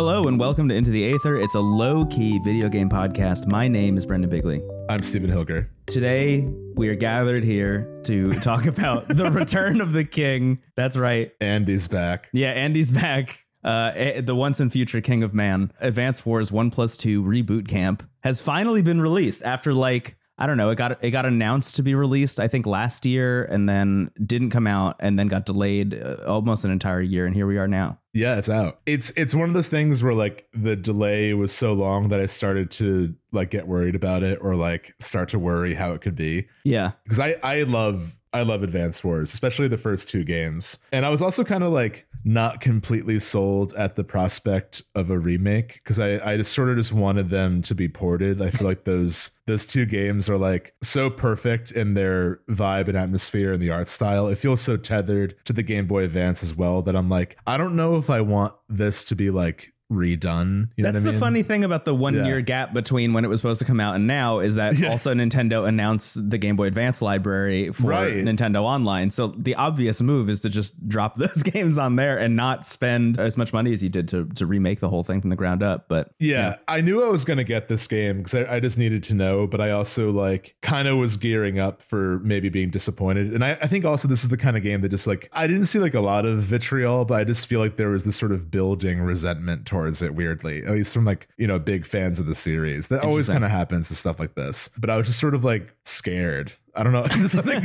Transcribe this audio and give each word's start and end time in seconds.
Hello 0.00 0.22
and 0.22 0.40
welcome 0.40 0.66
to 0.70 0.74
Into 0.74 0.88
the 0.88 1.12
Aether. 1.12 1.36
It's 1.36 1.54
a 1.54 1.60
low 1.60 2.06
key 2.06 2.38
video 2.38 2.70
game 2.70 2.88
podcast. 2.88 3.46
My 3.46 3.68
name 3.68 3.98
is 3.98 4.06
Brendon 4.06 4.30
Bigley. 4.30 4.62
I'm 4.88 5.02
Stephen 5.02 5.28
Hilger. 5.28 5.68
Today, 5.84 6.48
we 6.74 6.88
are 6.88 6.94
gathered 6.94 7.44
here 7.44 8.00
to 8.04 8.32
talk 8.40 8.64
about 8.66 9.08
the 9.08 9.30
return 9.30 9.82
of 9.82 9.92
the 9.92 10.06
king. 10.06 10.62
That's 10.74 10.96
right. 10.96 11.32
Andy's 11.42 11.86
back. 11.86 12.30
Yeah, 12.32 12.48
Andy's 12.52 12.90
back. 12.90 13.44
Uh, 13.62 13.92
eh, 13.94 14.20
the 14.22 14.34
once 14.34 14.58
and 14.58 14.72
future 14.72 15.02
King 15.02 15.22
of 15.22 15.34
Man, 15.34 15.70
Advance 15.80 16.24
Wars 16.24 16.50
1 16.50 16.70
plus 16.70 16.96
2 16.96 17.22
Reboot 17.22 17.68
Camp, 17.68 18.02
has 18.20 18.40
finally 18.40 18.80
been 18.80 19.02
released 19.02 19.42
after 19.42 19.74
like 19.74 20.16
I 20.40 20.46
don't 20.46 20.56
know. 20.56 20.70
It 20.70 20.76
got 20.76 21.04
it 21.04 21.10
got 21.10 21.26
announced 21.26 21.76
to 21.76 21.82
be 21.82 21.94
released, 21.94 22.40
I 22.40 22.48
think, 22.48 22.64
last 22.64 23.04
year, 23.04 23.44
and 23.44 23.68
then 23.68 24.10
didn't 24.24 24.50
come 24.50 24.66
out, 24.66 24.96
and 24.98 25.18
then 25.18 25.28
got 25.28 25.44
delayed 25.44 26.02
uh, 26.02 26.16
almost 26.26 26.64
an 26.64 26.70
entire 26.70 27.02
year, 27.02 27.26
and 27.26 27.34
here 27.34 27.46
we 27.46 27.58
are 27.58 27.68
now. 27.68 27.98
Yeah, 28.14 28.36
it's 28.36 28.48
out. 28.48 28.80
It's 28.86 29.12
it's 29.16 29.34
one 29.34 29.48
of 29.48 29.54
those 29.54 29.68
things 29.68 30.02
where 30.02 30.14
like 30.14 30.48
the 30.54 30.76
delay 30.76 31.34
was 31.34 31.52
so 31.52 31.74
long 31.74 32.08
that 32.08 32.20
I 32.20 32.26
started 32.26 32.70
to 32.72 33.14
like 33.32 33.50
get 33.50 33.68
worried 33.68 33.94
about 33.94 34.22
it, 34.22 34.38
or 34.40 34.56
like 34.56 34.94
start 34.98 35.28
to 35.30 35.38
worry 35.38 35.74
how 35.74 35.92
it 35.92 36.00
could 36.00 36.16
be. 36.16 36.48
Yeah, 36.64 36.92
because 37.04 37.18
I 37.18 37.36
I 37.42 37.62
love 37.64 38.18
I 38.32 38.42
love 38.42 38.62
Advance 38.62 39.02
Wars, 39.02 39.32
especially 39.32 39.68
the 39.68 39.78
first 39.78 40.08
two 40.08 40.24
games, 40.24 40.78
and 40.92 41.04
I 41.04 41.10
was 41.10 41.20
also 41.20 41.44
kind 41.44 41.64
of 41.64 41.72
like 41.72 42.06
not 42.24 42.60
completely 42.60 43.18
sold 43.18 43.72
at 43.74 43.96
the 43.96 44.04
prospect 44.04 44.82
of 44.94 45.10
a 45.10 45.18
remake 45.18 45.80
because 45.82 45.98
I, 45.98 46.18
I 46.18 46.36
just 46.36 46.52
sort 46.52 46.68
of 46.68 46.76
just 46.76 46.92
wanted 46.92 47.30
them 47.30 47.62
to 47.62 47.74
be 47.74 47.88
ported. 47.88 48.40
I 48.42 48.50
feel 48.50 48.66
like 48.68 48.84
those 48.84 49.30
those 49.46 49.66
two 49.66 49.84
games 49.84 50.28
are 50.28 50.38
like 50.38 50.74
so 50.82 51.10
perfect 51.10 51.72
in 51.72 51.94
their 51.94 52.40
vibe 52.48 52.88
and 52.88 52.96
atmosphere 52.96 53.52
and 53.52 53.62
the 53.62 53.70
art 53.70 53.88
style. 53.88 54.28
It 54.28 54.36
feels 54.36 54.60
so 54.60 54.76
tethered 54.76 55.34
to 55.46 55.52
the 55.52 55.62
Game 55.62 55.86
Boy 55.86 56.04
Advance 56.04 56.42
as 56.42 56.54
well 56.54 56.82
that 56.82 56.94
I'm 56.94 57.08
like, 57.08 57.36
I 57.46 57.56
don't 57.56 57.74
know 57.74 57.96
if 57.96 58.10
I 58.10 58.20
want 58.20 58.54
this 58.68 59.04
to 59.04 59.16
be 59.16 59.30
like 59.30 59.72
redone. 59.90 60.68
You 60.76 60.84
That's 60.84 61.02
the 61.02 61.12
mean? 61.12 61.20
funny 61.20 61.42
thing 61.42 61.64
about 61.64 61.84
the 61.84 61.94
one 61.94 62.14
yeah. 62.14 62.26
year 62.26 62.40
gap 62.40 62.72
between 62.72 63.12
when 63.12 63.24
it 63.24 63.28
was 63.28 63.40
supposed 63.40 63.58
to 63.58 63.64
come 63.64 63.80
out 63.80 63.96
and 63.96 64.06
now 64.06 64.38
is 64.38 64.56
that 64.56 64.78
yeah. 64.78 64.90
also 64.90 65.12
Nintendo 65.12 65.66
announced 65.66 66.30
the 66.30 66.38
Game 66.38 66.56
Boy 66.56 66.66
Advance 66.66 67.02
library 67.02 67.72
for 67.72 67.88
right. 67.88 68.14
Nintendo 68.14 68.62
Online. 68.62 69.10
So 69.10 69.34
the 69.36 69.56
obvious 69.56 70.00
move 70.00 70.30
is 70.30 70.40
to 70.40 70.48
just 70.48 70.88
drop 70.88 71.16
those 71.18 71.42
games 71.42 71.76
on 71.76 71.96
there 71.96 72.16
and 72.16 72.36
not 72.36 72.66
spend 72.66 73.18
as 73.18 73.36
much 73.36 73.52
money 73.52 73.72
as 73.72 73.82
you 73.82 73.88
did 73.88 74.08
to, 74.08 74.26
to 74.36 74.46
remake 74.46 74.80
the 74.80 74.88
whole 74.88 75.02
thing 75.02 75.20
from 75.20 75.30
the 75.30 75.36
ground 75.36 75.62
up. 75.62 75.86
But 75.88 76.12
yeah, 76.18 76.30
yeah. 76.30 76.56
I 76.68 76.80
knew 76.80 77.02
I 77.02 77.08
was 77.08 77.24
going 77.24 77.38
to 77.38 77.44
get 77.44 77.68
this 77.68 77.86
game 77.86 78.18
because 78.18 78.34
I, 78.34 78.56
I, 78.56 78.60
just 78.60 78.78
needed 78.78 79.02
to 79.04 79.14
know, 79.14 79.46
but 79.46 79.60
I 79.60 79.70
also 79.70 80.10
like 80.10 80.54
kind 80.60 80.86
of 80.86 80.98
was 80.98 81.16
gearing 81.16 81.58
up 81.58 81.82
for 81.82 82.20
maybe 82.20 82.48
being 82.48 82.70
disappointed. 82.70 83.32
And 83.34 83.44
I, 83.44 83.58
I 83.60 83.66
think 83.66 83.84
also 83.84 84.06
this 84.06 84.22
is 84.22 84.28
the 84.28 84.36
kind 84.36 84.56
of 84.56 84.62
game 84.62 84.82
that 84.82 84.90
just 84.90 85.06
like, 85.06 85.28
I 85.32 85.46
didn't 85.46 85.66
see 85.66 85.78
like 85.78 85.94
a 85.94 86.00
lot 86.00 86.24
of 86.26 86.42
vitriol, 86.42 87.04
but 87.04 87.20
I 87.20 87.24
just 87.24 87.46
feel 87.46 87.58
like 87.58 87.76
there 87.76 87.88
was 87.88 88.04
this 88.04 88.16
sort 88.16 88.32
of 88.32 88.50
building 88.50 89.00
resentment 89.00 89.66
towards 89.66 89.79
towards 89.80 90.02
it 90.02 90.14
weirdly, 90.14 90.62
at 90.64 90.72
least 90.72 90.92
from 90.92 91.04
like, 91.04 91.28
you 91.38 91.46
know, 91.46 91.58
big 91.58 91.86
fans 91.86 92.18
of 92.18 92.26
the 92.26 92.34
series. 92.34 92.88
That 92.88 93.02
always 93.02 93.28
kind 93.28 93.44
of 93.44 93.50
happens 93.50 93.88
to 93.88 93.94
stuff 93.94 94.20
like 94.20 94.34
this. 94.34 94.68
But 94.76 94.90
I 94.90 94.96
was 94.96 95.06
just 95.06 95.18
sort 95.18 95.34
of 95.34 95.42
like 95.42 95.74
scared 95.84 96.52
I 96.74 96.82
don't 96.82 96.92
know 96.92 97.06
something 97.26 97.64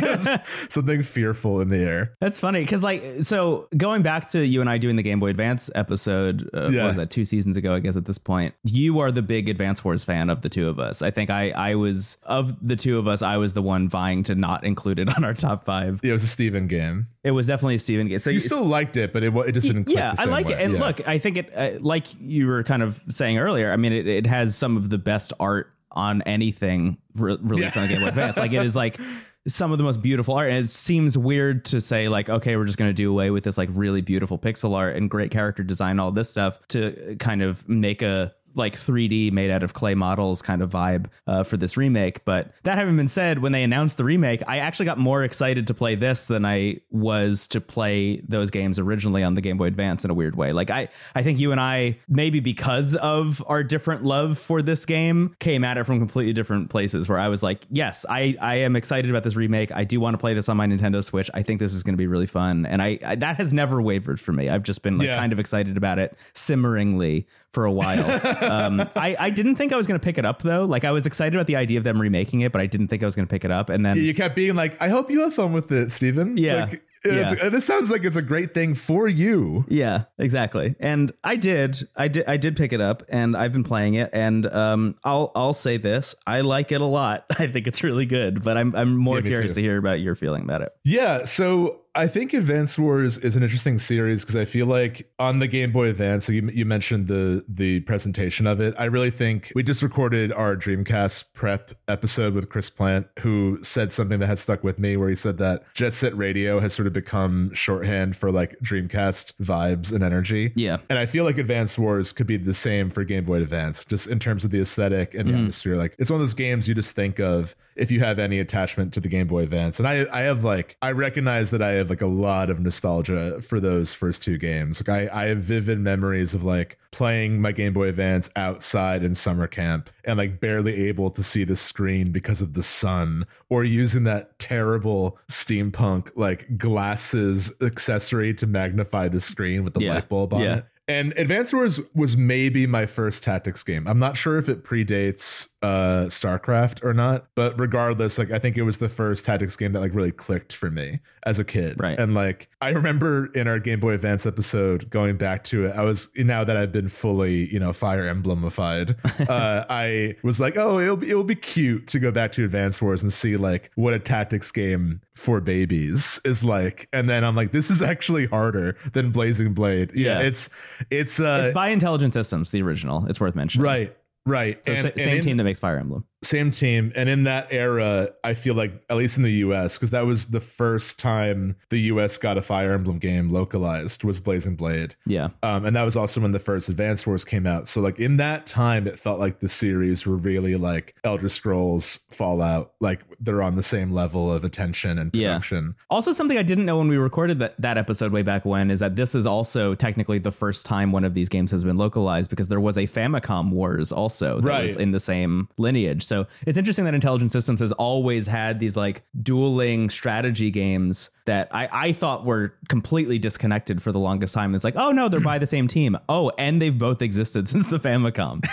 something 0.70 1.04
fearful 1.04 1.62
in 1.62 1.70
the 1.70 1.78
air. 1.78 2.16
That's 2.20 2.40
funny 2.40 2.62
because 2.62 2.84
like 2.84 3.04
so 3.22 3.68
going 3.76 4.02
back 4.02 4.30
to 4.32 4.46
you 4.46 4.62
and 4.62 4.70
I 4.70 4.78
doing 4.78 4.96
the 4.96 5.04
Game 5.04 5.20
Boy 5.20 5.30
Advance 5.30 5.70
episode, 5.76 6.50
uh, 6.54 6.70
yeah. 6.70 6.84
what 6.84 6.90
was 6.90 6.98
that 6.98 7.10
two 7.10 7.26
seasons 7.26 7.58
ago? 7.58 7.76
I 7.76 7.80
guess 7.80 7.96
at 7.96 8.06
this 8.06 8.18
point, 8.18 8.56
you 8.64 9.00
are 9.00 9.12
the 9.12 9.22
big 9.22 9.50
Advance 9.50 9.84
Wars 9.84 10.04
fan 10.04 10.30
of 10.30 10.42
the 10.42 10.50
two 10.50 10.68
of 10.68 10.80
us. 10.80 11.02
I 11.02 11.12
think 11.12 11.30
I 11.30 11.52
I 11.52 11.76
was 11.76 12.18
of 12.24 12.56
the 12.66 12.76
two 12.76 12.98
of 12.98 13.08
us, 13.08 13.22
I 13.22 13.38
was 13.38 13.54
the 13.54 13.62
one 13.62 13.90
vying 13.90 14.24
to 14.24 14.36
not 14.36 14.64
include 14.64 15.00
it 15.00 15.10
on 15.18 15.24
our 15.24 15.34
top 15.34 15.66
five. 15.66 16.00
Yeah, 16.04 16.12
it 16.12 16.14
was 16.14 16.24
a 16.24 16.28
Stephen 16.28 16.68
game. 16.68 17.08
It 17.24 17.32
was 17.32 17.48
definitely 17.48 17.76
a 17.76 17.80
Stephen 17.80 18.08
game. 18.08 18.20
So 18.20 18.30
you 18.30 18.40
still 18.40 18.64
liked 18.64 18.98
it, 18.98 19.12
but 19.12 19.24
it, 19.24 19.36
it 19.36 19.52
just 19.54 19.68
didn't. 19.68 19.90
yeah, 19.90 20.14
I 20.18 20.26
like 20.26 20.48
way. 20.48 20.54
it. 20.54 20.62
And 20.62 20.74
yeah. 20.74 20.80
look, 20.80 21.08
I 21.08 21.18
think 21.18 21.38
it 21.38 21.52
uh, 21.56 21.80
like 21.80 22.08
you 22.20 22.48
were 22.48 22.64
kind 22.64 22.84
of 22.84 23.02
saying 23.10 23.38
earlier. 23.38 23.72
I 23.72 23.78
mean, 23.78 23.94
it, 23.94 24.08
it 24.08 24.28
has 24.28 24.56
some 24.56 24.78
of 24.78 24.90
the 24.90 24.98
best 24.98 25.34
art 25.40 25.72
on 25.96 26.22
anything 26.24 26.98
re- 27.16 27.38
released 27.42 27.76
yeah. 27.76 27.82
on 27.82 27.88
the 27.88 27.94
Game 27.94 28.04
Boy 28.04 28.10
Advance. 28.10 28.38
Like 28.38 28.54
it 28.54 28.64
is 28.64 28.76
like 28.76 29.00
some 29.48 29.72
of 29.72 29.78
the 29.78 29.84
most 29.84 30.02
beautiful 30.02 30.34
art 30.34 30.50
and 30.50 30.66
it 30.66 30.70
seems 30.70 31.18
weird 31.18 31.64
to 31.66 31.80
say 31.80 32.08
like 32.08 32.30
okay 32.30 32.56
we're 32.56 32.66
just 32.66 32.80
going 32.80 32.90
to 32.90 32.96
do 32.96 33.12
away 33.12 33.30
with 33.30 33.44
this 33.44 33.60
like 33.60 33.70
really 33.74 34.02
beautiful 34.02 34.40
pixel 34.40 34.76
art 34.76 34.96
and 34.96 35.08
great 35.08 35.30
character 35.30 35.62
design 35.62 36.00
all 36.00 36.12
this 36.12 36.30
stuff 36.30 36.60
to 36.68 37.16
kind 37.20 37.44
of 37.44 37.68
make 37.70 38.02
a 38.02 38.34
like 38.56 38.78
3D 38.78 39.32
made 39.32 39.52
out 39.52 39.64
of 39.64 39.74
clay 39.74 39.96
models 39.96 40.42
kind 40.42 40.62
of 40.62 40.70
vibe 40.70 41.08
uh, 41.28 41.44
for 41.44 41.58
this 41.58 41.78
remake. 41.78 42.24
But 42.26 42.52
that 42.64 42.78
having 42.78 42.98
been 42.98 43.08
said, 43.08 43.40
when 43.40 43.52
they 43.52 43.64
announced 43.64 43.98
the 43.98 44.04
remake, 44.04 44.42
I 44.48 44.60
actually 44.60 44.86
got 44.86 44.98
more 44.98 45.24
excited 45.24 45.68
to 45.68 45.74
play 45.74 45.96
this 45.96 46.26
than 46.28 46.46
I 46.46 46.78
was 46.90 47.48
to 47.50 47.62
play 47.62 48.22
those 48.28 48.50
games 48.50 48.80
originally 48.80 49.24
on 49.24 49.36
the 49.36 49.42
Game 49.42 49.58
Boy 49.58 49.66
Advance 49.66 50.04
in 50.04 50.12
a 50.12 50.14
weird 50.14 50.36
way. 50.36 50.54
Like 50.54 50.70
I, 50.70 50.90
I 51.14 51.24
think 51.24 51.40
you 51.40 51.52
and 51.52 51.60
I, 51.60 51.98
maybe 52.08 52.40
because 52.40 52.96
of 52.96 53.44
our 53.48 53.64
different 53.64 54.04
love 54.04 54.38
for 54.38 54.62
this 54.62 54.86
game, 54.86 55.36
came 55.40 55.64
at 55.64 55.78
it 55.78 55.86
from 55.86 56.00
completely 56.00 56.34
different 56.34 56.70
places. 56.70 57.10
Where 57.10 57.20
I 57.20 57.28
was 57.28 57.44
like, 57.44 57.66
yes, 57.70 58.06
I, 58.10 58.36
I 58.42 58.56
am 58.56 58.76
excited 58.76 59.10
about 59.10 59.24
this 59.24 59.36
remake. 59.36 59.72
I 59.72 59.84
do 59.84 60.00
want 60.00 60.14
to 60.14 60.18
play 60.18 60.34
this 60.34 60.50
on 60.50 60.58
my 60.58 60.66
Nintendo 60.66 61.04
Switch. 61.04 61.30
I 61.34 61.44
think 61.44 61.60
this 61.60 61.74
is 61.74 61.84
going 61.84 61.94
to 61.94 61.98
be 61.98 62.08
really 62.08 62.28
fun, 62.28 62.66
and 62.66 62.82
I, 62.82 63.00
I, 63.06 63.16
that 63.16 63.38
has 63.38 63.54
never 63.54 63.82
wavered 63.82 64.20
for 64.20 64.32
me. 64.32 64.50
I've 64.50 64.64
just 64.64 64.82
been 64.82 64.98
like 64.98 65.08
yeah. 65.08 65.16
kind 65.16 65.34
of 65.34 65.40
excited 65.40 65.78
about 65.78 66.00
it 66.00 66.18
simmeringly 66.34 67.26
for 67.56 67.66
a 67.66 67.72
while. 67.72 68.06
um, 68.44 68.82
I, 68.96 69.16
I 69.18 69.30
didn't 69.32 69.56
think 69.56 69.74
I 69.74 69.78
was 69.78 69.88
going 69.88 70.00
to 70.00 70.04
pick 70.04 70.20
it 70.20 70.26
up 70.26 70.44
though. 70.44 70.66
Like 70.66 70.84
I 70.84 70.92
was 70.92 71.08
excited 71.08 71.34
about 71.34 71.48
the 71.48 71.56
idea 71.56 71.80
of 71.80 71.84
them 71.84 72.00
remaking 72.00 72.42
it, 72.42 72.52
but 72.52 72.62
I 72.62 72.68
didn't 72.68 72.90
think 72.90 73.02
I 73.02 73.08
was 73.08 73.16
going 73.16 73.28
to 73.28 73.32
pick 73.32 73.44
it 73.44 73.50
up. 73.50 73.70
And 73.70 73.84
then 73.84 73.98
you 73.98 74.14
kept 74.14 74.36
being 74.36 74.56
like, 74.56 74.80
"I 74.80 74.90
hope 74.90 75.10
you 75.10 75.22
have 75.22 75.34
fun 75.34 75.54
with 75.54 75.72
it, 75.72 75.92
Stephen." 75.92 76.38
Yeah. 76.38 76.66
Like, 76.66 76.84
yeah. 77.06 77.50
this 77.50 77.66
sounds 77.66 77.90
like 77.90 78.04
it's 78.04 78.16
a 78.16 78.22
great 78.22 78.54
thing 78.54 78.76
for 78.76 79.08
you. 79.08 79.66
Yeah, 79.68 80.06
exactly. 80.18 80.76
And 80.80 81.14
I 81.24 81.36
did, 81.36 81.88
I 81.96 82.08
did, 82.08 82.26
I 82.28 82.38
did 82.38 82.56
pick 82.56 82.74
it 82.74 82.82
up, 82.82 83.04
and 83.10 83.38
I've 83.38 83.54
been 83.54 83.64
playing 83.64 83.94
it. 83.94 84.10
And 84.12 84.46
um, 84.48 84.96
I'll, 85.04 85.32
I'll 85.36 85.54
say 85.54 85.78
this: 85.78 86.16
I 86.28 86.42
like 86.42 86.72
it 86.72 86.82
a 86.82 86.86
lot. 86.86 87.26
I 87.40 87.48
think 87.48 87.68
it's 87.68 87.84
really 87.84 88.06
good. 88.06 88.44
But 88.44 88.58
I'm, 88.58 88.76
I'm 88.76 88.98
more 88.98 89.20
yeah, 89.20 89.30
curious 89.30 89.54
too. 89.54 89.62
to 89.62 89.68
hear 89.68 89.78
about 89.78 90.00
your 90.00 90.16
feeling 90.16 90.44
about 90.44 90.62
it. 90.62 90.74
Yeah. 90.84 91.26
So 91.26 91.82
I 91.96 92.08
think 92.08 92.34
Advance 92.34 92.78
Wars 92.78 93.18
is 93.18 93.38
an 93.38 93.44
interesting 93.44 93.80
series 93.80 94.22
because 94.22 94.36
I 94.36 94.44
feel 94.44 94.66
like 94.66 95.10
on 95.18 95.40
the 95.40 95.48
Game 95.48 95.72
Boy 95.72 95.88
Advance, 95.88 96.26
so 96.26 96.34
you, 96.34 96.50
you 96.54 96.66
mentioned 96.66 97.08
the 97.08 97.46
the 97.48 97.80
presentation 97.82 98.46
of 98.46 98.60
it. 98.60 98.76
I 98.78 98.86
really 98.86 99.12
think 99.12 99.54
we 99.56 99.64
just 99.64 99.82
recorded 99.82 100.34
our 100.34 100.58
Dreamcast 100.58 101.26
prep 101.34 101.72
episode 101.88 102.34
with 102.34 102.50
Chris 102.50 102.70
Plante, 102.70 103.08
who 103.20 103.60
said 103.62 103.94
something 103.94 104.20
that 104.20 104.28
has 104.28 104.42
stuck 104.42 104.62
with 104.62 104.78
me, 104.78 104.98
where 104.98 105.10
he 105.10 105.16
said 105.16 105.38
that 105.38 105.64
Jet 105.74 105.94
Set 105.94 106.16
Radio 106.18 106.60
has 106.60 106.74
sort 106.74 106.86
of 106.86 106.92
become 106.92 107.54
shorthand 107.54 108.18
for 108.18 108.30
like 108.30 108.60
Dreamcast 108.60 109.32
vibes 109.42 109.94
and 109.94 110.04
energy. 110.04 110.52
Yeah, 110.56 110.78
and 110.90 111.00
I 111.00 111.06
feel 111.06 111.24
like 111.24 111.38
Advance 111.38 111.78
Wars 111.78 112.12
could 112.12 112.28
be 112.28 112.36
the 112.36 112.54
same 112.54 112.90
for 112.90 113.06
Game 113.06 113.24
Boy 113.24 113.42
Advance, 113.42 113.86
just 113.88 114.08
in 114.08 114.20
terms 114.20 114.44
of 114.44 114.52
the 114.52 114.60
aesthetic 114.60 115.14
and 115.14 115.30
the 115.30 115.34
mm. 115.34 115.38
atmosphere. 115.38 115.78
Like 115.78 115.96
it's 115.98 116.12
one 116.12 116.20
of 116.20 116.28
those 116.28 116.34
games 116.34 116.68
you 116.68 116.76
just 116.76 116.92
think 116.92 117.20
of 117.20 117.56
if 117.76 117.92
you 117.92 118.00
have 118.00 118.20
any 118.20 118.40
attachment 118.40 118.94
to 118.94 119.00
the 119.00 119.08
Game 119.08 119.28
Boy 119.28 119.44
Advance. 119.44 119.80
And 119.80 119.88
I 119.88 120.06
I 120.12 120.22
have 120.22 120.44
like 120.44 120.78
I 120.82 120.92
recognize 120.92 121.52
that 121.52 121.62
I 121.62 121.72
have 121.72 121.90
like 121.90 122.02
a 122.02 122.08
lot 122.08 122.50
of 122.50 122.60
nostalgia 122.60 123.42
for 123.42 123.60
those 123.60 123.94
first 123.94 124.24
two 124.24 124.38
games. 124.38 124.82
Like 124.86 125.10
I 125.12 125.24
I 125.24 125.26
have 125.28 125.40
vivid 125.40 125.80
memories 125.80 126.34
of 126.34 126.44
like 126.44 126.78
playing 126.92 127.42
my 127.42 127.52
Game 127.52 127.74
Boy 127.74 127.90
Advance 127.90 128.30
outside 128.36 129.04
in 129.04 129.16
summer 129.16 129.48
camp 129.48 129.90
and 130.04 130.18
like 130.18 130.40
barely 130.40 130.88
able 130.88 131.10
to 131.12 131.24
see 131.24 131.44
the 131.44 131.56
screen 131.56 132.12
because 132.12 132.42
of 132.42 132.54
the 132.54 132.64
sun 132.64 133.26
or 133.50 133.64
using 133.64 134.04
that 134.06 134.40
terrible 134.40 135.18
steampunk 135.30 136.12
like 136.16 136.58
glasses 136.58 137.52
accessory 137.62 138.34
to 138.34 138.48
magnify 138.48 139.08
the 139.08 139.20
screen 139.20 139.64
with 139.64 139.74
the 139.74 139.82
yeah. 139.82 139.96
light 139.96 140.10
bulb 140.10 140.34
on 140.34 140.42
yeah. 140.42 140.56
it. 140.58 140.66
And 140.88 141.14
Advance 141.18 141.52
Wars 141.52 141.80
was 141.96 142.16
maybe 142.16 142.68
my 142.68 142.86
first 142.86 143.24
tactics 143.24 143.64
game. 143.64 143.88
I'm 143.88 143.98
not 143.98 144.18
sure 144.18 144.38
if 144.38 144.48
it 144.48 144.64
predates 144.64 145.48
uh 145.66 146.06
StarCraft 146.06 146.84
or 146.84 146.94
not, 146.94 147.28
but 147.34 147.60
regardless, 147.60 148.18
like 148.18 148.32
I 148.32 148.38
think 148.38 148.58
it 148.58 148.62
was 148.62 148.78
the 148.78 148.90
first 148.90 149.26
tactics 149.26 149.56
game 149.56 149.74
that 149.74 149.80
like 149.80 149.96
really 149.96 150.12
clicked 150.12 150.54
for 150.54 150.70
me 150.70 151.00
as 151.24 151.40
a 151.40 151.44
kid. 151.44 151.78
Right. 151.80 151.98
And 151.98 152.14
like 152.14 152.50
I 152.62 152.70
remember 152.70 153.28
in 153.34 153.48
our 153.48 153.58
Game 153.58 153.80
Boy 153.80 153.94
Advance 153.94 154.28
episode 154.28 154.90
going 154.92 155.18
back 155.18 155.44
to 155.46 155.66
it, 155.66 155.76
I 155.76 155.82
was 155.82 156.10
now 156.16 156.44
that 156.44 156.56
I've 156.56 156.72
been 156.72 156.88
fully, 156.88 157.52
you 157.52 157.60
know, 157.60 157.74
Fire 157.74 158.14
Emblemified, 158.14 158.96
uh, 159.30 159.66
I 159.68 160.16
was 160.22 160.40
like, 160.40 160.56
oh, 160.56 160.80
it'll 160.80 160.98
be 160.98 161.10
it'll 161.10 161.24
be 161.24 161.36
cute 161.36 161.88
to 161.88 162.00
go 162.00 162.12
back 162.12 162.32
to 162.34 162.46
Advance 162.46 162.82
Wars 162.82 163.02
and 163.02 163.12
see 163.12 163.36
like 163.36 163.72
what 163.76 163.94
a 163.94 164.00
tactics 164.00 164.52
game 164.52 165.02
for 165.16 165.42
babies 165.42 166.20
is 166.24 166.44
like. 166.44 166.88
And 166.94 167.10
then 167.10 167.24
I'm 167.24 167.36
like, 167.36 167.52
this 167.52 167.72
is 167.72 167.82
actually 167.82 168.28
harder 168.28 168.78
than 168.94 169.10
Blazing 169.12 169.54
Blade. 169.54 169.92
Yeah, 169.96 170.20
yeah. 170.20 170.28
it's 170.28 170.50
it's 170.92 171.20
uh 171.20 171.46
it's 171.46 171.54
by 171.56 171.70
Intelligent 171.70 172.14
Systems, 172.14 172.52
the 172.52 172.62
original. 172.62 173.08
It's 173.08 173.20
worth 173.20 173.36
mentioning. 173.36 173.66
Right. 173.66 173.98
Right. 174.26 174.64
So 174.66 174.72
and, 174.72 174.82
same 174.82 174.94
and 174.96 175.18
in, 175.18 175.24
team 175.24 175.38
that 175.38 175.44
makes 175.44 175.60
Fire 175.60 175.78
Emblem. 175.78 176.06
Same 176.26 176.52
team. 176.52 176.92
And 176.96 177.08
in 177.10 177.24
that 177.24 177.48
era, 177.52 178.10
I 178.24 178.34
feel 178.34 178.56
like, 178.56 178.84
at 178.90 178.98
least 178.98 179.18
in 179.18 179.24
the 179.24 179.32
US, 179.46 179.76
because 179.78 179.92
that 179.92 180.06
was 180.06 180.28
the 180.28 180.42
first 180.42 181.00
time 181.00 181.56
the 181.70 181.80
US 181.92 182.18
got 182.18 182.38
a 182.38 182.42
Fire 182.42 182.74
Emblem 182.74 183.00
game 183.00 183.30
localized, 183.32 184.04
was 184.04 184.20
Blazing 184.20 184.56
Blade. 184.56 184.96
Yeah. 185.06 185.30
Um, 185.44 185.66
and 185.66 185.76
that 185.76 185.84
was 185.84 185.96
also 185.96 186.22
when 186.22 186.32
the 186.32 186.40
first 186.40 186.70
Advance 186.70 187.06
Wars 187.06 187.24
came 187.24 187.46
out. 187.46 187.68
So, 187.68 187.82
like, 187.82 188.00
in 188.00 188.18
that 188.18 188.46
time, 188.48 188.88
it 188.88 189.00
felt 189.00 189.20
like 189.20 189.40
the 189.40 189.50
series 189.50 190.06
were 190.06 190.16
really 190.16 190.56
like 190.56 190.96
Elder 191.04 191.30
Scrolls, 191.30 192.00
Fallout, 192.12 192.74
like 192.80 193.02
they're 193.20 193.42
on 193.42 193.56
the 193.56 193.64
same 193.64 193.92
level 193.92 194.32
of 194.32 194.44
attention 194.44 194.98
and 195.00 195.12
Yeah. 195.14 195.30
production. 195.34 195.76
Also, 195.90 196.12
something 196.12 196.38
I 196.38 196.44
didn't 196.44 196.66
know 196.66 196.78
when 196.78 196.88
we 196.88 196.98
recorded 196.98 197.40
that, 197.40 197.60
that 197.60 197.78
episode 197.78 198.12
way 198.12 198.22
back 198.22 198.46
when 198.46 198.72
is 198.72 198.80
that 198.80 198.96
this 198.96 199.16
is 199.16 199.26
also 199.26 199.76
technically 199.76 200.20
the 200.20 200.32
first 200.32 200.66
time 200.66 200.92
one 200.92 201.04
of 201.04 201.14
these 201.14 201.30
games 201.30 201.52
has 201.52 201.64
been 201.64 201.78
localized 201.78 202.30
because 202.30 202.48
there 202.48 202.60
was 202.60 202.78
a 202.78 202.88
Famicom 202.88 203.52
Wars 203.52 203.92
also 203.92 204.42
that 204.42 204.62
was 204.62 204.72
Right. 204.72 204.80
in 204.80 204.92
the 204.92 205.00
same 205.00 205.48
lineage. 205.58 206.04
So 206.04 206.15
it's 206.46 206.58
interesting 206.58 206.86
that 206.86 206.94
Intelligent 206.94 207.32
Systems 207.32 207.60
has 207.60 207.72
always 207.74 208.28
had 208.28 208.60
these 208.60 208.78
like 208.78 209.04
dueling 209.22 209.90
strategy 209.90 210.52
games 210.52 211.10
that 211.26 211.48
I, 211.52 211.68
I 211.72 211.92
thought 211.94 212.26
were 212.26 212.54
completely 212.70 213.18
disconnected 213.20 213.82
for 213.82 213.92
the 213.92 214.00
longest 214.00 214.34
time. 214.34 214.54
It's 214.56 214.64
like, 214.64 214.76
oh 214.78 214.92
no, 214.92 215.10
they're 215.10 215.20
by 215.20 215.40
the 215.40 215.48
same 215.48 215.68
team. 215.68 215.98
Oh, 216.10 216.32
and 216.38 216.62
they've 216.62 216.78
both 216.78 217.02
existed 217.02 217.48
since 217.48 217.68
the 217.68 217.80
Famicom. 217.80 218.44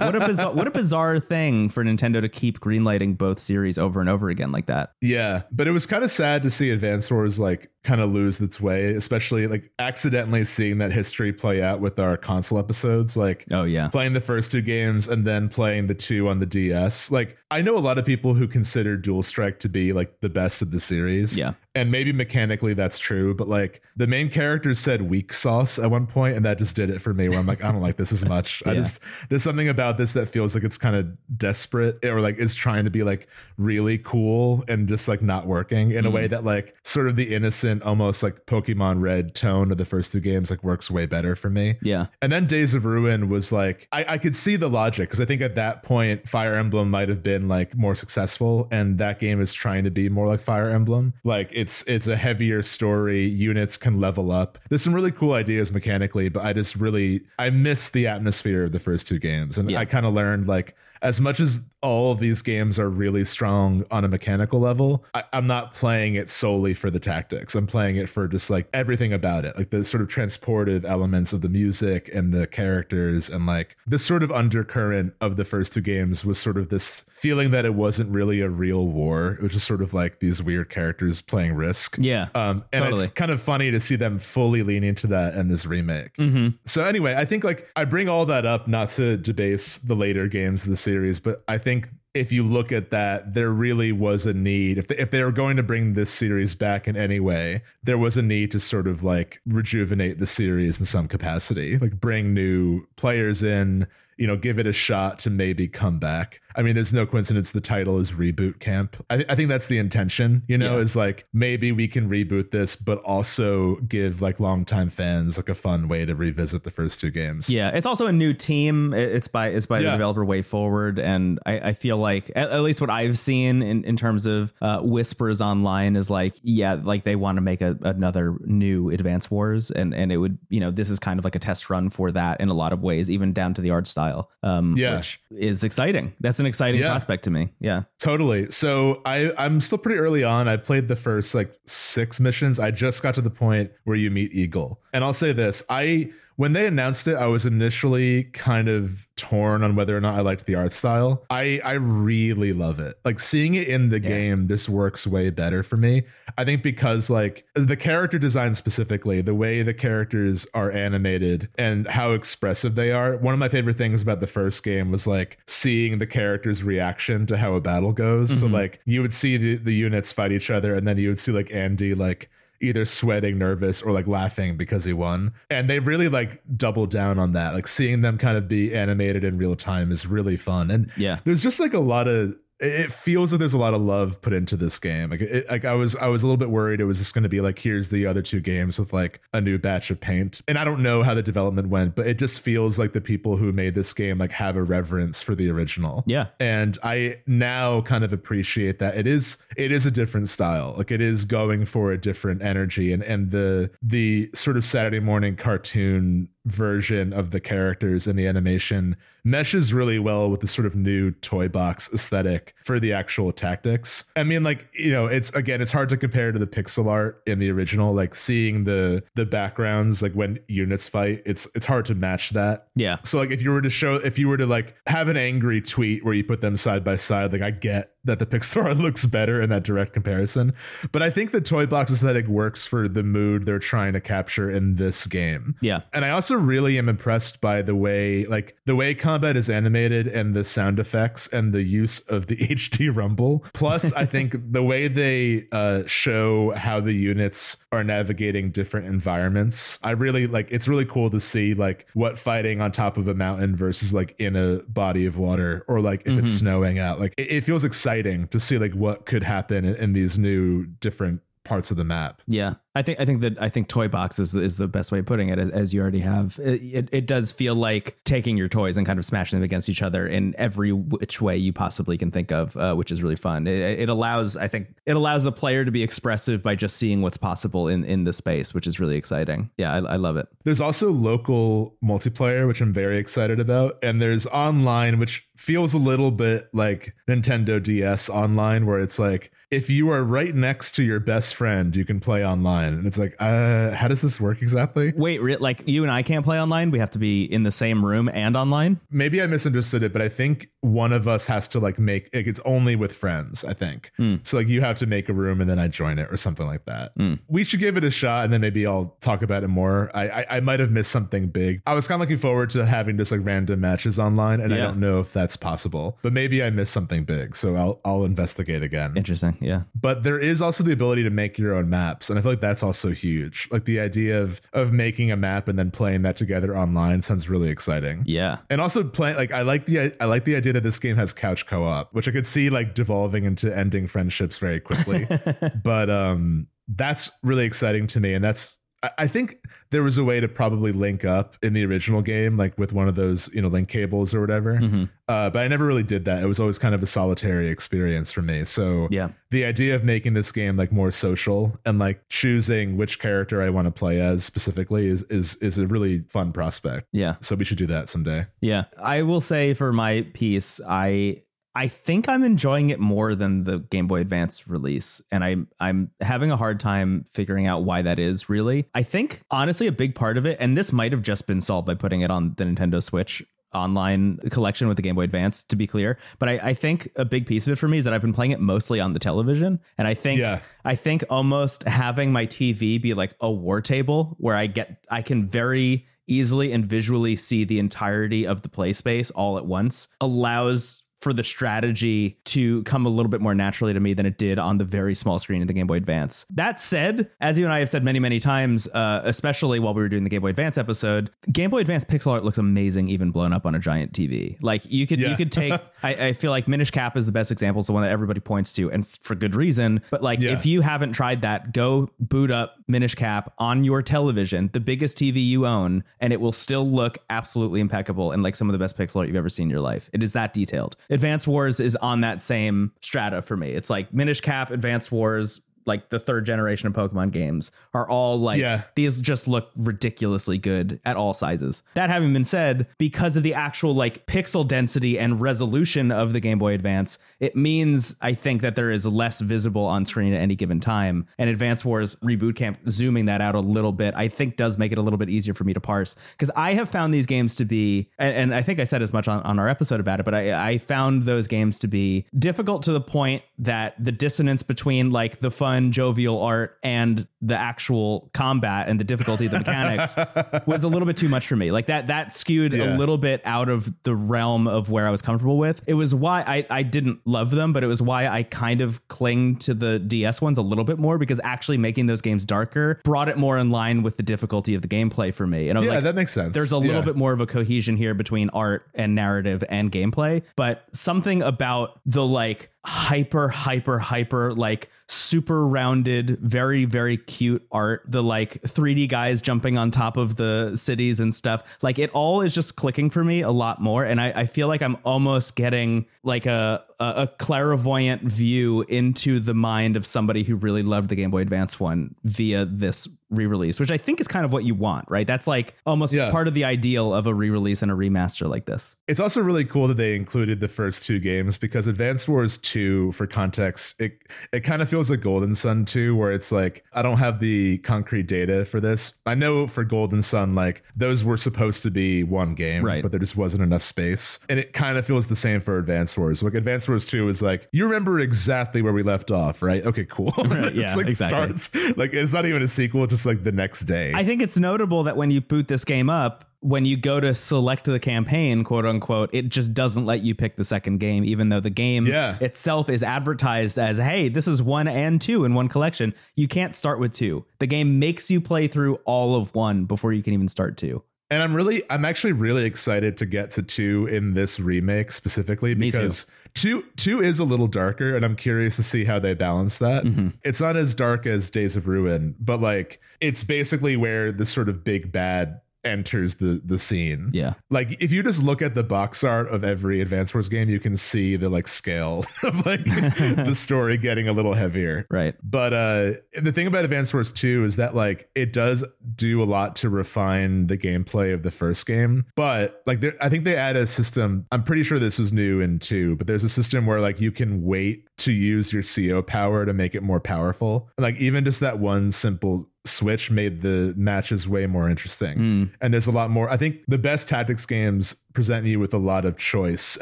what 0.00 0.14
a 0.16 0.26
bizarre, 0.26 0.52
what 0.52 0.66
a 0.66 0.70
bizarre 0.70 1.18
thing 1.20 1.68
for 1.68 1.84
Nintendo 1.84 2.20
to 2.20 2.28
keep 2.28 2.60
greenlighting 2.60 3.16
both 3.18 3.40
series 3.40 3.78
over 3.78 4.00
and 4.00 4.08
over 4.08 4.28
again 4.28 4.52
like 4.52 4.66
that. 4.66 4.92
Yeah, 5.00 5.42
but 5.52 5.66
it 5.68 5.72
was 5.72 5.86
kind 5.86 6.04
of 6.04 6.10
sad 6.10 6.42
to 6.42 6.50
see 6.50 6.70
Advance 6.70 7.10
Wars 7.10 7.38
like 7.38 7.70
kind 7.84 8.00
of 8.00 8.10
lose 8.12 8.40
its 8.40 8.60
way, 8.60 8.92
especially 8.94 9.46
like 9.46 9.70
accidentally 9.78 10.44
seeing 10.44 10.78
that 10.78 10.90
history 10.92 11.32
play 11.32 11.62
out 11.62 11.80
with 11.80 11.98
our 12.00 12.16
console 12.16 12.58
episodes. 12.58 13.16
Like, 13.16 13.44
Oh 13.52 13.62
yeah. 13.62 13.88
playing 13.88 14.12
the 14.14 14.20
first 14.20 14.50
two 14.50 14.60
games 14.62 15.06
and 15.06 15.24
then 15.24 15.48
playing 15.48 15.86
the 15.86 15.94
two 15.94 16.28
on 16.28 16.40
the 16.40 16.46
DS. 16.46 17.10
Like, 17.12 17.36
I 17.50 17.62
know 17.62 17.76
a 17.76 17.80
lot 17.80 17.96
of 17.96 18.04
people 18.04 18.34
who 18.34 18.48
consider 18.48 18.96
Dual 18.96 19.22
Strike 19.22 19.60
to 19.60 19.68
be 19.68 19.92
like 19.92 20.20
the 20.20 20.28
best 20.28 20.62
of 20.62 20.72
the 20.72 20.80
series. 20.80 21.38
Yeah. 21.38 21.54
And 21.76 21.92
maybe 21.92 22.10
mechanically 22.12 22.72
that's 22.72 22.98
true, 22.98 23.34
but 23.34 23.48
like 23.48 23.82
the 23.96 24.06
main 24.06 24.30
character 24.30 24.74
said 24.74 25.02
weak 25.10 25.32
sauce 25.34 25.78
at 25.78 25.90
one 25.90 26.06
point, 26.06 26.34
and 26.34 26.44
that 26.46 26.56
just 26.56 26.74
did 26.74 26.88
it 26.88 27.02
for 27.02 27.12
me. 27.12 27.28
Where 27.28 27.38
I'm 27.38 27.46
like, 27.46 27.62
I 27.62 27.70
don't 27.70 27.82
like 27.82 27.98
this 27.98 28.12
as 28.12 28.24
much. 28.24 28.62
I 28.66 28.72
just 28.74 28.98
there's 29.28 29.42
something 29.42 29.68
about 29.68 29.98
this 29.98 30.12
that 30.12 30.26
feels 30.30 30.54
like 30.54 30.64
it's 30.64 30.78
kind 30.78 30.96
of 30.96 31.06
desperate, 31.38 32.02
or 32.02 32.20
like 32.22 32.36
it's 32.38 32.54
trying 32.54 32.84
to 32.86 32.90
be 32.90 33.02
like 33.02 33.28
really 33.58 33.98
cool 33.98 34.64
and 34.68 34.88
just 34.88 35.06
like 35.06 35.20
not 35.22 35.46
working 35.46 35.90
in 35.90 36.06
a 36.06 36.10
Mm. 36.10 36.14
way 36.14 36.26
that 36.28 36.44
like 36.44 36.74
sort 36.82 37.08
of 37.08 37.16
the 37.16 37.34
innocent, 37.34 37.82
almost 37.82 38.22
like 38.22 38.46
Pokemon 38.46 39.02
Red 39.02 39.34
tone 39.34 39.70
of 39.70 39.76
the 39.76 39.84
first 39.84 40.12
two 40.12 40.20
games 40.20 40.50
like 40.50 40.64
works 40.64 40.90
way 40.90 41.04
better 41.04 41.36
for 41.36 41.50
me. 41.50 41.76
Yeah. 41.82 42.06
And 42.22 42.32
then 42.32 42.46
Days 42.46 42.72
of 42.74 42.86
Ruin 42.86 43.28
was 43.28 43.52
like, 43.52 43.86
I, 43.92 44.14
I 44.14 44.18
could 44.18 44.34
see 44.34 44.56
the 44.56 44.70
logic 44.70 45.10
because 45.10 45.20
I 45.20 45.26
think 45.26 45.42
at 45.42 45.56
that 45.56 45.82
point, 45.82 46.26
Fire 46.26 46.54
Emblem 46.54 46.90
might 46.90 47.10
have 47.10 47.22
been 47.22 47.35
like 47.42 47.76
more 47.76 47.94
successful, 47.94 48.68
and 48.70 48.98
that 48.98 49.20
game 49.20 49.40
is 49.40 49.52
trying 49.52 49.84
to 49.84 49.90
be 49.90 50.08
more 50.08 50.26
like 50.26 50.40
Fire 50.40 50.70
Emblem. 50.70 51.14
Like 51.24 51.50
it's 51.52 51.84
it's 51.86 52.06
a 52.06 52.16
heavier 52.16 52.62
story, 52.62 53.26
units 53.26 53.76
can 53.76 54.00
level 54.00 54.30
up. 54.32 54.58
There's 54.68 54.82
some 54.82 54.94
really 54.94 55.12
cool 55.12 55.32
ideas 55.32 55.72
mechanically, 55.72 56.28
but 56.28 56.44
I 56.44 56.52
just 56.52 56.76
really 56.76 57.22
I 57.38 57.50
miss 57.50 57.90
the 57.90 58.06
atmosphere 58.06 58.64
of 58.64 58.72
the 58.72 58.80
first 58.80 59.06
two 59.06 59.18
games, 59.18 59.58
and 59.58 59.70
Yeah. 59.70 59.80
I 59.80 59.84
kind 59.84 60.06
of 60.06 60.14
learned 60.14 60.46
like 60.46 60.74
as 61.02 61.20
much 61.20 61.40
as 61.40 61.60
all 61.82 62.12
of 62.12 62.18
these 62.20 62.42
games 62.42 62.78
are 62.78 62.88
really 62.88 63.24
strong 63.24 63.84
on 63.90 64.04
a 64.04 64.08
mechanical 64.08 64.58
level, 64.58 65.04
I, 65.14 65.24
I'm 65.32 65.46
not 65.46 65.74
playing 65.74 66.14
it 66.14 66.30
solely 66.30 66.74
for 66.74 66.90
the 66.90 66.98
tactics. 66.98 67.54
I'm 67.54 67.66
playing 67.66 67.96
it 67.96 68.08
for 68.08 68.26
just 68.26 68.50
like 68.50 68.68
everything 68.72 69.12
about 69.12 69.44
it, 69.44 69.56
like 69.56 69.70
the 69.70 69.84
sort 69.84 70.02
of 70.02 70.08
transportive 70.08 70.84
elements 70.84 71.32
of 71.32 71.42
the 71.42 71.48
music 71.48 72.10
and 72.12 72.32
the 72.32 72.46
characters, 72.46 73.28
and 73.28 73.46
like 73.46 73.76
this 73.86 74.04
sort 74.04 74.22
of 74.22 74.32
undercurrent 74.32 75.14
of 75.20 75.36
the 75.36 75.44
first 75.44 75.74
two 75.74 75.80
games 75.80 76.24
was 76.24 76.38
sort 76.38 76.56
of 76.56 76.70
this 76.70 77.04
feeling 77.26 77.50
that 77.50 77.64
it 77.64 77.74
wasn't 77.74 78.08
really 78.08 78.40
a 78.40 78.48
real 78.48 78.86
war. 78.86 79.32
It 79.32 79.42
was 79.42 79.50
just 79.50 79.66
sort 79.66 79.82
of 79.82 79.92
like 79.92 80.20
these 80.20 80.40
weird 80.40 80.70
characters 80.70 81.20
playing 81.20 81.54
Risk. 81.54 81.96
Yeah. 81.98 82.28
Um, 82.36 82.64
and 82.72 82.84
Totally. 82.84 83.06
it's 83.06 83.14
kind 83.14 83.32
of 83.32 83.42
funny 83.42 83.72
to 83.72 83.80
see 83.80 83.96
them 83.96 84.20
fully 84.20 84.62
lean 84.62 84.84
into 84.84 85.08
that 85.08 85.34
in 85.34 85.48
this 85.48 85.66
remake. 85.66 86.16
Mm-hmm. 86.18 86.50
So 86.66 86.84
anyway, 86.84 87.16
I 87.16 87.24
think 87.24 87.42
like 87.42 87.68
I 87.74 87.84
bring 87.84 88.08
all 88.08 88.26
that 88.26 88.46
up 88.46 88.68
not 88.68 88.90
to 88.90 89.16
debase 89.16 89.78
the 89.78 89.96
later 89.96 90.28
games 90.28 90.62
of 90.62 90.68
the 90.68 90.76
series, 90.76 91.18
but 91.18 91.42
I 91.48 91.58
think 91.58 91.88
if 92.14 92.30
you 92.30 92.44
look 92.44 92.70
at 92.70 92.90
that, 92.90 93.34
there 93.34 93.50
really 93.50 93.90
was 93.90 94.24
a 94.24 94.32
need. 94.32 94.78
If 94.78 94.86
they, 94.86 94.96
if 94.96 95.10
they 95.10 95.24
were 95.24 95.32
going 95.32 95.56
to 95.56 95.64
bring 95.64 95.94
this 95.94 96.10
series 96.10 96.54
back 96.54 96.86
in 96.86 96.96
any 96.96 97.18
way, 97.18 97.64
there 97.82 97.98
was 97.98 98.16
a 98.16 98.22
need 98.22 98.52
to 98.52 98.60
sort 98.60 98.86
of 98.86 99.02
like 99.02 99.40
rejuvenate 99.46 100.20
the 100.20 100.28
series 100.28 100.78
in 100.78 100.86
some 100.86 101.08
capacity, 101.08 101.76
like 101.76 101.98
bring 101.98 102.32
new 102.32 102.86
players 102.94 103.42
in. 103.42 103.88
You 104.16 104.26
know, 104.26 104.36
give 104.36 104.58
it 104.58 104.66
a 104.66 104.72
shot 104.72 105.18
to 105.20 105.30
maybe 105.30 105.68
come 105.68 105.98
back. 105.98 106.40
I 106.56 106.62
mean, 106.62 106.74
there's 106.74 106.92
no 106.92 107.06
coincidence 107.06 107.50
the 107.50 107.60
title 107.60 107.98
is 107.98 108.12
Reboot 108.12 108.60
Camp. 108.60 108.96
I, 109.10 109.24
I 109.28 109.34
think 109.34 109.48
that's 109.48 109.66
the 109.66 109.78
intention, 109.78 110.42
you 110.48 110.56
know, 110.56 110.76
Yeah. 110.76 110.82
is 110.82 110.96
like 110.96 111.26
maybe 111.32 111.70
we 111.72 111.86
can 111.88 112.08
reboot 112.08 112.50
this, 112.50 112.76
but 112.76 112.98
also 113.02 113.76
give 113.88 114.22
like 114.22 114.40
longtime 114.40 114.90
fans 114.90 115.36
like 115.36 115.48
a 115.48 115.54
fun 115.54 115.88
way 115.88 116.04
to 116.04 116.14
revisit 116.14 116.64
the 116.64 116.70
first 116.70 116.98
two 117.00 117.10
games. 117.10 117.50
Yeah, 117.50 117.68
it's 117.70 117.86
also 117.86 118.06
a 118.06 118.12
new 118.12 118.32
team. 118.32 118.94
It's 118.94 119.28
by 119.28 119.48
it's 119.48 119.66
by 119.66 119.80
the 119.82 119.90
developer 119.90 120.24
WayForward, 120.24 120.98
and 120.98 121.38
I, 121.46 121.58
I 121.60 121.72
feel 121.74 121.98
like 121.98 122.30
at, 122.34 122.50
at 122.50 122.60
least 122.62 122.80
what 122.80 122.90
I've 122.90 123.18
seen 123.18 123.62
in, 123.62 123.84
in 123.84 123.96
terms 123.96 124.26
of 124.26 124.52
uh, 124.62 124.80
whispers 124.80 125.40
online 125.40 125.96
is 125.96 126.08
like 126.10 126.34
yeah, 126.42 126.74
like 126.74 127.04
they 127.04 127.16
want 127.16 127.36
to 127.36 127.42
make 127.42 127.60
a, 127.60 127.76
another 127.82 128.36
new 128.44 128.90
Advance 128.90 129.30
Wars, 129.30 129.70
and 129.70 129.92
and 129.94 130.10
it 130.12 130.16
would 130.16 130.38
you 130.48 130.60
know 130.60 130.70
this 130.70 130.88
is 130.90 130.98
kind 130.98 131.18
of 131.18 131.24
like 131.24 131.34
a 131.34 131.38
test 131.38 131.68
run 131.70 131.90
for 131.90 132.10
that 132.12 132.40
in 132.40 132.48
a 132.48 132.54
lot 132.54 132.72
of 132.72 132.82
ways, 132.82 133.10
even 133.10 133.32
down 133.32 133.54
to 133.54 133.60
the 133.60 133.70
art 133.70 133.86
style, 133.86 134.30
um, 134.42 134.76
Yeah. 134.76 134.96
which 134.96 135.20
is 135.30 135.62
exciting. 135.64 136.14
That's 136.20 136.40
an 136.40 136.45
exciting 136.46 136.80
Yeah. 136.80 136.88
prospect 136.90 137.24
to 137.24 137.30
me. 137.30 137.52
Yeah, 137.60 137.82
Totally. 137.98 138.50
So 138.50 139.02
I 139.04 139.32
I'm 139.36 139.60
still 139.60 139.78
pretty 139.78 139.98
early 139.98 140.24
on. 140.24 140.48
I 140.48 140.56
played 140.56 140.88
the 140.88 140.96
first 140.96 141.34
like 141.34 141.54
six 141.66 142.18
missions. 142.20 142.58
I 142.60 142.70
just 142.70 143.02
got 143.02 143.14
to 143.16 143.20
the 143.22 143.30
point 143.30 143.70
where 143.84 143.96
you 143.96 144.10
meet 144.10 144.32
Eagle. 144.32 144.80
And 144.92 145.04
I'll 145.04 145.12
say 145.12 145.32
this, 145.32 145.62
I 145.68 146.10
when 146.36 146.52
they 146.52 146.66
announced 146.66 147.08
it, 147.08 147.16
I 147.16 147.26
was 147.26 147.46
initially 147.46 148.24
kind 148.24 148.68
of 148.68 149.06
torn 149.16 149.62
on 149.62 149.74
whether 149.74 149.96
or 149.96 150.00
not 150.00 150.14
I 150.14 150.20
liked 150.20 150.44
the 150.44 150.54
art 150.54 150.72
style. 150.72 151.24
I 151.30 151.60
I 151.64 151.72
really 151.72 152.52
love 152.52 152.78
it. 152.78 152.98
Like 153.04 153.18
seeing 153.18 153.54
it 153.54 153.66
in 153.66 153.88
the 153.88 153.98
game, 153.98 154.46
this 154.46 154.68
works 154.68 155.06
way 155.06 155.30
better 155.30 155.62
for 155.62 155.78
me. 155.78 156.02
I 156.36 156.44
think 156.44 156.62
because 156.62 157.08
like 157.08 157.46
the 157.54 157.76
character 157.76 158.18
design 158.18 158.54
specifically, 158.54 159.22
the 159.22 159.34
way 159.34 159.62
the 159.62 159.72
characters 159.72 160.46
are 160.52 160.70
animated 160.70 161.48
and 161.56 161.86
how 161.88 162.12
expressive 162.12 162.74
they 162.74 162.92
are. 162.92 163.16
One 163.16 163.32
of 163.32 163.40
my 163.40 163.48
favorite 163.48 163.78
things 163.78 164.02
about 164.02 164.20
the 164.20 164.26
first 164.26 164.62
game 164.62 164.90
was 164.90 165.06
like 165.06 165.38
seeing 165.46 165.98
the 165.98 166.06
character's 166.06 166.62
reaction 166.62 167.26
to 167.26 167.38
how 167.38 167.54
a 167.54 167.60
battle 167.60 167.92
goes. 167.92 168.28
So 168.28 168.44
mm-hmm. 168.44 168.54
like 168.54 168.80
you 168.84 169.00
would 169.00 169.14
see 169.14 169.38
the, 169.38 169.56
the 169.56 169.74
units 169.74 170.12
fight 170.12 170.32
each 170.32 170.50
other 170.50 170.74
and 170.74 170.86
then 170.86 170.98
you 170.98 171.08
would 171.08 171.18
see 171.18 171.32
like 171.32 171.50
Andy 171.50 171.94
like 171.94 172.28
either 172.60 172.84
sweating 172.84 173.38
nervous 173.38 173.82
or 173.82 173.92
like 173.92 174.06
laughing 174.06 174.56
because 174.56 174.84
he 174.84 174.92
won. 174.92 175.32
And 175.50 175.68
they 175.68 175.78
really 175.78 176.08
like 176.08 176.40
double 176.56 176.86
down 176.86 177.18
on 177.18 177.32
that. 177.32 177.54
Like 177.54 177.68
seeing 177.68 178.00
them 178.02 178.18
kind 178.18 178.36
of 178.36 178.48
be 178.48 178.74
animated 178.74 179.24
in 179.24 179.38
real 179.38 179.56
time 179.56 179.92
is 179.92 180.06
really 180.06 180.36
fun. 180.36 180.70
And 180.70 180.90
Yeah. 180.96 181.20
there's 181.24 181.42
just 181.42 181.60
like 181.60 181.74
a 181.74 181.78
lot 181.80 182.08
of 182.08 182.34
it 182.58 182.92
feels 182.92 183.32
like 183.32 183.38
there's 183.38 183.52
a 183.52 183.58
lot 183.58 183.74
of 183.74 183.82
love 183.82 184.20
put 184.22 184.32
into 184.32 184.56
this 184.56 184.78
game. 184.78 185.10
Like, 185.10 185.20
it, 185.20 185.48
like 185.48 185.64
I 185.64 185.74
was, 185.74 185.94
I 185.96 186.06
was 186.06 186.22
a 186.22 186.26
little 186.26 186.36
bit 186.36 186.50
worried 186.50 186.80
it 186.80 186.84
was 186.84 186.98
just 186.98 187.14
going 187.14 187.22
to 187.22 187.28
be 187.28 187.40
like, 187.40 187.58
here's 187.58 187.88
the 187.88 188.06
other 188.06 188.22
two 188.22 188.40
games 188.40 188.78
with 188.78 188.92
like 188.92 189.20
a 189.32 189.40
new 189.40 189.58
batch 189.58 189.90
of 189.90 190.00
paint. 190.00 190.40
And 190.48 190.58
I 190.58 190.64
don't 190.64 190.82
know 190.82 191.02
how 191.02 191.14
the 191.14 191.22
development 191.22 191.68
went, 191.68 191.94
but 191.94 192.06
it 192.06 192.18
just 192.18 192.40
feels 192.40 192.78
like 192.78 192.92
the 192.92 193.00
people 193.00 193.36
who 193.36 193.52
made 193.52 193.74
this 193.74 193.92
game 193.92 194.18
like 194.18 194.32
have 194.32 194.56
a 194.56 194.62
reverence 194.62 195.20
for 195.22 195.34
the 195.34 195.50
original. 195.50 196.04
yeah, 196.06 196.26
And 196.40 196.78
I 196.82 197.20
now 197.26 197.82
kind 197.82 198.04
of 198.04 198.12
appreciate 198.12 198.78
that 198.78 198.96
it 198.96 199.06
is, 199.06 199.36
it 199.56 199.72
is 199.72 199.86
a 199.86 199.90
different 199.90 200.28
style. 200.28 200.74
Like 200.76 200.90
it 200.90 201.00
is 201.00 201.24
going 201.24 201.66
for 201.66 201.92
a 201.92 201.98
different 201.98 202.42
energy, 202.42 202.92
and 202.92 203.02
and 203.02 203.30
the 203.30 203.70
the 203.82 204.30
sort 204.34 204.56
of 204.56 204.64
Saturday 204.64 205.00
morning 205.00 205.36
cartoon 205.36 206.28
version 206.46 207.12
of 207.12 207.32
the 207.32 207.40
characters 207.40 208.06
and 208.06 208.18
the 208.18 208.26
animation 208.26 208.96
meshes 209.24 209.72
really 209.72 209.98
well 209.98 210.30
with 210.30 210.40
the 210.40 210.46
sort 210.46 210.64
of 210.64 210.76
new 210.76 211.10
toy 211.10 211.48
box 211.48 211.90
aesthetic 211.92 212.54
for 212.64 212.78
the 212.78 212.92
actual 212.92 213.32
tactics. 213.32 214.04
I 214.14 214.22
mean, 214.22 214.44
like, 214.44 214.68
you 214.72 214.92
know, 214.92 215.06
it's 215.06 215.30
again, 215.30 215.60
it's 215.60 215.72
hard 215.72 215.88
to 215.88 215.96
compare 215.96 216.30
to 216.30 216.38
the 216.38 216.46
pixel 216.46 216.86
art 216.86 217.22
in 217.26 217.40
the 217.40 217.50
original. 217.50 217.92
Like 217.92 218.14
seeing 218.14 218.64
the 218.64 219.02
the 219.16 219.26
backgrounds, 219.26 220.00
like 220.00 220.12
when 220.12 220.38
units 220.46 220.86
fight, 220.86 221.22
it's 221.26 221.48
it's 221.54 221.66
hard 221.66 221.84
to 221.86 221.94
match 221.94 222.30
that. 222.30 222.68
yeah, 222.76 222.98
So 223.04 223.18
like 223.18 223.30
if 223.32 223.42
you 223.42 223.50
were 223.50 223.62
to 223.62 223.70
show 223.70 223.94
if 223.96 224.16
you 224.18 224.28
were 224.28 224.36
to 224.36 224.46
like 224.46 224.76
have 224.86 225.08
an 225.08 225.16
angry 225.16 225.60
tweet 225.60 226.04
where 226.04 226.14
you 226.14 226.22
put 226.22 226.40
them 226.40 226.56
side 226.56 226.84
by 226.84 226.96
side, 226.96 227.32
like 227.32 227.42
I 227.42 227.50
get 227.50 227.95
that 228.06 228.18
the 228.18 228.26
pixel 228.26 228.64
art 228.64 228.76
looks 228.78 229.04
better 229.06 229.40
in 229.42 229.50
that 229.50 229.62
direct 229.62 229.92
comparison. 229.92 230.54
But 230.92 231.02
I 231.02 231.10
think 231.10 231.32
the 231.32 231.40
toy 231.40 231.66
box 231.66 231.92
aesthetic 231.92 232.26
works 232.26 232.64
for 232.64 232.88
the 232.88 233.02
mood 233.02 233.46
they're 233.46 233.58
trying 233.58 233.92
to 233.92 234.00
capture 234.00 234.50
in 234.50 234.76
this 234.76 235.06
game. 235.06 235.56
Yeah. 235.60 235.82
And 235.92 236.04
I 236.04 236.10
also 236.10 236.34
really 236.34 236.78
am 236.78 236.88
impressed 236.88 237.40
by 237.40 237.62
the 237.62 237.74
way, 237.74 238.24
like 238.26 238.56
the 238.64 238.76
way 238.76 238.94
combat 238.94 239.36
is 239.36 239.50
animated 239.50 240.06
and 240.06 240.34
the 240.34 240.44
sound 240.44 240.78
effects 240.78 241.26
and 241.28 241.52
the 241.52 241.62
use 241.62 242.00
of 242.08 242.26
the 242.26 242.36
HD 242.48 242.94
rumble. 242.94 243.44
Plus, 243.52 243.92
I 243.92 244.06
think 244.16 244.36
the 244.52 244.62
way 244.62 244.88
they 244.88 245.46
uh, 245.52 245.82
show 245.86 246.52
how 246.52 246.80
the 246.80 246.92
units 246.92 247.56
are 247.72 247.84
navigating 247.84 248.50
different 248.50 248.86
environments. 248.86 249.78
I 249.82 249.90
really 249.90 250.26
like. 250.26 250.48
It's 250.50 250.68
really 250.68 250.86
cool 250.86 251.10
to 251.10 251.20
see 251.20 251.54
like 251.54 251.86
what 251.94 252.18
fighting 252.18 252.60
on 252.60 252.72
top 252.72 252.96
of 252.96 253.08
a 253.08 253.14
mountain 253.14 253.56
versus 253.56 253.92
like 253.92 254.14
in 254.18 254.36
a 254.36 254.62
body 254.68 255.06
of 255.06 255.18
water, 255.18 255.64
or 255.68 255.80
like 255.80 256.02
if 256.06 256.18
it's 256.18 256.32
snowing 256.32 256.78
out. 256.78 257.00
Like 257.00 257.14
it, 257.16 257.30
it 257.30 257.44
feels 257.44 257.64
exciting 257.64 257.95
to 258.28 258.40
see 258.40 258.58
like 258.58 258.72
what 258.72 259.06
could 259.06 259.22
happen 259.22 259.64
in, 259.64 259.74
in 259.76 259.92
these 259.92 260.18
new 260.18 260.66
different 260.66 261.20
parts 261.46 261.70
of 261.70 261.76
the 261.76 261.84
map. 261.84 262.20
Yeah, 262.26 262.54
I 262.74 262.82
think 262.82 263.00
I 263.00 263.06
think 263.06 263.22
that 263.22 263.40
I 263.40 263.48
think 263.48 263.68
toy 263.68 263.88
box 263.88 264.18
is, 264.18 264.34
is 264.34 264.58
the 264.58 264.68
best 264.68 264.92
way 264.92 264.98
of 264.98 265.06
putting 265.06 265.30
it, 265.30 265.38
as, 265.38 265.48
as 265.48 265.72
you 265.72 265.80
already 265.80 266.00
have. 266.00 266.38
It, 266.42 266.62
it, 266.62 266.88
it 266.92 267.06
does 267.06 267.32
feel 267.32 267.54
like 267.54 267.96
taking 268.04 268.36
your 268.36 268.48
toys 268.48 268.76
and 268.76 268.86
kind 268.86 268.98
of 268.98 269.04
smashing 269.06 269.38
them 269.38 269.44
against 269.44 269.70
each 269.70 269.80
other 269.80 270.06
in 270.06 270.34
every 270.36 270.72
which 270.72 271.20
way 271.20 271.38
you 271.38 271.54
possibly 271.54 271.96
can 271.96 272.10
think 272.10 272.32
of, 272.32 272.54
uh, 272.56 272.74
which 272.74 272.92
is 272.92 273.02
really 273.02 273.16
fun. 273.16 273.46
It, 273.46 273.80
it 273.80 273.88
allows, 273.88 274.36
I 274.36 274.48
think, 274.48 274.74
it 274.84 274.94
allows 274.94 275.22
the 275.22 275.32
player 275.32 275.64
to 275.64 275.70
be 275.70 275.82
expressive 275.82 276.42
by 276.42 276.54
just 276.54 276.76
seeing 276.76 277.00
what's 277.00 277.16
possible 277.16 277.68
in 277.68 277.84
in 277.84 278.04
the 278.04 278.12
space, 278.12 278.52
which 278.52 278.66
is 278.66 278.78
really 278.78 278.96
exciting. 278.96 279.50
Yeah, 279.56 279.72
I, 279.72 279.94
I 279.94 279.96
love 279.96 280.18
it. 280.18 280.28
There's 280.44 280.60
also 280.60 280.90
local 280.90 281.76
multiplayer, 281.82 282.46
which 282.46 282.60
I'm 282.60 282.74
very 282.74 282.98
excited 282.98 283.40
about, 283.40 283.78
and 283.82 284.02
there's 284.02 284.26
online, 284.26 284.98
which 284.98 285.26
feels 285.36 285.72
a 285.72 285.78
little 285.78 286.10
bit 286.10 286.48
like 286.52 286.94
Nintendo 287.08 287.62
DS 287.62 288.10
online, 288.10 288.66
where 288.66 288.80
it's 288.80 288.98
like 288.98 289.32
if 289.50 289.70
you 289.70 289.90
are 289.90 290.02
right 290.02 290.34
next 290.34 290.72
to 290.72 290.82
your 290.82 290.98
best 290.98 291.34
friend, 291.34 291.76
you 291.76 291.84
can 291.84 292.00
play 292.00 292.26
online. 292.26 292.74
And 292.74 292.86
it's 292.86 292.98
like, 292.98 293.14
uh, 293.20 293.70
how 293.72 293.86
does 293.86 294.00
this 294.00 294.18
work 294.20 294.42
exactly? 294.42 294.92
Wait, 294.96 295.22
re- 295.22 295.36
like 295.36 295.62
you 295.66 295.82
and 295.84 295.92
I 295.92 296.02
can't 296.02 296.24
play 296.24 296.40
online? 296.40 296.70
We 296.72 296.80
have 296.80 296.90
to 296.92 296.98
be 296.98 297.24
in 297.24 297.44
the 297.44 297.52
same 297.52 297.84
room 297.84 298.08
and 298.08 298.36
online? 298.36 298.80
Maybe 298.90 299.22
I 299.22 299.26
misunderstood 299.26 299.82
it, 299.84 299.92
but 299.92 300.02
I 300.02 300.08
think 300.08 300.48
one 300.62 300.92
of 300.92 301.06
us 301.06 301.26
has 301.26 301.46
to 301.48 301.60
like 301.60 301.78
make 301.78 302.10
like, 302.12 302.26
it's 302.26 302.40
only 302.44 302.74
with 302.74 302.92
friends, 302.92 303.44
I 303.44 303.52
think. 303.54 303.92
So 304.24 304.36
like 304.36 304.48
you 304.48 304.60
have 304.62 304.78
to 304.78 304.86
make 304.86 305.08
a 305.08 305.12
room 305.12 305.40
and 305.40 305.48
then 305.48 305.58
I 305.60 305.68
join 305.68 305.98
it 306.00 306.08
or 306.10 306.16
something 306.16 306.46
like 306.46 306.64
that. 306.66 306.92
We 307.28 307.44
should 307.44 307.60
give 307.60 307.76
it 307.76 307.84
a 307.84 307.90
shot 307.90 308.24
and 308.24 308.32
then 308.32 308.40
maybe 308.40 308.66
I'll 308.66 308.96
talk 309.00 309.22
about 309.22 309.44
it 309.44 309.48
more. 309.48 309.90
I 309.94 310.08
I, 310.08 310.26
I 310.36 310.40
might 310.40 310.58
have 310.60 310.70
missed 310.72 310.90
something 310.90 311.28
big. 311.28 311.60
I 311.66 311.74
was 311.74 311.86
kind 311.86 312.00
of 312.02 312.08
looking 312.08 312.18
forward 312.20 312.50
to 312.50 312.66
having 312.66 312.96
just 312.96 313.12
like 313.12 313.20
random 313.22 313.60
matches 313.60 313.98
online 313.98 314.40
and 314.40 314.52
I 314.52 314.56
don't 314.56 314.80
know 314.80 314.98
if 315.00 315.12
that's 315.12 315.36
possible. 315.36 315.98
But 316.02 316.12
maybe 316.12 316.42
I 316.42 316.50
missed 316.50 316.72
something 316.72 317.04
big. 317.04 317.36
So 317.36 317.54
I'll 317.54 317.80
I'll 317.84 318.04
investigate 318.04 318.62
again. 318.62 318.94
Interesting. 318.96 319.35
Yeah. 319.40 319.62
but 319.80 320.02
there 320.02 320.18
is 320.18 320.40
also 320.42 320.62
the 320.64 320.72
ability 320.72 321.02
to 321.04 321.10
make 321.10 321.38
your 321.38 321.54
own 321.54 321.68
maps 321.70 322.08
and 322.10 322.18
i 322.18 322.22
feel 322.22 322.32
like 322.32 322.40
that's 322.40 322.62
also 322.62 322.90
huge 322.90 323.48
like 323.50 323.64
the 323.64 323.80
idea 323.80 324.20
of 324.22 324.40
of 324.52 324.72
making 324.72 325.10
a 325.10 325.16
map 325.16 325.48
and 325.48 325.58
then 325.58 325.70
playing 325.70 326.02
that 326.02 326.16
together 326.16 326.56
online 326.56 327.02
sounds 327.02 327.28
really 327.28 327.48
exciting 327.48 328.02
Yeah. 328.06 328.38
and 328.50 328.60
also 328.60 328.84
playing 328.84 329.16
like 329.16 329.32
i 329.32 329.42
like 329.42 329.66
the 329.66 329.92
i 330.00 330.04
like 330.04 330.24
the 330.24 330.36
idea 330.36 330.52
that 330.54 330.62
this 330.62 330.78
game 330.78 330.96
has 330.96 331.12
couch 331.12 331.46
co-op 331.46 331.92
which 331.94 332.08
i 332.08 332.10
could 332.10 332.26
see 332.26 332.50
like 332.50 332.74
devolving 332.74 333.24
into 333.24 333.54
ending 333.56 333.86
friendships 333.86 334.36
very 334.38 334.60
quickly 334.60 335.06
but 335.64 335.90
um 335.90 336.46
that's 336.68 337.10
really 337.22 337.44
exciting 337.44 337.86
to 337.86 338.00
me 338.00 338.12
and 338.14 338.24
that's 338.24 338.56
I- 338.98 339.06
think 339.08 339.38
there 339.70 339.82
was 339.82 339.98
a 339.98 340.04
way 340.04 340.20
to 340.20 340.28
probably 340.28 340.70
link 340.72 341.04
up 341.04 341.36
in 341.42 341.52
the 341.52 341.64
original 341.64 342.00
game, 342.02 342.36
like 342.36 342.56
with 342.58 342.72
one 342.72 342.86
of 342.88 342.94
those, 342.94 343.28
you 343.32 343.42
know, 343.42 343.48
link 343.48 343.68
cables 343.68 344.14
or 344.14 344.20
whatever. 344.20 344.60
Uh, 345.08 345.30
but 345.30 345.36
I 345.42 345.48
never 345.48 345.64
really 345.66 345.82
did 345.82 346.04
that. 346.04 346.22
It 346.22 346.26
was 346.26 346.38
always 346.40 346.58
kind 346.58 346.74
of 346.74 346.82
a 346.82 346.86
solitary 346.86 347.48
experience 347.48 348.10
for 348.12 348.22
me. 348.22 348.44
So 348.44 348.88
Yeah. 348.90 349.08
the 349.30 349.44
idea 349.44 349.74
of 349.74 349.82
making 349.84 350.14
this 350.14 350.30
game 350.32 350.56
like 350.56 350.70
more 350.72 350.92
social 350.92 351.58
and 351.64 351.78
like 351.78 352.00
choosing 352.08 352.76
which 352.76 352.98
character 352.98 353.42
I 353.42 353.50
want 353.50 353.66
to 353.66 353.70
play 353.72 354.00
as 354.00 354.24
specifically 354.24 354.86
is 354.88 355.02
is 355.10 355.34
is 355.36 355.58
a 355.58 355.66
really 355.66 356.00
fun 356.08 356.32
prospect. 356.32 356.86
Yeah. 356.92 357.16
So 357.20 357.34
we 357.34 357.44
should 357.44 357.58
do 357.58 357.66
that 357.66 357.88
someday. 357.88 358.26
Yeah. 358.40 358.64
I 358.80 359.02
will 359.02 359.20
say 359.20 359.54
for 359.54 359.72
my 359.72 360.06
piece, 360.14 360.60
I 360.66 361.22
I 361.56 361.68
think 361.68 362.06
I'm 362.06 362.22
enjoying 362.22 362.68
it 362.68 362.78
more 362.78 363.14
than 363.14 363.44
the 363.44 363.58
Game 363.58 363.86
Boy 363.88 364.00
Advance 364.00 364.46
release, 364.46 365.00
and 365.10 365.24
I'm 365.24 365.48
I'm 365.58 365.90
having 366.02 366.30
a 366.30 366.36
hard 366.36 366.60
time 366.60 367.06
figuring 367.14 367.46
out 367.46 367.64
why 367.64 367.80
that 367.80 367.98
is. 367.98 368.28
Really, 368.28 368.68
I 368.74 368.82
think 368.82 369.22
honestly 369.30 369.66
a 369.66 369.72
big 369.72 369.94
part 369.94 370.18
of 370.18 370.26
it, 370.26 370.36
and 370.38 370.56
this 370.56 370.70
might 370.70 370.92
have 370.92 371.02
just 371.02 371.26
been 371.26 371.40
solved 371.40 371.66
by 371.66 371.74
putting 371.74 372.02
it 372.02 372.10
on 372.10 372.34
the 372.36 372.44
Nintendo 372.44 372.82
Switch 372.82 373.24
online 373.54 374.18
collection 374.30 374.68
with 374.68 374.76
the 374.76 374.82
Game 374.82 374.96
Boy 374.96 375.04
Advance, 375.04 375.44
to 375.44 375.56
be 375.56 375.66
clear. 375.66 375.96
But 376.18 376.28
I, 376.28 376.32
I 376.50 376.54
think 376.54 376.90
a 376.96 377.06
big 377.06 377.26
piece 377.26 377.46
of 377.46 377.54
it 377.54 377.56
for 377.56 377.68
me 377.68 377.78
is 377.78 377.84
that 377.86 377.94
I've 377.94 378.02
been 378.02 378.12
playing 378.12 378.32
it 378.32 378.40
mostly 378.40 378.78
on 378.78 378.92
the 378.92 378.98
television, 378.98 379.58
and 379.78 379.88
I 379.88 379.94
think 379.94 380.20
Yeah. 380.20 380.40
I 380.64 380.76
think 380.76 381.04
almost 381.08 381.62
having 381.62 382.12
my 382.12 382.26
TV 382.26 382.80
be 382.80 382.92
like 382.92 383.14
a 383.18 383.30
war 383.30 383.62
table 383.62 384.14
where 384.18 384.36
I 384.36 384.46
get 384.46 384.84
I 384.90 385.00
can 385.00 385.26
very 385.30 385.86
easily 386.06 386.52
and 386.52 386.66
visually 386.66 387.16
see 387.16 387.44
the 387.44 387.58
entirety 387.58 388.26
of 388.26 388.42
the 388.42 388.48
play 388.48 388.72
space 388.72 389.10
all 389.10 389.38
at 389.38 389.46
once 389.46 389.88
allows 390.00 390.82
for 391.00 391.12
the 391.12 391.22
strategy 391.24 392.18
to 392.24 392.62
come 392.64 392.86
a 392.86 392.88
little 392.88 393.10
bit 393.10 393.20
more 393.20 393.34
naturally 393.34 393.72
to 393.72 393.80
me 393.80 393.94
than 393.94 394.06
it 394.06 394.18
did 394.18 394.38
on 394.38 394.58
the 394.58 394.64
very 394.64 394.94
small 394.94 395.18
screen 395.18 395.40
in 395.40 395.46
the 395.46 395.52
Game 395.52 395.66
Boy 395.66 395.76
Advance. 395.76 396.24
That 396.30 396.60
said, 396.60 397.10
as 397.20 397.38
you 397.38 397.44
and 397.44 397.52
I 397.52 397.60
have 397.60 397.68
said 397.68 397.84
many, 397.84 397.98
many 397.98 398.18
times, 398.18 398.66
uh, 398.68 399.02
especially 399.04 399.58
while 399.60 399.74
we 399.74 399.82
were 399.82 399.88
doing 399.88 400.04
the 400.04 400.10
Game 400.10 400.22
Boy 400.22 400.28
Advance 400.30 400.58
episode, 400.58 401.10
Game 401.30 401.50
Boy 401.50 401.58
Advance 401.60 401.84
pixel 401.84 402.08
art 402.12 402.24
looks 402.24 402.38
amazing 402.38 402.88
even 402.88 403.10
blown 403.10 403.32
up 403.32 403.46
on 403.46 403.54
a 403.54 403.58
giant 403.58 403.92
TV. 403.92 404.36
Like 404.42 404.62
you 404.66 404.86
could 404.86 405.00
you 405.00 405.14
could 405.16 405.30
take 405.30 405.52
I, 405.82 405.94
I 406.08 406.12
feel 406.14 406.30
like 406.30 406.48
Minish 406.48 406.70
Cap 406.70 406.96
is 406.96 407.06
the 407.06 407.12
best 407.12 407.30
example, 407.30 407.60
it's 407.60 407.66
the 407.68 407.72
one 407.72 407.82
that 407.82 407.90
everybody 407.92 408.20
points 408.20 408.52
to, 408.54 408.70
and 408.72 408.84
f- 408.84 408.98
for 409.02 409.14
good 409.14 409.34
reason. 409.34 409.82
But 409.90 410.02
like 410.02 410.20
Yeah. 410.20 410.32
if 410.32 410.44
you 410.46 410.62
haven't 410.62 410.92
tried 410.92 411.22
that, 411.22 411.52
go 411.52 411.90
boot 412.00 412.30
up 412.30 412.56
Minish 412.68 412.94
Cap 412.94 413.32
on 413.38 413.64
your 413.64 413.82
television, 413.82 414.50
the 414.52 414.60
biggest 414.60 414.96
TV 414.98 415.24
you 415.24 415.46
own, 415.46 415.84
and 416.00 416.12
it 416.12 416.20
will 416.20 416.32
still 416.32 416.68
look 416.68 416.98
absolutely 417.10 417.60
impeccable 417.60 418.12
and 418.12 418.22
like 418.22 418.34
some 418.34 418.48
of 418.48 418.52
the 418.52 418.58
best 418.58 418.76
pixel 418.76 418.96
art 418.96 419.06
you've 419.08 419.16
ever 419.16 419.28
seen 419.28 419.44
in 419.44 419.50
your 419.50 419.60
life. 419.60 419.88
It 419.92 420.02
is 420.02 420.12
that 420.14 420.32
detailed. 420.34 420.76
Advanced 420.96 421.26
Wars 421.26 421.60
is 421.60 421.76
on 421.76 422.00
that 422.00 422.22
same 422.22 422.72
strata 422.80 423.20
for 423.20 423.36
me. 423.36 423.50
It's 423.50 423.68
like 423.68 423.92
Minish 423.92 424.22
Cap, 424.22 424.50
Advanced 424.50 424.90
Wars, 424.90 425.42
like 425.66 425.90
the 425.90 425.98
third 425.98 426.24
generation 426.26 426.66
of 426.66 426.72
Pokemon 426.74 427.10
games 427.12 427.50
are 427.74 427.88
all 427.88 428.18
like 428.18 428.40
Yeah. 428.40 428.62
these 428.74 429.00
just 429.00 429.28
look 429.28 429.50
ridiculously 429.56 430.38
good 430.38 430.80
at 430.84 430.96
all 430.96 431.14
sizes. 431.14 431.62
That 431.74 431.90
having 431.90 432.12
been 432.12 432.24
said, 432.24 432.66
because 432.78 433.16
of 433.16 433.22
the 433.22 433.34
actual 433.34 433.74
like 433.74 434.06
pixel 434.06 434.46
density 434.46 434.98
and 434.98 435.20
resolution 435.20 435.90
of 435.92 436.12
the 436.12 436.20
Game 436.20 436.38
Boy 436.38 436.54
Advance, 436.54 436.98
it 437.20 437.36
means 437.36 437.94
I 438.00 438.14
think 438.14 438.42
that 438.42 438.56
there 438.56 438.70
is 438.70 438.86
less 438.86 439.20
visible 439.20 439.64
on 439.64 439.84
screen 439.86 440.12
at 440.12 440.20
any 440.20 440.34
given 440.34 440.60
time. 440.60 441.06
And 441.18 441.28
Advance 441.30 441.64
Wars 441.64 441.96
Reboot 441.96 442.36
Camp 442.36 442.58
zooming 442.68 443.06
that 443.06 443.20
out 443.20 443.34
a 443.34 443.40
little 443.40 443.72
bit, 443.72 443.94
I 443.96 444.08
think 444.08 444.36
does 444.36 444.58
make 444.58 444.72
it 444.72 444.78
a 444.78 444.82
little 444.82 444.98
bit 444.98 445.08
easier 445.08 445.34
for 445.34 445.44
me 445.44 445.52
to 445.54 445.60
parse. 445.60 445.96
Because 446.12 446.30
I 446.36 446.54
have 446.54 446.68
found 446.68 446.92
these 446.94 447.06
games 447.06 447.36
to 447.36 447.44
be, 447.44 447.90
and, 447.98 448.14
and 448.16 448.34
I 448.34 448.42
think 448.42 448.60
I 448.60 448.64
said 448.64 448.82
as 448.82 448.92
much 448.92 449.08
on, 449.08 449.22
on 449.22 449.38
our 449.38 449.48
episode 449.48 449.80
about 449.80 450.00
it, 450.00 450.04
but 450.04 450.14
I, 450.14 450.50
I 450.50 450.58
found 450.58 451.04
those 451.04 451.26
games 451.26 451.58
to 451.60 451.68
be 451.68 452.06
difficult 452.18 452.62
to 452.64 452.72
the 452.72 452.80
point 452.80 453.22
that 453.38 453.74
the 453.82 453.92
dissonance 453.92 454.42
between 454.42 454.90
like 454.90 455.20
the 455.20 455.30
fun, 455.30 455.55
jovial 455.72 456.20
art 456.22 456.58
and 456.62 457.06
the 457.20 457.36
actual 457.36 458.10
combat 458.14 458.68
and 458.68 458.78
the 458.78 458.84
difficulty 458.84 459.26
of 459.26 459.32
the 459.32 459.38
mechanics 459.38 459.94
was 460.46 460.62
a 460.64 460.68
little 460.68 460.86
bit 460.86 460.96
too 460.96 461.08
much 461.08 461.26
for 461.26 461.36
me. 461.36 461.50
Like 461.50 461.66
that 461.66 461.86
that 461.88 462.14
skewed 462.14 462.52
Yeah. 462.52 462.76
a 462.76 462.78
little 462.78 462.98
bit 462.98 463.20
out 463.24 463.48
of 463.48 463.72
the 463.82 463.94
realm 463.94 464.46
of 464.46 464.70
where 464.70 464.86
I 464.86 464.90
was 464.90 465.02
comfortable 465.02 465.38
with. 465.38 465.62
It 465.66 465.74
was 465.74 465.94
why 465.94 466.22
I, 466.22 466.46
I 466.50 466.62
didn't 466.62 467.00
love 467.04 467.30
them, 467.30 467.52
but 467.52 467.64
it 467.64 467.66
was 467.66 467.82
why 467.82 468.06
I 468.06 468.22
kind 468.22 468.60
of 468.60 468.86
cling 468.88 469.36
to 469.40 469.54
the 469.54 469.78
DS 469.78 470.20
ones 470.20 470.38
a 470.38 470.42
little 470.42 470.64
bit 470.64 470.78
more 470.78 470.98
because 470.98 471.20
actually 471.24 471.58
making 471.58 471.86
those 471.86 472.00
games 472.00 472.24
darker 472.24 472.80
brought 472.84 473.08
it 473.08 473.16
more 473.16 473.38
in 473.38 473.50
line 473.50 473.82
with 473.82 473.96
the 473.96 474.02
difficulty 474.02 474.54
of 474.54 474.62
the 474.62 474.68
gameplay 474.68 475.12
for 475.12 475.26
me. 475.26 475.48
And 475.48 475.58
I 475.58 475.60
was 475.60 475.66
Yeah, 475.68 475.74
like, 475.74 475.84
that 475.84 475.94
makes 475.94 476.12
sense. 476.12 476.34
there's 476.34 476.52
a 476.52 476.58
little 476.58 476.76
Yeah. 476.76 476.80
bit 476.82 476.96
more 476.96 477.12
of 477.12 477.20
a 477.20 477.26
cohesion 477.26 477.76
here 477.76 477.94
between 477.94 478.28
art 478.30 478.66
and 478.74 478.94
narrative 478.94 479.42
and 479.48 479.72
gameplay, 479.72 480.22
but 480.36 480.64
something 480.72 481.22
about 481.22 481.80
the 481.86 482.04
like 482.06 482.50
hyper, 482.66 483.28
hyper, 483.28 483.78
hyper, 483.78 484.34
like 484.34 484.70
super 484.88 485.46
rounded, 485.46 486.18
very, 486.20 486.64
very 486.64 486.96
cute 486.96 487.46
art, 487.52 487.84
the 487.86 488.02
like 488.02 488.42
3D 488.42 488.88
guys 488.88 489.20
jumping 489.20 489.56
on 489.56 489.70
top 489.70 489.96
of 489.96 490.16
the 490.16 490.50
cities 490.56 490.98
and 490.98 491.14
stuff, 491.14 491.44
like 491.62 491.78
it 491.78 491.90
all 491.90 492.22
is 492.22 492.34
just 492.34 492.56
clicking 492.56 492.90
for 492.90 493.04
me 493.04 493.22
a 493.22 493.30
lot 493.30 493.62
more. 493.62 493.84
And 493.84 494.00
I, 494.00 494.10
I 494.10 494.26
feel 494.26 494.48
like 494.48 494.62
I'm 494.62 494.76
almost 494.84 495.36
getting 495.36 495.86
like 496.02 496.26
a, 496.26 496.64
a, 496.80 496.84
a 496.84 497.06
clairvoyant 497.18 498.02
view 498.02 498.62
into 498.62 499.20
the 499.20 499.34
mind 499.34 499.76
of 499.76 499.86
somebody 499.86 500.24
who 500.24 500.34
really 500.34 500.64
loved 500.64 500.88
the 500.88 500.96
Game 500.96 501.12
Boy 501.12 501.20
Advance 501.20 501.60
one 501.60 501.94
via 502.02 502.44
this 502.44 502.88
re-release, 503.10 503.60
which 503.60 503.70
I 503.70 503.78
think 503.78 504.00
is 504.00 504.08
kind 504.08 504.24
of 504.24 504.32
what 504.32 504.44
you 504.44 504.54
want, 504.54 504.90
right? 504.90 505.06
That's 505.06 505.26
like 505.26 505.54
almost 505.64 505.94
Yeah. 505.94 506.10
part 506.10 506.26
of 506.28 506.34
the 506.34 506.44
ideal 506.44 506.92
of 506.92 507.06
a 507.06 507.14
re-release 507.14 507.62
and 507.62 507.70
a 507.70 507.74
remaster 507.74 508.28
like 508.28 508.46
this. 508.46 508.74
It's 508.88 508.98
also 509.00 509.20
really 509.20 509.44
cool 509.44 509.68
that 509.68 509.76
they 509.76 509.94
included 509.94 510.40
the 510.40 510.48
first 510.48 510.84
two 510.84 510.98
games 510.98 511.36
because 511.38 511.66
Advance 511.66 512.08
Wars 512.08 512.38
2, 512.38 512.92
for 512.92 513.06
context, 513.06 513.74
it 513.80 513.98
it 514.32 514.40
kind 514.40 514.60
of 514.62 514.68
feels 514.68 514.90
like 514.90 515.00
Golden 515.00 515.34
Sun 515.34 515.66
2, 515.66 515.94
where 515.96 516.10
it's 516.12 516.32
like 516.32 516.64
I 516.72 516.82
don't 516.82 516.98
have 516.98 517.20
the 517.20 517.58
concrete 517.58 518.06
data 518.06 518.44
for 518.44 518.60
this. 518.60 518.92
I 519.04 519.14
know 519.14 519.46
for 519.46 519.64
Golden 519.64 520.02
Sun, 520.02 520.34
like 520.34 520.62
those 520.76 521.04
were 521.04 521.16
supposed 521.16 521.62
to 521.62 521.70
be 521.70 522.02
one 522.02 522.34
game, 522.34 522.64
Right. 522.64 522.82
but 522.82 522.90
there 522.90 523.00
just 523.00 523.16
wasn't 523.16 523.42
enough 523.42 523.62
space. 523.62 524.18
And 524.28 524.38
it 524.40 524.52
kind 524.52 524.78
of 524.78 524.84
feels 524.86 525.06
the 525.06 525.16
same 525.16 525.40
for 525.40 525.58
Advance 525.58 525.96
Wars. 525.96 526.22
Like 526.22 526.34
Advance 526.34 526.66
Wars 526.68 526.84
2 526.86 527.08
is 527.08 527.22
like, 527.22 527.48
you 527.52 527.64
remember 527.64 528.00
exactly 528.00 528.62
where 528.62 528.72
we 528.72 528.82
left 528.82 529.10
off, 529.10 529.42
right? 529.42 529.64
Okay, 529.64 529.84
cool. 529.88 530.12
Right, 530.26 530.46
it's 530.46 530.56
yeah, 530.56 530.74
like 530.74 530.88
exactly. 530.88 531.36
starts 531.36 531.76
like 531.76 531.92
it's 531.94 532.12
not 532.12 532.26
even 532.26 532.42
a 532.42 532.48
sequel, 532.48 532.86
just 532.96 533.06
like 533.06 533.24
the 533.24 533.32
next 533.32 533.60
day. 533.62 533.92
I 533.94 534.04
think 534.04 534.22
it's 534.22 534.36
notable 534.38 534.84
that 534.84 534.96
when 534.96 535.10
you 535.10 535.20
boot 535.20 535.48
this 535.48 535.64
game 535.64 535.88
up, 535.90 536.24
when 536.40 536.64
you 536.64 536.76
go 536.76 537.00
to 537.00 537.14
select 537.14 537.64
the 537.64 537.78
campaign, 537.80 538.44
quote 538.44 538.64
unquote, 538.66 539.10
it 539.12 539.28
just 539.28 539.52
doesn't 539.52 539.84
let 539.84 540.02
you 540.02 540.14
pick 540.14 540.36
the 540.36 540.44
second 540.44 540.78
game, 540.78 541.04
even 541.04 541.28
though 541.28 541.40
the 541.40 541.50
game 541.50 541.86
Yeah. 541.86 542.16
itself 542.20 542.68
is 542.70 542.82
advertised 542.82 543.58
as, 543.58 543.78
hey, 543.78 544.08
this 544.08 544.28
is 544.28 544.42
one 544.42 544.68
and 544.68 545.00
two 545.00 545.24
in 545.24 545.34
one 545.34 545.48
collection. 545.48 545.92
You 546.14 546.28
can't 546.28 546.54
start 546.54 546.78
with 546.78 546.92
two. 546.92 547.24
The 547.40 547.46
game 547.46 547.78
makes 547.78 548.10
you 548.10 548.20
play 548.20 548.46
through 548.48 548.76
all 548.84 549.16
of 549.16 549.34
one 549.34 549.64
before 549.64 549.92
you 549.92 550.02
can 550.02 550.12
even 550.12 550.28
start 550.28 550.56
two. 550.56 550.82
And 551.08 551.22
I'm 551.22 551.34
really, 551.34 551.62
I'm 551.70 551.84
actually 551.84 552.12
really 552.12 552.44
excited 552.44 552.96
to 552.98 553.06
get 553.06 553.30
to 553.32 553.42
two 553.42 553.86
in 553.86 554.14
this 554.14 554.40
remake 554.40 554.90
specifically 554.90 555.54
because 555.54 556.04
two, 556.34 556.64
two 556.76 557.00
is 557.00 557.20
a 557.20 557.24
little 557.24 557.46
darker, 557.46 557.94
and 557.94 558.04
I'm 558.04 558.16
curious 558.16 558.56
to 558.56 558.64
see 558.64 558.84
how 558.84 558.98
they 558.98 559.14
balance 559.14 559.58
that. 559.58 559.84
Mm-hmm. 559.84 560.08
It's 560.24 560.40
not 560.40 560.56
as 560.56 560.74
dark 560.74 561.06
as 561.06 561.30
Days 561.30 561.56
of 561.56 561.68
Ruin, 561.68 562.16
but 562.18 562.40
like 562.40 562.80
it's 563.00 563.22
basically 563.22 563.76
where 563.76 564.10
the 564.10 564.26
sort 564.26 564.48
of 564.48 564.64
big 564.64 564.90
bad 564.90 565.40
enters 565.66 566.16
the 566.16 566.40
the 566.44 566.58
scene. 566.58 567.10
Yeah. 567.12 567.34
Like 567.50 567.76
if 567.80 567.92
you 567.92 568.02
just 568.02 568.22
look 568.22 568.42
at 568.42 568.54
the 568.54 568.62
box 568.62 569.04
art 569.04 569.28
of 569.28 569.44
every 569.44 569.80
Advance 569.80 570.14
Wars 570.14 570.28
game, 570.28 570.48
you 570.48 570.60
can 570.60 570.76
see 570.76 571.16
the 571.16 571.28
like 571.28 571.48
scale 571.48 572.04
of 572.22 572.46
like 572.46 572.64
the 572.64 573.34
story 573.36 573.76
getting 573.76 574.08
a 574.08 574.12
little 574.12 574.34
heavier. 574.34 574.86
Right. 574.90 575.14
But 575.22 575.52
uh 575.52 575.92
the 576.20 576.32
thing 576.32 576.46
about 576.46 576.64
Advance 576.64 576.92
Wars 576.92 577.12
2 577.12 577.44
is 577.44 577.56
that 577.56 577.74
like 577.74 578.08
it 578.14 578.32
does 578.32 578.64
do 578.94 579.22
a 579.22 579.24
lot 579.24 579.56
to 579.56 579.68
refine 579.68 580.46
the 580.46 580.56
gameplay 580.56 581.12
of 581.12 581.22
the 581.22 581.30
first 581.30 581.66
game. 581.66 582.06
But 582.14 582.62
like 582.66 582.80
there 582.80 582.94
I 583.00 583.08
think 583.08 583.24
they 583.24 583.36
add 583.36 583.56
a 583.56 583.66
system. 583.66 584.26
I'm 584.32 584.44
pretty 584.44 584.62
sure 584.62 584.78
this 584.78 584.98
was 584.98 585.12
new 585.12 585.40
in 585.40 585.58
2, 585.58 585.96
but 585.96 586.06
there's 586.06 586.24
a 586.24 586.28
system 586.28 586.66
where 586.66 586.80
like 586.80 587.00
you 587.00 587.12
can 587.12 587.44
wait 587.44 587.88
to 587.98 588.12
use 588.12 588.52
your 588.52 588.62
CO 588.62 589.02
power 589.02 589.44
to 589.46 589.52
make 589.52 589.74
it 589.74 589.82
more 589.82 590.00
powerful. 590.00 590.68
And, 590.76 590.82
like 590.82 590.96
even 590.96 591.24
just 591.24 591.40
that 591.40 591.58
one 591.58 591.92
simple 591.92 592.48
switch 592.66 593.10
made 593.10 593.42
the 593.42 593.74
matches 593.76 594.28
way 594.28 594.46
more 594.46 594.68
interesting. 594.68 595.18
Mm. 595.18 595.50
And 595.60 595.72
there's 595.72 595.86
a 595.86 595.92
lot 595.92 596.10
more. 596.10 596.28
I 596.28 596.36
think 596.36 596.62
the 596.68 596.78
best 596.78 597.08
tactics 597.08 597.46
games 597.46 597.96
present 598.16 598.46
you 598.46 598.58
with 598.58 598.72
a 598.72 598.78
lot 598.78 599.04
of 599.04 599.18
choice 599.18 599.76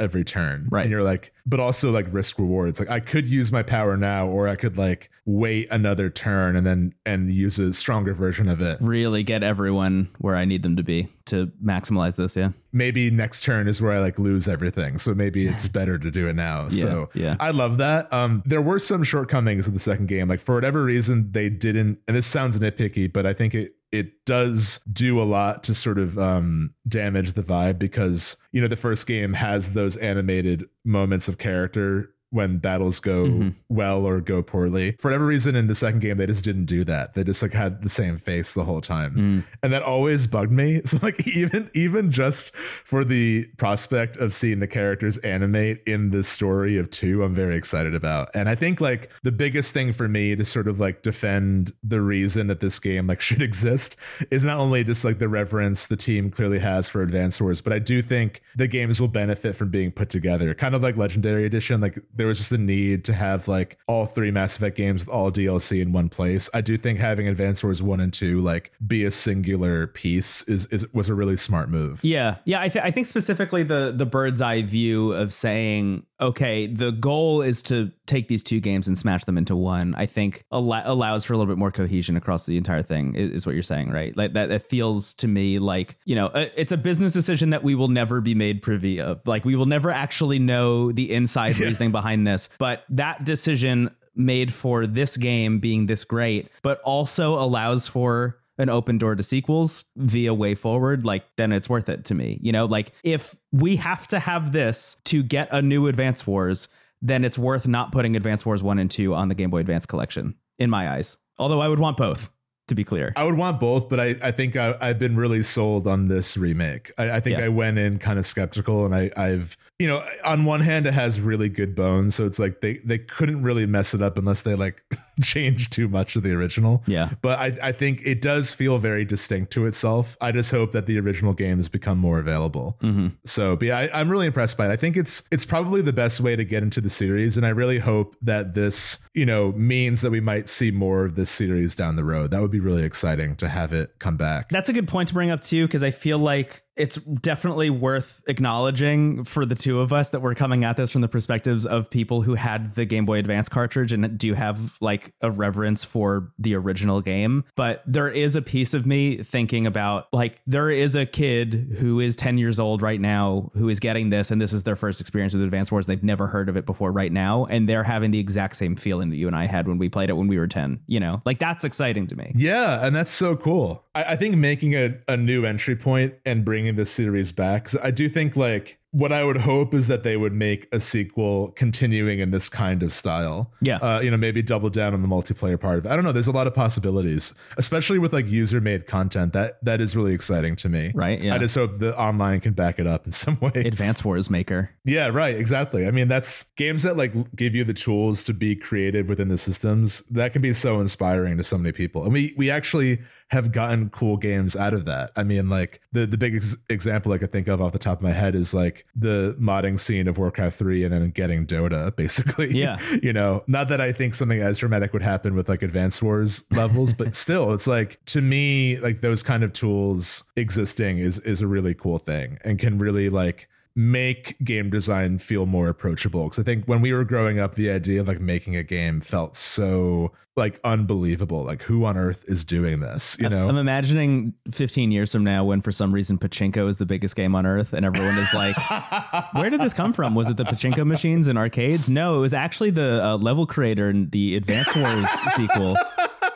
every 0.00 0.24
turn. 0.24 0.66
Right. 0.68 0.82
And 0.82 0.90
you're 0.90 1.04
like, 1.04 1.32
but 1.46 1.60
also 1.60 1.92
like 1.92 2.06
risk 2.10 2.36
rewards. 2.38 2.80
Like 2.80 2.90
I 2.90 2.98
could 2.98 3.26
use 3.26 3.52
my 3.52 3.62
power 3.62 3.96
now, 3.96 4.26
or 4.26 4.48
I 4.48 4.56
could 4.56 4.76
like 4.76 5.08
wait 5.24 5.68
another 5.70 6.10
turn 6.10 6.56
and 6.56 6.66
then 6.66 6.94
and 7.06 7.32
use 7.32 7.60
a 7.60 7.72
stronger 7.72 8.12
version 8.12 8.48
of 8.48 8.60
it. 8.60 8.78
Really 8.80 9.22
get 9.22 9.44
everyone 9.44 10.08
where 10.18 10.34
I 10.34 10.44
need 10.44 10.62
them 10.64 10.74
to 10.76 10.82
be 10.82 11.08
to 11.26 11.46
maximize 11.64 12.16
this. 12.16 12.34
Yeah. 12.34 12.50
Maybe 12.72 13.08
next 13.08 13.44
turn 13.44 13.68
is 13.68 13.80
where 13.80 13.92
I 13.92 14.00
like 14.00 14.18
lose 14.18 14.48
everything. 14.48 14.98
So 14.98 15.14
maybe 15.14 15.46
it's 15.46 15.68
better 15.78 15.96
to 15.96 16.10
do 16.10 16.26
it 16.26 16.34
now. 16.34 16.66
Yeah, 16.72 16.82
so 16.82 17.10
yeah. 17.14 17.36
I 17.38 17.52
love 17.52 17.78
that. 17.78 18.12
Um, 18.12 18.42
there 18.44 18.60
were 18.60 18.80
some 18.80 19.04
shortcomings 19.04 19.68
of 19.68 19.74
the 19.74 19.80
second 19.80 20.08
game. 20.08 20.28
Like 20.28 20.40
for 20.40 20.56
whatever 20.56 20.82
reason, 20.82 21.30
they 21.30 21.50
didn't. 21.50 22.00
And 22.08 22.16
this 22.16 22.26
sounds 22.26 22.58
nitpicky, 22.58 23.12
but 23.12 23.26
I 23.26 23.32
think 23.32 23.54
it 23.54 23.76
it 23.94 24.24
does 24.24 24.80
do 24.92 25.20
a 25.20 25.24
lot 25.24 25.62
to 25.64 25.74
sort 25.74 25.98
of 25.98 26.18
um, 26.18 26.74
damage 26.88 27.34
the 27.34 27.42
vibe 27.42 27.78
because 27.78 28.36
you 28.50 28.60
know 28.60 28.66
the 28.66 28.76
first 28.76 29.06
game 29.06 29.34
has 29.34 29.70
those 29.70 29.96
animated 29.98 30.68
moments 30.84 31.28
of 31.28 31.38
character 31.38 32.13
when 32.34 32.58
battles 32.58 32.98
go 33.00 33.26
Mhm. 33.26 33.54
well 33.68 34.04
or 34.06 34.20
go 34.20 34.42
poorly. 34.42 34.96
For 34.98 35.08
whatever 35.08 35.24
reason, 35.26 35.54
in 35.54 35.68
the 35.68 35.74
second 35.74 36.00
game, 36.00 36.16
they 36.18 36.26
just 36.26 36.42
didn't 36.44 36.64
do 36.66 36.84
that. 36.84 37.14
They 37.14 37.22
just 37.24 37.40
like 37.42 37.52
had 37.52 37.82
the 37.82 37.88
same 37.88 38.18
face 38.18 38.52
the 38.52 38.64
whole 38.64 38.80
time, 38.80 39.14
Mm. 39.14 39.44
and 39.62 39.72
that 39.72 39.82
always 39.82 40.26
bugged 40.26 40.52
me. 40.52 40.80
So 40.94 40.98
like 41.02 41.26
even 41.26 41.70
even 41.74 42.10
just 42.10 42.50
for 42.84 43.04
the 43.04 43.44
prospect 43.56 44.16
of 44.16 44.34
seeing 44.34 44.60
the 44.60 44.66
characters 44.66 45.16
animate 45.18 45.80
in 45.86 46.10
the 46.10 46.22
story 46.22 46.76
of 46.76 46.90
two, 46.90 47.22
I'm 47.22 47.34
very 47.34 47.56
excited 47.56 47.94
about. 47.94 48.28
And 48.34 48.48
I 48.48 48.54
think 48.54 48.80
like 48.80 49.10
the 49.22 49.32
biggest 49.32 49.72
thing 49.72 49.92
for 49.92 50.08
me 50.08 50.34
to 50.36 50.44
sort 50.44 50.68
of 50.68 50.78
like 50.80 51.02
defend 51.02 51.72
the 51.82 52.00
reason 52.00 52.48
that 52.48 52.60
this 52.60 52.78
game 52.78 53.06
like 53.06 53.20
should 53.28 53.42
exist 53.42 53.96
is 54.30 54.44
not 54.44 54.58
only 54.58 54.82
just 54.84 55.04
like 55.04 55.18
the 55.18 55.28
reverence 55.28 55.86
the 55.86 55.96
team 55.96 56.30
clearly 56.30 56.58
has 56.58 56.88
for 56.88 57.02
Advance 57.02 57.40
Wars, 57.40 57.60
but 57.60 57.72
I 57.72 57.78
do 57.78 58.02
think 58.02 58.42
the 58.56 58.66
games 58.66 59.00
will 59.00 59.08
benefit 59.08 59.56
from 59.56 59.70
being 59.70 59.90
put 59.92 60.10
together, 60.10 60.54
kind 60.54 60.74
of 60.74 60.82
like 60.82 60.96
Legendary 60.96 61.44
Edition. 61.44 61.80
Like 61.80 61.98
there 62.24 62.28
was 62.30 62.38
just 62.38 62.52
a 62.52 62.56
need 62.56 63.04
to 63.04 63.12
have 63.12 63.48
like 63.48 63.76
all 63.86 64.06
three 64.06 64.30
Mass 64.30 64.56
Effect 64.56 64.78
games 64.78 65.02
with 65.04 65.14
all 65.14 65.30
DLC 65.30 65.82
in 65.82 65.92
one 65.92 66.08
place. 66.08 66.48
I 66.54 66.62
do 66.62 66.78
think 66.78 66.98
having 66.98 67.28
Advance 67.28 67.62
Wars 67.62 67.82
one 67.82 68.00
and 68.00 68.14
two 68.14 68.40
like 68.40 68.72
be 68.86 69.04
a 69.04 69.10
singular 69.10 69.88
piece 69.88 70.40
is 70.44 70.64
is 70.68 70.90
was 70.94 71.10
a 71.10 71.14
really 71.14 71.36
smart 71.36 71.68
move. 71.68 72.02
Yeah, 72.02 72.36
yeah. 72.46 72.62
I, 72.62 72.70
th- 72.70 72.82
I 72.82 72.90
think 72.92 73.08
specifically 73.08 73.62
the 73.62 73.92
the 73.94 74.06
bird's 74.06 74.40
eye 74.40 74.62
view 74.62 75.12
of 75.12 75.34
saying, 75.34 76.06
okay, 76.20 76.66
the 76.66 76.92
goal 76.92 77.42
is 77.42 77.60
to 77.62 77.90
take 78.06 78.28
these 78.28 78.42
two 78.42 78.60
games 78.60 78.86
and 78.86 78.96
smash 78.96 79.24
them 79.24 79.36
into 79.36 79.56
one. 79.56 79.94
I 79.96 80.06
think 80.06 80.44
al- 80.52 80.82
allows 80.84 81.24
for 81.24 81.32
a 81.32 81.36
little 81.36 81.52
bit 81.52 81.58
more 81.58 81.72
cohesion 81.72 82.16
across 82.16 82.46
the 82.46 82.56
entire 82.56 82.82
thing. 82.82 83.14
Is, 83.14 83.32
is 83.32 83.46
what 83.46 83.54
you're 83.54 83.62
saying, 83.64 83.90
right? 83.90 84.16
Like 84.16 84.32
that. 84.34 84.50
It 84.50 84.62
feels 84.62 85.14
to 85.14 85.28
me 85.28 85.58
like 85.58 85.96
you 86.04 86.14
know, 86.14 86.26
uh, 86.28 86.46
it's 86.56 86.72
a 86.72 86.76
business 86.76 87.12
decision 87.12 87.50
that 87.50 87.62
we 87.64 87.74
will 87.74 87.88
never 87.88 88.20
be 88.20 88.34
made 88.34 88.62
privy 88.62 89.00
of. 89.00 89.20
Like 89.26 89.44
we 89.44 89.56
will 89.56 89.66
never 89.66 89.90
actually 89.90 90.38
know 90.38 90.92
the 90.92 91.12
inside 91.12 91.56
Yeah. 91.58 91.66
reasoning 91.66 91.92
behind 91.92 92.26
this. 92.26 92.48
But 92.58 92.84
that 92.90 93.24
decision 93.24 93.94
made 94.16 94.54
for 94.54 94.86
this 94.86 95.16
game 95.16 95.58
being 95.58 95.86
this 95.86 96.04
great, 96.04 96.48
but 96.62 96.80
also 96.82 97.34
allows 97.34 97.88
for 97.88 98.38
an 98.58 98.68
open 98.68 98.98
door 98.98 99.14
to 99.14 99.22
sequels 99.22 99.84
via 99.96 100.34
WayForward 100.34 101.04
like 101.04 101.24
then 101.36 101.52
it's 101.52 101.68
worth 101.68 101.88
it 101.88 102.04
to 102.04 102.14
me 102.14 102.38
you 102.42 102.52
know 102.52 102.64
like 102.64 102.92
if 103.02 103.34
we 103.52 103.76
have 103.76 104.06
to 104.08 104.18
have 104.18 104.52
this 104.52 104.96
to 105.04 105.22
get 105.22 105.48
a 105.50 105.60
new 105.60 105.86
advance 105.86 106.26
wars 106.26 106.68
then 107.02 107.24
it's 107.24 107.36
worth 107.36 107.66
not 107.66 107.92
putting 107.92 108.16
advance 108.16 108.46
wars 108.46 108.62
1 108.62 108.78
and 108.78 108.90
2 108.90 109.14
on 109.14 109.28
the 109.28 109.34
game 109.34 109.50
boy 109.50 109.58
advance 109.58 109.86
collection 109.86 110.34
in 110.58 110.70
my 110.70 110.90
eyes 110.90 111.16
although 111.38 111.60
i 111.60 111.68
would 111.68 111.80
want 111.80 111.96
both 111.96 112.30
to 112.68 112.74
be 112.74 112.84
clear 112.84 113.12
I 113.16 113.24
would 113.24 113.36
want 113.36 113.60
both, 113.60 113.88
but 113.88 114.00
I, 114.00 114.16
I 114.22 114.30
think 114.30 114.56
I, 114.56 114.74
I've 114.80 114.98
been 114.98 115.16
really 115.16 115.42
sold 115.42 115.86
on 115.86 116.08
this 116.08 116.36
remake. 116.36 116.92
I, 116.96 117.12
I 117.12 117.20
think 117.20 117.38
Yeah. 117.38 117.44
I 117.44 117.48
went 117.48 117.78
in 117.78 117.98
kind 117.98 118.18
of 118.18 118.24
skeptical, 118.26 118.86
and 118.86 118.94
I, 118.94 119.10
I've 119.16 119.56
you 119.78 119.86
know 119.86 120.02
on 120.24 120.44
one 120.44 120.60
hand 120.60 120.86
it 120.86 120.94
has 120.94 121.20
really 121.20 121.48
good 121.48 121.74
bones, 121.74 122.14
so 122.14 122.24
it's 122.24 122.38
like 122.38 122.60
they 122.62 122.78
they 122.84 122.98
couldn't 122.98 123.42
really 123.42 123.66
mess 123.66 123.92
it 123.92 124.00
up 124.00 124.16
unless 124.16 124.42
they 124.42 124.54
like 124.54 124.82
change 125.22 125.70
too 125.70 125.88
much 125.88 126.16
of 126.16 126.22
the 126.22 126.32
original. 126.32 126.82
yeah 126.86 127.10
But 127.22 127.38
I, 127.38 127.58
I 127.62 127.72
think 127.72 128.02
it 128.04 128.20
does 128.20 128.50
feel 128.50 128.78
very 128.78 129.04
distinct 129.04 129.52
to 129.52 129.66
itself. 129.66 130.16
I 130.20 130.32
just 130.32 130.50
hope 130.50 130.72
that 130.72 130.86
the 130.86 130.98
original 130.98 131.32
games 131.32 131.68
become 131.68 131.98
more 131.98 132.18
available. 132.18 132.76
hmm 132.80 133.08
So, 133.24 133.56
but 133.56 133.66
yeah, 133.68 133.78
I, 133.78 134.00
I'm 134.00 134.08
really 134.08 134.26
impressed 134.26 134.56
by 134.56 134.66
it. 134.68 134.72
I 134.72 134.76
think 134.76 134.96
it's 134.96 135.22
it's 135.30 135.44
probably 135.44 135.82
the 135.82 135.92
best 135.92 136.20
way 136.20 136.36
to 136.36 136.44
get 136.44 136.62
into 136.62 136.80
the 136.80 136.90
series, 136.90 137.36
and 137.36 137.46
I 137.46 137.50
really 137.50 137.78
hope 137.78 138.16
that 138.22 138.54
this, 138.54 138.98
you 139.14 139.26
know, 139.26 139.52
means 139.52 140.00
that 140.00 140.10
we 140.10 140.20
might 140.20 140.48
see 140.48 140.70
more 140.70 141.04
of 141.04 141.14
this 141.14 141.30
series 141.30 141.74
down 141.74 141.96
the 141.96 142.04
road. 142.04 142.30
That 142.32 142.40
would 142.40 142.50
be 142.50 142.60
really 142.60 142.82
exciting 142.82 143.36
to 143.36 143.48
have 143.48 143.72
it 143.72 143.94
come 143.98 144.16
back. 144.16 144.48
That's 144.50 144.68
a 144.68 144.72
good 144.72 144.88
point 144.88 145.08
to 145.08 145.14
bring 145.14 145.30
up 145.30 145.42
too, 145.42 145.66
because 145.66 145.82
I 145.82 145.90
feel 145.92 146.18
like 146.18 146.63
it's 146.76 146.96
definitely 146.96 147.70
worth 147.70 148.22
acknowledging 148.26 149.24
for 149.24 149.46
the 149.46 149.54
two 149.54 149.80
of 149.80 149.92
us 149.92 150.10
that 150.10 150.20
we're 150.20 150.34
coming 150.34 150.64
at 150.64 150.76
this 150.76 150.90
from 150.90 151.02
the 151.02 151.08
perspectives 151.08 151.66
of 151.66 151.88
people 151.88 152.22
who 152.22 152.34
had 152.34 152.74
the 152.74 152.84
Game 152.84 153.06
Boy 153.06 153.18
Advance 153.18 153.48
cartridge 153.48 153.92
and 153.92 154.18
do 154.18 154.34
have 154.34 154.76
like 154.80 155.14
a 155.20 155.30
reverence 155.30 155.84
for 155.84 156.32
the 156.38 156.54
original 156.54 157.00
game. 157.00 157.44
But 157.54 157.82
there 157.86 158.08
is 158.08 158.34
a 158.34 158.42
piece 158.42 158.74
of 158.74 158.86
me 158.86 159.22
thinking 159.22 159.66
about 159.66 160.08
like 160.12 160.40
there 160.46 160.70
is 160.70 160.96
a 160.96 161.06
kid 161.06 161.76
who 161.78 162.00
is 162.00 162.16
10 162.16 162.38
years 162.38 162.58
old 162.58 162.82
right 162.82 163.00
now 163.00 163.52
who 163.54 163.68
is 163.68 163.78
getting 163.78 164.10
this, 164.10 164.30
and 164.30 164.40
this 164.40 164.52
is 164.52 164.64
their 164.64 164.76
first 164.76 165.00
experience 165.00 165.32
with 165.32 165.42
Advance 165.42 165.70
Wars. 165.70 165.86
They've 165.86 166.02
never 166.02 166.26
heard 166.26 166.48
of 166.48 166.56
it 166.56 166.66
before 166.66 166.90
right 166.90 167.12
now, 167.12 167.46
and 167.46 167.68
they're 167.68 167.84
having 167.84 168.10
the 168.10 168.18
exact 168.18 168.56
same 168.56 168.74
feeling 168.74 169.10
that 169.10 169.16
you 169.16 169.28
and 169.28 169.36
I 169.36 169.46
had 169.46 169.68
when 169.68 169.78
we 169.78 169.88
played 169.88 170.10
it 170.10 170.14
when 170.14 170.26
we 170.26 170.38
were 170.38 170.48
10. 170.48 170.80
You 170.86 170.98
know, 170.98 171.22
like 171.24 171.38
that's 171.38 171.62
exciting 171.62 172.08
to 172.08 172.16
me. 172.16 172.32
Yeah, 172.34 172.84
and 172.84 172.96
that's 172.96 173.12
so 173.12 173.36
cool. 173.36 173.84
I, 173.94 174.04
I 174.04 174.16
think 174.16 174.36
making 174.36 174.74
a, 174.74 174.98
a 175.06 175.16
new 175.16 175.44
entry 175.44 175.76
point 175.76 176.14
and 176.24 176.44
bringing 176.44 176.63
this 176.72 176.90
series 176.90 177.32
back, 177.32 177.70
I 177.82 177.90
do 177.90 178.08
think 178.08 178.36
like 178.36 178.78
what 178.94 179.12
I 179.12 179.24
would 179.24 179.38
hope 179.38 179.74
is 179.74 179.88
that 179.88 180.04
they 180.04 180.16
would 180.16 180.32
make 180.32 180.68
a 180.70 180.78
sequel 180.78 181.48
continuing 181.56 182.20
in 182.20 182.30
this 182.30 182.48
kind 182.48 182.80
of 182.80 182.92
style. 182.92 183.50
Yeah. 183.60 183.78
Uh, 183.78 183.98
you 184.00 184.08
know, 184.08 184.16
maybe 184.16 184.40
double 184.40 184.70
down 184.70 184.94
on 184.94 185.02
the 185.02 185.08
multiplayer 185.08 185.60
part 185.60 185.78
of 185.78 185.86
it. 185.86 185.88
I 185.90 185.96
don't 185.96 186.04
know. 186.04 186.12
There's 186.12 186.28
a 186.28 186.32
lot 186.32 186.46
of 186.46 186.54
possibilities, 186.54 187.34
especially 187.56 187.98
with 187.98 188.12
like 188.12 188.28
user 188.28 188.60
made 188.60 188.86
content. 188.86 189.32
That 189.32 189.58
that 189.64 189.80
is 189.80 189.96
really 189.96 190.14
exciting 190.14 190.54
to 190.56 190.68
me. 190.68 190.92
Right, 190.94 191.20
yeah. 191.20 191.34
I 191.34 191.38
just 191.38 191.56
hope 191.56 191.80
the 191.80 191.98
online 191.98 192.38
can 192.38 192.52
back 192.52 192.78
it 192.78 192.86
up 192.86 193.04
in 193.04 193.10
some 193.24 193.36
way. 193.40 193.50
Advance 193.56 194.04
Wars 194.04 194.30
maker. 194.30 194.70
Yeah, 194.84 195.08
right, 195.08 195.34
exactly. 195.34 195.88
I 195.88 195.90
mean, 195.90 196.06
that's 196.06 196.44
games 196.56 196.84
that 196.84 196.96
like 196.96 197.34
give 197.34 197.56
you 197.56 197.64
the 197.64 197.74
tools 197.74 198.22
to 198.24 198.32
be 198.32 198.54
creative 198.54 199.08
within 199.08 199.26
the 199.26 199.38
systems. 199.38 200.04
That 200.08 200.32
can 200.32 200.40
be 200.40 200.52
so 200.52 200.80
inspiring 200.80 201.36
to 201.38 201.42
so 201.42 201.58
many 201.58 201.72
people. 201.72 202.04
And 202.04 202.12
we 202.12 202.32
we 202.36 202.48
actually 202.48 203.00
have 203.28 203.50
gotten 203.50 203.90
cool 203.90 204.16
games 204.16 204.54
out 204.54 204.72
of 204.72 204.84
that. 204.84 205.10
I 205.16 205.24
mean, 205.24 205.48
like 205.48 205.80
the 205.90 206.06
the 206.06 206.16
big 206.16 206.36
ex- 206.36 206.56
example 206.70 207.12
I 207.12 207.18
could 207.18 207.32
think 207.32 207.48
of 207.48 207.60
off 207.60 207.72
the 207.72 207.78
top 207.80 207.98
of 207.98 208.02
my 208.04 208.12
head 208.12 208.36
is 208.36 208.54
like 208.54 208.83
the 208.96 209.36
modding 209.40 209.78
scene 209.78 210.06
of 210.06 210.18
Warcraft 210.18 210.58
3 210.58 210.84
and 210.84 210.92
then 210.92 211.10
getting 211.10 211.46
Dota 211.46 211.94
basically. 211.96 212.56
Yeah. 212.56 212.78
you 213.02 213.12
know, 213.12 213.42
not 213.46 213.68
that 213.68 213.80
I 213.80 213.92
think 213.92 214.14
something 214.14 214.40
as 214.40 214.58
dramatic 214.58 214.92
would 214.92 215.02
happen 215.02 215.34
with 215.34 215.48
like 215.48 215.62
Advanced 215.62 216.02
Wars 216.02 216.44
levels, 216.50 216.92
but 216.92 217.14
still 217.24 217.52
it's 217.52 217.66
like 217.66 218.04
to 218.06 218.20
me 218.20 218.78
like 218.78 219.00
those 219.00 219.22
kind 219.22 219.42
of 219.42 219.52
tools 219.52 220.22
existing 220.36 220.98
is 220.98 221.18
is 221.20 221.40
a 221.40 221.46
really 221.46 221.74
cool 221.74 221.98
thing 221.98 222.38
and 222.44 222.58
can 222.58 222.78
really 222.78 223.08
like 223.08 223.48
make 223.76 224.36
game 224.44 224.70
design 224.70 225.18
feel 225.18 225.46
more 225.46 225.68
approachable 225.68 226.24
because 226.24 226.38
i 226.38 226.44
think 226.44 226.64
when 226.66 226.80
we 226.80 226.92
were 226.92 227.02
growing 227.02 227.40
up 227.40 227.56
the 227.56 227.68
idea 227.68 228.00
of 228.00 228.06
like 228.06 228.20
making 228.20 228.54
a 228.54 228.62
game 228.62 229.00
felt 229.00 229.34
so 229.34 230.12
like 230.36 230.58
unbelievable 230.64 231.44
like 231.44 231.62
who 231.62 231.84
on 231.84 231.96
earth 231.96 232.24
is 232.26 232.44
doing 232.44 232.80
this 232.80 233.16
you 233.20 233.28
know 233.28 233.48
I'm 233.48 233.56
imagining 233.56 234.34
15 234.50 234.90
years 234.90 235.12
from 235.12 235.22
now 235.22 235.44
when 235.44 235.60
for 235.60 235.70
some 235.70 235.92
reason 235.92 236.18
Pachinko 236.18 236.68
is 236.68 236.76
the 236.76 236.86
biggest 236.86 237.14
game 237.14 237.34
on 237.36 237.46
earth 237.46 237.72
and 237.72 237.84
everyone 237.86 238.18
is 238.18 238.32
like, 238.34 238.56
where 239.34 239.48
did 239.48 239.60
this 239.60 239.72
come 239.74 239.92
from? 239.92 240.14
Was 240.16 240.28
it 240.28 240.36
the 240.36 240.44
Pachinko 240.44 240.84
machines 240.86 241.28
in 241.28 241.36
arcades? 241.36 241.88
No, 241.88 242.16
it 242.16 242.20
was 242.20 242.34
actually 242.34 242.70
the 242.70 243.04
uh, 243.04 243.16
level 243.18 243.46
creator 243.46 243.88
in 243.90 244.10
the 244.10 244.34
Advance 244.36 244.74
Wars 244.74 245.08
sequel 245.34 245.76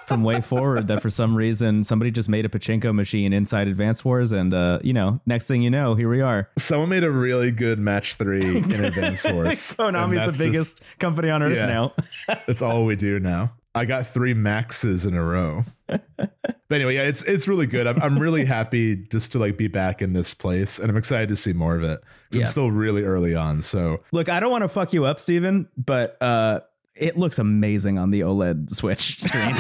from 0.07 0.23
WayForward 0.23 0.87
that 0.87 1.03
for 1.03 1.11
some 1.11 1.35
reason 1.37 1.83
somebody 1.85 2.11
just 2.11 2.29
made 2.29 2.45
a 2.47 2.49
Pachinko 2.49 2.95
machine 2.95 3.33
inside 3.33 3.67
Advance 3.69 4.05
Wars. 4.05 4.31
And, 4.33 4.55
uh, 4.55 4.79
you 4.83 4.93
know, 4.93 5.21
next 5.27 5.49
thing 5.49 5.63
you 5.63 5.71
know, 5.71 5.95
here 5.97 6.09
we 6.09 6.21
are. 6.21 6.49
someone 6.59 6.89
made 6.89 7.05
a 7.05 7.11
really 7.11 7.51
good 7.51 7.79
match 7.79 8.15
three 8.15 8.59
in 8.59 8.85
advance 8.85 9.25
wars 9.25 9.75
Konami's 9.75 10.37
the 10.37 10.45
biggest 10.45 10.83
company 10.99 11.31
on 11.31 11.43
earth 11.43 11.57
Yeah. 11.57 11.67
now. 11.67 11.93
that's 12.47 12.63
all 12.63 12.85
we 12.85 12.95
do 12.97 13.19
now 13.19 13.53
i 13.75 13.85
got 13.85 14.07
three 14.07 14.35
maxes 14.35 15.05
in 15.07 15.15
a 15.15 15.23
row 15.23 15.65
but 15.89 16.31
anyway 16.71 16.95
yeah 16.95 17.03
it's 17.03 17.23
it's 17.23 17.47
really 17.49 17.67
good 17.67 17.87
I'm, 17.87 18.01
I'm 18.03 18.19
really 18.19 18.45
happy 18.57 18.97
just 18.97 19.33
to 19.33 19.39
like 19.39 19.57
be 19.57 19.69
back 19.69 20.03
in 20.03 20.13
this 20.13 20.35
place 20.35 20.79
and 20.79 20.91
i'm 20.91 20.97
excited 20.97 21.29
to 21.31 21.37
see 21.37 21.53
more 21.53 21.77
of 21.77 21.83
it 21.83 22.01
Yeah. 22.31 22.43
i'm 22.43 22.47
still 22.49 22.71
really 22.71 23.03
early 23.05 23.35
on 23.35 23.63
so 23.63 24.03
Look, 24.13 24.29
I 24.29 24.41
don't 24.41 24.51
want 24.51 24.63
to 24.65 24.69
fuck 24.69 24.93
you 24.93 25.05
up, 25.05 25.21
Stephen, 25.21 25.69
but 25.77 26.21
uh, 26.23 26.61
it 26.95 27.17
looks 27.17 27.39
amazing 27.39 27.99
on 27.99 28.11
the 28.11 28.21
OLED 28.21 28.71
Switch 28.75 29.21
screen. 29.21 29.55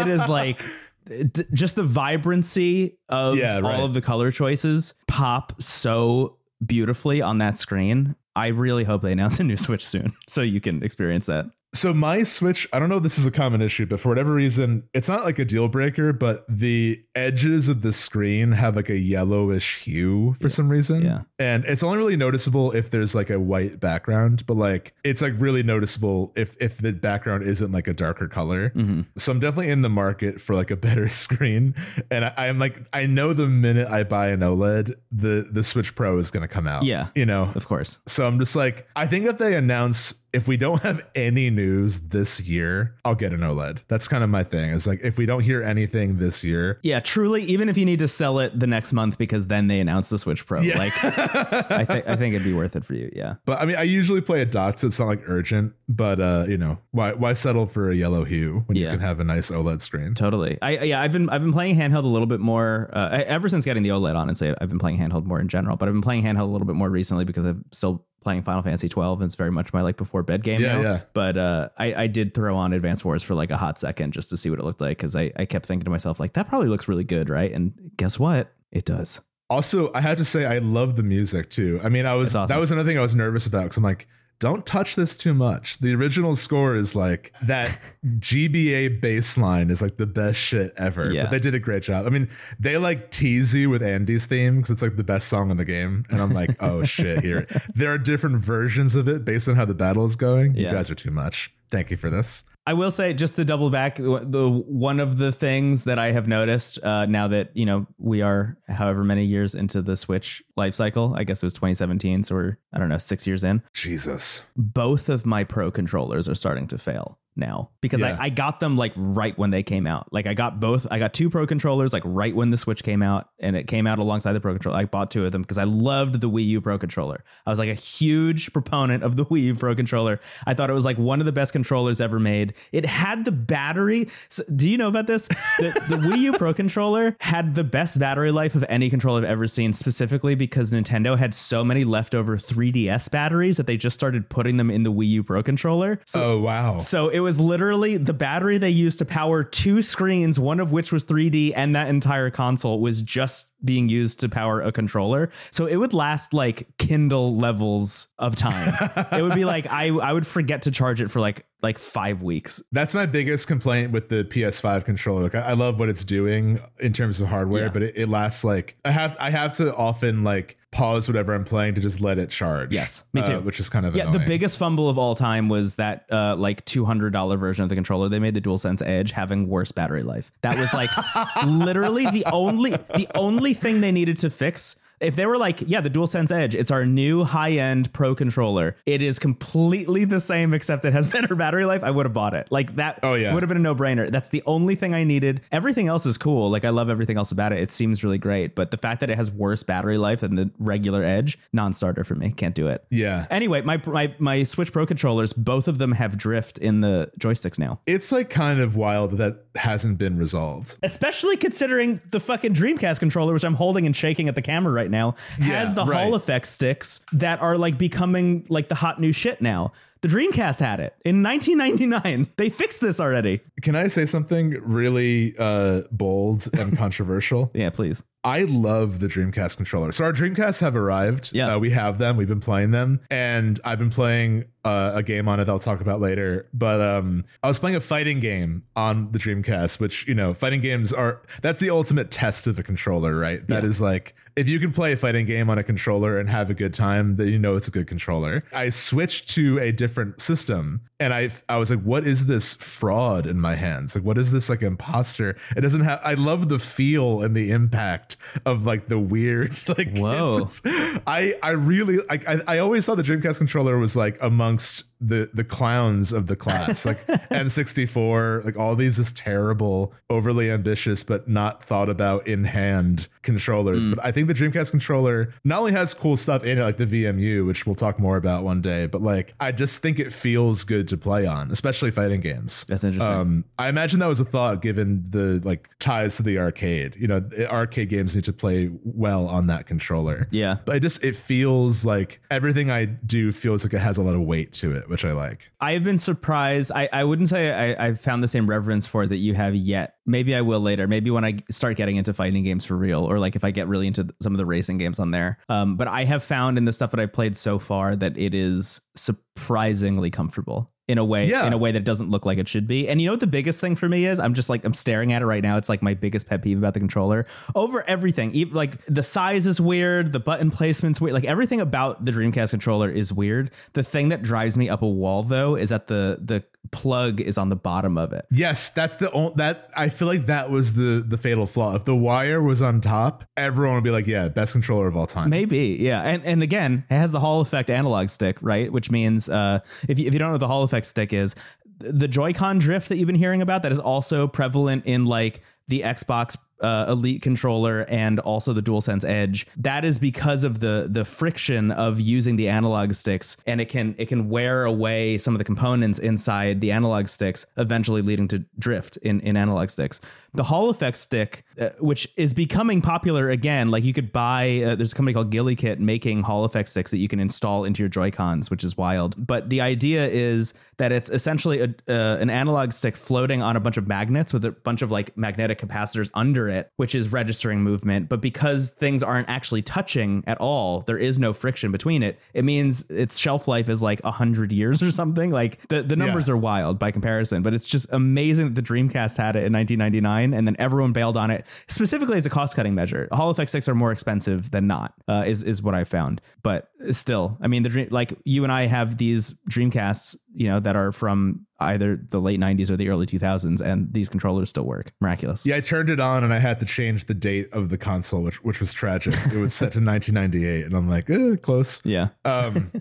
it 0.00 0.08
is 0.08 0.26
like 0.28 0.60
d- 1.06 1.44
just 1.52 1.74
the 1.74 1.82
vibrancy 1.82 2.98
of 3.08 3.36
Yeah, 3.36 3.56
right. 3.58 3.64
all 3.64 3.84
of 3.84 3.92
the 3.94 4.00
color 4.00 4.30
choices 4.32 4.94
pop 5.06 5.60
so 5.62 6.38
beautifully 6.64 7.20
on 7.20 7.38
that 7.38 7.58
screen. 7.58 8.16
I 8.36 8.46
really 8.48 8.84
hope 8.84 9.02
they 9.02 9.12
announce 9.12 9.38
a 9.40 9.44
new 9.44 9.56
Switch 9.56 9.86
soon 9.86 10.14
so 10.28 10.40
you 10.42 10.60
can 10.60 10.82
experience 10.82 11.26
that. 11.26 11.44
So 11.74 11.92
my 11.92 12.22
Switch, 12.22 12.68
I 12.72 12.78
don't 12.78 12.88
know 12.88 12.96
if 12.98 13.02
this 13.02 13.18
is 13.18 13.26
a 13.26 13.30
common 13.30 13.60
issue, 13.60 13.84
but 13.84 13.98
for 14.00 14.08
whatever 14.08 14.32
reason, 14.32 14.84
it's 14.94 15.08
not 15.08 15.24
like 15.24 15.38
a 15.40 15.44
deal 15.44 15.66
breaker, 15.68 16.12
but 16.12 16.44
the 16.48 17.02
edges 17.16 17.68
of 17.68 17.82
the 17.82 17.92
screen 17.92 18.52
have 18.52 18.76
like 18.76 18.88
a 18.88 18.96
yellowish 18.98 19.82
hue 19.82 20.36
for 20.40 20.48
some 20.48 20.68
reason. 20.68 21.04
Yeah. 21.04 21.22
And 21.38 21.64
it's 21.64 21.82
only 21.82 21.98
really 21.98 22.16
noticeable 22.16 22.70
if 22.72 22.90
there's 22.90 23.14
like 23.14 23.28
a 23.28 23.40
white 23.40 23.80
background, 23.80 24.46
but 24.46 24.56
like 24.56 24.94
it's 25.04 25.20
like 25.20 25.34
really 25.38 25.62
noticeable 25.64 26.32
if 26.36 26.56
if 26.60 26.78
the 26.78 26.92
background 26.92 27.42
isn't 27.44 27.72
like 27.72 27.88
a 27.88 27.92
darker 27.92 28.28
color. 28.28 28.70
Mm-hmm. 28.70 29.02
So 29.18 29.32
I'm 29.32 29.40
definitely 29.40 29.70
in 29.72 29.82
the 29.82 29.88
market 29.88 30.40
for 30.40 30.54
like 30.54 30.70
a 30.70 30.76
better 30.84 31.08
screen. 31.08 31.74
And 32.10 32.24
I, 32.24 32.34
I'm 32.38 32.58
like, 32.58 32.78
I 32.92 33.06
know 33.06 33.32
the 33.32 33.48
minute 33.48 33.88
I 33.88 34.04
buy 34.04 34.28
an 34.28 34.40
OLED, 34.40 34.94
the 35.10 35.48
the 35.50 35.64
Switch 35.64 35.94
Pro 35.96 36.18
is 36.18 36.30
gonna 36.30 36.48
come 36.48 36.68
out. 36.68 36.84
Yeah. 36.84 37.08
You 37.16 37.26
know, 37.26 37.52
Of 37.56 37.66
course. 37.66 37.98
so 38.06 38.26
I'm 38.26 38.38
just 38.38 38.54
like, 38.54 38.86
I 38.94 39.06
think 39.08 39.26
if 39.26 39.38
they 39.38 39.56
announce 39.56 40.14
if 40.34 40.46
we 40.48 40.56
don't 40.56 40.82
have 40.82 41.00
any 41.14 41.48
news 41.48 42.00
this 42.00 42.40
year, 42.40 42.94
I'll 43.04 43.14
get 43.14 43.32
an 43.32 43.40
OLED. 43.40 43.78
That's 43.88 44.08
kind 44.08 44.22
of 44.24 44.30
my 44.30 44.44
thing. 44.44 44.70
It's 44.74 44.86
like 44.86 45.00
if 45.02 45.16
we 45.16 45.26
don't 45.26 45.42
hear 45.42 45.62
anything 45.62 46.18
this 46.18 46.42
year, 46.44 46.80
Yeah, 46.82 47.00
truly, 47.00 47.42
even 47.44 47.68
if 47.68 47.78
you 47.78 47.84
need 47.84 48.00
to 48.00 48.08
sell 48.08 48.38
it 48.40 48.58
the 48.58 48.66
next 48.66 48.92
month 48.92 49.16
because 49.16 49.46
then 49.46 49.68
they 49.68 49.80
announce 49.80 50.08
the 50.08 50.18
Switch 50.18 50.46
Pro, 50.46 50.60
Yeah. 50.60 50.78
like 50.78 50.92
I 51.04 51.84
think 51.84 52.06
I 52.08 52.16
think 52.16 52.34
it'd 52.34 52.44
be 52.44 52.52
worth 52.52 52.76
it 52.76 52.84
for 52.84 52.94
you. 52.94 53.10
Yeah. 53.14 53.34
but 53.44 53.60
I 53.60 53.64
mean, 53.64 53.76
I 53.76 53.82
usually 53.82 54.20
play 54.20 54.40
a 54.42 54.46
dock, 54.46 54.78
so 54.80 54.88
it's 54.88 54.98
not 54.98 55.06
like 55.08 55.22
urgent. 55.28 55.72
But 55.88 56.20
uh, 56.20 56.46
you 56.48 56.56
know, 56.58 56.78
why 56.90 57.12
why 57.12 57.32
settle 57.34 57.66
for 57.66 57.90
a 57.90 57.94
yellow 57.94 58.24
hue 58.24 58.64
when 58.66 58.76
you 58.76 58.86
can 58.88 59.00
have 59.00 59.20
a 59.20 59.24
nice 59.24 59.50
OLED 59.50 59.82
screen? 59.82 60.14
Totally. 60.14 60.58
I 60.62 60.82
yeah, 60.84 61.00
I've 61.00 61.12
been 61.12 61.28
I've 61.30 61.42
been 61.42 61.52
playing 61.52 61.76
handheld 61.76 62.04
a 62.04 62.08
little 62.08 62.26
bit 62.26 62.40
more 62.40 62.90
uh, 62.92 63.22
ever 63.26 63.48
since 63.48 63.64
getting 63.64 63.82
the 63.82 63.90
OLED. 63.90 64.14
Honestly, 64.16 64.54
I've 64.60 64.68
been 64.68 64.78
playing 64.78 64.98
handheld 64.98 65.24
more 65.26 65.40
in 65.40 65.48
general, 65.48 65.76
but 65.76 65.88
I've 65.88 65.94
been 65.94 66.02
playing 66.02 66.24
handheld 66.24 66.48
a 66.48 66.52
little 66.52 66.66
bit 66.66 66.76
more 66.76 66.90
recently 66.90 67.24
because 67.24 67.44
I'm 67.44 67.64
still 67.72 68.04
playing 68.24 68.42
Final 68.42 68.62
Fantasy 68.62 68.88
12 68.88 69.20
and 69.20 69.26
it's 69.28 69.34
very 69.36 69.52
much 69.52 69.72
my 69.72 69.82
like 69.82 69.96
before 69.96 70.22
bed 70.24 70.42
game 70.42 70.60
Yeah, 70.60 70.76
now. 70.76 70.80
yeah. 70.82 71.00
But 71.12 71.36
uh, 71.36 71.68
I 71.78 71.94
I 71.94 72.06
did 72.08 72.34
throw 72.34 72.56
on 72.56 72.72
Advance 72.72 73.04
Wars 73.04 73.22
for 73.22 73.34
like 73.34 73.50
a 73.50 73.56
hot 73.56 73.78
second 73.78 74.12
just 74.12 74.30
to 74.30 74.36
see 74.36 74.50
what 74.50 74.58
it 74.58 74.64
looked 74.64 74.80
like 74.80 74.96
because 74.98 75.14
I 75.14 75.30
I 75.36 75.44
kept 75.44 75.66
thinking 75.66 75.84
to 75.84 75.90
myself 75.90 76.18
like 76.18 76.32
that 76.32 76.48
probably 76.48 76.68
looks 76.68 76.88
really 76.88 77.04
good, 77.04 77.28
right? 77.28 77.52
And 77.52 77.72
guess 77.96 78.18
what? 78.18 78.52
It 78.72 78.84
does. 78.84 79.20
Also, 79.50 79.92
I 79.94 80.00
have 80.00 80.16
to 80.18 80.24
say 80.24 80.46
I 80.46 80.58
love 80.58 80.96
the 80.96 81.02
music 81.02 81.50
too. 81.50 81.78
I 81.84 81.88
mean, 81.90 82.06
I 82.06 82.14
was 82.14 82.34
awesome. 82.34 82.48
that 82.52 82.58
was 82.60 82.72
another 82.72 82.88
thing 82.88 82.98
I 82.98 83.02
was 83.02 83.14
nervous 83.14 83.46
about 83.46 83.64
because 83.64 83.76
I'm 83.76 83.84
like, 83.84 84.08
don't 84.38 84.66
touch 84.66 84.96
this 84.96 85.16
too 85.16 85.34
much. 85.34 85.78
The 85.78 85.94
original 85.94 86.36
score 86.36 86.76
is 86.76 86.94
like 86.94 87.32
that 87.42 87.78
GBA 88.06 89.00
bassline 89.00 89.70
is 89.70 89.80
like 89.80 89.96
the 89.96 90.06
best 90.06 90.38
shit 90.38 90.74
ever. 90.76 91.10
Yeah. 91.12 91.22
But 91.22 91.30
they 91.30 91.38
did 91.38 91.54
a 91.54 91.58
great 91.58 91.82
job. 91.82 92.06
I 92.06 92.10
mean, 92.10 92.28
they 92.58 92.76
like 92.76 93.10
tease 93.10 93.54
you 93.54 93.70
with 93.70 93.82
Andy's 93.82 94.26
theme 94.26 94.58
because 94.58 94.70
it's 94.72 94.82
like 94.82 94.96
the 94.96 95.04
best 95.04 95.28
song 95.28 95.50
in 95.50 95.56
the 95.56 95.64
game. 95.64 96.04
And 96.10 96.20
I'm 96.20 96.32
like, 96.32 96.56
oh 96.60 96.82
shit, 96.84 97.22
here. 97.22 97.46
There 97.74 97.92
are 97.92 97.98
different 97.98 98.38
versions 98.38 98.94
of 98.94 99.08
it 99.08 99.24
based 99.24 99.48
on 99.48 99.56
how 99.56 99.64
the 99.64 99.74
battle 99.74 100.04
is 100.04 100.16
going. 100.16 100.54
You 100.54 100.70
guys 100.70 100.90
are 100.90 100.94
too 100.94 101.10
much. 101.10 101.52
Thank 101.70 101.90
you 101.90 101.96
for 101.96 102.10
this. 102.10 102.42
I 102.66 102.72
will 102.72 102.90
say, 102.90 103.12
just 103.12 103.36
to 103.36 103.44
double 103.44 103.68
back, 103.68 103.96
the 103.96 104.62
one 104.66 104.98
of 104.98 105.18
the 105.18 105.32
things 105.32 105.84
that 105.84 105.98
I 105.98 106.12
have 106.12 106.26
noticed 106.26 106.82
uh, 106.82 107.04
now 107.04 107.28
that 107.28 107.50
you 107.54 107.66
know 107.66 107.86
we 107.98 108.22
are 108.22 108.56
however 108.68 109.04
many 109.04 109.24
years 109.24 109.54
into 109.54 109.82
the 109.82 109.96
Switch 109.96 110.42
life 110.56 110.74
cycle, 110.74 111.14
I 111.16 111.24
guess 111.24 111.42
it 111.42 111.46
was 111.46 111.52
2017, 111.54 112.22
so 112.22 112.34
we're 112.34 112.58
I 112.72 112.78
don't 112.78 112.88
know 112.88 112.98
six 112.98 113.26
years 113.26 113.44
in. 113.44 113.62
Jesus. 113.74 114.42
Both 114.56 115.10
of 115.10 115.26
my 115.26 115.44
Pro 115.44 115.70
controllers 115.70 116.26
are 116.26 116.34
starting 116.34 116.66
to 116.68 116.78
fail 116.78 117.18
now 117.36 117.70
because 117.80 118.00
Yeah. 118.00 118.16
I, 118.18 118.24
I 118.24 118.28
got 118.28 118.60
them 118.60 118.76
like 118.76 118.92
right 118.96 119.36
when 119.38 119.50
they 119.50 119.62
came 119.62 119.86
out. 119.86 120.12
Like 120.12 120.26
I 120.26 120.34
got 120.34 120.60
both. 120.60 120.86
I 120.90 120.98
got 120.98 121.12
two 121.14 121.28
Pro 121.30 121.46
controllers 121.46 121.92
like 121.92 122.02
right 122.06 122.34
when 122.34 122.50
the 122.50 122.56
Switch 122.56 122.82
came 122.82 123.02
out, 123.02 123.28
and 123.40 123.56
it 123.56 123.66
came 123.66 123.86
out 123.86 123.98
alongside 123.98 124.32
the 124.34 124.40
Pro 124.40 124.52
controller. 124.52 124.78
I 124.78 124.84
bought 124.84 125.10
two 125.10 125.24
of 125.26 125.32
them 125.32 125.42
because 125.42 125.58
I 125.58 125.64
loved 125.64 126.20
the 126.20 126.30
Wii 126.30 126.46
U 126.46 126.60
Pro 126.60 126.78
controller. 126.78 127.24
I 127.46 127.50
was 127.50 127.58
like 127.58 127.68
a 127.68 127.74
huge 127.74 128.52
proponent 128.52 129.02
of 129.02 129.16
the 129.16 129.24
Wii 129.24 129.42
U 129.42 129.54
Pro 129.54 129.74
controller. 129.74 130.20
I 130.46 130.54
thought 130.54 130.70
it 130.70 130.74
was 130.74 130.84
like 130.84 130.98
one 130.98 131.20
of 131.20 131.26
the 131.26 131.32
best 131.32 131.52
controllers 131.52 132.00
ever 132.00 132.18
made. 132.20 132.54
It 132.72 132.86
had 132.86 133.24
the 133.24 133.32
battery. 133.32 134.08
So, 134.28 134.42
do 134.54 134.68
you 134.68 134.78
know 134.78 134.88
about 134.88 135.06
this? 135.06 135.28
The, 135.58 135.70
the 135.88 135.96
Wii 135.96 136.18
U 136.18 136.32
Pro 136.34 136.54
controller 136.54 137.16
had 137.20 137.54
the 137.54 137.64
best 137.64 137.98
battery 137.98 138.30
life 138.30 138.54
of 138.54 138.64
any 138.68 138.90
controller 138.90 139.18
I've 139.18 139.24
ever 139.30 139.46
seen, 139.46 139.72
specifically 139.72 140.34
because 140.34 140.70
Nintendo 140.70 141.18
had 141.18 141.34
so 141.34 141.64
many 141.64 141.84
leftover 141.84 142.36
3DS 142.38 143.10
batteries 143.10 143.56
that 143.56 143.66
they 143.66 143.76
just 143.76 143.94
started 143.94 144.28
putting 144.28 144.56
them 144.56 144.70
in 144.70 144.82
the 144.82 144.92
Wii 144.92 145.08
U 145.10 145.22
Pro 145.24 145.42
controller. 145.42 146.00
So 146.06 146.22
Oh 146.24 146.40
wow. 146.40 146.78
so 146.78 147.08
it 147.08 147.20
was 147.24 147.40
literally 147.40 147.96
the 147.96 148.12
battery 148.12 148.58
they 148.58 148.70
used 148.70 148.98
to 149.00 149.04
power 149.04 149.42
two 149.42 149.82
screens, 149.82 150.38
one 150.38 150.60
of 150.60 150.70
which 150.70 150.92
was 150.92 151.02
3D, 151.04 151.52
and 151.56 151.74
that 151.74 151.88
entire 151.88 152.30
console 152.30 152.80
was 152.80 153.02
just 153.02 153.46
being 153.64 153.88
used 153.88 154.20
to 154.20 154.28
power 154.28 154.60
a 154.60 154.70
controller. 154.70 155.30
So 155.50 155.66
it 155.66 155.76
would 155.76 155.94
last 155.94 156.32
like 156.34 156.68
Kindle 156.78 157.34
levels 157.36 158.06
of 158.18 158.36
time. 158.36 158.74
it 159.10 159.22
would 159.22 159.34
be 159.34 159.44
like 159.54 159.66
I 159.70 159.88
I 159.88 160.12
would 160.12 160.26
forget 160.26 160.62
to 160.62 160.70
charge 160.70 161.00
it 161.00 161.10
for 161.10 161.18
like 161.20 161.46
like 161.62 161.78
five 161.78 162.22
weeks. 162.22 162.62
That's 162.72 162.92
my 162.92 163.06
biggest 163.06 163.46
complaint 163.46 163.90
with 163.90 164.10
the 164.10 164.22
PS5 164.24 164.84
controller. 164.84 165.22
Like, 165.22 165.34
I, 165.34 165.40
I 165.40 165.52
love 165.54 165.78
what 165.78 165.88
it's 165.88 166.04
doing 166.04 166.60
in 166.78 166.92
terms 166.92 167.20
of 167.20 167.28
hardware, 167.28 167.64
Yeah. 167.64 167.68
but 167.72 167.82
it, 167.82 167.94
it 167.96 168.08
lasts 168.10 168.44
like 168.44 168.76
I 168.84 168.90
have 168.90 169.16
I 169.18 169.30
have 169.30 169.56
to 169.56 169.74
often 169.74 170.24
like 170.24 170.58
pause 170.74 171.08
whatever 171.08 171.34
I'm 171.34 171.44
playing 171.44 171.76
to 171.76 171.80
just 171.80 172.00
let 172.00 172.18
it 172.18 172.28
charge. 172.28 172.72
Yes, 172.72 173.04
me 173.12 173.22
uh, 173.22 173.28
too. 173.28 173.40
which 173.40 173.60
is 173.60 173.70
kind 173.70 173.86
of 173.86 173.96
Yeah, 173.96 174.10
the 174.10 174.18
biggest 174.18 174.58
fumble 174.58 174.88
of 174.88 174.98
all 174.98 175.14
time 175.14 175.48
was 175.48 175.76
that 175.76 176.04
uh, 176.10 176.36
like 176.36 176.64
two 176.64 176.84
hundred 176.84 177.12
dollar 177.12 177.36
version 177.36 177.62
of 177.62 177.68
the 177.68 177.74
controller. 177.74 178.08
They 178.08 178.18
made 178.18 178.34
the 178.34 178.40
DualSense 178.40 178.86
Edge 178.86 179.12
having 179.12 179.48
worse 179.48 179.72
battery 179.72 180.02
life. 180.02 180.30
That 180.42 180.58
was 180.58 180.74
like 180.74 180.90
literally 181.46 182.10
the 182.10 182.26
only 182.26 182.72
the 182.72 183.08
only 183.14 183.54
thing 183.54 183.80
they 183.80 183.92
needed 183.92 184.18
to 184.20 184.30
fix 184.30 184.76
If 185.00 185.16
they 185.16 185.26
were 185.26 185.36
like, 185.36 185.62
yeah, 185.66 185.80
the 185.80 185.90
DualSense 185.90 186.30
Edge, 186.32 186.54
it's 186.54 186.70
our 186.70 186.86
new 186.86 187.24
high-end 187.24 187.92
pro 187.92 188.14
controller. 188.14 188.76
It 188.86 189.02
is 189.02 189.18
completely 189.18 190.04
the 190.04 190.20
same 190.20 190.54
except 190.54 190.84
it 190.84 190.92
has 190.92 191.06
better 191.12 191.34
battery 191.34 191.66
life. 191.66 191.82
I 191.82 191.90
would 191.90 192.06
have 192.06 192.12
bought 192.12 192.34
it. 192.34 192.48
Like 192.50 192.76
that 192.76 193.00
Oh, 193.02 193.14
yeah. 193.14 193.34
would 193.34 193.42
have 193.42 193.48
been 193.48 193.56
a 193.58 193.60
no-brainer. 193.60 194.10
That's 194.10 194.28
the 194.28 194.42
only 194.46 194.74
thing 194.76 194.94
I 194.94 195.04
needed. 195.04 195.40
Everything 195.52 195.88
else 195.88 196.06
is 196.06 196.16
cool. 196.16 196.50
Like 196.50 196.64
I 196.64 196.70
love 196.70 196.88
everything 196.88 197.16
else 197.18 197.32
about 197.32 197.52
it. 197.52 197.58
It 197.60 197.70
seems 197.70 198.02
really 198.04 198.18
great, 198.18 198.54
but 198.54 198.70
the 198.70 198.76
fact 198.76 199.00
that 199.00 199.10
it 199.10 199.16
has 199.16 199.30
worse 199.30 199.62
battery 199.62 199.98
life 199.98 200.20
than 200.20 200.36
the 200.36 200.50
regular 200.58 201.04
Edge, 201.04 201.38
non-starter 201.52 202.04
for 202.04 202.14
me. 202.14 202.30
Can't 202.30 202.54
do 202.54 202.68
it. 202.68 202.84
Yeah. 202.90 203.26
Anyway, 203.30 203.60
my 203.62 203.82
my 203.86 204.14
my 204.18 204.42
Switch 204.44 204.72
Pro 204.72 204.86
controllers, 204.86 205.32
both 205.32 205.68
of 205.68 205.78
them 205.78 205.92
have 205.92 206.16
drift 206.16 206.58
in 206.58 206.80
the 206.80 207.10
joysticks 207.18 207.58
now. 207.58 207.80
It's 207.86 208.10
like 208.12 208.30
kind 208.30 208.60
of 208.60 208.76
wild 208.76 209.18
that 209.18 209.24
that 209.24 209.60
hasn't 209.60 209.96
been 209.98 210.18
resolved. 210.18 210.76
Especially 210.82 211.36
considering 211.36 212.00
the 212.10 212.20
fucking 212.20 212.52
Dreamcast 212.54 212.98
controller, 213.00 213.32
which 213.32 213.44
I'm 213.44 213.54
holding 213.54 213.86
and 213.86 213.96
shaking 213.96 214.28
at 214.28 214.34
the 214.34 214.42
camera 214.42 214.72
right 214.72 214.83
now, 214.90 215.14
has 215.38 215.68
Yeah, 215.68 215.72
the 215.74 215.84
right. 215.86 216.02
Hall 216.04 216.14
effect 216.14 216.46
sticks 216.46 217.00
that 217.12 217.40
are 217.40 217.56
like 217.58 217.78
becoming 217.78 218.46
like 218.48 218.68
the 218.68 218.74
hot 218.74 219.00
new 219.00 219.12
shit 219.12 219.40
now. 219.40 219.72
The 220.00 220.08
Dreamcast 220.08 220.58
had 220.60 220.80
it 220.80 220.94
in 221.04 221.22
1999. 221.22 222.28
They 222.36 222.50
fixed 222.50 222.80
this 222.82 223.00
already. 223.00 223.40
Can 223.62 223.74
I 223.74 223.88
say 223.88 224.04
something 224.04 224.50
really 224.62 225.34
uh, 225.38 225.82
bold 225.90 226.48
and 226.52 226.76
controversial? 226.98 227.50
Yeah, 227.54 227.70
please. 227.70 228.02
I 228.22 228.42
love 228.44 229.00
the 229.00 229.06
Dreamcast 229.06 229.56
controller. 229.56 229.92
So 229.92 230.04
our 230.04 230.12
Dreamcasts 230.12 230.60
have 230.60 230.76
arrived. 230.76 231.30
Yeah. 231.34 231.54
Uh, 231.54 231.58
we 231.58 231.70
have 231.70 231.98
them. 231.98 232.16
We've 232.16 232.28
been 232.28 232.40
playing 232.40 232.70
them, 232.70 233.00
and 233.10 233.60
I've 233.64 233.78
been 233.78 233.90
playing 233.90 234.44
uh, 234.64 234.92
a 234.94 235.02
game 235.02 235.28
on 235.28 235.40
it 235.40 235.44
that 235.44 235.52
I'll 235.52 235.58
talk 235.58 235.82
about 235.82 236.00
later. 236.00 236.48
But 236.54 236.80
um, 236.80 237.24
I 237.42 237.48
was 237.48 237.58
playing 237.58 237.76
a 237.76 237.80
fighting 237.82 238.20
game 238.20 238.62
on 238.76 239.12
the 239.12 239.18
Dreamcast, 239.18 239.78
which 239.78 240.06
you 240.08 240.14
know, 240.14 240.32
fighting 240.32 240.62
games 240.62 240.90
are 240.92 241.20
that's 241.42 241.58
the 241.58 241.68
ultimate 241.70 242.10
test 242.10 242.46
of 242.46 242.58
a 242.58 242.62
controller, 242.62 243.14
right? 243.18 243.46
That 243.48 243.62
Yeah. 243.62 243.68
is 243.68 243.80
like 243.82 244.14
if 244.36 244.48
you 244.48 244.58
can 244.58 244.72
play 244.72 244.92
a 244.92 244.96
fighting 244.96 245.26
game 245.26 245.48
on 245.48 245.58
a 245.58 245.62
controller 245.62 246.18
and 246.18 246.28
have 246.28 246.50
a 246.50 246.54
good 246.54 246.74
time, 246.74 247.16
then 247.16 247.28
you 247.28 247.38
know 247.38 247.56
it's 247.56 247.68
a 247.68 247.70
good 247.70 247.86
controller. 247.86 248.44
I 248.52 248.68
switched 248.70 249.28
to 249.30 249.58
a 249.58 249.70
different 249.72 250.20
system, 250.20 250.80
and 250.98 251.14
I 251.14 251.30
I 251.48 251.56
was 251.58 251.70
like, 251.70 251.82
what 251.82 252.06
is 252.06 252.26
this 252.26 252.54
fraud 252.56 253.26
in 253.26 253.38
my 253.40 253.54
hands? 253.54 253.94
Like, 253.94 254.04
what 254.04 254.18
is 254.18 254.32
this 254.32 254.48
like 254.48 254.62
imposter? 254.62 255.36
It 255.56 255.60
doesn't 255.60 255.82
have. 255.82 256.00
I 256.02 256.14
love 256.14 256.48
the 256.48 256.58
feel 256.58 257.22
and 257.22 257.36
the 257.36 257.50
impact 257.52 258.16
of 258.44 258.64
like 258.66 258.88
the 258.88 258.98
weird 258.98 259.56
like. 259.68 259.96
Whoa. 259.96 260.36
it's- 260.38 260.60
it's- 260.64 261.00
I 261.06 261.34
I 261.42 261.50
really 261.50 261.98
like. 262.08 262.26
I, 262.28 262.40
I 262.48 262.58
always 262.58 262.84
thought 262.86 262.96
the 262.96 263.02
Dreamcast 263.02 263.38
controller 263.38 263.78
was 263.78 263.94
like 263.94 264.18
amongst 264.20 264.84
the 265.00 265.28
the 265.32 265.44
clowns 265.44 266.12
of 266.12 266.26
the 266.26 266.36
class, 266.36 266.84
like 266.84 267.04
N64, 267.30 268.44
like 268.44 268.56
all 268.56 268.76
these 268.76 268.96
just 268.96 269.16
terrible, 269.16 269.92
overly 270.10 270.50
ambitious 270.50 271.02
but 271.02 271.28
not 271.28 271.64
thought 271.64 271.88
about 271.88 272.26
in 272.26 272.44
hand 272.44 273.08
controllers. 273.22 273.86
But 273.86 274.04
I 274.04 274.12
think 274.12 274.28
the 274.28 274.34
Dreamcast 274.34 274.70
controller 274.70 275.32
not 275.44 275.60
only 275.60 275.72
has 275.72 275.94
cool 275.94 276.16
stuff 276.16 276.44
in 276.44 276.58
it, 276.58 276.62
like 276.62 276.76
the 276.76 276.86
VMU, 276.86 277.46
which 277.46 277.66
we'll 277.66 277.74
talk 277.74 277.98
more 277.98 278.16
about 278.16 278.44
one 278.44 278.62
day, 278.62 278.86
but 278.86 279.02
like 279.02 279.34
I 279.40 279.52
just 279.52 279.80
think 279.80 279.98
it 279.98 280.12
feels 280.12 280.64
good 280.64 280.88
to 280.88 280.96
play 280.96 281.26
on, 281.26 281.50
especially 281.50 281.90
fighting 281.90 282.20
games. 282.20 282.64
That's 282.68 282.84
interesting. 282.84 283.14
Um, 283.14 283.44
I 283.58 283.68
imagine 283.68 283.98
that 284.00 284.06
was 284.06 284.20
a 284.20 284.24
thought 284.24 284.62
given 284.62 285.04
the 285.10 285.40
like 285.44 285.68
ties 285.78 286.16
to 286.16 286.22
the 286.22 286.38
arcade. 286.38 286.96
You 286.96 287.08
know, 287.08 287.28
arcade 287.50 287.88
games 287.88 288.14
need 288.14 288.24
to 288.24 288.32
play 288.32 288.70
well 288.84 289.26
on 289.26 289.46
that 289.48 289.66
controller. 289.66 290.28
Yeah. 290.30 290.58
But 290.64 290.76
it 290.76 290.80
just 290.80 291.02
it 291.02 291.16
feels 291.16 291.84
like 291.84 292.20
everything 292.30 292.70
I 292.70 292.84
do 292.84 293.32
feels 293.32 293.64
like 293.64 293.72
it 293.72 293.78
has 293.80 293.96
a 293.98 294.02
lot 294.02 294.14
of 294.14 294.22
weight 294.22 294.52
to 294.54 294.72
it, 294.72 294.83
which 294.88 295.04
I 295.04 295.12
like. 295.12 295.50
I've 295.60 295.84
been 295.84 295.98
surprised. 295.98 296.72
I, 296.74 296.88
I 296.92 297.04
wouldn't 297.04 297.28
say 297.28 297.50
I, 297.50 297.86
I've 297.86 298.00
found 298.00 298.22
the 298.22 298.28
same 298.28 298.48
reverence 298.48 298.86
for 298.86 299.04
it 299.04 299.08
that 299.08 299.16
you 299.16 299.34
have 299.34 299.54
yet. 299.54 299.96
Maybe 300.06 300.34
I 300.34 300.40
will 300.40 300.60
later. 300.60 300.86
Maybe 300.86 301.10
when 301.10 301.24
I 301.24 301.38
start 301.50 301.76
getting 301.76 301.96
into 301.96 302.12
fighting 302.12 302.44
games 302.44 302.64
for 302.64 302.76
real, 302.76 303.04
or 303.04 303.18
like 303.18 303.36
if 303.36 303.44
I 303.44 303.50
get 303.50 303.68
really 303.68 303.86
into 303.86 304.08
some 304.22 304.32
of 304.32 304.38
the 304.38 304.46
racing 304.46 304.78
games 304.78 304.98
on 304.98 305.10
there. 305.10 305.38
Um, 305.48 305.76
but 305.76 305.88
I 305.88 306.04
have 306.04 306.22
found 306.22 306.58
in 306.58 306.64
the 306.64 306.72
stuff 306.72 306.90
that 306.90 307.00
I've 307.00 307.12
played 307.12 307.36
so 307.36 307.58
far 307.58 307.96
that 307.96 308.16
it 308.18 308.34
is 308.34 308.80
surprisingly 308.96 310.10
comfortable 310.10 310.68
in 310.86 310.98
a 310.98 311.04
way 311.04 311.26
Yeah. 311.28 311.46
in 311.46 311.52
a 311.54 311.58
way 311.58 311.72
that 311.72 311.84
doesn't 311.84 312.10
look 312.10 312.26
like 312.26 312.36
it 312.36 312.46
should 312.46 312.66
be. 312.66 312.88
And 312.88 313.00
you 313.00 313.06
know 313.08 313.14
what 313.14 313.20
the 313.20 313.26
biggest 313.26 313.58
thing 313.58 313.74
for 313.74 313.88
me 313.88 314.04
is? 314.06 314.18
I'm 314.18 314.34
just 314.34 314.50
like 314.50 314.64
I'm 314.64 314.74
staring 314.74 315.12
at 315.14 315.22
it 315.22 315.26
right 315.26 315.42
now. 315.42 315.56
It's 315.56 315.68
like 315.70 315.82
my 315.82 315.94
biggest 315.94 316.26
pet 316.28 316.42
peeve 316.42 316.58
about 316.58 316.74
the 316.74 316.80
controller. 316.80 317.26
Over 317.54 317.82
everything, 317.88 318.32
even 318.32 318.52
like 318.54 318.84
the 318.86 319.02
size 319.02 319.46
is 319.46 319.60
weird, 319.60 320.12
the 320.12 320.20
button 320.20 320.50
placement's 320.50 321.00
weird. 321.00 321.14
Like 321.14 321.24
everything 321.24 321.60
about 321.60 322.04
the 322.04 322.12
Dreamcast 322.12 322.50
controller 322.50 322.90
is 322.90 323.12
weird. 323.12 323.50
The 323.72 323.82
thing 323.82 324.10
that 324.10 324.22
drives 324.22 324.58
me 324.58 324.68
up 324.68 324.82
a 324.82 324.86
wall 324.88 325.22
though 325.22 325.54
is 325.56 325.70
that 325.70 325.86
the 325.86 326.18
the 326.22 326.44
plug 326.70 327.20
is 327.20 327.38
on 327.38 327.48
the 327.48 327.56
bottom 327.56 327.96
of 327.96 328.12
it. 328.12 328.26
Yes, 328.30 328.68
that's 328.70 328.96
the 328.96 329.10
only 329.12 329.34
that 329.36 329.70
I 329.76 329.88
feel 329.88 330.08
like 330.08 330.26
that 330.26 330.50
was 330.50 330.72
the 330.74 331.04
the 331.06 331.16
fatal 331.18 331.46
flaw. 331.46 331.74
If 331.74 331.84
the 331.84 331.94
wire 331.94 332.42
was 332.42 332.62
on 332.62 332.80
top, 332.80 333.24
everyone 333.36 333.76
would 333.76 333.84
be 333.84 333.90
like, 333.90 334.06
"Yeah, 334.06 334.28
best 334.28 334.52
controller 334.52 334.86
of 334.86 334.96
all 334.96 335.06
time." 335.06 335.30
Maybe, 335.30 335.76
yeah, 335.80 336.02
and 336.02 336.24
and 336.24 336.42
again, 336.42 336.84
it 336.90 336.94
has 336.94 337.12
the 337.12 337.20
Hall 337.20 337.40
effect 337.40 337.70
analog 337.70 338.08
stick, 338.08 338.36
right? 338.40 338.72
Which 338.72 338.90
means 338.90 339.28
uh, 339.28 339.60
if 339.88 339.98
you, 339.98 340.06
if 340.06 340.12
you 340.12 340.18
don't 340.18 340.28
know 340.28 340.34
what 340.34 340.40
the 340.40 340.48
Hall 340.48 340.62
effect 340.62 340.86
stick 340.86 341.12
is, 341.12 341.34
the 341.78 342.08
Joy-Con 342.08 342.58
drift 342.58 342.88
that 342.88 342.96
you've 342.96 343.06
been 343.06 343.16
hearing 343.16 343.42
about 343.42 343.62
that 343.62 343.72
is 343.72 343.78
also 343.78 344.26
prevalent 344.26 344.86
in 344.86 345.06
like 345.06 345.42
the 345.68 345.80
Xbox 345.80 346.36
uh, 346.60 346.86
Elite 346.88 347.22
controller 347.22 347.84
and 347.88 348.20
also 348.20 348.52
the 348.52 348.62
DualSense 348.62 349.04
Edge. 349.04 349.46
That 349.56 349.84
is 349.84 349.98
because 349.98 350.44
of 350.44 350.60
the 350.60 350.86
the 350.90 351.04
friction 351.04 351.70
of 351.70 352.00
using 352.00 352.36
the 352.36 352.48
analog 352.48 352.94
sticks, 352.94 353.36
and 353.46 353.60
it 353.60 353.68
can 353.68 353.94
it 353.98 354.06
can 354.06 354.28
wear 354.28 354.64
away 354.64 355.18
some 355.18 355.34
of 355.34 355.38
the 355.38 355.44
components 355.44 355.98
inside 355.98 356.60
the 356.60 356.72
analog 356.72 357.08
sticks, 357.08 357.46
eventually 357.56 358.02
leading 358.02 358.28
to 358.28 358.44
drift 358.58 358.96
in 358.98 359.20
in 359.20 359.36
analog 359.36 359.70
sticks. 359.70 360.00
The 360.32 360.44
Hall 360.44 360.68
effect 360.68 360.96
stick, 360.96 361.44
uh, 361.60 361.70
which 361.78 362.08
is 362.16 362.32
becoming 362.32 362.80
popular 362.80 363.30
again, 363.30 363.70
like 363.70 363.84
you 363.84 363.92
could 363.92 364.12
buy. 364.12 364.62
Uh, 364.64 364.74
there's 364.74 364.92
a 364.92 364.94
company 364.94 365.14
called 365.14 365.32
GuliKit 365.32 365.78
making 365.78 366.22
Hall 366.22 366.44
effect 366.44 366.68
sticks 366.68 366.90
that 366.90 366.98
you 366.98 367.08
can 367.08 367.20
install 367.20 367.64
into 367.64 367.82
your 367.82 367.88
Joy 367.88 368.10
Cons, 368.10 368.50
which 368.50 368.64
is 368.64 368.76
wild. 368.76 369.14
But 369.26 369.50
the 369.50 369.60
idea 369.60 370.06
is 370.08 370.54
that 370.78 370.90
it's 370.90 371.08
essentially 371.10 371.60
a, 371.60 371.74
uh, 371.88 372.16
an 372.18 372.30
analog 372.30 372.72
stick 372.72 372.96
floating 372.96 373.40
on 373.42 373.54
a 373.54 373.60
bunch 373.60 373.76
of 373.76 373.86
magnets 373.86 374.32
with 374.32 374.44
a 374.44 374.50
bunch 374.50 374.82
of 374.82 374.90
like 374.90 375.16
magnetic 375.16 375.60
capacitors 375.60 376.10
under 376.14 376.48
it, 376.48 376.70
which 376.76 376.94
is 376.96 377.12
registering 377.12 377.60
movement. 377.60 378.08
But 378.08 378.20
because 378.20 378.70
things 378.70 379.02
aren't 379.02 379.28
actually 379.28 379.62
touching 379.62 380.24
at 380.26 380.38
all, 380.40 380.80
there 380.80 380.98
is 380.98 381.18
no 381.18 381.32
friction 381.32 381.70
between 381.70 382.02
it. 382.02 382.18
It 382.32 382.44
means 382.44 382.82
its 382.90 383.16
shelf 383.18 383.46
life 383.46 383.68
is 383.68 383.80
like 383.80 384.00
a 384.02 384.10
hundred 384.10 384.50
years 384.52 384.82
or 384.82 384.90
something. 384.90 385.30
Like 385.30 385.60
the, 385.68 385.82
the 385.82 385.94
numbers 385.96 386.26
Yeah. 386.26 386.34
are 386.34 386.38
wild 386.38 386.78
by 386.80 386.90
comparison, 386.90 387.42
but 387.42 387.54
it's 387.54 387.66
just 387.66 387.86
amazing 387.90 388.46
that 388.46 388.54
the 388.56 388.62
Dreamcast 388.62 389.16
had 389.16 389.36
it 389.36 389.44
in 389.44 389.52
1999 389.52 390.34
and 390.34 390.46
then 390.46 390.56
everyone 390.58 390.92
bailed 390.92 391.16
on 391.16 391.30
it 391.30 391.43
specifically 391.68 392.16
as 392.16 392.26
a 392.26 392.30
cost 392.30 392.54
cutting 392.56 392.74
measure. 392.74 393.08
Hall 393.12 393.30
effect 393.30 393.50
sticks 393.50 393.68
are 393.68 393.74
more 393.74 393.92
expensive 393.92 394.50
than 394.50 394.66
not, 394.66 394.94
uh, 395.08 395.24
is, 395.26 395.42
is 395.42 395.62
what 395.62 395.74
I 395.74 395.84
found. 395.84 396.20
But 396.42 396.68
still, 396.92 397.36
I 397.40 397.46
mean, 397.48 397.62
the 397.62 397.68
dream, 397.68 397.88
like 397.90 398.14
you 398.24 398.44
and 398.44 398.52
I 398.52 398.66
have 398.66 398.98
these 398.98 399.34
Dreamcasts, 399.50 400.16
you 400.34 400.48
know, 400.48 400.60
that 400.60 400.76
are 400.76 400.92
from 400.92 401.46
either 401.60 401.98
the 402.10 402.20
late 402.20 402.38
90s 402.40 402.68
or 402.70 402.76
the 402.76 402.88
early 402.88 403.06
2000s, 403.06 403.60
and 403.60 403.92
these 403.92 404.08
controllers 404.08 404.50
still 404.50 404.64
work. 404.64 404.92
Miraculous. 405.00 405.46
Yeah, 405.46 405.56
I 405.56 405.60
turned 405.60 405.88
it 405.88 406.00
on 406.00 406.24
and 406.24 406.32
I 406.34 406.38
had 406.38 406.58
to 406.60 406.66
change 406.66 407.06
the 407.06 407.14
date 407.14 407.48
of 407.52 407.68
the 407.68 407.78
console, 407.78 408.22
which 408.22 408.42
which 408.42 408.60
was 408.60 408.72
tragic. 408.72 409.14
it 409.32 409.36
was 409.38 409.54
set 409.54 409.72
to 409.72 409.78
1998, 409.84 410.64
and 410.66 410.74
I'm 410.74 410.88
like, 410.88 411.08
eh, 411.08 411.36
close. 411.40 411.80
Yeah. 411.84 412.08
Um, 412.24 412.72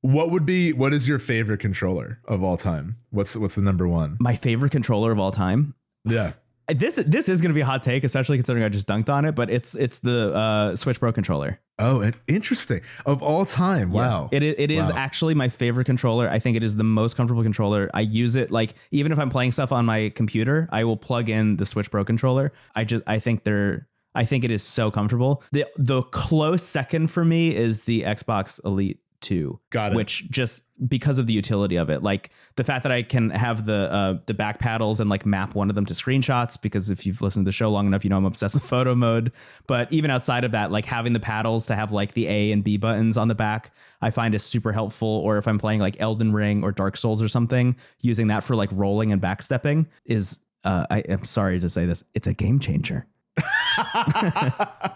what 0.00 0.30
would 0.30 0.46
be 0.46 0.72
what 0.72 0.94
is 0.94 1.08
your 1.08 1.18
favorite 1.18 1.58
controller 1.58 2.20
of 2.26 2.42
all 2.42 2.56
time? 2.56 2.96
What's 3.10 3.36
what's 3.36 3.56
the 3.56 3.62
number 3.62 3.88
one? 3.88 4.16
My 4.20 4.36
favorite 4.36 4.70
controller 4.72 5.10
of 5.10 5.18
all 5.18 5.32
time. 5.32 5.74
Yeah. 6.04 6.32
This 6.74 6.96
this 7.06 7.28
is 7.28 7.40
going 7.40 7.48
to 7.50 7.54
be 7.54 7.62
a 7.62 7.66
hot 7.66 7.82
take, 7.82 8.04
especially 8.04 8.36
considering 8.36 8.62
I 8.64 8.68
just 8.68 8.86
dunked 8.86 9.08
on 9.08 9.24
it. 9.24 9.34
But 9.34 9.48
it's 9.50 9.74
it's 9.74 10.00
the 10.00 10.34
uh, 10.34 10.76
Switch 10.76 11.00
Pro 11.00 11.12
controller. 11.12 11.60
Oh, 11.78 12.10
interesting. 12.26 12.80
Of 13.06 13.22
all 13.22 13.46
time. 13.46 13.90
Wow. 13.90 14.28
It 14.32 14.42
it 14.42 14.70
is 14.70 14.88
Wow. 14.90 14.96
actually 14.96 15.34
my 15.34 15.48
favorite 15.48 15.84
controller. 15.86 16.28
I 16.28 16.38
think 16.40 16.56
it 16.56 16.62
is 16.62 16.76
the 16.76 16.84
most 16.84 17.16
comfortable 17.16 17.42
controller. 17.42 17.88
I 17.94 18.00
use 18.00 18.36
it 18.36 18.50
like 18.50 18.74
even 18.90 19.12
if 19.12 19.18
I'm 19.18 19.30
playing 19.30 19.52
stuff 19.52 19.72
on 19.72 19.86
my 19.86 20.10
computer, 20.14 20.68
I 20.70 20.84
will 20.84 20.96
plug 20.96 21.28
in 21.28 21.56
the 21.56 21.64
Switch 21.64 21.90
Pro 21.90 22.04
controller. 22.04 22.52
I 22.74 22.84
just 22.84 23.02
I 23.06 23.18
think 23.18 23.44
they're 23.44 23.88
I 24.14 24.24
think 24.24 24.44
it 24.44 24.50
is 24.50 24.62
so 24.62 24.90
comfortable. 24.90 25.42
The 25.52 25.64
the 25.78 26.02
close 26.02 26.62
second 26.62 27.08
for 27.08 27.24
me 27.24 27.54
is 27.56 27.82
the 27.82 28.02
Xbox 28.02 28.62
Elite 28.64 28.98
2. 29.20 29.58
Got 29.70 29.92
it. 29.92 29.96
Which 29.96 30.28
just 30.30 30.62
because 30.86 31.18
of 31.18 31.26
the 31.26 31.32
utility 31.32 31.76
of 31.76 31.90
it, 31.90 32.02
like 32.02 32.30
the 32.56 32.64
fact 32.64 32.82
that 32.84 32.92
I 32.92 33.02
can 33.02 33.30
have 33.30 33.66
the 33.66 33.92
uh, 33.92 34.18
the 34.26 34.34
back 34.34 34.58
paddles 34.58 35.00
and 35.00 35.10
like 35.10 35.26
map 35.26 35.54
one 35.54 35.70
of 35.70 35.74
them 35.74 35.86
to 35.86 35.94
screenshots. 35.94 36.60
Because 36.60 36.90
if 36.90 37.04
you've 37.04 37.20
listened 37.20 37.44
to 37.44 37.48
the 37.48 37.52
show 37.52 37.68
long 37.70 37.86
enough, 37.86 38.04
you 38.04 38.10
know 38.10 38.16
I'm 38.16 38.24
obsessed 38.24 38.54
with 38.54 38.64
photo 38.64 38.94
mode. 38.94 39.32
But 39.66 39.92
even 39.92 40.10
outside 40.10 40.44
of 40.44 40.52
that, 40.52 40.70
like 40.70 40.84
having 40.84 41.12
the 41.12 41.20
paddles 41.20 41.66
to 41.66 41.74
have 41.74 41.92
like 41.92 42.14
the 42.14 42.28
A 42.28 42.52
and 42.52 42.62
B 42.62 42.76
buttons 42.76 43.16
on 43.16 43.28
the 43.28 43.34
back, 43.34 43.72
I 44.00 44.10
find 44.10 44.34
is 44.34 44.42
super 44.42 44.72
helpful. 44.72 45.08
Or 45.08 45.38
if 45.38 45.48
I'm 45.48 45.58
playing 45.58 45.80
like 45.80 45.96
Elden 46.00 46.32
Ring 46.32 46.62
or 46.62 46.72
Dark 46.72 46.96
Souls 46.96 47.22
or 47.22 47.28
something, 47.28 47.76
using 48.00 48.28
that 48.28 48.44
for 48.44 48.54
like 48.54 48.70
rolling 48.72 49.12
and 49.12 49.20
backstepping 49.20 49.86
is. 50.04 50.38
Uh, 50.64 50.84
I 50.90 50.98
am 51.08 51.24
sorry 51.24 51.60
to 51.60 51.70
say 51.70 51.86
this. 51.86 52.02
It's 52.14 52.26
a 52.26 52.34
game 52.34 52.58
changer. 52.58 53.06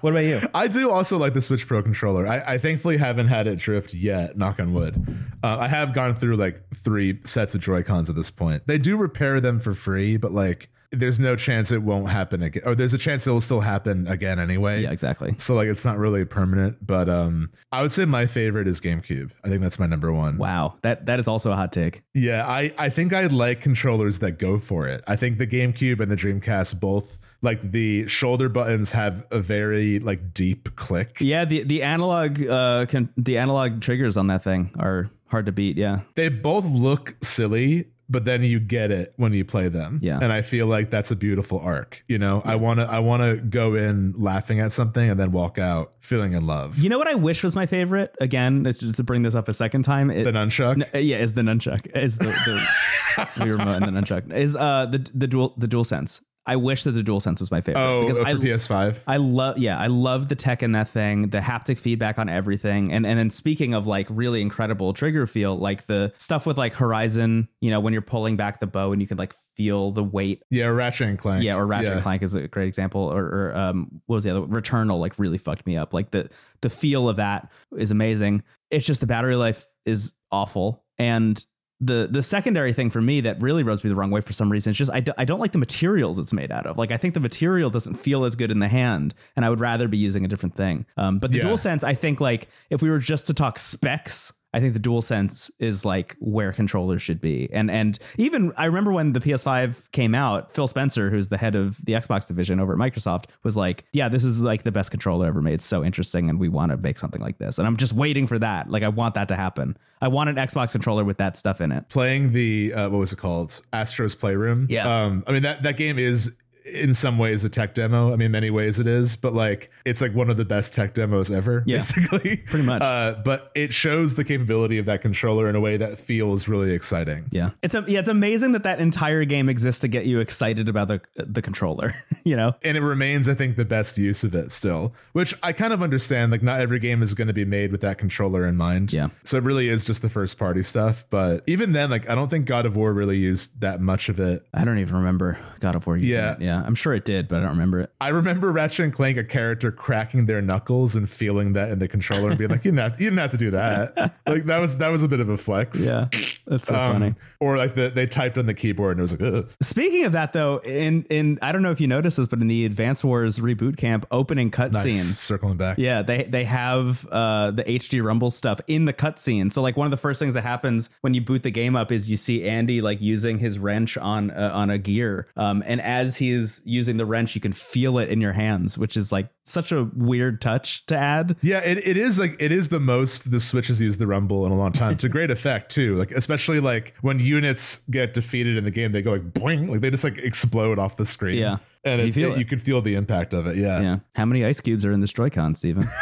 What 0.00 0.10
about 0.10 0.24
you? 0.24 0.40
I 0.54 0.68
do 0.68 0.90
also 0.90 1.18
like 1.18 1.34
the 1.34 1.42
Switch 1.42 1.66
Pro 1.66 1.82
controller. 1.82 2.26
I, 2.26 2.54
I 2.54 2.58
thankfully 2.58 2.96
haven't 2.96 3.28
had 3.28 3.46
it 3.46 3.58
drift 3.58 3.94
yet, 3.94 4.36
knock 4.36 4.60
on 4.60 4.72
wood. 4.72 4.96
Uh, 5.42 5.58
I 5.58 5.68
have 5.68 5.94
gone 5.94 6.14
through 6.14 6.36
like 6.36 6.62
three 6.82 7.20
sets 7.24 7.54
of 7.54 7.60
Joy 7.60 7.82
Cons 7.82 8.10
at 8.10 8.16
this 8.16 8.30
point. 8.30 8.62
They 8.66 8.78
do 8.78 8.96
repair 8.96 9.40
them 9.40 9.60
for 9.60 9.74
free, 9.74 10.16
but 10.16 10.32
like 10.32 10.68
there's 10.92 11.18
no 11.18 11.34
chance 11.34 11.72
it 11.72 11.82
won't 11.82 12.10
happen 12.10 12.42
again. 12.42 12.62
Or 12.66 12.74
there's 12.74 12.92
a 12.92 12.98
chance 12.98 13.26
it 13.26 13.30
will 13.30 13.40
still 13.40 13.62
happen 13.62 14.06
again 14.06 14.38
anyway. 14.38 14.82
Yeah, 14.82 14.90
exactly. 14.90 15.34
So 15.38 15.54
like 15.54 15.68
it's 15.68 15.84
not 15.84 15.98
really 15.98 16.24
permanent, 16.24 16.86
but 16.86 17.08
um 17.08 17.50
I 17.72 17.80
would 17.82 17.92
say 17.92 18.04
my 18.04 18.26
favorite 18.26 18.68
is 18.68 18.80
GameCube. 18.80 19.30
I 19.42 19.48
think 19.48 19.62
that's 19.62 19.78
my 19.78 19.86
number 19.86 20.12
one. 20.12 20.36
Wow, 20.36 20.74
that 20.82 21.06
that 21.06 21.18
is 21.18 21.26
also 21.26 21.50
a 21.50 21.56
hot 21.56 21.72
take. 21.72 22.02
Yeah, 22.14 22.46
I 22.46 22.72
I 22.78 22.90
think 22.90 23.12
I 23.12 23.26
like 23.26 23.62
controllers 23.62 24.18
that 24.18 24.32
go 24.32 24.58
for 24.58 24.86
it. 24.86 25.02
I 25.06 25.16
think 25.16 25.38
the 25.38 25.46
GameCube 25.46 26.00
and 26.00 26.10
the 26.10 26.16
Dreamcast 26.16 26.78
both 26.78 27.18
like 27.42 27.72
the 27.72 28.06
shoulder 28.08 28.48
buttons 28.48 28.92
have 28.92 29.26
a 29.30 29.40
very 29.40 29.98
like 29.98 30.32
deep 30.32 30.74
click. 30.76 31.18
Yeah, 31.20 31.44
the 31.44 31.64
the 31.64 31.82
analog 31.82 32.44
uh 32.46 32.86
can, 32.86 33.08
the 33.16 33.38
analog 33.38 33.80
triggers 33.80 34.16
on 34.16 34.28
that 34.28 34.42
thing 34.44 34.70
are 34.78 35.10
hard 35.26 35.46
to 35.46 35.52
beat. 35.52 35.76
Yeah, 35.76 36.00
They 36.14 36.28
both 36.28 36.64
look 36.64 37.16
silly, 37.22 37.88
but 38.08 38.24
then 38.26 38.42
you 38.42 38.60
get 38.60 38.90
it 38.90 39.14
when 39.16 39.32
you 39.32 39.44
play 39.44 39.68
them. 39.68 39.98
Yeah. 40.02 40.18
And 40.20 40.30
I 40.30 40.42
feel 40.42 40.66
like 40.66 40.90
that's 40.90 41.10
a 41.10 41.16
beautiful 41.16 41.58
arc. 41.58 42.04
You 42.06 42.18
know, 42.18 42.42
I 42.44 42.56
wanna 42.56 42.84
I 42.84 42.98
wanna 42.98 43.36
go 43.36 43.74
in 43.74 44.14
laughing 44.18 44.60
at 44.60 44.72
something 44.74 45.08
and 45.10 45.18
then 45.18 45.32
walk 45.32 45.58
out 45.58 45.94
feeling 46.00 46.34
in 46.34 46.46
love. 46.46 46.76
you 46.78 46.88
know 46.90 46.98
what 46.98 47.08
I 47.08 47.14
wish 47.14 47.42
was 47.42 47.54
my 47.54 47.64
favorite. 47.66 48.14
Again, 48.20 48.66
it's 48.66 48.78
just 48.78 48.96
to 48.98 49.02
bring 49.04 49.22
this 49.22 49.34
up 49.34 49.48
a 49.48 49.54
second 49.54 49.82
time. 49.84 50.10
It, 50.10 50.24
the 50.24 50.32
nunchuck. 50.32 50.82
N- 50.94 51.02
yeah, 51.04 51.16
is 51.16 51.32
the 51.32 51.42
nunchuck 51.42 51.96
is 51.96 52.18
the 52.18 52.26
the, 52.26 53.28
the 53.44 53.50
remote 53.52 53.82
and 53.82 53.86
the 53.96 54.00
nunchuck 54.00 54.30
is 54.32 54.54
uh 54.54 54.86
the 54.90 54.98
the 55.14 55.26
dual 55.26 55.54
the 55.56 55.66
DualSense. 55.66 56.20
I 56.44 56.56
wish 56.56 56.82
that 56.84 56.92
the 56.92 57.02
DualSense 57.02 57.38
was 57.38 57.52
my 57.52 57.60
favorite 57.60 57.80
oh, 57.80 58.02
because 58.02 58.16
for 58.18 58.26
I 58.26 58.34
PS5. 58.34 58.96
I 59.06 59.16
love 59.18 59.58
yeah, 59.58 59.78
I 59.78 59.86
love 59.86 60.28
the 60.28 60.34
tech 60.34 60.62
in 60.62 60.72
that 60.72 60.88
thing, 60.88 61.30
the 61.30 61.38
haptic 61.38 61.78
feedback 61.78 62.18
on 62.18 62.28
everything. 62.28 62.92
And 62.92 63.06
and 63.06 63.16
then 63.16 63.30
speaking 63.30 63.74
of 63.74 63.86
like 63.86 64.08
really 64.10 64.42
incredible 64.42 64.92
trigger 64.92 65.28
feel, 65.28 65.56
like 65.56 65.86
the 65.86 66.12
stuff 66.16 66.44
with 66.44 66.58
like 66.58 66.74
Horizon, 66.74 67.48
you 67.60 67.70
know, 67.70 67.78
when 67.78 67.92
you're 67.92 68.02
pulling 68.02 68.36
back 68.36 68.58
the 68.58 68.66
bow 68.66 68.90
and 68.90 69.00
you 69.00 69.06
can 69.06 69.18
like 69.18 69.32
feel 69.56 69.92
the 69.92 70.02
weight. 70.02 70.42
Yeah, 70.50 70.66
Ratchet 70.66 71.08
and 71.08 71.18
Clank. 71.18 71.44
Yeah, 71.44 71.54
or 71.54 71.64
Ratchet 71.64 71.88
Yeah. 71.88 71.92
and 71.94 72.02
Clank 72.02 72.22
is 72.22 72.34
a 72.34 72.48
great 72.48 72.66
example. 72.66 73.02
Or, 73.02 73.24
or 73.24 73.56
um 73.56 74.00
what 74.06 74.16
was 74.16 74.24
the 74.24 74.30
other 74.30 74.46
Returnal 74.46 74.98
like 74.98 75.18
really 75.20 75.38
fucked 75.38 75.64
me 75.64 75.76
up. 75.76 75.94
Like 75.94 76.10
the 76.10 76.28
the 76.60 76.70
feel 76.70 77.08
of 77.08 77.16
that 77.16 77.52
is 77.78 77.92
amazing. 77.92 78.42
It's 78.70 78.84
just 78.84 79.00
the 79.00 79.06
battery 79.06 79.36
life 79.36 79.66
is 79.86 80.14
awful. 80.32 80.82
And 80.98 81.44
the 81.82 82.08
the 82.10 82.22
secondary 82.22 82.72
thing 82.72 82.90
for 82.90 83.02
me 83.02 83.20
that 83.22 83.42
really 83.42 83.64
rubs 83.64 83.82
me 83.82 83.90
the 83.90 83.96
wrong 83.96 84.10
way 84.12 84.20
for 84.20 84.32
some 84.32 84.50
reason 84.50 84.70
is 84.70 84.76
just 84.76 84.90
I, 84.92 85.00
do, 85.00 85.12
I 85.18 85.24
don't 85.24 85.40
like 85.40 85.50
the 85.50 85.58
materials 85.58 86.16
it's 86.16 86.32
made 86.32 86.52
out 86.52 86.64
of. 86.64 86.78
Like 86.78 86.92
I 86.92 86.96
think 86.96 87.14
the 87.14 87.20
material 87.20 87.70
doesn't 87.70 87.96
feel 87.96 88.24
as 88.24 88.36
good 88.36 88.52
in 88.52 88.60
the 88.60 88.68
hand, 88.68 89.14
and 89.34 89.44
I 89.44 89.50
would 89.50 89.58
rather 89.60 89.88
be 89.88 89.98
using 89.98 90.24
a 90.24 90.28
different 90.28 90.54
thing. 90.56 90.86
Um, 90.96 91.18
but 91.18 91.32
the 91.32 91.38
Yeah. 91.38 91.44
DualSense, 91.44 91.82
I 91.82 91.94
think 91.94 92.20
like 92.20 92.48
if 92.70 92.82
we 92.82 92.88
were 92.88 92.98
just 93.00 93.26
to 93.26 93.34
talk 93.34 93.58
specs. 93.58 94.32
I 94.54 94.60
think 94.60 94.74
the 94.74 94.80
DualSense 94.80 95.50
is 95.58 95.84
like 95.84 96.16
where 96.20 96.52
controllers 96.52 97.02
should 97.02 97.20
be, 97.20 97.48
and 97.52 97.70
and 97.70 97.98
even 98.16 98.52
I 98.56 98.66
remember 98.66 98.92
when 98.92 99.12
the 99.12 99.20
PS5 99.20 99.76
came 99.92 100.14
out, 100.14 100.52
Phil 100.52 100.68
Spencer, 100.68 101.10
who's 101.10 101.28
the 101.28 101.38
head 101.38 101.54
of 101.54 101.82
the 101.84 101.94
Xbox 101.94 102.26
division 102.26 102.60
over 102.60 102.72
at 102.72 102.78
Microsoft, 102.78 103.24
was 103.42 103.56
like, 103.56 103.84
"Yeah, 103.92 104.08
this 104.08 104.24
is 104.24 104.38
like 104.38 104.62
the 104.62 104.72
best 104.72 104.90
controller 104.90 105.26
ever 105.26 105.40
made. 105.40 105.54
It's 105.54 105.64
so 105.64 105.84
interesting, 105.84 106.28
and 106.28 106.38
we 106.38 106.48
want 106.48 106.70
to 106.70 106.76
make 106.76 106.98
something 106.98 107.20
like 107.20 107.38
this." 107.38 107.58
And 107.58 107.66
I'm 107.66 107.76
just 107.76 107.92
waiting 107.92 108.26
for 108.26 108.38
that. 108.38 108.70
Like 108.70 108.82
I 108.82 108.88
want 108.88 109.14
that 109.14 109.28
to 109.28 109.36
happen. 109.36 109.76
I 110.00 110.08
want 110.08 110.28
an 110.28 110.36
Xbox 110.36 110.72
controller 110.72 111.04
with 111.04 111.18
that 111.18 111.36
stuff 111.36 111.60
in 111.60 111.72
it. 111.72 111.88
Playing 111.88 112.32
the 112.32 112.74
uh, 112.74 112.90
what 112.90 112.98
was 112.98 113.12
it 113.12 113.16
called? 113.16 113.62
Astro's 113.72 114.14
Playroom. 114.14 114.66
Yeah. 114.68 115.04
Um, 115.04 115.24
I 115.26 115.32
mean 115.32 115.42
that 115.42 115.62
that 115.62 115.76
game 115.76 115.98
is 115.98 116.32
in 116.64 116.94
some 116.94 117.18
ways 117.18 117.44
a 117.44 117.48
tech 117.48 117.74
demo. 117.74 118.12
I 118.12 118.16
mean, 118.16 118.30
many 118.30 118.50
ways 118.50 118.78
it 118.78 118.86
is, 118.86 119.16
but 119.16 119.34
like 119.34 119.70
it's 119.84 120.00
like 120.00 120.14
one 120.14 120.30
of 120.30 120.36
the 120.36 120.44
best 120.44 120.72
tech 120.72 120.94
demos 120.94 121.30
ever, 121.30 121.62
Yeah. 121.66 121.78
basically. 121.78 122.36
Pretty 122.46 122.64
much. 122.64 122.82
Uh, 122.82 123.16
but 123.24 123.50
it 123.54 123.72
shows 123.72 124.14
the 124.14 124.24
capability 124.24 124.78
of 124.78 124.86
that 124.86 125.02
controller 125.02 125.48
in 125.48 125.56
a 125.56 125.60
way 125.60 125.76
that 125.76 125.98
feels 125.98 126.48
really 126.48 126.72
exciting. 126.72 127.26
Yeah, 127.30 127.50
it's 127.62 127.74
a, 127.74 127.84
yeah, 127.86 127.98
it's 128.00 128.08
amazing 128.08 128.52
that 128.52 128.62
that 128.62 128.80
entire 128.80 129.24
game 129.24 129.48
exists 129.48 129.80
to 129.80 129.88
get 129.88 130.06
you 130.06 130.20
excited 130.20 130.68
about 130.68 130.88
the 130.88 131.00
the 131.16 131.42
controller. 131.42 131.94
you 132.24 132.36
know, 132.36 132.54
And 132.62 132.76
it 132.76 132.82
remains, 132.82 133.28
I 133.28 133.34
think, 133.34 133.56
the 133.56 133.64
best 133.64 133.98
use 133.98 134.22
of 134.24 134.34
it 134.34 134.52
still, 134.52 134.92
which 135.12 135.34
I 135.42 135.52
kind 135.52 135.72
of 135.72 135.82
understand. 135.82 136.30
Like, 136.32 136.42
not 136.42 136.60
every 136.60 136.78
game 136.78 137.02
is 137.02 137.14
going 137.14 137.28
to 137.28 137.34
be 137.34 137.44
made 137.44 137.72
with 137.72 137.80
that 137.80 137.98
controller 137.98 138.46
in 138.46 138.56
mind. 138.56 138.92
Yeah. 138.92 139.08
So 139.24 139.36
it 139.36 139.42
really 139.42 139.68
is 139.68 139.84
just 139.84 140.02
the 140.02 140.08
first 140.10 140.38
party 140.38 140.62
stuff. 140.62 141.04
But 141.10 141.42
even 141.46 141.72
then, 141.72 141.90
like, 141.90 142.08
I 142.08 142.14
don't 142.14 142.28
think 142.28 142.46
God 142.46 142.66
of 142.66 142.76
War 142.76 142.92
really 142.92 143.16
used 143.18 143.50
that 143.60 143.80
much 143.80 144.08
of 144.08 144.20
it. 144.20 144.46
I 144.54 144.64
don't 144.64 144.78
even 144.78 144.94
remember 144.96 145.38
God 145.60 145.74
of 145.74 145.86
War 145.86 145.96
using 145.96 146.16
Yeah. 146.18 146.32
it. 146.34 146.40
Yeah, 146.40 146.51
I'm 146.64 146.74
sure 146.74 146.92
it 146.94 147.04
did, 147.04 147.28
but 147.28 147.36
I 147.36 147.40
don't 147.40 147.50
remember 147.50 147.80
it. 147.80 147.92
I 148.00 148.08
remember 148.08 148.50
Ratchet 148.52 148.80
and 148.84 148.92
Clank, 148.92 149.16
a 149.16 149.24
character 149.24 149.70
cracking 149.72 150.26
their 150.26 150.42
knuckles 150.42 150.96
and 150.96 151.08
feeling 151.08 151.52
that 151.54 151.70
in 151.70 151.78
the 151.78 151.88
controller 151.88 152.30
and 152.30 152.38
being 152.38 152.50
like, 152.50 152.64
"You 152.64 152.72
didn't 152.72 152.82
have 152.82 152.96
to, 152.96 153.02
you 153.04 153.10
didn't 153.10 153.20
have 153.20 153.30
to 153.32 153.36
do 153.38 153.50
that." 153.52 154.14
like 154.26 154.46
that 154.46 154.58
was 154.58 154.76
that 154.78 154.88
was 154.88 155.02
a 155.02 155.08
bit 155.08 155.20
of 155.20 155.28
a 155.28 155.38
flex. 155.38 155.80
Yeah, 155.84 156.08
that's 156.46 156.66
so 156.68 156.74
Um, 156.74 156.92
funny. 156.92 157.14
Or 157.40 157.56
like 157.56 157.74
the, 157.74 157.90
they 157.90 158.06
typed 158.06 158.38
on 158.38 158.46
the 158.46 158.54
keyboard 158.54 158.98
and 158.98 159.00
it 159.00 159.02
was 159.02 159.12
like, 159.12 159.22
Ugh. 159.22 159.48
Speaking 159.62 160.04
of 160.04 160.12
that, 160.12 160.32
though, 160.32 160.58
in 160.58 161.04
in 161.10 161.38
I 161.42 161.52
don't 161.52 161.62
know 161.62 161.70
if 161.72 161.80
you 161.80 161.86
noticed 161.88 162.16
this, 162.16 162.28
but 162.28 162.40
in 162.40 162.46
the 162.48 162.64
Advance 162.64 163.02
Wars 163.02 163.38
reboot 163.38 163.76
camp 163.76 164.06
opening 164.10 164.50
cutscene, 164.50 164.94
nice. 164.96 165.18
circling 165.18 165.56
back. 165.56 165.78
Yeah, 165.78 166.02
they 166.02 166.24
they 166.24 166.44
have 166.44 167.06
uh, 167.08 167.50
the 167.50 167.64
HD 167.64 168.02
Rumble 168.02 168.30
stuff 168.30 168.60
in 168.66 168.84
the 168.84 168.92
cutscene. 168.92 169.52
So 169.52 169.62
like 169.62 169.76
one 169.76 169.86
of 169.86 169.90
the 169.90 169.96
first 169.96 170.18
things 170.18 170.34
that 170.34 170.42
happens 170.42 170.88
when 171.00 171.14
you 171.14 171.20
boot 171.20 171.42
the 171.42 171.50
game 171.50 171.74
up 171.76 171.90
is 171.92 172.10
you 172.10 172.16
see 172.16 172.46
Andy 172.48 172.80
like 172.80 173.00
using 173.00 173.38
his 173.38 173.58
wrench 173.58 173.96
on 173.98 174.30
uh, 174.30 174.50
on 174.54 174.70
a 174.70 174.78
gear, 174.78 175.26
um, 175.36 175.62
and 175.66 175.80
as 175.80 176.16
he's 176.16 176.41
using 176.64 176.96
the 176.96 177.06
wrench, 177.06 177.34
you 177.34 177.40
can 177.40 177.52
feel 177.52 177.98
it 177.98 178.08
in 178.08 178.20
your 178.20 178.32
hands, 178.32 178.76
which 178.78 178.96
is 178.96 179.12
like 179.12 179.28
such 179.44 179.70
a 179.72 179.88
weird 179.96 180.40
touch 180.40 180.84
to 180.86 180.96
add. 180.96 181.36
Yeah, 181.42 181.58
it, 181.58 181.78
it 181.86 181.96
is 181.96 182.18
like 182.18 182.36
it 182.40 182.50
is 182.52 182.68
the 182.68 182.80
most 182.80 183.30
the 183.30 183.40
Switch 183.40 183.68
has 183.68 183.80
used 183.80 183.98
the 183.98 184.06
Rumble 184.06 184.44
in 184.46 184.52
a 184.52 184.56
long 184.56 184.72
time. 184.72 184.96
to 184.98 185.08
great 185.08 185.30
effect 185.38 185.70
too. 185.70 185.96
Like 185.96 186.12
especially 186.12 186.60
like 186.60 186.94
when 187.02 187.18
units 187.18 187.80
get 187.90 188.14
defeated 188.14 188.56
in 188.56 188.64
the 188.64 188.70
game, 188.70 188.92
they 188.92 189.02
go 189.02 189.12
like 189.12 189.32
boing, 189.32 189.68
like 189.68 189.80
they 189.80 189.90
just 189.90 190.04
like 190.04 190.18
explode 190.18 190.78
off 190.78 190.96
the 190.96 191.06
screen. 191.06 191.38
Yeah. 191.38 191.58
and 191.84 192.00
You 192.00 192.06
it's, 192.08 192.14
feel 192.16 192.30
it- 192.30 192.34
it. 192.34 192.38
you 192.38 192.44
can 192.44 192.58
feel 192.58 192.80
the 192.82 192.94
impact 192.94 193.32
of 193.34 193.46
it. 193.46 193.56
Yeah. 193.56 193.80
Yeah, 193.80 193.96
how 194.14 194.24
many 194.24 194.44
ice 194.44 194.60
cubes 194.60 194.84
are 194.84 194.92
in 194.92 195.00
this 195.00 195.12
Joy-Con, 195.12 195.54
Stephen? 195.54 195.86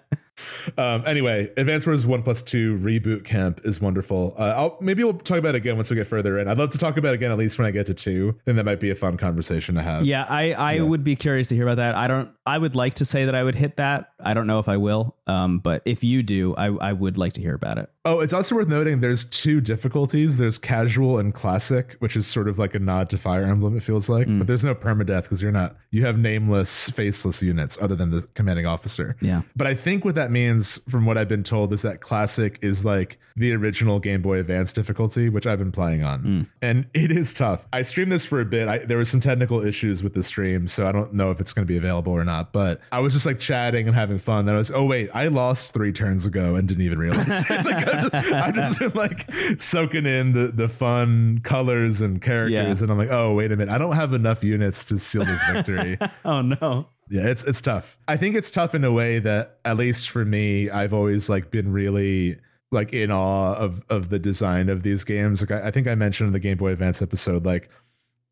Um, 0.78 1.04
anyway, 1.06 1.52
Advance 1.58 1.86
Wars 1.86 2.06
One 2.06 2.24
Plus 2.24 2.41
Two 2.41 2.78
reboot 2.78 3.24
camp 3.26 3.62
is 3.63 3.80
wonderful. 3.80 4.36
Uh, 4.38 4.54
I'll 4.56 4.78
maybe 4.82 5.04
we'll 5.04 5.13
talk 5.13 5.38
about 5.38 5.56
it 5.56 5.58
again 5.58 5.76
once 5.76 5.89
we 5.89 5.96
get 5.96 6.08
further 6.08 6.39
in. 6.39 6.48
I'd 6.48 6.58
love 6.58 6.72
to 6.72 6.78
talk 6.78 6.98
about 6.98 7.13
it 7.13 7.15
again 7.15 7.32
at 7.32 7.38
least 7.38 7.58
when 7.58 7.67
I 7.67 7.72
get 7.72 7.86
to 7.88 7.93
two. 7.93 8.39
Then 8.46 8.56
that 8.56 8.65
might 8.65 8.80
be 8.80 8.89
a 8.89 8.96
fun 8.96 9.17
conversation 9.17 9.76
to 9.76 9.82
have. 9.82 10.06
Yeah, 10.06 10.26
I, 10.28 10.54
I 10.54 10.80
would 10.82 11.04
be 11.04 11.15
curious 11.15 11.50
to 11.50 11.56
hear 11.56 11.65
about 11.65 11.78
that. 11.78 11.96
I 11.96 12.08
don't. 12.08 12.30
I 12.46 12.58
would 12.58 12.76
like 12.76 12.96
to 12.96 13.06
say 13.06 13.26
that 13.26 13.36
I 13.36 13.43
would 13.43 13.56
hit 13.56 13.78
that. 13.78 14.12
I 14.19 14.34
don't 14.34 14.48
know 14.48 14.60
if 14.60 14.67
I 14.67 14.78
will. 14.78 15.15
Um, 15.28 15.60
but 15.60 15.82
if 15.86 16.04
you 16.04 16.24
do, 16.24 16.54
I, 16.56 16.65
I 16.67 16.91
would 16.91 17.17
like 17.17 17.34
to 17.34 17.41
hear 17.41 17.54
about 17.54 17.78
it. 17.78 17.89
Oh, 18.04 18.19
it's 18.19 18.34
also 18.34 18.56
worth 18.56 18.67
noting 18.67 19.00
there's 19.00 19.24
two 19.24 19.62
difficulties. 19.62 20.36
There's 20.36 20.58
casual 20.58 21.19
and 21.19 21.34
classic, 21.34 21.96
which 22.00 22.17
is 22.17 22.28
sort 22.28 22.50
of 22.50 22.60
like 22.60 22.76
a 22.76 22.80
nod 22.80 23.10
to 23.12 23.17
Fire 23.17 23.43
Emblem, 23.43 23.78
it 23.78 23.84
feels 23.84 24.10
like. 24.10 24.28
But 24.28 24.48
there's 24.48 24.65
no 24.65 24.76
permadeath 24.76 25.24
because 25.24 25.41
you're 25.41 25.54
not, 25.54 25.78
you 25.91 26.06
have 26.06 26.17
nameless, 26.17 26.89
faceless 26.89 27.41
units 27.41 27.78
other 27.82 27.96
than 27.96 28.12
the 28.12 28.24
commanding 28.34 28.65
officer. 28.65 29.15
Yeah. 29.22 29.43
But 29.56 29.67
I 29.67 29.76
think 29.76 30.04
with 30.04 30.15
that 30.15 30.22
means, 30.31 30.79
from 30.89 31.05
what 31.05 31.17
I've 31.17 31.27
been 31.27 31.43
told, 31.43 31.73
is 31.73 31.81
that 31.81 32.01
classic 32.01 32.59
is 32.62 32.83
like 32.83 33.19
the 33.36 33.53
original 33.53 33.99
Game 33.99 34.21
Boy 34.21 34.39
Advance 34.39 34.73
difficulty, 34.73 35.29
which 35.29 35.47
I've 35.47 35.59
been 35.59 35.71
playing 35.71 36.03
on. 36.03 36.19
Hmm. 36.19 36.41
And 36.62 36.86
it 36.93 37.12
is 37.12 37.33
tough. 37.33 37.65
I 37.73 37.81
streamed 37.81 38.12
this 38.12 38.25
for 38.25 38.39
a 38.39 38.45
bit. 38.45 38.67
I, 38.67 38.79
there 38.79 38.97
was 38.97 39.09
some 39.09 39.19
technical 39.19 39.65
issues 39.65 40.03
with 40.03 40.13
the 40.13 40.23
stream, 40.23 40.67
so 40.67 40.88
I 40.88 40.91
don't 40.91 41.13
know 41.13 41.31
if 41.31 41.39
it's 41.39 41.53
going 41.53 41.65
to 41.65 41.71
be 41.71 41.77
available 41.77 42.13
or 42.13 42.23
not. 42.23 42.53
But 42.53 42.81
I 42.91 42.99
was 42.99 43.13
just 43.13 43.25
like 43.25 43.39
chatting 43.39 43.88
and 43.88 43.95
having 43.95 44.19
fun. 44.19 44.45
Then 44.45 44.55
I 44.55 44.57
was, 44.57 44.71
oh, 44.71 44.86
wait, 44.86 45.09
I 45.13 45.27
lost 45.27 45.73
three 45.73 45.91
turns 45.91 46.25
ago 46.25 46.55
and 46.55 46.67
didn't 46.67 46.83
even 46.83 46.99
realize. 46.99 47.45
it. 47.49 47.49
like, 47.65 47.88
I 47.88 48.01
just, 48.01 48.33
I 48.33 48.51
just 48.51 48.79
been 48.79 48.91
like 48.93 49.29
soaking 49.59 50.05
in 50.05 50.33
the, 50.33 50.47
the 50.47 50.69
fun 50.69 51.39
colors 51.43 52.01
and 52.01 52.21
characters. 52.21 52.53
Yeah. 52.79 52.83
And 52.83 52.91
I'm 52.91 52.97
like, 52.97 53.12
oh, 53.12 53.33
wait 53.33 53.51
a 53.51 53.55
minute. 53.55 53.73
I 53.73 53.77
don't 53.77 53.95
have 53.95 54.13
enough 54.13 54.43
units 54.43 54.86
to 54.86 54.99
seal 54.99 55.25
this 55.25 55.41
victory. 55.51 55.97
Oh 56.25 56.41
no. 56.41 56.88
Yeah, 57.10 57.28
it's 57.28 57.44
it's 57.44 57.62
tough. 57.62 57.98
I 58.08 58.18
think 58.18 58.36
it's 58.36 58.50
tough 58.50 58.74
in 58.74 58.84
a 58.84 58.92
way 58.92 59.20
that 59.20 59.60
at 59.66 59.78
least 59.78 60.10
for 60.10 60.26
me, 60.26 60.70
I've 60.70 60.94
always 60.94 61.30
like 61.30 61.52
been 61.52 61.72
really 61.72 62.39
like 62.72 62.94
in 62.94 63.12
awe 63.12 63.54
of 63.56 63.84
of 63.89 64.10
the 64.10 64.20
design 64.20 64.70
of 64.70 64.84
these 64.84 65.04
games. 65.04 65.42
Like 65.42 65.52
I, 65.52 65.68
I 65.68 65.72
think 65.72 65.88
I 65.88 65.96
mentioned 65.96 66.28
in 66.28 66.34
the 66.34 66.39
Game 66.39 66.58
Boy 66.58 66.72
Advance 66.72 67.02
episode, 67.02 67.46
like 67.46 67.70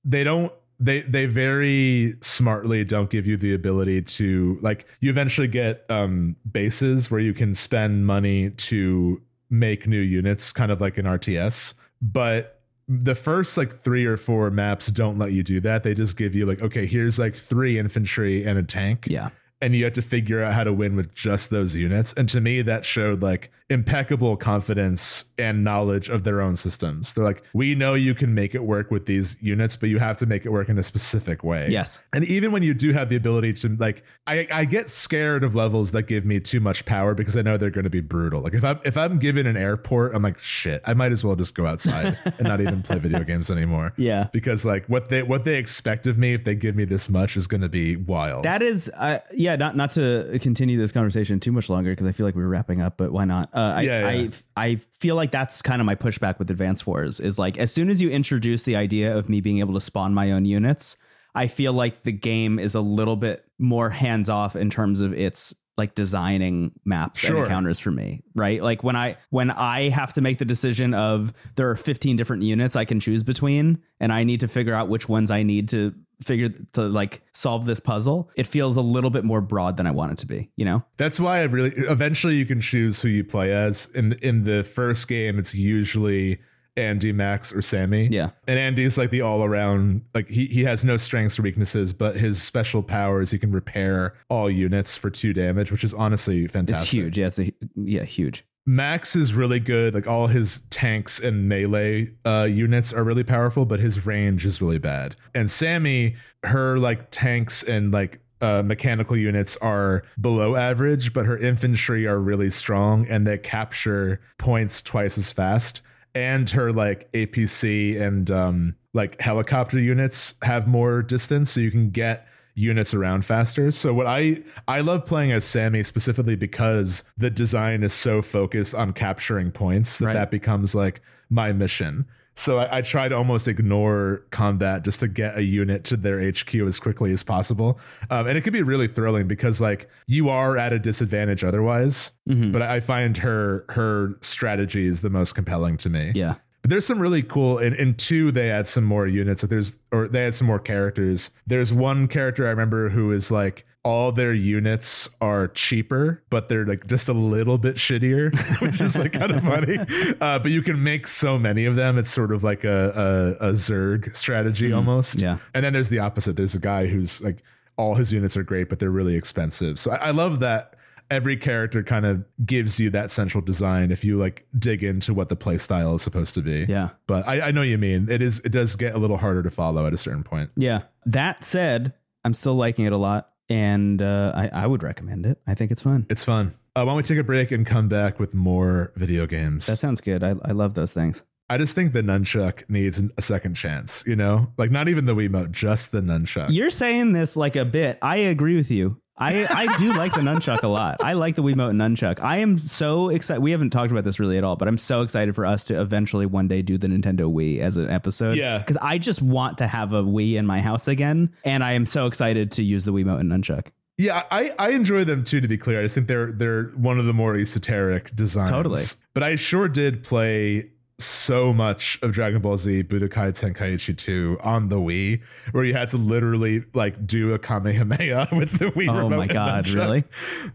they 0.04 0.24
don't 0.24 0.52
they 0.80 1.02
they 1.02 1.28
very 1.28 2.16
smartly 2.22 2.84
don't 2.84 3.10
give 3.10 3.28
you 3.28 3.38
the 3.38 3.54
ability 3.54 4.02
to 4.02 4.58
like 4.62 4.88
you 5.00 5.10
eventually 5.10 5.48
get 5.48 5.86
um 5.90 6.36
bases 6.52 7.12
where 7.12 7.20
you 7.20 7.34
can 7.34 7.54
spend 7.54 8.08
money 8.08 8.50
to 8.52 9.22
make 9.50 9.86
new 9.86 10.00
units 10.00 10.52
kind 10.52 10.72
of 10.72 10.82
like 10.82 10.98
an 10.98 11.06
RTS 11.06 11.74
but 12.02 12.61
the 12.92 13.16
first 13.16 13.56
like 13.56 13.80
three 13.82 14.06
or 14.06 14.18
four 14.18 14.52
maps 14.52 14.88
don't 14.88 15.18
let 15.18 15.32
you 15.32 15.44
do 15.44 15.62
that 15.62 15.84
they 15.84 15.94
just 15.94 16.18
give 16.18 16.36
you 16.36 16.46
like 16.46 16.62
okay 16.62 16.86
here's 16.86 17.18
like 17.18 17.36
three 17.36 17.80
infantry 17.80 18.46
and 18.46 18.60
a 18.60 18.64
tank 18.64 19.06
Yeah. 19.08 19.30
And 19.62 19.76
you 19.76 19.84
have 19.86 19.94
to 19.94 20.02
figure 20.02 20.44
out 20.44 20.54
how 20.54 20.64
to 20.64 20.74
win 20.74 20.96
with 20.96 21.14
just 21.14 21.50
those 21.50 21.76
units. 21.76 22.14
And 22.14 22.28
to 22.30 22.42
me, 22.42 22.62
that 22.64 22.86
showed 22.86 23.22
like 23.22 23.52
impeccable 23.70 24.36
confidence 24.36 25.24
and 25.38 25.64
knowledge 25.64 26.10
of 26.10 26.24
their 26.26 26.42
own 26.42 26.58
systems. 26.58 27.14
They're 27.14 27.24
like, 27.24 27.42
we 27.54 27.74
know 27.74 27.94
you 27.94 28.14
can 28.14 28.34
make 28.34 28.54
it 28.54 28.64
work 28.64 28.92
with 28.92 29.06
these 29.06 29.38
units, 29.40 29.78
but 29.78 29.88
you 29.88 29.98
have 30.00 30.18
to 30.18 30.26
make 30.26 30.46
it 30.46 30.50
work 30.50 30.68
in 30.68 30.78
a 30.78 30.84
specific 30.84 31.44
way. 31.44 31.68
Yes. 31.70 32.00
And 32.12 32.26
even 32.26 32.52
when 32.52 32.64
you 32.64 32.74
do 32.74 32.92
have 32.92 33.08
the 33.08 33.16
ability 33.16 33.54
to 33.54 33.76
like 33.78 34.04
I, 34.28 34.48
I 34.52 34.66
get 34.66 34.92
scared 34.92 35.44
of 35.44 35.56
levels 35.56 35.92
that 35.92 36.04
give 36.04 36.26
me 36.26 36.40
too 36.40 36.60
much 36.60 36.84
power 36.86 37.14
because 37.14 37.38
I 37.38 37.42
know 37.44 37.58
they're 37.58 37.70
going 37.70 37.86
to 37.86 37.90
be 37.90 38.02
brutal. 38.02 38.42
Like 38.42 38.54
if 38.54 38.64
I'm 38.64 38.80
if 38.84 38.98
I'm 38.98 39.20
given 39.20 39.48
an 39.48 39.56
airport, 39.56 40.16
I'm 40.16 40.24
like, 40.24 40.40
shit, 40.40 40.82
I 40.86 40.94
might 40.94 41.14
as 41.14 41.24
well 41.24 41.36
just 41.36 41.56
go 41.56 41.66
outside 41.66 42.18
and 42.26 42.48
not 42.48 42.60
even 42.60 42.84
play 42.84 43.00
video 43.00 43.24
games 43.24 43.50
anymore. 43.50 43.94
Yeah. 43.96 44.28
Because 44.34 44.66
like 44.66 44.86
what 44.88 45.10
they 45.10 45.24
what 45.24 45.46
they 45.46 45.56
expect 45.56 46.08
of 46.08 46.18
me 46.18 46.34
if 46.34 46.44
they 46.44 46.56
give 46.56 46.76
me 46.76 46.84
this 46.84 47.08
much 47.08 47.38
is 47.38 47.48
going 47.48 47.62
to 47.62 47.70
be 47.70 47.96
wild. 47.96 48.44
That 48.44 48.62
is, 48.62 48.92
uh, 48.98 49.20
yeah. 49.34 49.51
Not 49.56 49.76
not 49.76 49.92
to 49.92 50.38
continue 50.42 50.78
this 50.78 50.92
conversation 50.92 51.40
too 51.40 51.52
much 51.52 51.70
longer 51.70 51.92
because 51.92 52.08
I 52.08 52.12
feel 52.12 52.26
like 52.26 52.36
we 52.36 52.44
are 52.44 52.48
wrapping 52.48 52.82
up, 52.82 52.98
but 52.98 53.12
why 53.12 53.26
not? 53.26 53.50
Uh, 53.54 53.60
I, 53.60 53.82
Yeah, 53.82 54.00
yeah. 54.00 54.30
I 54.56 54.64
I 54.70 54.76
feel 55.00 55.16
like 55.16 55.32
that's 55.32 55.62
kind 55.62 55.82
of 55.82 55.86
my 55.86 55.96
pushback 55.96 56.40
with 56.40 56.50
Advance 56.50 56.86
Wars 56.86 57.20
is 57.20 57.40
like 57.40 57.58
as 57.58 57.72
soon 57.72 57.90
as 57.90 58.02
you 58.02 58.10
introduce 58.10 58.64
the 58.64 58.76
idea 58.76 59.16
of 59.16 59.30
me 59.30 59.42
being 59.42 59.60
able 59.60 59.74
to 59.74 59.82
spawn 59.82 60.14
my 60.14 60.32
own 60.32 60.46
units, 60.46 60.98
I 61.36 61.48
feel 61.48 61.74
like 61.74 62.04
the 62.04 62.12
game 62.12 62.60
is 62.60 62.76
a 62.76 62.82
little 62.82 63.16
bit 63.16 63.46
more 63.60 63.90
hands 63.90 64.30
off 64.30 64.56
in 64.56 64.70
terms 64.70 65.02
of 65.02 65.14
its 65.14 65.54
like 65.78 65.96
designing 65.96 66.72
maps 66.86 67.24
and 67.24 67.36
encounters 67.44 67.80
for 67.80 67.92
me, 67.92 68.22
right? 68.36 68.62
Like 68.62 68.84
when 68.84 68.96
I 68.96 69.18
when 69.30 69.50
I 69.50 69.90
have 69.90 70.14
to 70.14 70.22
make 70.22 70.38
the 70.38 70.46
decision 70.46 70.94
of 70.94 71.34
there 71.56 71.70
are 71.70 71.76
15 71.76 72.18
different 72.18 72.44
units 72.44 72.76
I 72.76 72.86
can 72.86 73.00
choose 73.00 73.24
between 73.24 73.82
and 74.00 74.12
I 74.12 74.24
need 74.24 74.42
to 74.42 74.48
figure 74.48 74.74
out 74.74 74.90
which 74.90 75.08
ones 75.08 75.32
I 75.32 75.44
need 75.44 75.70
to 75.70 75.94
figure 76.24 76.50
to 76.74 76.82
like 76.84 77.22
solve 77.34 77.66
this 77.66 77.80
puzzle, 77.80 78.30
it 78.36 78.48
feels 78.48 78.78
a 78.78 78.82
little 78.82 79.10
bit 79.10 79.24
more 79.24 79.42
broad 79.42 79.78
than 79.78 79.88
I 79.88 79.92
want 79.92 80.14
it 80.14 80.18
to 80.20 80.26
be, 80.26 80.50
you 80.56 80.66
know? 80.66 80.84
That's 80.98 81.20
why 81.20 81.40
I 81.40 81.44
really 81.44 81.72
eventually 81.76 82.36
you 82.36 82.46
can 82.46 82.62
choose 82.62 83.02
who 83.02 83.08
you 83.08 83.24
play 83.24 83.54
as. 83.54 83.88
In 83.94 84.14
in 84.22 84.44
the 84.44 84.64
first 84.64 85.08
game, 85.08 85.40
it's 85.40 85.54
usually 85.54 86.40
Andy, 86.78 87.12
Max, 87.12 87.54
or 87.54 87.62
Sammy. 87.62 88.08
Yeah. 88.10 88.30
And 88.48 88.58
Andy's 88.58 88.98
like 88.98 89.10
the 89.10 89.22
all 89.22 89.44
around 89.44 90.04
like 90.14 90.30
he 90.30 90.46
he 90.46 90.64
has 90.64 90.84
no 90.84 90.98
strengths 90.98 91.38
or 91.38 91.42
weaknesses, 91.42 91.94
but 91.94 92.16
his 92.16 92.42
special 92.42 92.82
power 92.82 93.22
is 93.22 93.32
he 93.32 93.38
can 93.38 93.52
repair 93.52 94.14
all 94.30 94.50
units 94.50 94.96
for 94.96 95.10
two 95.10 95.34
damage, 95.34 95.72
which 95.72 95.84
is 95.84 95.94
honestly 95.94 96.48
fantastic. 96.48 96.84
It's 96.84 96.92
huge. 96.92 97.18
Yeah, 97.18 97.28
it's 97.28 97.40
a 97.40 97.54
yeah, 97.76 98.04
huge. 98.04 98.46
Max 98.66 99.16
is 99.16 99.34
really 99.34 99.60
good. 99.60 99.94
Like 99.94 100.08
all 100.08 100.28
his 100.28 100.62
tanks 100.70 101.20
and 101.20 101.50
melee 101.50 102.12
uh, 102.26 102.48
units 102.50 102.94
are 102.94 103.04
really 103.04 103.24
powerful, 103.24 103.66
but 103.66 103.80
his 103.80 104.06
range 104.06 104.46
is 104.46 104.62
really 104.62 104.78
bad. 104.78 105.16
And 105.34 105.50
Sammy, 105.50 106.16
her 106.44 106.78
like 106.78 107.10
tanks 107.12 107.64
and 107.64 107.92
like 107.92 108.20
uh, 108.42 108.64
mechanical 108.64 109.16
units 109.16 109.58
are 109.58 110.04
below 110.20 110.56
average, 110.56 111.14
but 111.14 111.26
her 111.26 111.38
infantry 111.38 112.08
are 112.08 112.20
really 112.20 112.50
strong 112.50 113.08
and 113.08 113.26
they 113.26 113.38
capture 113.38 114.22
points 114.38 114.82
twice 114.82 115.18
as 115.18 115.32
fast. 115.32 115.82
And 116.14 116.50
her 116.50 116.72
like 116.74 117.12
APC 117.14 118.00
and 118.02 118.30
um, 118.30 118.76
like 118.94 119.20
helicopter 119.22 119.80
units 119.80 120.34
have 120.42 120.68
more 120.68 121.02
distance, 121.02 121.52
so 121.52 121.62
you 121.62 121.72
can 121.72 121.90
get 121.90 122.28
units 122.56 122.94
around 122.94 123.26
faster. 123.26 123.72
So 123.72 123.94
what 123.94 124.08
I 124.08 124.44
I 124.68 124.82
love 124.82 125.06
playing 125.06 125.32
as 125.32 125.44
Sammy 125.46 125.84
specifically 125.84 126.36
because 126.36 127.04
the 127.18 127.30
design 127.30 127.84
is 127.84 127.94
so 127.94 128.22
focused 128.22 128.76
on 128.76 128.94
capturing 128.94 129.52
points 129.52 129.98
that 130.00 130.06
Right. 130.08 130.14
that 130.14 130.32
becomes 130.32 130.76
like 130.76 131.02
my 131.30 131.54
mission. 131.54 132.06
So 132.34 132.58
I, 132.60 132.78
I 132.78 132.82
try 132.82 133.10
to 133.10 133.16
almost 133.16 133.48
ignore 133.48 134.24
combat 134.32 134.84
just 134.84 135.02
to 135.02 135.08
get 135.10 135.38
a 135.38 135.44
unit 135.44 135.84
to 135.86 135.98
their 135.98 136.20
HQ 136.22 136.56
as 136.66 136.80
quickly 136.80 137.12
as 137.12 137.24
possible, 137.24 137.78
um, 138.10 138.26
and 138.26 138.38
it 138.38 138.42
can 138.42 138.54
be 138.54 138.64
really 138.64 138.88
thrilling 138.88 139.28
because 139.28 139.60
like 139.60 139.90
you 140.08 140.30
are 140.30 140.58
at 140.58 140.72
a 140.72 140.80
disadvantage 140.80 141.44
otherwise. 141.44 142.12
Mhm. 142.30 142.52
But 142.54 142.62
I 142.62 142.80
find 142.80 143.18
her 143.18 143.66
her 143.70 144.16
strategy 144.22 144.88
is 144.88 145.02
the 145.02 145.10
most 145.10 145.36
compelling 145.36 145.76
to 145.78 145.90
me. 145.90 146.14
Yeah. 146.16 146.36
But 146.62 146.70
there's 146.70 146.86
some 146.86 147.00
really 147.00 147.24
cool 147.24 147.58
in, 147.58 147.74
in 147.76 147.96
two 147.96 148.32
they 148.32 148.52
add 148.52 148.68
some 148.68 148.84
more 148.84 149.08
units. 149.08 149.44
Like 149.44 149.50
there's 149.50 149.76
or 149.92 150.08
they 150.08 150.26
add 150.26 150.36
some 150.36 150.48
more 150.48 150.60
characters. 150.60 151.32
There's 151.48 151.74
one 151.74 152.08
character 152.08 152.46
I 152.46 152.52
remember 152.52 152.90
who 152.90 153.12
is 153.12 153.32
like 153.32 153.66
all 153.84 154.12
their 154.12 154.34
units 154.34 155.10
are 155.22 155.48
cheaper, 155.48 156.22
but 156.30 156.50
they're 156.50 156.66
like 156.66 156.86
just 156.86 157.08
a 157.08 157.14
little 157.14 157.58
bit 157.58 157.78
shittier, 157.78 158.32
which 158.62 158.80
is 158.80 158.96
like 158.96 159.14
kind 159.14 159.32
of 159.32 159.44
funny. 159.44 159.78
Uh, 160.22 160.38
but 160.38 160.52
you 160.52 160.62
can 160.62 160.84
make 160.84 161.08
so 161.08 161.40
many 161.40 161.66
of 161.66 161.76
them. 161.76 161.98
It's 161.98 162.12
sort 162.12 162.32
of 162.32 162.44
like 162.44 162.64
a 162.64 163.38
a, 163.42 163.50
a 163.50 163.54
Zerg 163.54 164.16
strategy 164.16 164.72
almost. 164.72 165.20
Yeah. 165.20 165.40
And 165.56 165.66
then 165.66 165.74
there's 165.74 165.90
the 165.90 166.00
opposite. 166.00 166.36
There's 166.36 166.54
a 166.54 166.60
guy 166.60 166.86
who's 166.86 167.22
like 167.22 167.42
all 167.78 167.96
his 167.96 168.12
units 168.12 168.38
are 168.38 168.44
great, 168.44 168.70
but 168.70 168.78
they're 168.80 168.92
really 168.92 169.16
expensive. 169.16 169.80
So 169.80 169.92
I, 169.92 169.96
I 169.96 170.12
love 170.12 170.40
that 170.42 170.76
every 171.12 171.38
character 171.38 171.84
kind 171.84 172.06
of 172.06 172.24
gives 172.46 172.80
you 172.80 172.90
that 172.92 173.12
central 173.12 173.44
design 173.44 173.92
if 173.92 174.04
you 174.04 174.18
like 174.18 174.48
dig 174.58 174.84
into 174.84 175.14
what 175.14 175.30
the 175.30 175.36
play 175.36 175.58
style 175.58 175.94
is 175.96 176.02
supposed 176.02 176.34
to 176.34 176.42
be. 176.42 176.66
Yeah. 176.68 176.90
But 177.06 177.28
I, 177.28 177.42
I 177.42 177.52
know 177.52 177.62
what 177.62 177.68
you 177.68 177.78
mean. 177.78 178.10
It 178.10 178.22
is 178.22 178.40
it 178.40 178.52
does 178.52 178.76
get 178.76 178.96
a 178.96 178.98
little 178.98 179.18
harder 179.18 179.44
to 179.44 179.52
follow 179.52 179.86
at 179.86 179.94
a 179.94 179.98
certain 179.98 180.24
point. 180.24 180.50
Yeah. 180.56 180.84
That 181.06 181.44
said, 181.44 181.94
I'm 182.24 182.34
still 182.34 182.56
liking 182.56 182.86
it 182.86 182.94
a 182.94 182.98
lot 182.98 183.30
and 183.50 184.02
uh, 184.02 184.32
I, 184.34 184.48
I 184.48 184.68
would 184.68 184.82
recommend 184.82 185.26
it. 185.26 185.40
I 185.46 185.54
think 185.54 185.72
it's 185.72 185.82
fun. 185.82 186.06
It's 186.10 186.24
fun. 186.24 186.56
Uh, 186.74 186.84
why 186.86 186.92
don't 186.92 186.98
we 186.98 187.04
take 187.04 187.18
a 187.18 187.24
break 187.24 187.52
and 187.52 187.66
come 187.66 187.90
back 187.90 188.18
with 188.18 188.34
more 188.34 188.94
video 188.96 189.28
games? 189.28 189.68
That 189.68 189.80
sounds 189.80 190.00
good. 190.00 190.24
I, 190.24 190.36
I 190.46 190.54
love 190.54 190.74
those 190.74 190.94
things. 190.94 191.24
I 191.50 191.58
just 191.58 191.76
think 191.76 191.92
the 191.92 192.02
nunchuck 192.02 192.64
needs 192.70 193.02
a 193.18 193.22
second 193.22 193.56
chance, 193.56 194.06
you 194.08 194.16
know? 194.16 194.48
Like 194.58 194.72
not 194.72 194.88
even 194.88 195.04
the 195.04 195.14
Wiimote, 195.14 195.52
just 195.52 195.92
the 195.92 196.00
nunchuck. 196.00 196.48
You're 196.50 196.70
saying 196.70 197.12
this 197.12 197.36
like 197.36 197.58
a 197.58 197.66
bit. 197.66 197.98
I 198.02 198.18
agree 198.20 198.56
with 198.56 198.72
you. 198.72 199.01
I, 199.18 199.46
I 199.46 199.78
do 199.78 199.92
like 199.92 200.14
the 200.14 200.22
nunchuck 200.22 200.64
a 200.64 200.68
lot. 200.68 201.04
I 201.04 201.14
like 201.14 201.36
the 201.36 201.44
Wiimote 201.44 201.70
and 201.72 201.80
nunchuck. 201.80 202.20
I 202.22 202.38
am 202.38 202.58
so 202.58 203.10
excited. 203.10 203.42
We 203.42 203.52
haven't 203.52 203.70
talked 203.70 203.92
about 203.92 204.04
this 204.04 204.20
really 204.20 204.38
at 204.38 204.44
all, 204.44 204.56
but 204.56 204.68
I'm 204.68 204.78
so 204.78 205.02
excited 205.02 205.36
for 205.36 205.46
us 205.46 205.66
to 205.66 205.80
eventually 205.80 206.26
one 206.26 206.48
day 206.48 206.62
do 206.62 206.78
the 206.78 206.88
Nintendo 206.88 207.32
Wii 207.32 207.60
as 207.60 207.78
an 207.78 207.90
episode. 207.90 208.36
Yeah. 208.38 208.58
Because 208.60 208.78
I 208.82 208.98
just 208.98 209.22
want 209.22 209.60
to 209.60 209.68
have 209.68 209.94
a 209.94 210.02
Wii 210.02 210.36
in 210.36 210.48
my 210.48 210.62
house 210.62 210.88
again. 210.88 211.34
And 211.44 211.64
I 211.64 211.74
am 211.74 211.86
so 211.86 212.08
excited 212.08 212.52
to 212.54 212.64
use 212.64 212.86
the 212.86 212.94
Wiimote 212.94 213.20
and 213.20 213.32
nunchuck. 213.32 213.68
Yeah, 213.98 214.24
I, 214.32 214.54
I 214.58 214.70
enjoy 214.70 215.04
them 215.04 215.24
too. 215.24 215.42
To 215.42 215.48
be 215.48 215.58
clear, 215.58 215.80
I 215.80 215.84
just 215.84 215.94
think 215.94 216.08
they're 216.08 216.32
they're 216.32 216.64
one 216.70 216.98
of 216.98 217.06
the 217.06 217.14
more 217.14 217.36
esoteric 217.36 218.16
designs. 218.16 218.50
Totally. 218.50 218.82
but 219.14 219.22
I 219.22 219.36
sure 219.36 219.68
did 219.68 220.04
play 220.04 220.72
so 221.04 221.54
much 221.54 222.00
of 222.02 222.12
Dragon 222.12 222.42
Ball 222.42 222.58
Z 222.58 222.84
Budokai 222.84 223.32
Tenkaichi 223.34 223.98
2 223.98 224.40
on 224.42 224.70
the 224.70 224.78
Wii, 224.78 225.22
where 225.52 225.64
you 225.64 225.74
had 225.74 225.90
to 225.90 225.98
literally 225.98 226.64
like 226.74 227.06
do 227.06 227.34
a 227.34 227.40
Kamehameha 227.40 228.30
with 228.36 228.60
the 228.60 228.72
Wii. 228.72 228.90
Oh 228.90 228.98
remote 228.98 229.18
my 229.18 229.28
God, 229.28 229.68
really? 229.70 230.04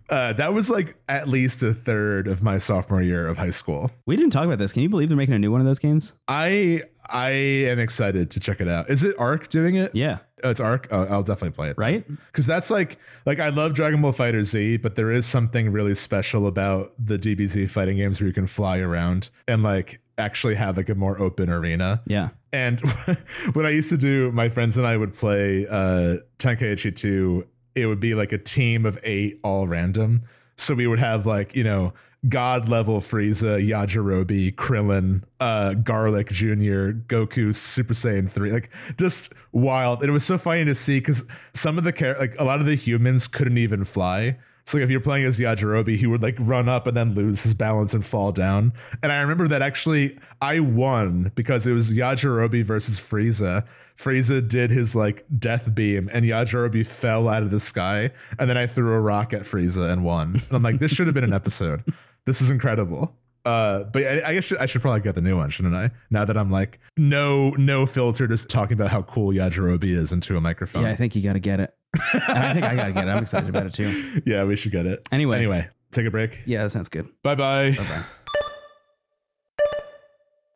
Uh, 0.09 0.32
that 0.34 0.53
was 0.55 0.70
like 0.70 0.97
at 1.09 1.28
least 1.28 1.62
a 1.62 1.74
third 1.74 2.28
of 2.28 2.42
my 2.42 2.59
sophomore 2.59 3.03
year 3.03 3.26
of 3.26 3.36
high 3.38 3.51
school. 3.51 3.90
We 4.07 4.16
didn't 4.16 4.30
talk 4.30 4.44
about 4.44 4.59
this. 4.59 4.72
Can 4.72 4.82
you 4.82 4.88
believe 4.88 5.09
they're 5.09 5.16
making 5.16 5.34
a 5.34 5.38
new 5.38 5.51
one 5.51 5.61
of 5.61 5.66
those 5.66 5.78
games? 5.78 6.12
I 6.28 6.82
I 7.09 7.30
am 7.30 7.78
excited 7.78 8.30
to 8.32 8.40
check 8.40 8.61
it 8.61 8.68
out. 8.68 8.90
Is 8.90 9.05
it 9.05 9.14
Arc 9.18 9.49
doing 9.49 9.76
it? 9.76 9.94
Yeah. 9.94 10.18
Oh, 10.42 10.51
it's 10.51 10.61
Arc. 10.61 10.88
Oh, 10.90 11.05
I'll 11.05 11.22
definitely 11.22 11.55
play 11.55 11.70
it. 11.70 11.78
Right? 11.78 12.07
because 12.26 12.47
that's 12.47 12.70
like 12.70 12.99
like 13.24 13.40
I 13.40 13.49
love 13.49 13.74
Dragon 13.74 14.03
Ball 14.03 14.12
FighterZ, 14.12 14.82
but 14.82 14.97
there 14.97 15.11
is 15.11 15.26
something 15.26 15.70
really 15.72 15.94
special 15.94 16.47
about 16.47 16.92
the 16.99 17.18
DBZ 17.18 17.70
fighting 17.70 17.97
games 17.97 18.20
where 18.20 18.28
you 18.28 18.34
can 18.34 18.47
fly 18.47 18.78
around 18.78 19.30
and 19.49 19.62
like 19.62 20.01
actually 20.19 20.55
have 20.55 20.77
like 20.77 20.89
a 20.89 20.95
more 20.95 21.21
open 21.21 21.51
arena. 21.51 22.03
Yeah. 22.07 22.31
And 22.53 22.81
when 23.53 23.67
I 23.67 23.71
used 23.71 23.91
to 23.91 23.97
do, 23.97 24.33
my 24.33 24.49
friends 24.49 24.77
and 24.77 24.87
I 24.87 24.97
would 24.97 25.14
play 25.14 25.67
uh, 25.67 26.19
Tenkaichi 26.39 26.95
2. 26.95 27.47
It 27.75 27.87
would 27.87 28.01
be 28.01 28.14
like 28.14 28.33
a 28.33 28.39
team 28.39 28.87
of 28.87 28.99
eight, 29.03 29.39
all 29.43 29.69
random. 29.69 30.23
So 30.57 30.75
we 30.75 30.87
would 30.87 30.99
have 30.99 31.27
like 31.27 31.55
you 31.55 31.62
know 31.62 31.93
God 32.29 32.69
level 32.69 33.01
Frieza, 33.01 33.62
Yajirobe, 33.64 34.55
Krillin, 34.55 35.23
uh, 35.39 35.75
Garlic 35.75 36.31
Junior, 36.31 36.93
Goku, 36.93 37.55
Super 37.55 37.95
Saiyan 37.95 38.31
three, 38.31 38.51
like 38.53 38.71
just 38.97 39.33
wild. 39.53 40.01
And 40.01 40.09
it 40.09 40.12
was 40.12 40.25
so 40.25 40.39
funny 40.39 40.64
to 40.64 40.75
see 40.75 40.99
because 40.99 41.25
some 41.55 41.79
of 41.79 41.85
the 41.85 41.93
char- 41.93 42.19
like 42.19 42.35
a 42.39 42.45
lot 42.45 42.61
of 42.61 42.67
the 42.67 42.75
humans 42.75 43.29
couldn't 43.29 43.59
even 43.59 43.85
fly. 43.85 44.39
So 44.67 44.79
like 44.79 44.85
if 44.85 44.91
you're 44.91 45.01
playing 45.01 45.25
as 45.25 45.39
Yajirobe, 45.39 45.97
he 45.97 46.07
would 46.07 46.23
like 46.23 46.37
run 46.41 46.69
up 46.69 46.89
and 46.89 46.97
then 46.97 47.14
lose 47.14 47.43
his 47.43 47.55
balance 47.55 47.95
and 47.95 48.05
fall 48.05 48.33
down. 48.33 48.73
And 49.03 49.12
I 49.12 49.21
remember 49.21 49.47
that 49.49 49.62
actually 49.62 50.19
I 50.43 50.59
won 50.59 51.31
because 51.37 51.67
it 51.67 51.73
was 51.73 51.93
Yajirobe 51.93 52.64
versus 52.64 52.99
Frieza. 52.99 53.64
Frieza 53.97 54.47
did 54.47 54.71
his 54.71 54.97
like 54.97 55.25
death 55.39 55.73
beam 55.73 56.11
and 56.12 56.25
Yajirobe 56.25 56.85
fell 56.85 57.29
out 57.29 57.45
of 57.45 57.53
the 57.53 57.61
sky. 57.61 58.11
And 58.41 58.51
then 58.51 58.59
I 58.59 58.67
threw 58.67 58.93
a 58.93 59.01
rock 59.01 59.33
at 59.33 59.43
Frieza 59.43 59.91
and 59.91 60.05
won. 60.05 60.43
And 60.49 60.57
I'm 60.57 60.62
like, 60.64 60.81
this 60.81 60.91
should 60.91 61.07
have 61.07 61.14
been 61.14 61.25
an 61.25 61.33
episode. 61.33 61.85
This 62.25 62.43
is 62.43 62.51
incredible. 62.51 63.14
Uh, 63.47 63.84
but 63.84 64.03
I, 64.03 64.30
I 64.30 64.34
guess 64.34 64.53
I 64.59 64.66
should 64.66 64.82
probably 64.82 65.03
get 65.03 65.14
the 65.14 65.20
new 65.20 65.36
one, 65.36 65.51
shouldn't 65.51 65.74
I? 65.74 65.92
Now 66.11 66.24
that 66.24 66.36
I'm 66.36 66.51
like 66.51 66.80
no 66.97 67.51
no 67.51 67.86
filter, 67.86 68.26
just 68.26 68.49
talking 68.49 68.72
about 68.74 68.90
how 68.90 69.03
cool 69.03 69.32
Yajirobe 69.32 69.84
is 69.84 70.11
into 70.11 70.36
a 70.36 70.40
microphone. 70.40 70.82
Yeah, 70.82 70.90
I 70.90 70.97
think 70.97 71.14
you 71.14 71.22
got 71.22 71.34
to 71.34 71.38
get 71.38 71.61
it. 71.61 71.72
and 72.12 72.38
I 72.38 72.53
think 72.53 72.64
I 72.64 72.74
got 72.74 72.86
to 72.86 72.92
get 72.92 73.07
it. 73.07 73.11
I'm 73.12 73.22
excited 73.22 73.49
about 73.49 73.66
it 73.66 73.72
too. 73.72 74.20
yeah, 74.26 74.42
we 74.42 74.57
should 74.57 74.72
get 74.72 74.84
it. 74.84 75.07
Anyway. 75.12 75.36
anyway, 75.36 75.68
take 75.92 76.07
a 76.07 76.11
break. 76.11 76.40
Yeah, 76.44 76.64
that 76.64 76.70
sounds 76.70 76.88
good. 76.88 77.09
Bye 77.22 77.36
bye. 77.36 77.70
Bye. 77.70 78.05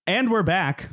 And 0.08 0.28
we're 0.28 0.42
back 0.42 0.88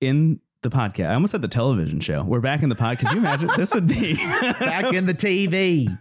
in 0.00 0.40
the 0.62 0.70
podcast. 0.70 1.08
I 1.10 1.14
almost 1.14 1.30
said 1.30 1.42
the 1.42 1.46
television 1.48 2.00
show. 2.00 2.24
We're 2.24 2.40
back 2.40 2.64
in 2.64 2.68
the 2.68 2.74
pod. 2.74 2.98
Could 2.98 3.12
you 3.12 3.18
imagine? 3.18 3.48
this 3.56 3.72
would 3.74 3.86
be 3.86 4.14
back 4.40 4.92
in 4.92 5.06
the 5.06 5.14
TV. 5.14 5.96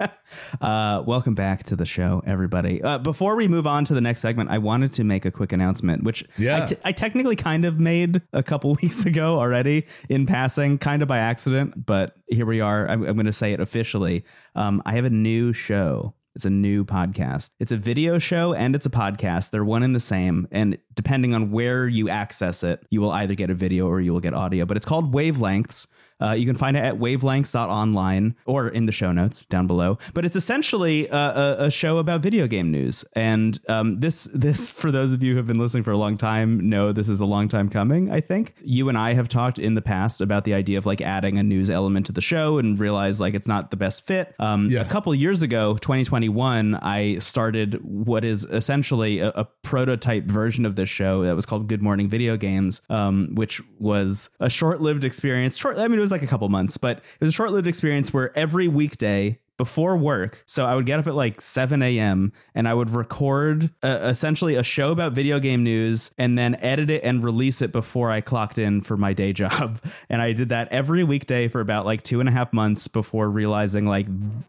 uh, 0.60 1.02
welcome 1.06 1.34
back 1.34 1.64
to 1.64 1.76
the 1.76 1.86
show, 1.86 2.22
everybody. 2.26 2.82
Uh, 2.82 2.98
before 2.98 3.34
we 3.34 3.48
move 3.48 3.66
on 3.66 3.86
to 3.86 3.94
the 3.94 4.00
next 4.02 4.20
segment, 4.20 4.50
I 4.50 4.58
wanted 4.58 4.92
to 4.92 5.04
make 5.04 5.24
a 5.24 5.30
quick 5.30 5.52
announcement, 5.52 6.04
which 6.04 6.22
Yeah. 6.36 6.64
I, 6.64 6.66
t- 6.66 6.76
I 6.84 6.92
technically 6.92 7.36
kind 7.36 7.64
of 7.64 7.80
made 7.80 8.20
a 8.34 8.42
couple 8.42 8.76
weeks 8.82 9.06
ago 9.06 9.38
already 9.38 9.86
in 10.10 10.26
passing, 10.26 10.76
kind 10.76 11.00
of 11.00 11.08
by 11.08 11.18
accident, 11.18 11.86
but 11.86 12.14
here 12.28 12.44
we 12.44 12.60
are. 12.60 12.86
I'm, 12.88 13.04
I'm 13.04 13.14
going 13.14 13.24
to 13.26 13.32
say 13.32 13.52
it 13.54 13.60
officially. 13.60 14.22
Um, 14.54 14.82
I 14.84 14.92
have 14.96 15.06
a 15.06 15.10
new 15.10 15.54
show. 15.54 16.12
It's 16.38 16.44
a 16.44 16.50
new 16.50 16.84
podcast. 16.84 17.50
It's 17.58 17.72
a 17.72 17.76
video 17.76 18.20
show 18.20 18.54
and 18.54 18.76
it's 18.76 18.86
a 18.86 18.90
podcast. 18.90 19.50
They're 19.50 19.64
one 19.64 19.82
and 19.82 19.92
the 19.92 19.98
same. 19.98 20.46
And 20.52 20.78
depending 20.94 21.34
on 21.34 21.50
where 21.50 21.88
you 21.88 22.08
access 22.08 22.62
it, 22.62 22.86
you 22.90 23.00
will 23.00 23.10
either 23.10 23.34
get 23.34 23.50
a 23.50 23.54
video 23.54 23.88
or 23.88 24.00
you 24.00 24.12
will 24.12 24.20
get 24.20 24.34
audio. 24.34 24.64
But 24.64 24.76
it's 24.76 24.86
called 24.86 25.12
Wavelengths. 25.12 25.88
Uh, 26.20 26.32
you 26.32 26.46
can 26.46 26.56
find 26.56 26.76
it 26.76 26.80
at 26.80 26.94
wavelengths.online 26.94 28.34
or 28.44 28.68
in 28.68 28.86
the 28.86 28.92
show 28.92 29.12
notes 29.12 29.44
down 29.48 29.66
below. 29.66 29.98
But 30.14 30.24
it's 30.24 30.36
essentially 30.36 31.06
a, 31.08 31.56
a, 31.66 31.70
show 31.70 31.98
about 31.98 32.22
video 32.22 32.46
game 32.46 32.70
news. 32.70 33.04
And 33.14 33.60
um, 33.68 34.00
this, 34.00 34.28
this, 34.34 34.70
for 34.82 34.90
those 34.90 35.12
of 35.12 35.22
you 35.22 35.32
who 35.32 35.36
have 35.36 35.46
been 35.46 35.58
listening 35.58 35.84
for 35.84 35.92
a 35.92 35.98
long 35.98 36.16
time, 36.16 36.68
know 36.68 36.92
this 36.92 37.08
is 37.08 37.20
a 37.20 37.24
long 37.24 37.48
time 37.48 37.68
coming. 37.68 38.10
I 38.10 38.20
think 38.20 38.54
you 38.62 38.88
and 38.88 38.98
I 38.98 39.14
have 39.14 39.28
talked 39.28 39.58
in 39.58 39.74
the 39.74 39.82
past 39.82 40.20
about 40.20 40.44
the 40.44 40.54
idea 40.54 40.78
of 40.78 40.86
like 40.86 41.00
adding 41.00 41.38
a 41.38 41.42
news 41.42 41.70
element 41.70 42.06
to 42.06 42.12
the 42.12 42.20
show 42.20 42.58
and 42.58 42.78
realize 42.78 43.20
like 43.20 43.34
it's 43.34 43.48
not 43.48 43.70
the 43.70 43.76
best 43.76 44.06
fit. 44.06 44.34
Um, 44.38 44.70
Yeah. 44.70 44.80
A 44.80 44.84
couple 44.84 45.14
years 45.14 45.42
ago, 45.42 45.76
2021, 45.76 46.74
I 46.76 47.18
started 47.18 47.78
what 47.82 48.24
is 48.24 48.44
essentially 48.44 49.20
a, 49.20 49.28
a 49.30 49.44
prototype 49.62 50.24
version 50.24 50.66
of 50.66 50.76
this 50.76 50.88
show 50.88 51.22
that 51.24 51.36
was 51.36 51.46
called 51.46 51.68
Good 51.68 51.82
Morning 51.82 52.08
Video 52.08 52.36
Games, 52.36 52.80
um, 52.90 53.30
which 53.34 53.60
was 53.78 54.30
a 54.40 54.50
short-lived 54.50 55.04
experience. 55.04 55.56
Short, 55.56 55.78
I 55.78 55.88
mean, 55.88 55.98
it 55.98 56.02
was 56.02 56.07
like 56.10 56.22
a 56.22 56.26
couple 56.26 56.48
months, 56.48 56.76
but 56.76 56.98
it 56.98 57.24
was 57.24 57.30
a 57.30 57.32
short-lived 57.32 57.66
experience 57.66 58.12
where 58.12 58.36
every 58.36 58.68
weekday 58.68 59.38
before 59.58 59.96
work. 59.96 60.42
So 60.46 60.64
I 60.64 60.74
would 60.74 60.86
get 60.86 60.98
up 60.98 61.06
at 61.06 61.14
like 61.14 61.40
7 61.42 61.82
a.m. 61.82 62.32
and 62.54 62.66
I 62.66 62.72
would 62.72 62.90
record 62.90 63.70
uh, 63.82 63.98
essentially 64.04 64.54
a 64.54 64.62
show 64.62 64.92
about 64.92 65.12
video 65.12 65.38
game 65.40 65.62
news 65.64 66.10
and 66.16 66.38
then 66.38 66.54
edit 66.56 66.88
it 66.88 67.02
and 67.04 67.22
release 67.22 67.60
it 67.60 67.72
before 67.72 68.10
I 68.10 68.20
clocked 68.22 68.56
in 68.56 68.80
for 68.80 68.96
my 68.96 69.12
day 69.12 69.32
job. 69.34 69.80
And 70.08 70.22
I 70.22 70.32
did 70.32 70.48
that 70.48 70.68
every 70.72 71.04
weekday 71.04 71.48
for 71.48 71.60
about 71.60 71.84
like 71.84 72.02
two 72.04 72.20
and 72.20 72.28
a 72.28 72.32
half 72.32 72.52
months 72.52 72.88
before 72.88 73.28
realizing 73.28 73.84
like 73.84 74.06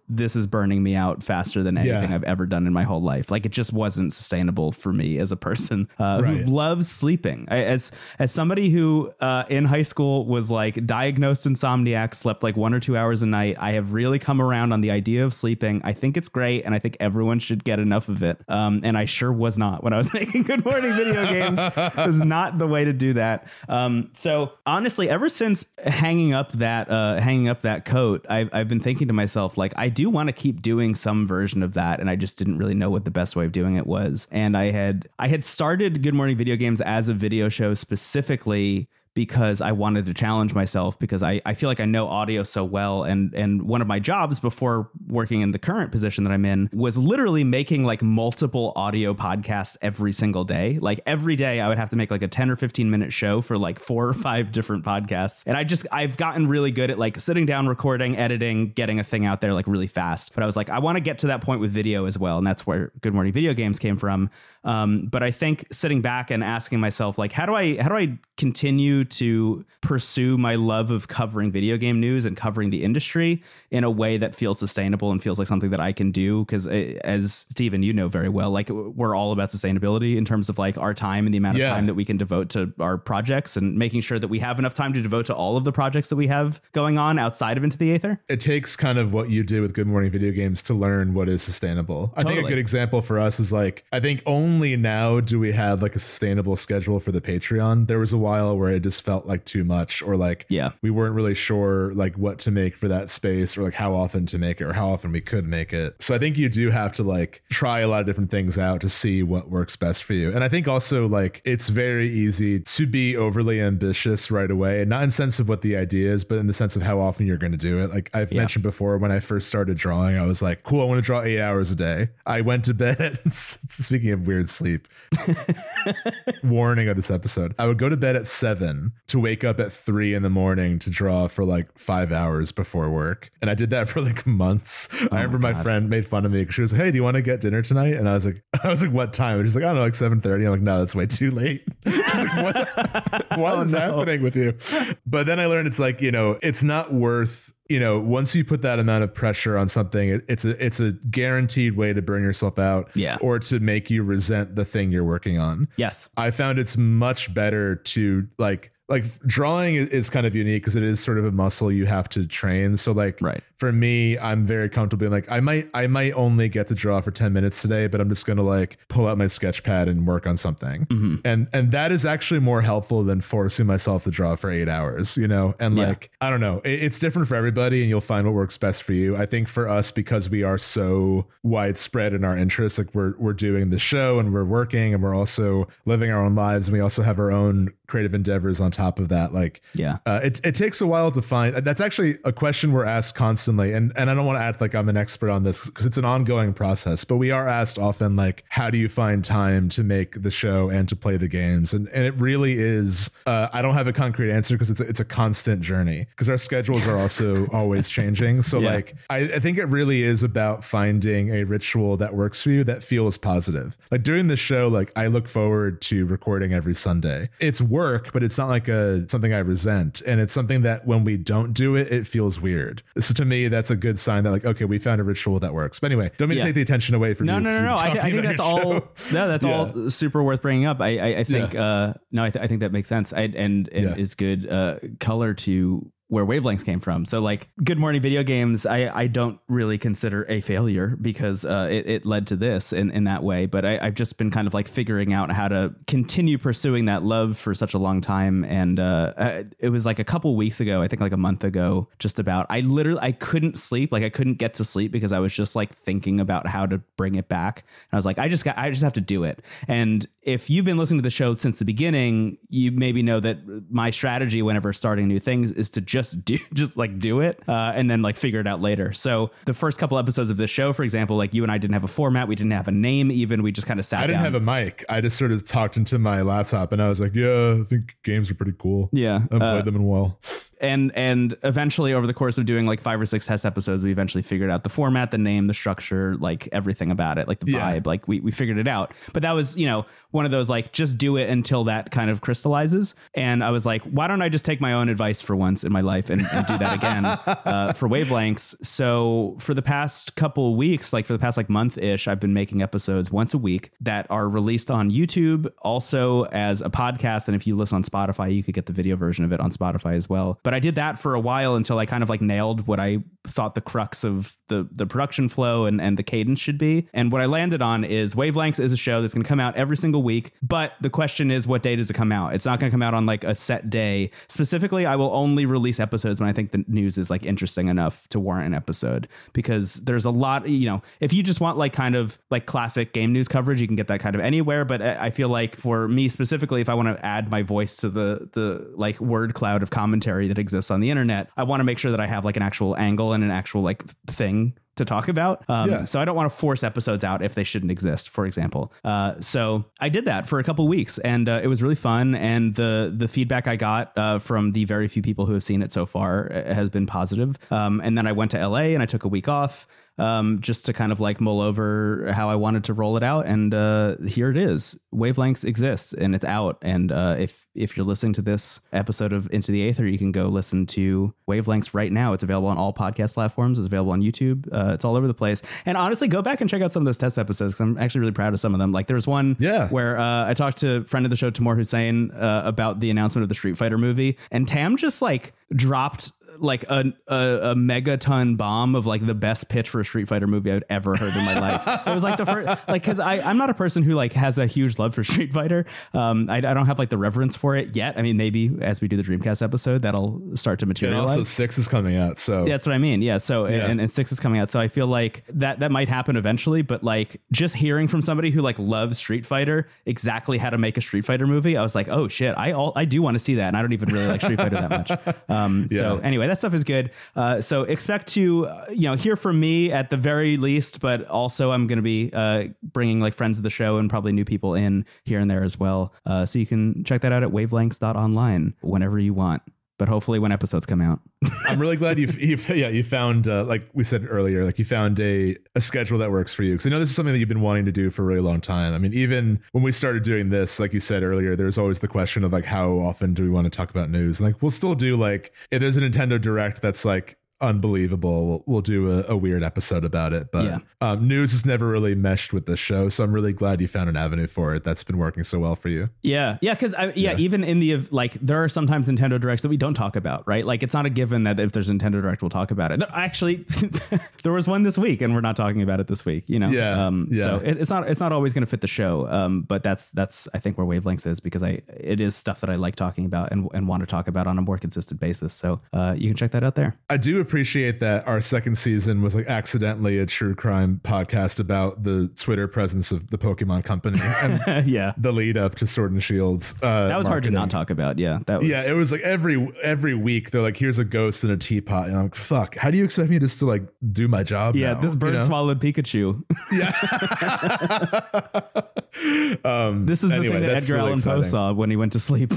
this 0.08 0.36
is 0.36 0.48
burning 0.48 0.82
me 0.84 0.96
out 0.96 1.24
faster 1.24 1.64
than 1.64 1.78
anything 1.78 2.10
Yeah. 2.10 2.16
I've 2.16 2.24
ever 2.24 2.46
done 2.46 2.68
in 2.68 2.74
my 2.74 2.84
whole 2.84 3.02
life. 3.02 3.32
Like 3.32 3.46
it 3.46 3.52
just 3.52 3.74
wasn't 3.74 4.14
sustainable 4.14 4.72
for 4.72 4.94
me 4.94 5.18
as 5.18 5.32
a 5.32 5.36
person 5.38 5.90
uh, 6.00 6.20
Right. 6.24 6.38
who 6.42 6.46
loves 6.52 6.88
sleeping. 6.90 7.48
I, 7.50 7.64
as 7.64 7.92
as 8.20 8.32
somebody 8.32 8.70
who 8.70 9.12
uh, 9.20 9.44
in 9.50 9.66
high 9.66 9.82
school 9.82 10.26
was 10.28 10.52
like 10.52 10.86
diagnosed 10.86 11.46
insomniac, 11.46 12.14
slept 12.14 12.44
like 12.44 12.56
one 12.56 12.74
or 12.76 12.80
two 12.80 12.96
hours 12.96 13.24
a 13.24 13.26
night. 13.26 13.56
I 13.60 13.72
have 13.72 13.94
really 13.94 14.20
come 14.20 14.40
around 14.42 14.72
on 14.72 14.82
the 14.82 14.92
idea 15.00 15.24
of 15.24 15.34
sleeping. 15.34 15.82
I 15.86 15.94
think 15.94 16.18
it's 16.18 16.28
great, 16.28 16.66
and 16.66 16.76
I 16.76 16.80
think 16.80 16.98
everyone 17.00 17.40
should 17.40 17.64
get 17.64 17.80
enough 17.80 18.10
of 18.10 18.22
it. 18.22 18.38
Um, 18.50 18.82
and 18.84 18.98
I 18.98 19.06
sure 19.06 19.32
was 19.32 19.58
not 19.58 19.82
when 19.82 19.94
I 19.94 19.98
was 19.98 20.14
making 20.20 20.44
Good 20.44 20.66
Morning 20.66 20.94
Video 20.94 21.26
Games. 21.26 21.60
it 21.60 22.06
was 22.06 22.20
not 22.20 22.58
the 22.58 22.68
way 22.68 22.84
to 22.84 22.92
do 22.92 23.14
that. 23.14 23.48
Um, 23.70 24.10
so 24.14 24.52
honestly, 24.66 25.10
ever 25.10 25.30
since 25.30 25.64
hanging 25.86 26.34
up 26.34 26.52
that 26.54 26.92
uh, 26.92 27.22
hanging 27.22 27.48
up 27.48 27.62
that 27.62 27.86
coat, 27.86 28.26
I've 28.30 28.50
I've 28.54 28.68
been 28.68 28.82
thinking 28.82 29.08
to 29.08 29.14
myself 29.14 29.58
like 29.58 29.74
I 29.78 29.88
do 29.90 30.10
want 30.10 30.28
to 30.28 30.34
keep 30.34 30.62
doing 30.62 30.96
some 30.96 31.28
version 31.28 31.64
of 31.64 31.74
that, 31.74 32.00
and 32.00 32.10
I 32.10 32.16
just 32.16 32.38
didn't 32.38 32.58
really 32.58 32.76
know 32.76 32.90
what 32.90 33.06
the 33.06 33.12
best 33.12 33.36
way 33.36 33.46
of 33.46 33.52
doing 33.52 33.76
it 33.76 33.88
was. 33.88 34.28
And 34.32 34.58
I 34.58 34.72
had 34.72 35.08
I 35.18 35.30
had 35.30 35.46
started 35.46 36.04
Good 36.04 36.14
Morning 36.14 36.38
Video 36.38 36.56
Games 36.56 36.82
as 36.82 37.10
a 37.10 37.14
video 37.14 37.50
show 37.50 37.74
specifically 37.74 38.90
because 39.14 39.60
I 39.60 39.72
wanted 39.72 40.06
to 40.06 40.14
challenge 40.14 40.54
myself 40.54 40.98
because 41.00 41.24
I, 41.24 41.42
I 41.46 41.54
feel 41.54 41.70
like 41.70 41.80
I 41.80 41.86
know 41.86 42.08
audio 42.08 42.44
so 42.44 42.64
well 42.64 43.04
and 43.04 43.34
and 43.34 43.64
one 43.64 43.82
of 43.82 43.88
my 43.88 44.00
jobs 44.00 44.40
before 44.40 44.90
working 45.08 45.42
in 45.42 45.52
the 45.52 45.60
current 45.60 45.92
position 45.92 46.24
that 46.24 46.32
I'm 46.32 46.46
in 46.46 46.70
was 46.72 46.98
literally 46.98 47.44
making 47.44 47.84
like 47.84 48.02
multiple 48.02 48.72
audio 48.76 49.14
podcasts 49.14 49.78
every 49.82 50.14
single 50.14 50.44
day. 50.44 50.78
Like 50.80 51.02
every 51.06 51.36
day 51.36 51.60
I 51.60 51.68
would 51.68 51.78
have 51.78 51.90
to 51.90 51.96
make 51.96 52.12
like 52.12 52.22
a 52.22 52.28
10 52.28 52.50
or 52.50 52.56
15 52.56 52.90
minute 52.90 53.12
show 53.12 53.42
for 53.42 53.58
like 53.58 53.80
four 53.80 54.08
or 54.08 54.14
five 54.14 54.52
different 54.52 54.86
podcasts. 54.86 55.44
And 55.46 55.58
I 55.58 55.64
just 55.64 55.88
I've 55.92 56.16
gotten 56.18 56.48
really 56.48 56.72
good 56.72 56.92
at 56.92 57.00
like 57.00 57.20
sitting 57.20 57.46
down, 57.46 57.68
recording, 57.68 58.18
editing, 58.18 58.72
getting 58.74 59.00
a 59.00 59.04
thing 59.04 59.26
out 59.26 59.42
there 59.42 59.54
like 59.54 59.68
really 59.68 59.88
fast. 59.88 60.34
But 60.34 60.44
I 60.44 60.46
was 60.46 60.56
like, 60.56 60.70
I 60.70 60.80
want 60.80 60.98
to 60.98 61.02
get 61.02 61.20
to 61.20 61.28
that 61.28 61.42
point 61.42 61.62
with 61.62 61.72
video 61.72 62.06
as 62.06 62.18
well. 62.18 62.38
And 62.38 62.46
that's 62.46 62.66
where 62.68 62.92
Good 63.02 63.14
Morning 63.14 63.34
Video 63.34 63.54
Games 63.54 63.80
came 63.80 63.98
from. 63.98 64.30
Um, 64.64 65.08
but 65.10 65.24
I 65.24 65.32
think 65.32 65.66
sitting 65.72 66.02
back 66.02 66.32
and 66.32 66.44
asking 66.44 66.80
myself, 66.80 67.18
like, 67.18 67.32
how 67.32 67.46
do 67.46 67.56
I 67.56 67.82
how 67.82 67.90
do 67.90 67.96
I 67.96 68.18
continue 68.38 69.04
to 69.04 69.66
pursue 69.82 70.38
my 70.38 70.56
love 70.56 70.92
of 70.92 71.08
covering 71.08 71.52
video 71.52 71.76
game 71.78 72.00
news 72.00 72.26
and 72.26 72.36
covering 72.38 72.70
the 72.70 72.84
industry 72.84 73.44
in 73.70 73.84
a 73.84 73.90
way 73.92 74.18
that 74.18 74.34
feels 74.34 74.58
sustainable 74.60 75.12
and 75.12 75.22
feels 75.22 75.38
like 75.40 75.48
something 75.48 75.70
that 75.72 75.80
I 75.80 75.92
can 75.94 76.12
do? 76.12 76.46
Because 76.46 76.68
as 76.68 77.46
Stephen, 77.52 77.84
you 77.84 77.94
know 77.94 78.08
very 78.10 78.30
well, 78.30 78.52
like 78.52 78.70
we're 78.70 79.16
all 79.16 79.32
about 79.32 79.50
sustainability 79.50 80.18
in 80.18 80.26
terms 80.26 80.50
of 80.50 80.58
like 80.58 80.78
our 80.78 80.94
time 80.94 81.26
and 81.26 81.34
the 81.34 81.38
amount 81.38 81.56
of 81.58 81.60
Yeah. 81.62 81.70
time 81.70 81.86
that 81.86 81.94
we 81.96 82.06
can 82.06 82.18
devote 82.18 82.50
to 82.50 82.74
our 82.80 82.98
projects 82.98 83.56
and 83.58 83.78
making 83.78 84.02
sure 84.02 84.20
that 84.20 84.28
we 84.28 84.40
have 84.40 84.60
enough 84.60 84.74
time 84.74 84.94
to 84.94 85.02
devote 85.02 85.26
to 85.28 85.34
all 85.36 85.56
of 85.58 85.64
the 85.64 85.72
projects 85.72 86.10
that 86.10 86.16
we 86.16 86.28
have 86.28 86.62
going 86.74 86.98
on 86.98 87.18
outside 87.20 87.58
of 87.58 87.64
Into 87.64 87.78
the 87.78 87.94
Aether. 87.94 88.22
it 88.28 88.42
takes 88.42 88.76
kind 88.76 88.98
of 88.98 89.14
what 89.14 89.30
you 89.30 89.44
do 89.44 89.62
with 89.62 89.74
Good 89.74 89.88
Morning 89.88 90.12
Video 90.12 90.32
Games 90.32 90.62
to 90.64 90.74
learn 90.74 91.14
what 91.14 91.30
is 91.30 91.42
sustainable. 91.42 92.14
I 92.18 92.24
think 92.24 92.46
a 92.46 92.50
good 92.50 92.58
example 92.58 93.02
for 93.02 93.20
us 93.20 93.40
is 93.40 93.52
like 93.54 93.86
I 93.94 94.00
think 94.00 94.22
only 94.26 94.49
now 94.58 95.20
do 95.20 95.40
we 95.40 95.52
have 95.52 95.82
like 95.82 95.96
a 95.96 96.00
sustainable 96.00 96.56
schedule 96.56 97.00
for 97.00 97.12
the 97.12 97.22
Patreon. 97.22 97.88
There 97.88 98.00
was 98.00 98.12
a 98.14 98.18
while 98.18 98.58
where 98.58 98.72
it 98.72 98.82
just 98.82 99.02
felt 99.02 99.26
like 99.28 99.46
too 99.46 99.64
much 99.64 100.02
or 100.02 100.18
like 100.18 100.46
Yeah. 100.50 100.72
we 100.82 100.90
weren't 100.90 101.16
really 101.16 101.36
sure 101.36 101.94
like 101.94 102.16
what 102.18 102.40
to 102.40 102.52
make 102.52 102.76
for 102.76 102.88
that 102.88 103.10
space 103.10 103.58
or 103.58 103.64
like 103.64 103.76
how 103.76 103.94
often 103.94 104.26
to 104.28 104.38
make 104.38 104.60
it 104.62 104.66
or 104.66 104.74
how 104.74 104.90
often 104.90 105.12
we 105.12 105.22
could 105.22 105.46
make 105.46 105.74
it. 105.74 105.96
So 106.00 106.16
I 106.16 106.18
think 106.20 106.38
you 106.38 106.50
do 106.50 106.72
have 106.72 106.94
to 106.94 107.04
like 107.04 107.42
try 107.50 107.80
a 107.80 107.88
lot 107.88 108.02
of 108.02 108.06
different 108.06 108.32
things 108.32 108.58
out 108.58 108.82
to 108.82 108.90
see 108.90 109.24
what 109.24 109.50
works 109.50 109.76
best 109.76 110.04
for 110.04 110.14
you. 110.14 110.32
And 110.34 110.44
I 110.44 110.50
think 110.50 110.68
also 110.68 111.08
like 111.08 111.42
it's 111.46 111.70
very 111.70 112.12
easy 112.12 112.60
to 112.60 112.88
be 112.88 113.16
overly 113.16 113.62
ambitious 113.62 114.32
right 114.32 114.50
away 114.50 114.82
and 114.82 114.90
not 114.90 115.04
in 115.04 115.12
sense 115.12 115.40
of 115.40 115.48
what 115.50 115.62
the 115.62 115.76
idea 115.76 116.12
is, 116.12 116.24
but 116.24 116.38
in 116.38 116.48
the 116.48 116.54
sense 116.54 116.76
of 116.76 116.82
how 116.82 117.00
often 117.00 117.26
you're 117.26 117.38
going 117.38 117.52
to 117.52 117.58
do 117.58 117.80
it. 117.80 117.90
Like 117.92 118.10
I've 118.14 118.32
Yeah. 118.32 118.40
mentioned 118.40 118.64
before 118.64 118.98
when 118.98 119.12
I 119.12 119.20
first 119.20 119.48
started 119.48 119.78
drawing, 119.78 120.18
I 120.18 120.26
was 120.26 120.42
like, 120.42 120.64
cool, 120.64 120.82
I 120.82 120.86
want 120.86 121.00
to 121.00 121.06
draw 121.06 121.22
8 121.22 121.40
hours 121.40 121.72
a 121.72 121.76
day. 121.76 122.10
I 122.26 122.42
went 122.42 122.66
to 122.66 122.74
bed 122.74 123.20
speaking 123.32 124.12
of 124.12 124.28
weird 124.28 124.39
sleep 124.48 124.88
warning 126.44 126.88
of 126.88 126.96
this 126.96 127.10
episode. 127.10 127.56
I 127.58 127.66
would 127.66 127.80
go 127.80 127.90
to 127.90 127.98
bed 127.98 128.16
at 128.16 128.28
seven 128.28 128.94
to 129.08 129.20
wake 129.20 129.44
up 129.44 129.60
at 129.60 129.74
three 129.74 130.14
in 130.14 130.22
the 130.22 130.30
morning 130.30 130.78
to 130.80 130.90
draw 130.90 131.28
for 131.28 131.44
like 131.44 131.78
five 131.78 132.12
hours 132.12 132.52
before 132.52 132.90
work. 132.90 133.32
And 133.42 133.50
I 133.50 133.56
did 133.56 133.72
that 133.72 133.90
for 133.90 134.02
like 134.02 134.26
months. 134.28 134.88
I 134.94 135.06
oh 135.12 135.16
remember 135.18 135.40
my 135.40 135.54
God. 135.54 135.64
friend 135.64 135.90
made 135.90 136.08
fun 136.08 136.26
of 136.26 136.32
me 136.32 136.42
because 136.42 136.56
she 136.56 136.62
was 136.62 136.72
like, 136.72 136.82
Hey, 136.82 136.92
do 136.92 136.98
you 136.98 137.04
want 137.04 137.16
to 137.16 137.22
get 137.22 137.42
dinner 137.42 137.62
tonight? 137.62 137.96
And 137.96 138.08
I 138.08 138.14
was 138.14 138.26
like, 138.26 138.44
I 138.64 138.70
was 138.70 138.82
like, 138.82 138.92
what 138.92 139.14
time? 139.14 139.40
And 139.40 139.48
she's 139.48 139.56
like, 139.56 139.64
I 139.64 139.68
don't 139.68 139.78
know, 139.78 139.82
like 139.82 139.94
7:30. 139.94 140.46
I'm 140.46 140.52
like, 140.52 140.62
no, 140.62 140.80
that's 140.80 140.96
way 140.96 141.08
too 141.08 141.32
late. 141.32 141.66
Like, 141.86 142.44
what, 142.44 143.40
what 143.40 143.54
oh, 143.54 143.62
is 143.62 143.74
no. 143.74 143.80
happening 143.80 144.22
with 144.22 144.36
you? 144.36 144.58
But 145.06 145.26
then 145.26 145.40
I 145.40 145.46
learned 145.46 145.68
it's 145.68 145.80
like, 145.80 146.02
you 146.02 146.12
know, 146.12 146.38
it's 146.42 146.64
not 146.64 146.94
worth 146.94 147.54
you 147.70 147.80
know, 147.80 148.00
once 148.00 148.34
you 148.34 148.44
put 148.44 148.62
that 148.64 148.80
amount 148.80 149.04
of 149.04 149.14
pressure 149.14 149.58
on 149.58 149.70
something, 149.70 150.10
it, 150.10 150.26
it's 150.28 150.44
a 150.44 150.64
it's 150.64 150.80
a 150.80 150.94
guaranteed 151.12 151.78
way 151.78 151.94
to 151.94 152.02
burn 152.02 152.24
yourself 152.24 152.58
out, 152.60 152.90
Yeah. 152.96 153.18
or 153.22 153.38
to 153.40 153.60
make 153.60 153.90
you 153.90 154.02
resent 154.04 154.56
the 154.56 154.66
thing 154.66 154.92
you're 154.92 155.04
working 155.04 155.38
on. 155.40 155.68
Yes. 155.78 156.10
I 156.18 156.32
found 156.32 156.58
it's 156.60 156.76
much 156.76 157.32
better 157.34 157.76
to 157.76 158.28
like 158.40 158.72
like 158.90 159.06
drawing 159.26 159.76
is, 159.76 160.10
kind 160.10 160.26
of 160.26 160.34
unique 160.36 160.64
because 160.64 160.76
it 160.76 160.82
is 160.84 161.00
sort 161.00 161.20
of 161.20 161.26
a 161.26 161.32
muscle 161.32 161.72
you 161.72 161.86
have 161.86 162.10
to 162.10 162.26
train. 162.26 162.76
So 162.78 162.92
like 162.92 163.20
Right. 163.22 163.44
for 163.58 163.72
me, 163.72 164.18
I'm 164.18 164.46
very 164.46 164.68
comfortable 164.70 165.02
being 165.02 165.12
like 165.12 165.30
I 165.32 165.40
might 165.40 165.70
I 165.74 165.86
might 165.88 166.14
only 166.14 166.50
get 166.50 166.68
to 166.70 166.76
draw 166.76 167.00
for 167.02 167.12
10 167.12 167.32
minutes 167.32 167.62
today, 167.62 167.86
but 167.88 168.02
I'm 168.02 168.10
just 168.10 168.26
gonna 168.26 168.42
like 168.44 168.78
pull 168.88 169.08
out 169.08 169.18
my 169.18 169.28
sketch 169.28 169.62
pad 169.64 169.88
and 169.88 170.08
work 170.08 170.26
on 170.26 170.38
something. 170.38 170.88
Mm-hmm. 170.88 171.16
And 171.24 171.48
and 171.54 171.72
that 171.72 171.92
is 171.92 172.06
actually 172.06 172.40
more 172.40 172.62
helpful 172.64 173.04
than 173.04 173.22
forcing 173.22 173.68
myself 173.68 174.06
to 174.06 174.12
draw 174.12 174.36
for 174.36 174.50
eight 174.50 174.68
hours, 174.68 175.16
you 175.18 175.28
know? 175.28 175.54
And 175.60 175.78
Yeah. 175.78 175.90
like 175.90 176.10
I 176.22 176.30
don't 176.32 176.42
know, 176.42 176.62
it, 176.66 176.82
it's 176.84 176.98
different 176.98 177.28
for 177.28 177.36
everybody 177.36 177.82
and 177.82 177.90
you'll 177.90 178.02
find 178.02 178.26
what 178.26 178.34
works 178.34 178.58
best 178.58 178.82
for 178.82 178.94
you. 178.94 179.16
I 179.16 179.26
think 179.28 179.48
for 179.48 179.68
us, 179.70 179.92
because 179.92 180.30
we 180.30 180.42
are 180.44 180.58
so 180.58 181.28
widespread 181.44 182.14
in 182.14 182.24
our 182.24 182.38
interests, 182.38 182.78
like 182.78 182.94
we're 182.96 183.14
we're 183.20 183.34
doing 183.34 183.70
the 183.70 183.80
show 183.80 184.18
and 184.20 184.34
we're 184.34 184.46
working 184.46 184.94
and 184.94 185.04
we're 185.04 185.16
also 185.16 185.68
living 185.86 186.10
our 186.12 186.24
own 186.24 186.34
lives 186.36 186.68
and 186.68 186.74
we 186.74 186.80
also 186.82 187.04
have 187.04 187.20
our 187.20 187.32
own 187.32 187.70
creative 187.90 188.14
endeavors 188.14 188.62
on 188.62 188.72
top 188.72 189.00
of 189.00 189.10
that. 189.10 189.34
Like 189.34 189.62
Yeah. 189.74 189.98
uh, 190.06 190.20
it, 190.24 190.40
it 190.44 190.56
takes 190.56 190.80
a 190.80 190.88
while 190.88 191.12
to 191.12 191.22
find. 191.22 191.56
That's 191.58 191.82
actually 191.82 192.18
a 192.24 192.32
question 192.32 192.72
we're 192.72 192.86
asked 192.86 193.16
constantly, 193.16 193.74
and 193.74 193.92
and 193.96 194.10
I 194.10 194.14
don't 194.14 194.26
want 194.26 194.40
to 194.40 194.44
act 194.44 194.62
like 194.62 194.76
I'm 194.76 194.88
an 194.90 194.98
expert 194.98 195.30
on 195.30 195.44
this 195.44 195.66
because 195.66 195.86
it's 195.86 195.98
an 195.98 196.06
ongoing 196.06 196.54
process. 196.54 197.04
But 197.04 197.18
we 197.18 197.32
are 197.32 197.48
asked 197.48 197.78
often, 197.78 198.16
like, 198.16 198.44
how 198.50 198.70
do 198.70 198.78
you 198.78 198.88
find 198.88 199.26
time 199.26 199.68
to 199.70 199.84
make 199.84 200.22
the 200.22 200.32
show 200.32 200.70
and 200.70 200.88
to 200.90 200.96
play 200.96 201.18
the 201.18 201.28
games? 201.28 201.74
And 201.74 201.88
and 201.90 202.06
it 202.06 202.14
really 202.20 202.60
is. 202.60 203.10
Uh, 203.26 203.48
I 203.52 203.62
don't 203.62 203.74
have 203.74 203.88
a 203.88 203.94
concrete 203.94 204.32
answer 204.32 204.56
because 204.56 204.70
it's 204.70 204.80
a, 204.82 204.84
it's 204.88 205.00
a 205.00 205.06
constant 205.06 205.62
journey 205.62 206.06
because 206.12 206.30
our 206.30 206.38
schedules 206.38 206.86
are 206.88 206.98
also 206.98 207.48
always 207.54 207.90
changing. 207.90 208.42
So 208.44 208.60
Yeah. 208.60 208.74
like, 208.76 208.96
I, 209.10 209.18
I 209.18 209.40
think 209.40 209.58
it 209.58 209.66
really 209.66 210.04
is 210.04 210.22
about 210.24 210.64
finding 210.64 211.34
a 211.34 211.44
ritual 211.44 211.98
that 211.98 212.14
works 212.14 212.42
for 212.44 212.52
you 212.52 212.64
that 212.66 212.84
feels 212.84 213.18
positive. 213.18 213.76
Like 213.92 214.04
during 214.04 214.28
the 214.28 214.36
show, 214.38 214.68
like 214.68 214.92
I 214.96 215.08
look 215.08 215.28
forward 215.28 215.82
to 215.84 216.06
recording 216.06 216.54
every 216.54 216.76
Sunday. 216.76 217.30
It's 217.40 217.60
work, 217.62 217.79
but 218.14 218.24
it's 218.24 218.38
not 218.38 218.50
like 218.50 218.68
a 218.68 219.08
something 219.10 219.34
I 219.34 219.40
resent, 219.40 220.02
and 220.06 220.20
it's 220.20 220.34
something 220.34 220.62
that 220.64 220.86
when 220.88 221.04
we 221.04 221.18
don't 221.18 221.54
do 221.54 221.76
it, 221.76 221.92
it 221.92 222.08
feels 222.08 222.40
weird. 222.40 222.84
So 223.00 223.14
to 223.14 223.26
me, 223.26 223.48
that's 223.48 223.72
a 223.72 223.76
good 223.76 223.98
sign 224.00 224.24
that 224.24 224.32
like 224.32 224.46
okay, 224.46 224.66
we 224.66 224.80
found 224.80 225.02
a 225.02 225.04
ritual 225.04 225.40
that 225.40 225.54
works. 225.54 225.80
But 225.80 225.92
anyway, 225.92 226.12
don't 226.18 226.30
mean 226.30 226.38
Yeah. 226.38 226.44
to 226.46 226.48
take 226.50 226.56
the 226.56 226.62
attention 226.62 226.96
away 226.96 227.14
from 227.14 227.28
No, 227.28 227.38
you. 227.38 227.42
no, 227.44 227.50
no, 227.50 227.62
no. 227.64 227.74
I, 227.76 227.88
talking 227.94 228.00
I 228.02 228.10
think 228.12 228.24
that's 228.24 228.40
all. 228.40 228.60
show. 228.62 228.88
No, 229.12 229.28
that's 229.28 229.44
all 229.46 229.90
super 229.90 230.22
worth 230.24 230.42
bringing 230.42 230.66
up. 230.66 230.80
I, 230.82 230.98
I, 230.98 231.20
I 231.20 231.24
think. 231.24 231.54
Yeah. 231.54 231.64
Uh, 231.64 231.94
no, 232.12 232.24
I, 232.24 232.30
th- 232.30 232.44
I 232.44 232.48
think 232.48 232.60
that 232.62 232.72
makes 232.72 232.90
sense. 232.90 233.14
I, 233.14 233.22
and 233.22 233.68
and 233.70 233.86
Yeah. 233.90 233.96
is 233.96 234.14
good 234.16 234.48
uh, 234.50 234.76
color 235.00 235.34
to 235.34 235.92
where 236.10 236.26
wavelengths 236.26 236.66
came 236.66 236.80
from. 236.80 237.06
So 237.06 237.20
like 237.20 237.48
Good 237.64 237.78
Morning 237.78 238.02
Video 238.02 238.24
Games, 238.24 238.66
I, 238.66 238.90
I 238.94 239.08
don't 239.08 239.40
really 239.48 239.78
consider 239.78 240.26
a 240.28 240.42
failure 240.42 240.98
because 241.00 241.46
uh, 241.46 241.68
it, 241.70 241.88
it 241.88 242.06
led 242.06 242.26
to 242.28 242.36
this 242.36 242.74
in, 242.74 242.90
in 242.90 243.04
that 243.04 243.24
way. 243.24 243.46
But 243.46 243.64
I, 243.64 243.78
I've 243.80 243.94
just 243.94 244.18
been 244.18 244.32
kind 244.32 244.48
of 244.48 244.56
like 244.56 244.68
figuring 244.68 245.14
out 245.14 245.32
how 245.32 245.48
to 245.48 245.74
continue 245.86 246.40
pursuing 246.40 246.86
that 246.86 247.04
love 247.04 247.38
for 247.38 247.54
such 247.54 247.76
a 247.76 247.78
long 247.78 248.02
time. 248.02 248.44
And 248.44 248.80
uh, 248.80 249.44
it 249.60 249.70
was 249.70 249.86
like 249.86 250.00
a 250.00 250.04
couple 250.04 250.36
weeks 250.36 250.60
ago, 250.60 250.82
I 250.82 250.88
think 250.88 251.00
like 251.00 251.14
a 251.14 251.18
month 251.18 251.44
ago, 251.44 251.88
just 252.00 252.18
about, 252.18 252.48
I 252.50 252.62
literally, 252.62 253.02
I 253.02 253.12
couldn't 253.12 253.60
sleep. 253.60 253.92
Like 253.92 254.04
I 254.04 254.10
couldn't 254.10 254.40
get 254.40 254.56
to 254.56 254.66
sleep 254.66 254.92
because 254.92 255.12
I 255.12 255.20
was 255.20 255.32
just 255.32 255.56
like 255.56 255.78
thinking 255.78 256.20
about 256.20 256.48
how 256.48 256.66
to 256.66 256.80
bring 256.98 257.16
it 257.16 257.30
back. 257.30 257.60
And 257.60 257.94
I 257.94 257.96
was 257.98 258.06
like, 258.06 258.18
I 258.18 258.30
just 258.30 258.44
got, 258.44 258.58
I 258.58 258.72
just 258.72 258.82
have 258.82 258.94
to 258.94 259.02
do 259.02 259.26
it. 259.26 259.44
And 259.68 260.08
if 260.34 260.50
you've 260.50 260.66
been 260.66 260.78
listening 260.78 261.00
to 261.00 261.04
the 261.04 261.10
show 261.10 261.34
since 261.36 261.60
the 261.60 261.66
beginning, 261.66 262.38
you 262.50 262.72
maybe 262.72 263.02
know 263.02 263.20
that 263.20 263.38
my 263.72 263.90
strategy 263.92 264.42
whenever 264.42 264.72
starting 264.74 265.08
new 265.08 265.20
things 265.20 265.52
is 265.52 265.70
to 265.72 265.82
just 265.82 266.24
do, 266.24 266.38
just 266.54 266.78
like 266.78 267.00
do 267.00 267.20
it, 267.22 267.42
uh, 267.48 267.72
and 267.76 267.90
then 267.90 268.02
like 268.02 268.16
figure 268.16 268.40
it 268.40 268.48
out 268.48 268.62
later. 268.62 268.94
So 268.94 269.32
the 269.46 269.54
first 269.54 269.80
couple 269.80 269.98
episodes 269.98 270.30
of 270.30 270.38
this 270.38 270.52
show, 270.52 270.72
for 270.74 270.84
example, 270.84 271.18
like 271.18 271.34
you 271.34 271.44
and 271.44 271.52
I 271.52 271.58
didn't 271.58 271.74
have 271.74 271.84
a 271.84 271.88
format, 271.88 272.28
we 272.28 272.36
didn't 272.36 272.52
have 272.52 272.68
a 272.68 272.72
name, 272.72 273.12
even 273.12 273.42
we 273.42 273.52
just 273.52 273.68
kind 273.68 273.80
of 273.80 273.86
sat 273.86 274.02
I 274.04 274.08
didn't 274.08 274.24
down. 274.24 274.34
have 274.34 274.42
a 274.42 274.46
mic. 274.46 274.86
I 274.88 275.02
just 275.02 275.18
sort 275.18 275.32
of 275.32 275.46
talked 275.46 275.78
into 275.78 275.98
my 275.98 276.22
laptop, 276.22 276.72
and 276.72 276.82
I 276.82 276.90
was 276.90 277.00
like, 277.00 277.16
"Yeah, 277.16 277.58
I 277.62 277.64
think 277.68 277.98
games 278.04 278.30
are 278.30 278.36
pretty 278.36 278.54
cool. 278.58 278.90
yeah, 278.92 279.16
I 279.16 279.20
haven't 279.22 279.42
uh, 279.42 279.54
played 279.54 279.66
them 279.66 279.76
in 279.76 279.82
a 279.82 279.86
while." 279.86 280.20
And 280.60 280.92
and 280.96 281.36
eventually 281.44 281.94
over 281.94 282.06
the 282.08 282.14
course 282.14 282.38
of 282.38 282.46
doing 282.46 282.66
like 282.66 282.82
five 282.82 283.00
or 283.00 283.06
six 283.06 283.26
test 283.26 283.46
episodes 283.46 283.84
we 283.84 283.92
eventually 283.92 284.22
figured 284.22 284.50
out 284.50 284.64
the 284.64 284.70
format 284.70 285.12
the 285.12 285.18
name 285.18 285.48
the 285.48 285.54
structure 285.54 286.16
like 286.18 286.50
everything 286.52 286.92
about 286.92 287.18
it 287.18 287.28
like 287.28 287.40
the 287.40 287.52
Yeah. 287.52 287.74
vibe. 287.74 287.86
Like 287.86 288.08
we, 288.08 288.20
we 288.20 288.32
figured 288.32 288.58
it 288.58 288.68
out. 288.68 288.94
But 289.14 289.22
that 289.24 289.34
was 289.34 289.56
you 289.58 289.66
know 289.66 289.86
one 290.12 290.26
of 290.26 290.32
those 290.32 290.50
like 290.50 290.72
just 290.74 290.98
do 290.98 291.18
it 291.18 291.30
until 291.30 291.64
that 291.66 291.92
kind 291.92 292.10
of 292.10 292.22
crystallizes. 292.22 292.96
And 293.14 293.44
i 293.44 293.50
was 293.52 293.66
like 293.66 293.82
why 293.84 294.08
don't 294.08 294.22
i 294.22 294.30
just 294.30 294.46
take 294.46 294.60
my 294.62 294.74
own 294.74 294.90
advice 294.90 295.22
for 295.22 295.36
once 295.36 295.64
in 295.64 295.72
my 295.72 295.82
life 295.82 296.10
and, 296.10 296.22
and 296.22 296.46
do 296.48 296.58
that 296.58 296.74
again 296.76 297.06
uh, 297.46 297.74
for 297.74 297.88
wavelengths? 297.88 298.56
So 298.66 299.38
for 299.40 299.54
the 299.54 299.62
past 299.62 300.16
couple 300.16 300.56
weeks 300.56 300.92
like 300.94 301.06
for 301.06 301.14
the 301.14 301.20
past 301.20 301.38
like 301.38 301.50
month 301.50 301.78
ish 301.78 302.08
i've 302.08 302.20
been 302.20 302.34
making 302.34 302.62
episodes 302.62 303.12
once 303.12 303.34
a 303.34 303.38
week 303.38 303.72
that 303.82 304.08
are 304.10 304.28
released 304.28 304.70
on 304.72 304.90
youtube 304.92 305.48
also 305.62 306.24
as 306.26 306.62
a 306.62 306.70
podcast. 306.70 307.28
And 307.28 307.36
if 307.36 307.46
you 307.48 307.56
listen 307.56 307.76
on 307.78 307.84
spotify 307.84 308.34
you 308.34 308.44
could 308.44 308.54
get 308.56 308.66
the 308.66 308.74
video 308.74 308.96
version 308.96 309.24
of 309.26 309.32
it 309.32 309.40
on 309.40 309.52
spotify 309.52 309.96
as 309.96 310.10
well. 310.10 310.40
but 310.44 310.49
i 310.54 310.60
did 310.60 310.76
that 310.76 311.00
for 311.00 311.14
a 311.14 311.20
while 311.20 311.56
until 311.56 311.78
i 311.78 311.86
kind 311.86 312.04
of 312.04 312.10
like 312.10 312.22
nailed 312.22 312.68
what 312.68 312.80
i 312.80 312.98
thought 313.28 313.56
the 313.56 313.62
crux 313.62 314.04
of 314.04 314.38
the 314.48 314.68
the 314.72 314.86
production 314.86 315.30
flow 315.30 315.66
and 315.66 315.80
and 315.82 315.98
the 315.98 316.04
cadence 316.04 316.40
should 316.40 316.58
be. 316.58 316.88
And 316.94 317.12
what 317.12 317.22
i 317.22 317.26
landed 317.26 317.62
on 317.62 317.84
is 317.84 318.14
wavelengths 318.16 318.60
is 318.60 318.72
a 318.72 318.78
show 318.78 319.02
that's 319.02 319.14
going 319.14 319.24
to 319.24 319.28
come 319.28 319.40
out 319.40 319.56
every 319.56 319.78
single 319.78 320.04
week 320.04 320.34
but 320.42 320.74
the 320.82 320.90
question 320.90 321.32
is 321.32 321.46
what 321.48 321.62
day 321.64 321.76
does 321.76 321.90
it 321.90 321.94
come 321.94 322.12
out? 322.12 322.34
It's 322.34 322.46
not 322.46 322.60
going 322.60 322.70
to 322.70 322.74
come 322.74 322.82
out 322.82 322.94
on 322.94 323.06
like 323.06 323.24
a 323.24 323.36
set 323.36 323.70
day. 323.70 324.12
Specifically 324.28 324.86
i 324.86 324.96
will 324.96 325.14
only 325.14 325.46
release 325.46 325.80
episodes 325.80 326.20
when 326.20 326.30
i 326.30 326.34
think 326.34 326.52
the 326.52 326.64
news 326.68 326.98
is 326.98 327.10
like 327.10 327.24
interesting 327.24 327.68
enough 327.68 328.08
to 328.10 328.20
warrant 328.20 328.48
an 328.48 328.54
episode 328.54 329.08
because 329.34 329.76
there's 329.76 330.06
a 330.06 330.12
lot 330.12 330.48
you 330.48 330.66
know 330.66 330.82
if 331.00 331.14
you 331.14 331.22
just 331.24 331.40
want 331.40 331.58
like 331.58 331.74
kind 331.74 331.96
of 331.96 332.18
like 332.32 332.46
classic 332.46 332.94
game 332.94 333.14
news 333.14 333.28
coverage 333.28 333.62
you 333.62 333.68
can 333.68 333.76
get 333.76 333.88
that 333.88 334.00
kind 334.00 334.16
of 334.16 334.22
anywhere 334.22 334.66
but 334.66 334.82
I 334.82 335.10
feel 335.10 335.30
like 335.30 335.56
for 335.56 335.88
me 335.88 336.10
specifically 336.10 336.62
if 336.62 336.70
i 336.70 336.74
want 336.74 336.88
to 336.88 337.06
add 337.06 337.30
my 337.30 337.42
voice 337.42 337.78
to 337.78 337.90
the 337.90 338.30
the 338.34 338.72
like 338.76 339.00
word 339.00 339.34
cloud 339.34 339.62
of 339.62 339.70
commentary 339.70 340.28
that 340.28 340.39
exists 340.40 340.72
on 340.72 340.80
the 340.80 340.90
internet 340.90 341.30
i 341.38 341.44
want 341.44 341.60
to 341.60 341.64
make 341.64 341.78
sure 341.78 341.92
that 341.92 342.00
i 342.00 342.08
have 342.08 342.26
like 342.26 342.38
an 342.38 342.44
actual 342.44 342.76
angle 342.78 343.14
and 343.14 343.24
an 343.24 343.32
actual 343.32 343.62
like 343.62 343.84
thing 344.08 344.54
to 344.80 344.86
talk 344.86 345.08
about. 345.08 345.44
Um, 345.48 345.70
Yeah. 345.70 345.84
So 345.84 346.00
I 346.00 346.06
don't 346.06 346.16
want 346.16 346.32
to 346.32 346.38
force 346.38 346.64
episodes 346.64 347.04
out 347.04 347.22
if 347.22 347.36
they 347.36 347.44
shouldn't 347.44 347.72
exist, 347.72 348.10
for 348.10 348.26
example. 348.26 348.74
Uh, 348.84 349.16
so 349.20 349.66
I 349.80 349.90
did 349.90 350.06
that 350.06 350.28
for 350.28 350.40
a 350.40 350.44
couple 350.44 350.68
weeks, 350.68 350.98
and 350.98 351.30
uh, 351.30 351.42
it 351.44 351.48
was 351.48 351.62
really 351.62 351.76
fun. 351.76 352.16
And 352.16 352.56
the 352.56 352.92
the 352.96 353.08
feedback 353.08 353.48
I 353.48 353.56
got 353.56 353.96
uh, 353.98 354.20
from 354.20 354.54
the 354.54 354.66
very 354.66 354.88
few 354.88 355.02
people 355.02 355.26
who 355.28 355.34
have 355.34 355.44
seen 355.44 355.62
it 355.62 355.72
so 355.72 355.86
far 355.86 356.32
uh, 356.32 356.54
has 356.54 356.70
been 356.70 356.88
positive. 356.88 357.38
Um, 357.52 357.80
and 357.82 357.98
then 357.98 358.08
I 358.08 358.14
went 358.14 358.32
to 358.32 358.48
LA 358.48 358.74
and 358.74 358.82
I 358.82 358.86
took 358.86 359.04
a 359.04 359.08
week 359.08 359.28
off. 359.28 359.68
Um, 360.00 360.40
just 360.42 360.66
to 360.66 360.74
kind 360.74 360.92
of 360.92 361.00
like 361.00 361.20
mull 361.20 361.42
over 361.42 362.12
how 362.16 362.30
I 362.30 362.36
wanted 362.36 362.64
to 362.66 362.74
roll 362.74 362.96
it 362.98 363.04
out, 363.04 363.26
and 363.26 363.54
uh, 363.54 363.96
here 364.08 364.30
it 364.32 364.38
is. 364.38 364.78
Wavelengths 364.94 365.44
exists, 365.46 365.94
and 365.94 366.16
it's 366.16 366.26
out. 366.26 366.58
And 366.62 366.92
uh, 366.92 367.16
if 367.20 367.46
if 367.56 367.76
you're 367.76 367.86
listening 367.86 368.14
to 368.14 368.22
this 368.22 368.62
episode 368.72 369.12
of 369.12 369.28
Into 369.34 369.52
the 369.52 369.68
Aether, 369.68 369.86
you 369.86 369.98
can 369.98 370.12
go 370.14 370.28
listen 370.28 370.66
to 370.68 371.14
Wavelengths 371.30 371.74
right 371.74 371.92
now. 371.92 372.14
It's 372.14 372.24
available 372.24 372.48
on 372.48 372.58
all 372.58 372.72
podcast 372.74 373.14
platforms. 373.16 373.58
It's 373.60 373.66
available 373.66 373.92
on 373.92 374.02
YouTube. 374.02 374.48
Uh, 374.54 374.74
it's 374.74 374.86
all 374.86 374.96
over 374.96 375.08
the 375.08 375.14
place. 375.14 375.42
And 375.66 375.76
honestly, 375.78 376.08
go 376.08 376.22
back 376.22 376.40
and 376.40 376.50
check 376.50 376.62
out 376.62 376.72
some 376.72 376.84
of 376.84 376.86
those 376.86 376.98
test 376.98 377.20
episodes 377.20 377.56
because 377.56 377.60
I'm 377.62 377.78
actually 377.78 378.02
really 378.02 378.14
proud 378.14 378.34
of 378.34 378.40
some 378.40 378.54
of 378.54 378.60
them. 378.60 378.72
Like 378.72 378.88
there's 378.88 379.08
one 379.08 379.36
Yeah. 379.40 379.68
where 379.70 380.00
uh, 380.00 380.30
I 380.30 380.34
talked 380.36 380.60
to 380.60 380.84
friend 380.86 381.06
of 381.06 381.10
the 381.10 381.16
show 381.18 381.30
Tamoor 381.32 381.56
Hussain 381.56 382.12
uh, 382.12 382.44
about 382.46 382.80
the 382.80 382.90
announcement 382.92 383.24
of 383.24 383.30
the 383.30 383.36
Street 383.36 383.58
Fighter 383.58 383.78
movie, 383.78 384.18
and 384.32 384.48
Tam 384.48 384.78
just 384.78 385.02
like 385.02 385.34
dropped 385.54 386.12
like 386.38 386.64
a, 386.70 386.86
a 387.08 387.16
a 387.52 387.56
megaton 387.56 388.38
bomb 388.38 388.76
of 388.76 388.86
like 388.86 389.06
the 389.06 389.14
best 389.14 389.50
pitch 389.50 389.70
for 389.70 389.80
a 389.82 389.86
Street 389.86 390.08
Fighter 390.08 390.28
movie 390.28 390.52
I've 390.52 390.64
ever 390.70 390.96
heard 390.96 391.16
in 391.16 391.26
my 391.26 391.40
life. 391.40 391.82
It 391.88 391.94
was 391.94 392.04
like 392.04 392.18
the 392.18 392.26
first 392.26 392.48
like 392.68 392.82
because 392.84 393.00
I 393.00 393.20
I'm 393.20 393.38
not 393.38 393.50
a 393.50 393.54
person 393.54 393.84
who 393.84 393.94
like 393.94 394.14
has 394.14 394.38
a 394.38 394.46
huge 394.46 394.80
love 394.80 394.96
for 394.96 395.04
Street 395.04 395.34
Fighter. 395.34 395.66
Um, 395.94 396.30
I, 396.30 396.38
I 396.38 396.42
don't 396.42 396.66
have 396.68 396.80
like 396.80 396.90
the 396.90 396.98
reverence 396.98 397.36
for 397.36 397.56
it 397.56 397.76
yet. 397.76 397.98
I 397.98 398.02
mean, 398.02 398.18
maybe 398.18 398.52
as 398.62 398.82
we 398.82 398.88
do 398.88 398.98
the 398.98 399.04
Dreamcast 399.04 399.42
episode, 399.42 399.82
that'll 399.82 400.22
start 400.36 400.60
to 400.60 400.64
And 400.64 400.70
materialize. 400.70 401.10
also, 401.10 401.22
six 401.24 401.58
is 401.58 401.68
coming 401.68 401.96
out, 401.98 402.18
so 402.18 402.46
Yeah, 402.46 402.54
that's 402.54 402.66
what 402.66 402.74
I 402.74 402.78
mean. 402.78 403.02
Yeah. 403.02 403.18
So 403.18 403.48
Yeah. 403.48 403.68
And, 403.68 403.80
and 403.82 403.90
six 403.92 404.12
is 404.12 404.20
coming 404.20 404.40
out. 404.40 404.50
So 404.50 404.60
I 404.60 404.68
feel 404.68 404.88
like 404.88 405.24
that 405.30 405.60
that 405.60 405.72
might 405.72 405.90
happen 405.90 406.16
eventually. 406.16 406.62
But 406.62 406.84
like 406.84 407.22
just 407.32 407.56
hearing 407.56 407.88
from 407.88 408.02
somebody 408.02 408.32
who 408.32 408.42
like 408.42 408.60
loves 408.60 408.98
Street 408.98 409.26
Fighter 409.26 409.68
exactly 409.86 410.38
how 410.38 410.50
to 410.50 410.58
make 410.58 410.78
a 410.78 410.82
Street 410.82 411.06
Fighter 411.06 411.28
movie, 411.28 411.58
I 411.58 411.62
was 411.62 411.76
like, 411.76 411.90
oh 411.90 412.08
shit, 412.08 412.36
I 412.38 412.52
all 412.52 412.74
I 412.76 412.86
do 412.86 413.02
want 413.02 413.16
to 413.16 413.20
see 413.20 413.36
that, 413.36 413.48
and 413.48 413.58
I 413.58 413.62
don't 413.62 413.74
even 413.74 413.90
really 413.94 414.08
like 414.08 414.22
Street 414.22 414.38
Fighter 414.40 414.56
that 414.56 414.70
much. 414.70 414.92
Um, 415.30 415.68
So 415.80 415.96
Yeah. 415.96 416.02
Anyway, 416.20 416.32
that 416.32 416.38
stuff 416.38 416.54
is 416.54 416.64
good. 416.64 416.92
Uh, 417.16 417.42
so 417.42 417.64
expect 417.64 418.08
to 418.10 418.48
uh, 418.48 418.66
you 418.70 418.90
know 418.90 418.96
hear 418.96 419.16
from 419.16 419.40
me 419.40 419.72
at 419.72 419.90
the 419.90 419.98
very 419.98 420.38
least, 420.38 420.80
but 420.80 421.08
also 421.08 421.52
I'm 421.52 421.68
going 421.68 421.78
to 421.78 421.84
be 421.84 422.12
uh, 422.14 422.46
bringing 422.62 423.00
like 423.00 423.14
friends 423.14 423.38
of 423.38 423.44
the 423.44 423.50
show 423.50 423.78
and 423.78 423.90
probably 423.90 424.12
new 424.12 424.26
people 424.26 424.54
in 424.54 424.86
here 425.04 425.20
and 425.20 425.30
there 425.30 425.44
as 425.44 425.60
well. 425.60 425.94
Uh, 426.06 426.26
so 426.26 426.40
you 426.40 426.46
can 426.46 426.84
check 426.84 427.02
that 427.02 427.12
out 427.12 427.24
at 427.24 427.30
wavelengths.online 427.30 428.56
whenever 428.62 429.00
you 429.00 429.14
want. 429.14 429.42
But 429.80 429.88
hopefully 429.90 430.20
when 430.20 430.32
episodes 430.32 430.68
come 430.68 430.82
out. 430.82 431.00
I'm 431.46 431.60
really 431.60 431.78
glad 431.78 431.98
you, 431.98 432.08
you 432.20 432.38
yeah, 432.50 432.68
you 432.68 432.84
found 432.84 433.28
uh, 433.28 433.44
like 433.46 433.68
we 433.74 433.84
said 433.84 434.06
earlier, 434.08 434.46
like 434.46 434.60
you 434.60 434.66
found 434.66 435.00
a 435.00 435.36
a 435.56 435.62
schedule 435.62 435.98
that 435.98 436.12
works 436.12 436.34
for 436.34 436.44
you. 436.44 436.54
Because 436.54 436.68
I 436.68 436.70
know 436.70 436.80
this 436.80 436.90
is 436.90 436.96
something 436.96 437.14
that 437.14 437.20
you've 437.20 437.30
been 437.30 437.42
wanting 437.42 437.66
to 437.66 437.72
do 437.72 437.90
for 437.90 438.04
a 438.04 438.06
really 438.06 438.22
long 438.22 438.42
time. 438.42 438.74
I 438.74 438.78
mean, 438.78 438.94
even 438.94 439.40
when 439.54 439.64
we 439.64 439.72
started 439.72 440.04
doing 440.04 440.30
this, 440.30 440.60
like 440.60 440.74
you 440.74 440.80
said 440.80 441.02
earlier, 441.02 441.36
there's 441.36 441.58
always 441.58 441.80
the 441.80 441.88
question 441.88 442.24
of 442.24 442.32
like 442.32 442.46
how 442.46 442.74
often 442.74 443.14
do 443.14 443.24
we 443.24 443.30
want 443.30 443.46
to 443.46 443.50
talk 443.50 443.72
about 443.72 443.90
news? 443.90 444.20
And 444.20 444.28
like 444.28 444.42
we'll 444.42 444.52
still 444.52 444.76
do 444.76 444.96
like 444.96 445.34
if 445.50 445.62
there's 445.62 445.78
a 445.78 445.82
Nintendo 445.82 446.22
Direct 446.22 446.62
that's 446.62 446.86
like 446.86 447.18
unbelievable, 447.42 448.28
we'll, 448.28 448.44
we'll 448.46 448.62
do 448.62 448.92
a, 448.92 449.04
a 449.10 449.18
weird 449.18 449.44
episode 449.44 449.84
about 449.84 450.14
it. 450.14 450.32
But 450.32 450.46
Yeah. 450.46 450.58
um, 450.82 451.08
news 451.08 451.32
has 451.32 451.46
never 451.46 451.68
really 451.68 451.96
meshed 451.96 452.34
with 452.34 452.46
the 452.46 452.56
show, 452.58 452.90
so 452.90 453.04
I'm 453.04 453.12
really 453.12 453.34
glad 453.34 453.62
you 453.62 453.68
found 453.68 453.90
an 453.90 453.98
avenue 453.98 454.28
for 454.28 454.54
it 454.56 454.64
that's 454.64 454.84
been 454.84 454.98
working 454.98 455.24
so 455.24 455.40
well 455.40 455.56
for 455.56 455.70
you. 455.70 455.90
Yeah, 456.02 456.38
yeah, 456.42 456.54
because 456.54 456.74
yeah, 456.80 457.12
Yeah. 457.12 457.18
even 457.18 457.44
in 457.44 457.60
the 457.60 457.78
like, 457.92 458.14
there 458.22 458.44
are 458.44 458.50
sometimes 458.50 458.88
Nintendo 458.88 459.20
directs 459.20 459.42
that 459.44 459.50
we 459.50 459.58
don't 459.58 459.74
talk 459.74 459.96
about, 459.96 460.28
right? 460.28 460.46
Like, 460.46 460.64
it's 460.64 460.74
not 460.74 460.86
a 460.86 460.90
given 460.90 461.24
that 461.24 461.40
if 461.40 461.52
there's 461.52 461.70
a 461.70 461.74
Nintendo 461.74 462.02
direct, 462.02 462.22
we'll 462.22 462.30
talk 462.30 462.52
about 462.52 462.72
it. 462.72 462.80
There- 462.80 462.90
Actually, 462.94 463.46
there 464.24 464.34
was 464.34 464.48
one 464.48 464.64
this 464.64 464.78
week, 464.78 465.02
and 465.02 465.14
we're 465.16 465.22
not 465.22 465.36
talking 465.36 465.62
about 465.62 465.80
it 465.80 465.88
this 465.88 466.06
week. 466.06 466.24
You 466.28 466.40
know, 466.40 466.50
Yeah, 466.50 466.88
Um, 466.88 467.08
yeah. 467.12 467.24
So 467.24 467.36
it, 467.44 467.58
it's 467.58 467.70
not 467.70 467.90
it's 467.90 468.00
not 468.00 468.12
always 468.12 468.34
going 468.34 468.42
to 468.44 468.50
fit 468.50 468.62
the 468.62 468.68
show, 468.68 469.08
um, 469.10 469.42
but 469.42 469.64
that's 469.64 469.90
that's 469.92 470.28
I 470.34 470.40
think 470.40 470.58
where 470.58 470.68
wavelengths 470.68 471.08
is 471.08 471.20
because 471.20 471.44
I 471.44 471.62
it 471.68 472.00
is 472.00 472.16
stuff 472.16 472.42
that 472.42 472.50
I 472.50 472.56
like 472.56 472.76
talking 472.76 473.06
about 473.06 473.32
and 473.32 473.48
and 473.54 473.68
want 473.68 473.82
to 473.82 473.88
talk 473.88 474.08
about 474.08 474.28
on 474.28 474.38
a 474.38 474.42
more 474.42 474.58
consistent 474.58 475.00
basis. 475.00 475.34
So 475.34 475.62
uh, 475.74 475.96
you 475.98 476.10
can 476.10 476.16
check 476.18 476.32
that 476.32 476.44
out 476.44 476.56
there. 476.56 476.76
I 476.90 476.98
do 476.98 477.20
appreciate 477.30 477.80
that 477.80 478.08
our 478.08 478.22
second 478.22 478.58
season 478.58 479.04
was 479.04 479.14
like 479.14 479.28
accidentally 479.28 480.00
a 480.00 480.06
true 480.08 480.34
crime 480.34 480.82
podcast 480.84 481.40
about 481.40 481.84
the 481.84 482.10
Twitter 482.16 482.48
presence 482.48 482.92
of 482.92 483.12
the 483.12 483.20
Pokemon 483.20 483.64
Company 483.64 484.00
and 484.24 484.68
yeah, 484.68 484.94
the 484.98 485.12
lead 485.12 485.38
up 485.38 485.54
to 485.56 485.68
Sword 485.68 485.92
and 485.92 486.02
Shields. 486.02 486.56
Uh, 486.64 486.88
that 486.88 486.98
was 486.98 487.06
hard 487.06 487.22
to 487.24 487.30
not 487.30 487.52
talk 487.52 487.70
about. 487.70 488.00
Yeah, 488.00 488.20
that 488.26 488.40
was 488.40 488.50
Yeah, 488.50 488.68
it 488.68 488.74
was 488.74 488.92
like 488.92 489.02
every 489.02 489.48
every 489.62 489.94
week 489.94 490.32
they're 490.32 490.42
like, 490.42 490.58
"Here's 490.58 490.80
a 490.80 490.84
ghost 490.84 491.24
in 491.24 491.30
a 491.30 491.38
teapot," 491.38 491.88
and 491.88 491.98
I'm 491.98 492.04
like, 492.04 492.16
"Fuck! 492.16 492.58
How 492.58 492.72
do 492.72 492.78
you 492.80 492.84
expect 492.84 493.12
me 493.12 493.20
just 493.20 493.38
to 493.40 493.46
like 493.46 493.62
do 493.92 494.08
my 494.08 494.24
job?" 494.24 494.56
yeah. 494.56 494.74
now? 494.74 494.82
This 494.82 494.96
bird 494.96 495.14
You 495.14 495.20
know? 495.20 495.26
swallowed 495.28 495.62
Pikachu. 495.62 496.24
Yeah. 496.52 496.72
um, 499.46 499.86
This 499.86 500.04
is 500.04 500.10
the 500.10 500.16
anyway, 500.16 500.36
thing 500.36 500.42
that 500.44 500.56
Edgar 500.58 500.74
really 500.76 500.88
Allan 500.88 501.02
Poe 501.02 501.22
saw 501.22 501.54
when 501.54 501.70
he 501.70 501.76
went 501.76 501.94
to 501.94 502.00
sleep. 502.00 502.34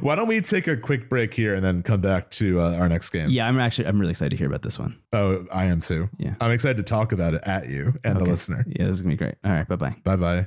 Why 0.00 0.14
don't 0.14 0.28
we 0.28 0.40
take 0.40 0.66
a 0.66 0.76
quick 0.76 1.08
break 1.08 1.34
here 1.34 1.54
and 1.54 1.64
then 1.64 1.82
come 1.82 2.00
back 2.00 2.30
to 2.32 2.60
uh, 2.60 2.74
our 2.74 2.88
next 2.88 3.10
game? 3.10 3.30
yeah, 3.30 3.46
I'm 3.46 3.58
actually 3.58 3.86
I'm 3.86 3.98
really 3.98 4.10
excited 4.10 4.30
to 4.30 4.36
hear 4.36 4.46
about 4.46 4.62
this 4.62 4.78
one. 4.78 4.98
Oh, 5.12 5.46
I 5.52 5.66
am 5.66 5.80
too. 5.80 6.08
Yeah. 6.18 6.34
I'm 6.40 6.50
excited 6.50 6.76
to 6.78 6.82
talk 6.82 7.12
about 7.12 7.34
it 7.34 7.42
at 7.44 7.68
you 7.68 7.94
and 8.04 8.18
the 8.18 8.24
listener. 8.24 8.64
Yeah, 8.68 8.86
this 8.86 8.96
is 8.96 9.02
gonna 9.02 9.14
be 9.14 9.18
great. 9.18 9.36
All 9.44 9.52
right, 9.52 9.68
bye 9.68 9.76
bye. 9.76 9.96
Bye 10.04 10.16
bye. 10.16 10.46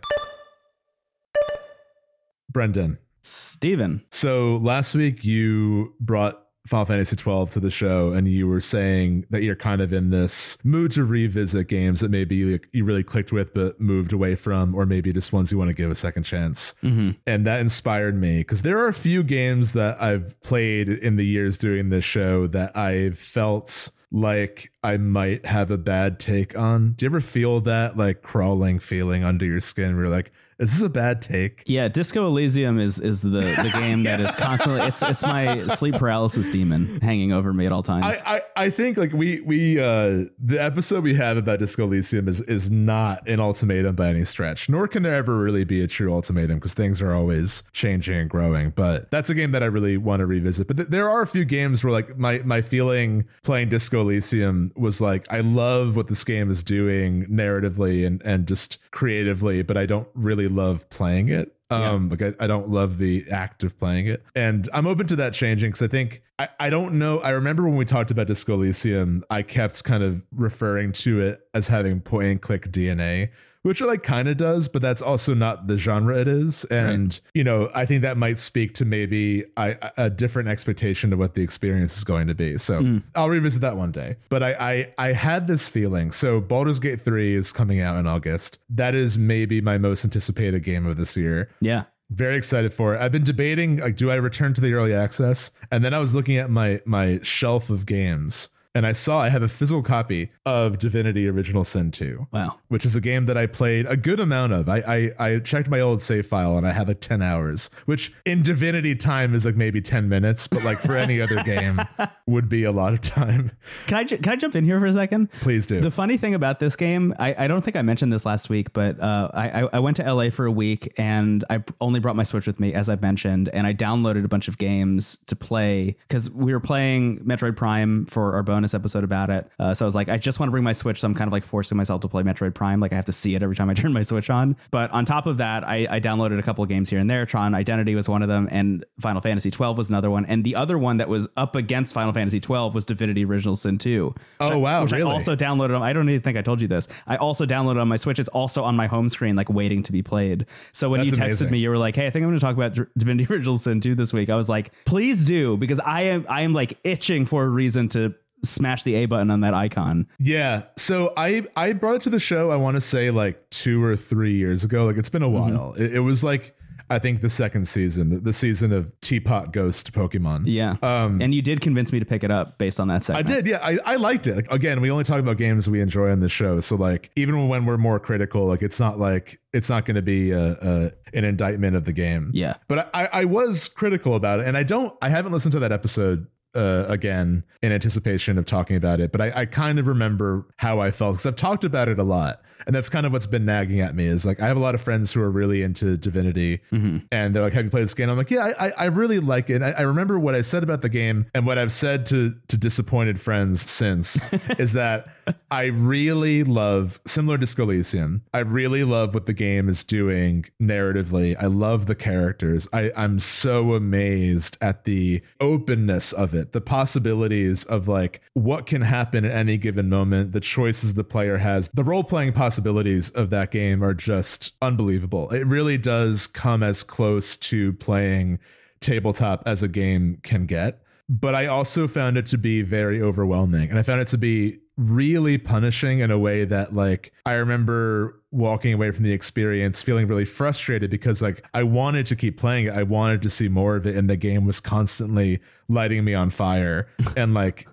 Brendon, 2.52 2.98
Stephen. 3.22 4.04
So 4.12 4.58
last 4.58 4.94
week 4.94 5.24
you 5.24 5.94
brought 6.00 6.46
Final 6.68 6.86
Fantasy 6.86 7.16
12 7.16 7.51
to 7.51 7.59
the 7.59 7.72
show 7.72 8.14
and 8.14 8.28
you 8.28 8.47
were 8.47 8.62
saying 8.62 9.26
that 9.30 9.41
you're 9.41 9.55
kind 9.55 9.82
of 9.82 9.91
in 9.91 10.12
this 10.12 10.57
mood 10.64 10.91
to 10.91 11.03
revisit 11.03 11.68
games 11.68 12.01
that 12.01 12.12
maybe 12.12 12.36
you, 12.36 12.59
you 12.72 12.86
really 12.86 13.03
clicked 13.03 13.32
with 13.32 13.53
but 13.53 13.80
moved 13.82 14.14
away 14.14 14.36
from 14.36 14.76
or 14.76 14.86
maybe 14.86 15.12
just 15.12 15.34
ones 15.34 15.51
you 15.51 15.57
want 15.57 15.70
to 15.70 15.74
give 15.74 15.89
a 15.89 15.95
second 15.95 16.24
chance. 16.24 16.76
Mm-hmm. 16.84 17.12
And 17.26 17.47
that 17.47 17.59
inspired 17.59 18.20
me 18.20 18.39
because 18.39 18.62
there 18.62 18.78
are 18.78 18.88
a 18.88 18.93
few 18.93 19.24
games 19.24 19.74
that 19.74 20.01
I've 20.01 20.39
played 20.41 20.88
in 20.88 21.16
the 21.16 21.26
years 21.26 21.57
doing 21.57 21.89
this 21.89 22.05
show 22.05 22.47
that 22.47 22.78
I 22.78 23.12
felt 23.12 23.89
like 24.12 24.72
I 24.84 24.97
might 24.97 25.45
have 25.45 25.72
a 25.72 25.78
bad 25.78 26.20
take 26.20 26.57
on. 26.57 26.93
Do 26.93 27.05
you 27.05 27.09
ever 27.09 27.22
feel 27.22 27.62
that 27.62 27.97
like 27.97 28.22
crawling 28.22 28.80
feeling 28.80 29.24
under 29.24 29.45
your 29.45 29.62
skin 29.62 29.95
where 29.95 30.05
you're 30.05 30.14
like, 30.14 30.32
is 30.62 30.74
this 30.74 30.82
a 30.84 30.89
bad 30.89 31.24
take? 31.24 31.64
Yeah, 31.66 31.88
Disco 31.88 32.28
Elysium 32.28 32.80
is 32.80 32.99
is 32.99 33.22
the 33.22 33.30
the 33.64 33.72
game 33.74 34.05
yeah. 34.05 34.18
that 34.18 34.30
is 34.30 34.36
constantly 34.36 34.82
it's 34.82 35.01
it's 35.01 35.24
my 35.24 35.66
sleep 35.68 35.95
paralysis 35.95 36.47
demon 36.49 37.01
hanging 37.01 37.34
over 37.34 37.51
me 37.51 37.66
at 37.66 37.72
all 37.72 37.82
times. 37.82 38.22
I 38.24 38.36
I, 38.36 38.41
I 38.55 38.70
think 38.70 38.97
like 38.97 39.12
we 39.12 39.41
we 39.41 39.80
uh 39.80 40.26
the 40.39 40.57
episode 40.59 41.03
we 41.03 41.16
have 41.16 41.36
about 41.36 41.59
Disco 41.59 41.86
Elysium 41.86 42.28
is 42.28 42.41
is 42.41 42.70
not 42.70 43.28
an 43.28 43.39
ultimatum 43.39 43.95
by 43.95 44.09
any 44.09 44.24
stretch. 44.24 44.70
Nor 44.70 44.88
can 44.88 45.01
there 45.01 45.16
ever 45.16 45.36
really 45.38 45.64
be 45.64 45.82
a 45.82 45.88
true 45.88 46.14
ultimatum 46.14 46.59
because 46.59 46.76
things 46.76 47.01
are 47.01 47.14
always 47.14 47.64
changing 47.74 48.16
and 48.16 48.30
growing. 48.30 48.70
But 48.70 49.09
that's 49.09 49.32
a 49.32 49.34
game 49.34 49.51
that 49.53 49.64
I 49.64 49.68
really 49.68 49.97
want 49.97 50.20
to 50.20 50.28
revisit. 50.28 50.68
But 50.68 50.78
th- 50.78 50.89
there 50.89 51.09
are 51.09 51.22
a 51.22 51.28
few 51.28 51.43
games 51.43 51.84
where 51.84 51.91
like 51.91 52.18
my 52.18 52.38
my 52.39 52.62
feeling 52.62 53.26
playing 53.41 53.70
Disco 53.70 54.01
Elysium 54.01 54.72
was 54.76 55.01
like 55.01 55.26
I 55.32 55.39
love 55.39 55.95
what 55.95 56.07
this 56.07 56.24
game 56.24 56.51
is 56.51 56.62
doing 56.62 57.26
narratively 57.26 58.05
and 58.05 58.22
and 58.22 58.47
just 58.47 58.78
creatively, 58.91 59.64
but 59.64 59.76
I 59.76 59.88
don't 59.88 60.07
really 60.14 60.51
love 60.52 60.89
playing 60.89 61.30
it. 61.30 61.56
Um, 61.70 62.06
yeah. 62.06 62.28
like 62.28 62.36
I, 62.39 62.43
I 62.43 62.47
don't 62.47 62.70
love 62.70 62.97
the 62.97 63.26
act 63.32 63.64
of 63.64 63.80
playing 63.80 64.08
it, 64.08 64.24
and 64.36 64.68
I'm 64.74 64.86
open 64.86 65.08
to 65.08 65.16
that 65.18 65.34
changing 65.34 65.72
because 65.72 65.82
I 65.82 65.88
think 65.88 66.22
I, 66.38 66.49
I 66.60 66.70
don't 66.70 66.95
know. 66.99 67.20
I 67.20 67.30
remember 67.30 67.64
when 67.64 67.78
we 67.78 67.86
talked 67.86 68.12
about 68.12 68.28
Disco 68.28 68.56
Elysium, 68.56 69.24
I 69.30 69.41
kept 69.41 69.84
kind 69.86 70.04
of 70.04 70.22
referring 70.36 70.91
to 70.93 71.22
it 71.22 71.39
as 71.54 71.70
having 71.70 72.02
point 72.02 72.28
and 72.28 72.41
click 72.41 72.70
DNA, 72.72 73.30
which 73.64 73.82
it 73.82 73.86
like 73.86 74.03
kind 74.03 74.28
of 74.28 74.38
does, 74.38 74.68
but 74.68 74.82
that's 74.82 75.01
also 75.01 75.34
not 75.34 75.68
the 75.68 75.78
genre 75.78 76.20
it 76.20 76.28
is. 76.28 76.64
And 76.66 77.14
right. 77.14 77.22
you 77.34 77.43
know, 77.43 77.70
I 77.74 77.86
think 77.86 78.01
that 78.01 78.18
might 78.18 78.39
speak 78.39 78.74
to 78.76 78.86
maybe 78.86 79.45
I, 79.57 79.78
a 79.97 80.09
different 80.09 80.49
expectation 80.49 81.14
of 81.14 81.20
what 81.20 81.36
the 81.36 81.41
experience 81.41 81.97
is 81.97 82.03
going 82.03 82.28
to 82.28 82.36
be. 82.36 82.57
So 82.57 82.82
mm. 82.82 83.03
I'll 83.16 83.30
revisit 83.30 83.62
that 83.62 83.78
one 83.78 83.91
day. 83.91 84.18
But 84.30 84.43
I, 84.43 84.53
I 84.97 85.07
I 85.09 85.14
had 85.14 85.47
this 85.47 85.68
feeling. 85.68 86.12
So 86.12 86.39
Baldur's 86.39 86.80
Gate 86.80 87.01
three 87.01 87.36
is 87.36 87.51
coming 87.51 87.82
out 87.82 87.97
in 87.97 88.07
August. 88.07 88.57
That 88.70 88.95
is 88.95 89.18
maybe 89.18 89.62
my 89.62 89.78
most 89.78 90.03
anticipated 90.03 90.64
game 90.64 90.86
of 90.86 90.97
this 90.97 91.16
year. 91.16 91.49
Yeah 91.62 91.84
very 92.14 92.36
excited 92.36 92.74
for 92.74 92.93
it. 92.93 92.99
I've 92.99 93.14
been 93.14 93.24
debating 93.24 93.78
like 93.78 93.95
do 93.95 94.12
I 94.12 94.16
return 94.16 94.53
to 94.55 94.62
the 94.62 94.74
early 94.74 94.93
access? 94.93 95.49
And 95.72 95.82
then 95.82 95.93
I 95.93 95.99
was 95.99 96.14
looking 96.14 96.36
at 96.38 96.49
my 96.49 96.82
my 96.86 97.22
shelf 97.24 97.70
of 97.70 97.86
games 97.86 98.49
and 98.74 98.86
I 98.88 98.94
saw 98.94 99.20
I 99.22 99.30
have 99.30 99.44
a 99.44 99.50
physical 99.50 99.84
copy 99.84 100.32
of 100.46 100.80
Divinity 100.80 101.28
Original 101.28 101.64
Sin 101.64 101.92
2. 101.92 102.28
Wow. 102.32 102.58
Which 102.70 102.86
is 102.86 102.96
a 102.96 103.02
game 103.02 103.26
that 103.26 103.38
I 103.38 103.46
played 103.46 103.86
a 103.86 103.98
good 103.98 104.20
amount 104.20 104.54
of. 104.54 104.70
I, 104.70 105.12
I, 105.20 105.34
I 105.34 105.40
checked 105.40 105.70
my 105.70 105.80
old 105.82 106.02
save 106.02 106.26
file 106.28 106.58
and 106.58 106.66
I 106.66 106.72
have 106.72 106.88
like 106.88 107.02
10 107.02 107.22
hours, 107.22 107.70
which 107.86 108.14
in 108.26 108.42
Divinity 108.44 108.96
time 108.96 109.36
is 109.36 109.46
like 109.46 109.56
maybe 109.56 109.82
10 109.82 110.08
minutes, 110.08 110.48
but 110.48 110.64
like 110.64 110.80
for 110.80 110.96
any 110.96 111.20
other 111.22 111.44
game 111.44 111.82
would 112.28 112.48
be 112.48 112.64
a 112.64 112.72
lot 112.72 112.94
of 112.94 113.02
time. 113.02 113.52
Can 113.88 113.98
I, 113.98 114.04
ju- 114.06 114.18
can 114.18 114.34
I 114.34 114.36
jump 114.38 114.56
in 114.56 114.64
here 114.64 114.80
for 114.80 114.86
a 114.86 114.94
second? 114.94 115.30
Please 115.42 115.66
do. 115.66 115.82
The 115.82 115.92
funny 115.92 116.18
thing 116.18 116.34
about 116.34 116.60
this 116.60 116.76
game, 116.78 117.14
I, 117.20 117.36
I 117.46 117.48
don't 117.48 117.64
think 117.64 117.76
I 117.76 117.82
mentioned 117.82 118.14
this 118.14 118.26
last 118.26 118.50
week, 118.50 118.72
but 118.72 119.00
uh, 119.02 119.30
I, 119.34 119.68
I 119.74 119.80
went 119.80 119.98
to 119.98 120.14
LA 120.14 120.30
for 120.30 120.46
a 120.46 120.52
week 120.52 120.94
and 120.98 121.44
I 121.50 121.62
only 121.82 122.00
brought 122.00 122.16
my 122.16 122.24
Switch 122.24 122.48
with 122.48 122.60
me, 122.60 122.74
as 122.74 122.88
I've 122.88 123.02
mentioned, 123.02 123.50
and 123.50 123.68
I 123.68 123.74
downloaded 123.74 124.24
a 124.24 124.30
bunch 124.30 124.48
of 124.48 124.58
games 124.58 125.18
to 125.28 125.36
play 125.36 125.98
because 126.08 126.30
we 126.30 126.54
were 126.54 126.60
playing 126.62 127.20
Metroid 127.20 127.58
Prime 127.58 128.06
for 128.06 128.36
our 128.36 128.44
bonus 128.44 128.61
bonus 128.62 128.76
episode 128.76 129.03
about 129.03 129.32
it. 129.32 129.49
Uh, 129.57 129.74
so 129.74 129.84
I 129.84 129.88
was 129.88 129.95
like, 129.95 130.07
I 130.07 130.18
just 130.18 130.39
want 130.39 130.49
to 130.49 130.51
bring 130.51 130.64
my 130.64 130.74
Switch, 130.74 130.99
so 130.99 131.07
I'm 131.07 131.16
kind 131.16 131.28
of 131.28 131.32
like 131.32 131.43
forcing 131.43 131.78
myself 131.78 132.01
to 132.01 132.07
play 132.07 132.22
Metroid 132.22 132.53
Prime. 132.53 132.80
Like 132.80 132.93
I 132.93 132.95
have 132.95 133.05
to 133.05 133.14
see 133.14 133.34
it 133.34 133.41
every 133.41 133.55
time 133.55 133.72
I 133.72 133.74
turn 133.82 133.91
my 133.91 134.03
Switch 134.03 134.30
on. 134.30 134.55
But 134.70 134.91
on 134.91 135.03
top 135.03 135.26
of 135.26 135.38
that, 135.38 135.68
I, 135.68 135.88
I 135.89 135.99
downloaded 135.99 136.38
a 136.38 136.43
couple 136.43 136.64
of 136.64 136.70
games 136.70 136.89
here 136.89 136.99
and 136.99 137.09
there. 137.09 137.26
Tron 137.26 137.55
Identity 137.55 137.95
was 137.95 138.07
one 138.07 138.22
of 138.22 138.28
them, 138.28 138.47
and 138.51 138.86
Final 138.99 139.20
Fantasy 139.20 139.49
12 139.49 139.78
was 139.78 139.89
another 139.89 140.12
one. 140.12 140.26
And 140.26 140.43
the 140.43 140.55
other 140.55 140.78
one 140.78 140.97
that 140.97 141.09
was 141.09 141.28
up 141.38 141.55
against 141.55 141.93
Final 141.93 142.14
Fantasy 142.14 142.39
12 142.39 142.76
was 142.76 142.86
Divinity 142.86 143.26
Original 143.26 143.55
Sin 143.55 143.80
2. 143.80 144.14
Oh 144.39 144.59
wow! 144.59 144.84
Which 144.84 144.91
really? 144.91 145.09
I 145.09 145.14
also 145.14 145.36
downloaded. 145.36 145.76
On, 145.76 145.82
I 145.82 145.91
don't 145.91 146.07
even 146.07 146.22
think 146.22 146.38
I 146.38 146.43
told 146.43 146.62
you 146.62 146.68
this. 146.68 146.88
I 147.07 147.16
also 147.16 147.47
downloaded 147.47 147.82
on 147.82 147.88
my 147.88 147.97
Switch. 147.97 148.20
It's 148.20 148.30
also 148.30 148.64
on 148.64 148.76
my 148.76 148.86
home 148.86 149.09
screen, 149.09 149.36
like 149.36 149.49
waiting 149.49 149.82
to 149.84 149.91
be 149.91 150.03
played. 150.03 150.45
So 150.72 150.89
when 150.89 150.99
That's 150.99 151.12
you 151.12 151.18
texted 151.18 151.24
amazing. 151.24 151.51
me, 151.51 151.59
you 151.59 151.70
were 151.70 151.78
like, 151.78 151.95
"Hey, 151.95 152.05
I 152.05 152.12
think 152.12 152.24
I'm 152.24 152.30
going 152.30 152.39
to 152.39 152.45
talk 152.45 152.55
about 152.55 152.78
Divinity 152.97 153.34
Original 153.34 153.57
Sin 153.57 153.82
2 153.82 153.95
this 153.95 154.14
week." 154.14 154.30
I 154.30 154.36
was 154.36 154.49
like, 154.49 154.72
"Please 154.86 155.24
do," 155.24 155.57
because 155.57 155.80
I 155.80 156.01
am 156.03 156.26
I 156.30 156.41
am 156.41 156.53
like 156.53 156.78
itching 156.84 157.26
for 157.26 157.43
a 157.43 157.49
reason 157.49 157.89
to 157.89 158.14
smash 158.44 158.84
the 158.84 158.96
A 158.96 159.06
button 159.06 159.32
on 159.32 159.42
that 159.42 159.54
icon. 159.54 160.08
Yeah. 160.20 160.64
So 160.78 161.14
I 161.18 161.48
I 161.56 161.74
brought 161.74 161.98
it 161.98 162.02
to 162.04 162.10
the 162.10 162.20
show. 162.20 162.52
I 162.52 162.56
want 162.56 162.76
to 162.76 162.82
say 162.82 163.12
like 163.12 163.50
two 163.50 163.84
or 163.84 163.96
three 163.96 164.34
years 164.34 164.64
ago. 164.64 164.86
Like 164.86 164.98
it's 164.98 165.10
been 165.10 165.24
a 165.24 165.28
mm-hmm. 165.28 165.56
while. 165.56 165.74
Mm-hmm. 165.74 165.84
It, 165.84 165.96
it, 165.96 166.00
was 166.00 166.24
like 166.24 166.56
I 166.89 167.00
think 167.00 167.22
the 167.22 167.30
second 167.30 167.70
season, 167.70 168.10
the, 168.10 168.20
the, 168.20 168.34
season 168.34 168.74
of 168.74 168.92
Teapot 169.00 169.54
Ghost 169.54 169.94
Pokemon. 169.94 170.44
Yeah. 170.46 170.76
Um, 170.82 171.22
and 171.22 171.34
you 171.34 171.42
did 171.42 171.62
convince 171.62 171.94
me 171.94 172.00
to 172.00 172.06
pick 172.06 172.22
it 172.22 172.32
up 172.32 172.58
based 172.58 172.82
on 172.82 172.89
that 172.89 173.04
segment. 173.04 173.30
I 173.30 173.34
did. 173.34 173.48
Yeah. 173.48 173.60
I, 173.64 173.78
I 173.86 173.96
liked 173.96 174.28
it. 174.28 174.36
Like, 174.36 174.52
again, 174.52 174.82
we 174.82 174.92
only 174.92 175.06
talk 175.06 175.20
about 175.20 175.38
games 175.38 175.70
we 175.70 175.80
enjoy 175.80 176.12
on 176.12 176.20
the 176.20 176.28
show. 176.28 176.60
So 176.60 176.76
like 176.76 177.10
even 177.16 177.48
when 177.48 177.66
we're 177.66 177.78
more 177.78 177.98
critical, 177.98 178.46
like 178.46 178.62
it's 178.62 178.78
not 178.78 179.00
like 179.00 179.39
it's 179.54 179.70
not 179.70 179.86
going 179.86 179.96
to 179.96 180.02
be 180.02 180.32
a, 180.32 180.52
a, 180.52 180.92
an 181.14 181.24
indictment 181.24 181.78
of 181.78 181.86
the 181.86 181.94
game. 181.94 182.32
Yeah. 182.34 182.56
But 182.68 182.89
I, 182.94 183.06
I 183.14 183.26
was 183.26 183.70
critical 183.70 184.16
about 184.16 184.42
it, 184.42 184.48
and 184.48 184.58
I 184.58 184.64
don't. 184.64 184.94
I 185.02 185.10
haven't 185.10 185.32
listened 185.32 185.54
to 185.54 185.60
that 185.60 185.72
episode 185.72 186.28
uh, 186.56 186.86
again 186.88 187.43
in 187.62 187.72
anticipation 187.72 188.38
of 188.38 188.45
talking 188.45 188.76
about 188.76 188.99
it, 188.99 189.12
but 189.12 189.22
I, 189.22 189.41
I 189.41 189.45
kind 189.45 189.80
of 189.80 189.88
remember 189.88 190.45
how 190.58 190.80
I 190.80 190.91
felt 190.91 191.16
because 191.16 191.26
I've 191.26 191.36
talked 191.36 191.64
about 191.64 191.88
it 191.88 191.99
a 191.99 192.04
lot, 192.04 192.41
and 192.66 192.76
that's 192.76 192.89
kind 192.89 193.06
of 193.06 193.12
what's 193.12 193.28
been 193.28 193.45
nagging 193.45 193.80
at 193.80 193.95
me. 193.95 194.06
Is 194.06 194.26
like 194.26 194.39
I 194.41 194.47
have 194.47 194.58
a 194.58 194.60
lot 194.60 194.76
of 194.76 194.82
friends 194.82 195.12
who 195.12 195.22
are 195.22 195.32
really 195.32 195.62
into 195.62 195.97
Divinity, 195.97 196.60
mm-hmm. 196.72 196.99
and 197.12 197.36
they're 197.36 197.43
like, 197.43 197.54
"Have 197.54 197.66
you 197.66 197.72
played 197.72 197.84
this 197.84 197.93
game?" 197.93 198.10
I'm 198.10 198.18
like, 198.18 198.32
"Yeah, 198.32 198.54
I, 198.60 198.72
I 198.72 198.86
really 198.86 199.20
like 199.20 199.49
it." 199.49 199.62
I, 199.62 199.72
I, 199.72 199.82
remember 199.82 200.20
what 200.20 200.36
I 200.36 200.41
said 200.41 200.64
about 200.64 200.82
the 200.82 200.89
game, 200.89 201.28
and 201.34 201.45
what 201.45 201.58
I've 201.58 201.72
said 201.72 202.06
to 202.08 202.36
to 202.49 202.58
disappointed 202.58 203.22
friends 203.22 203.70
since 203.70 204.20
is 204.60 204.74
that 204.74 205.08
I 205.52 205.66
really 205.66 206.44
love 206.44 207.00
similar 207.06 207.38
to 207.38 207.62
Elysium. 207.62 208.24
I 208.34 208.40
really 208.40 208.84
love 208.84 209.14
what 209.14 209.26
the 209.26 209.34
game 209.34 209.70
is 209.70 209.84
doing 209.84 210.46
narratively. 210.62 211.36
I 211.42 211.48
love 211.48 211.86
the 211.86 211.96
characters. 211.96 212.68
I, 212.74 212.92
I'm 212.96 213.20
so 213.20 213.74
amazed 213.74 214.58
at 214.62 214.86
the 214.86 215.22
openness 215.40 216.14
of 216.14 216.34
it, 216.34 216.54
the 216.54 216.62
possibilities 216.62 217.64
of 217.66 217.88
like 217.88 218.22
what 218.34 218.66
can 218.66 218.82
happen 218.82 219.26
at 219.26 219.32
any 219.32 219.58
given 219.58 219.90
moment, 219.90 220.32
the 220.32 220.40
choices 220.40 220.94
the 220.94 221.04
player 221.04 221.38
has, 221.38 221.70
the 221.74 221.84
role 221.84 222.04
playing 222.04 222.34
possibilities 222.34 223.10
of 223.12 223.30
that 223.32 223.52
game 223.52 223.84
are 223.84 223.94
just 223.94 224.52
unbelievable. 224.62 225.30
It 225.30 225.46
really 225.46 225.78
does 225.78 226.28
come 226.28 226.64
as 226.64 226.84
close 226.84 227.36
to 227.38 227.74
playing 227.74 228.40
tabletop 228.80 229.44
as 229.46 229.62
a 229.62 229.68
game 229.68 230.18
can 230.24 230.46
get 230.46 230.82
but 231.12 231.36
I 231.36 231.48
also 231.48 231.90
found 231.90 232.18
it 232.18 232.26
to 232.28 232.38
be 232.38 232.62
very 232.62 233.02
overwhelming. 233.02 233.70
And 233.70 233.78
I 233.78 233.84
found 233.84 234.00
it 234.00 234.08
to 234.10 234.18
be 234.18 234.60
really 234.78 235.38
punishing 235.38 236.00
in 236.00 236.12
a 236.12 236.18
way 236.18 236.46
that 236.46 236.74
like 236.74 237.14
I 237.26 237.34
remember 237.34 238.22
walking 238.32 238.74
away 238.74 238.92
from 238.92 239.04
the 239.04 239.12
experience 239.12 239.82
feeling 239.82 240.08
really 240.08 240.26
frustrated 240.26 240.90
because 240.90 241.22
like 241.22 241.46
I 241.54 241.64
wanted 241.64 242.06
to 242.08 242.16
keep 242.16 242.38
playing 242.38 242.68
it. 242.68 242.74
I 242.74 242.84
wanted 242.84 243.22
to 243.24 243.30
see 243.30 243.50
more 243.50 243.76
of 243.76 243.86
it 243.86 243.96
and 243.96 244.10
the 244.10 244.16
game 244.16 244.46
was 244.46 244.60
constantly 244.60 245.40
lighting 245.68 246.04
me 246.04 246.14
on 246.14 246.30
fire 246.30 246.88
and 247.18 247.34
like 247.34 247.68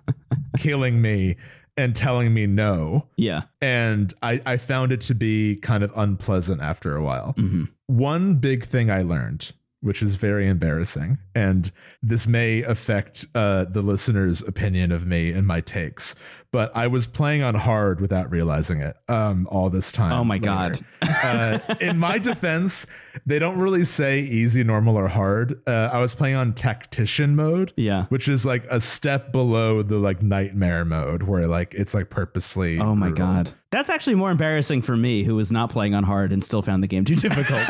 killing 0.57 1.01
me 1.01 1.37
and 1.77 1.95
telling 1.95 2.33
me 2.33 2.45
no. 2.45 3.07
Yeah. 3.15 3.43
And 3.61 4.13
I 4.21 4.41
I 4.45 4.57
found 4.57 4.91
it 4.91 5.01
to 5.01 5.15
be 5.15 5.55
kind 5.57 5.83
of 5.83 5.91
unpleasant 5.95 6.61
after 6.61 6.95
a 6.95 7.03
while. 7.03 7.33
Mm-hmm. 7.37 7.65
One 7.87 8.35
big 8.35 8.67
thing 8.67 8.91
I 8.91 9.01
learned 9.01 9.53
which 9.81 10.01
is 10.01 10.15
very 10.15 10.47
embarrassing. 10.47 11.17
And 11.33 11.71
this 12.01 12.27
may 12.27 12.63
affect 12.63 13.25
uh, 13.33 13.65
the 13.65 13.81
listener's 13.81 14.41
opinion 14.41 14.91
of 14.91 15.05
me 15.05 15.31
and 15.31 15.47
my 15.47 15.61
takes. 15.61 16.15
But 16.51 16.75
I 16.75 16.87
was 16.87 17.05
playing 17.05 17.43
on 17.43 17.53
hard 17.53 18.01
without 18.01 18.31
realizing 18.31 18.81
it 18.81 18.95
um, 19.07 19.47
all 19.51 19.69
this 19.69 19.91
time. 19.91 20.11
Oh 20.13 20.23
my 20.23 20.35
later. 20.35 20.45
God. 20.45 20.85
uh, 21.23 21.75
in 21.79 21.99
my 21.99 22.17
defense, 22.19 22.87
they 23.25 23.37
don't 23.37 23.59
really 23.59 23.85
say 23.85 24.21
easy, 24.21 24.63
normal, 24.63 24.97
or 24.97 25.07
hard. 25.07 25.61
Uh, 25.67 25.89
I 25.93 25.99
was 25.99 26.15
playing 26.15 26.35
on 26.35 26.53
tactician 26.53 27.35
mode. 27.35 27.71
Yeah. 27.77 28.05
Which 28.09 28.27
is 28.27 28.45
like 28.45 28.65
a 28.71 28.81
step 28.81 29.31
below 29.31 29.83
the 29.83 29.97
like 29.99 30.23
nightmare 30.23 30.85
mode 30.85 31.23
where 31.23 31.47
like 31.47 31.75
it's 31.75 31.93
like 31.93 32.09
purposely. 32.09 32.79
Oh 32.79 32.95
my 32.95 33.09
brutal. 33.09 33.27
God. 33.27 33.53
That's 33.71 33.91
actually 33.91 34.15
more 34.15 34.31
embarrassing 34.31 34.81
for 34.81 34.97
me, 34.97 35.23
who 35.23 35.35
was 35.35 35.51
not 35.51 35.69
playing 35.69 35.93
on 35.93 36.03
hard 36.03 36.31
and 36.33 36.43
still 36.43 36.63
found 36.63 36.81
the 36.81 36.87
game 36.87 37.05
too 37.05 37.15
difficult. 37.17 37.61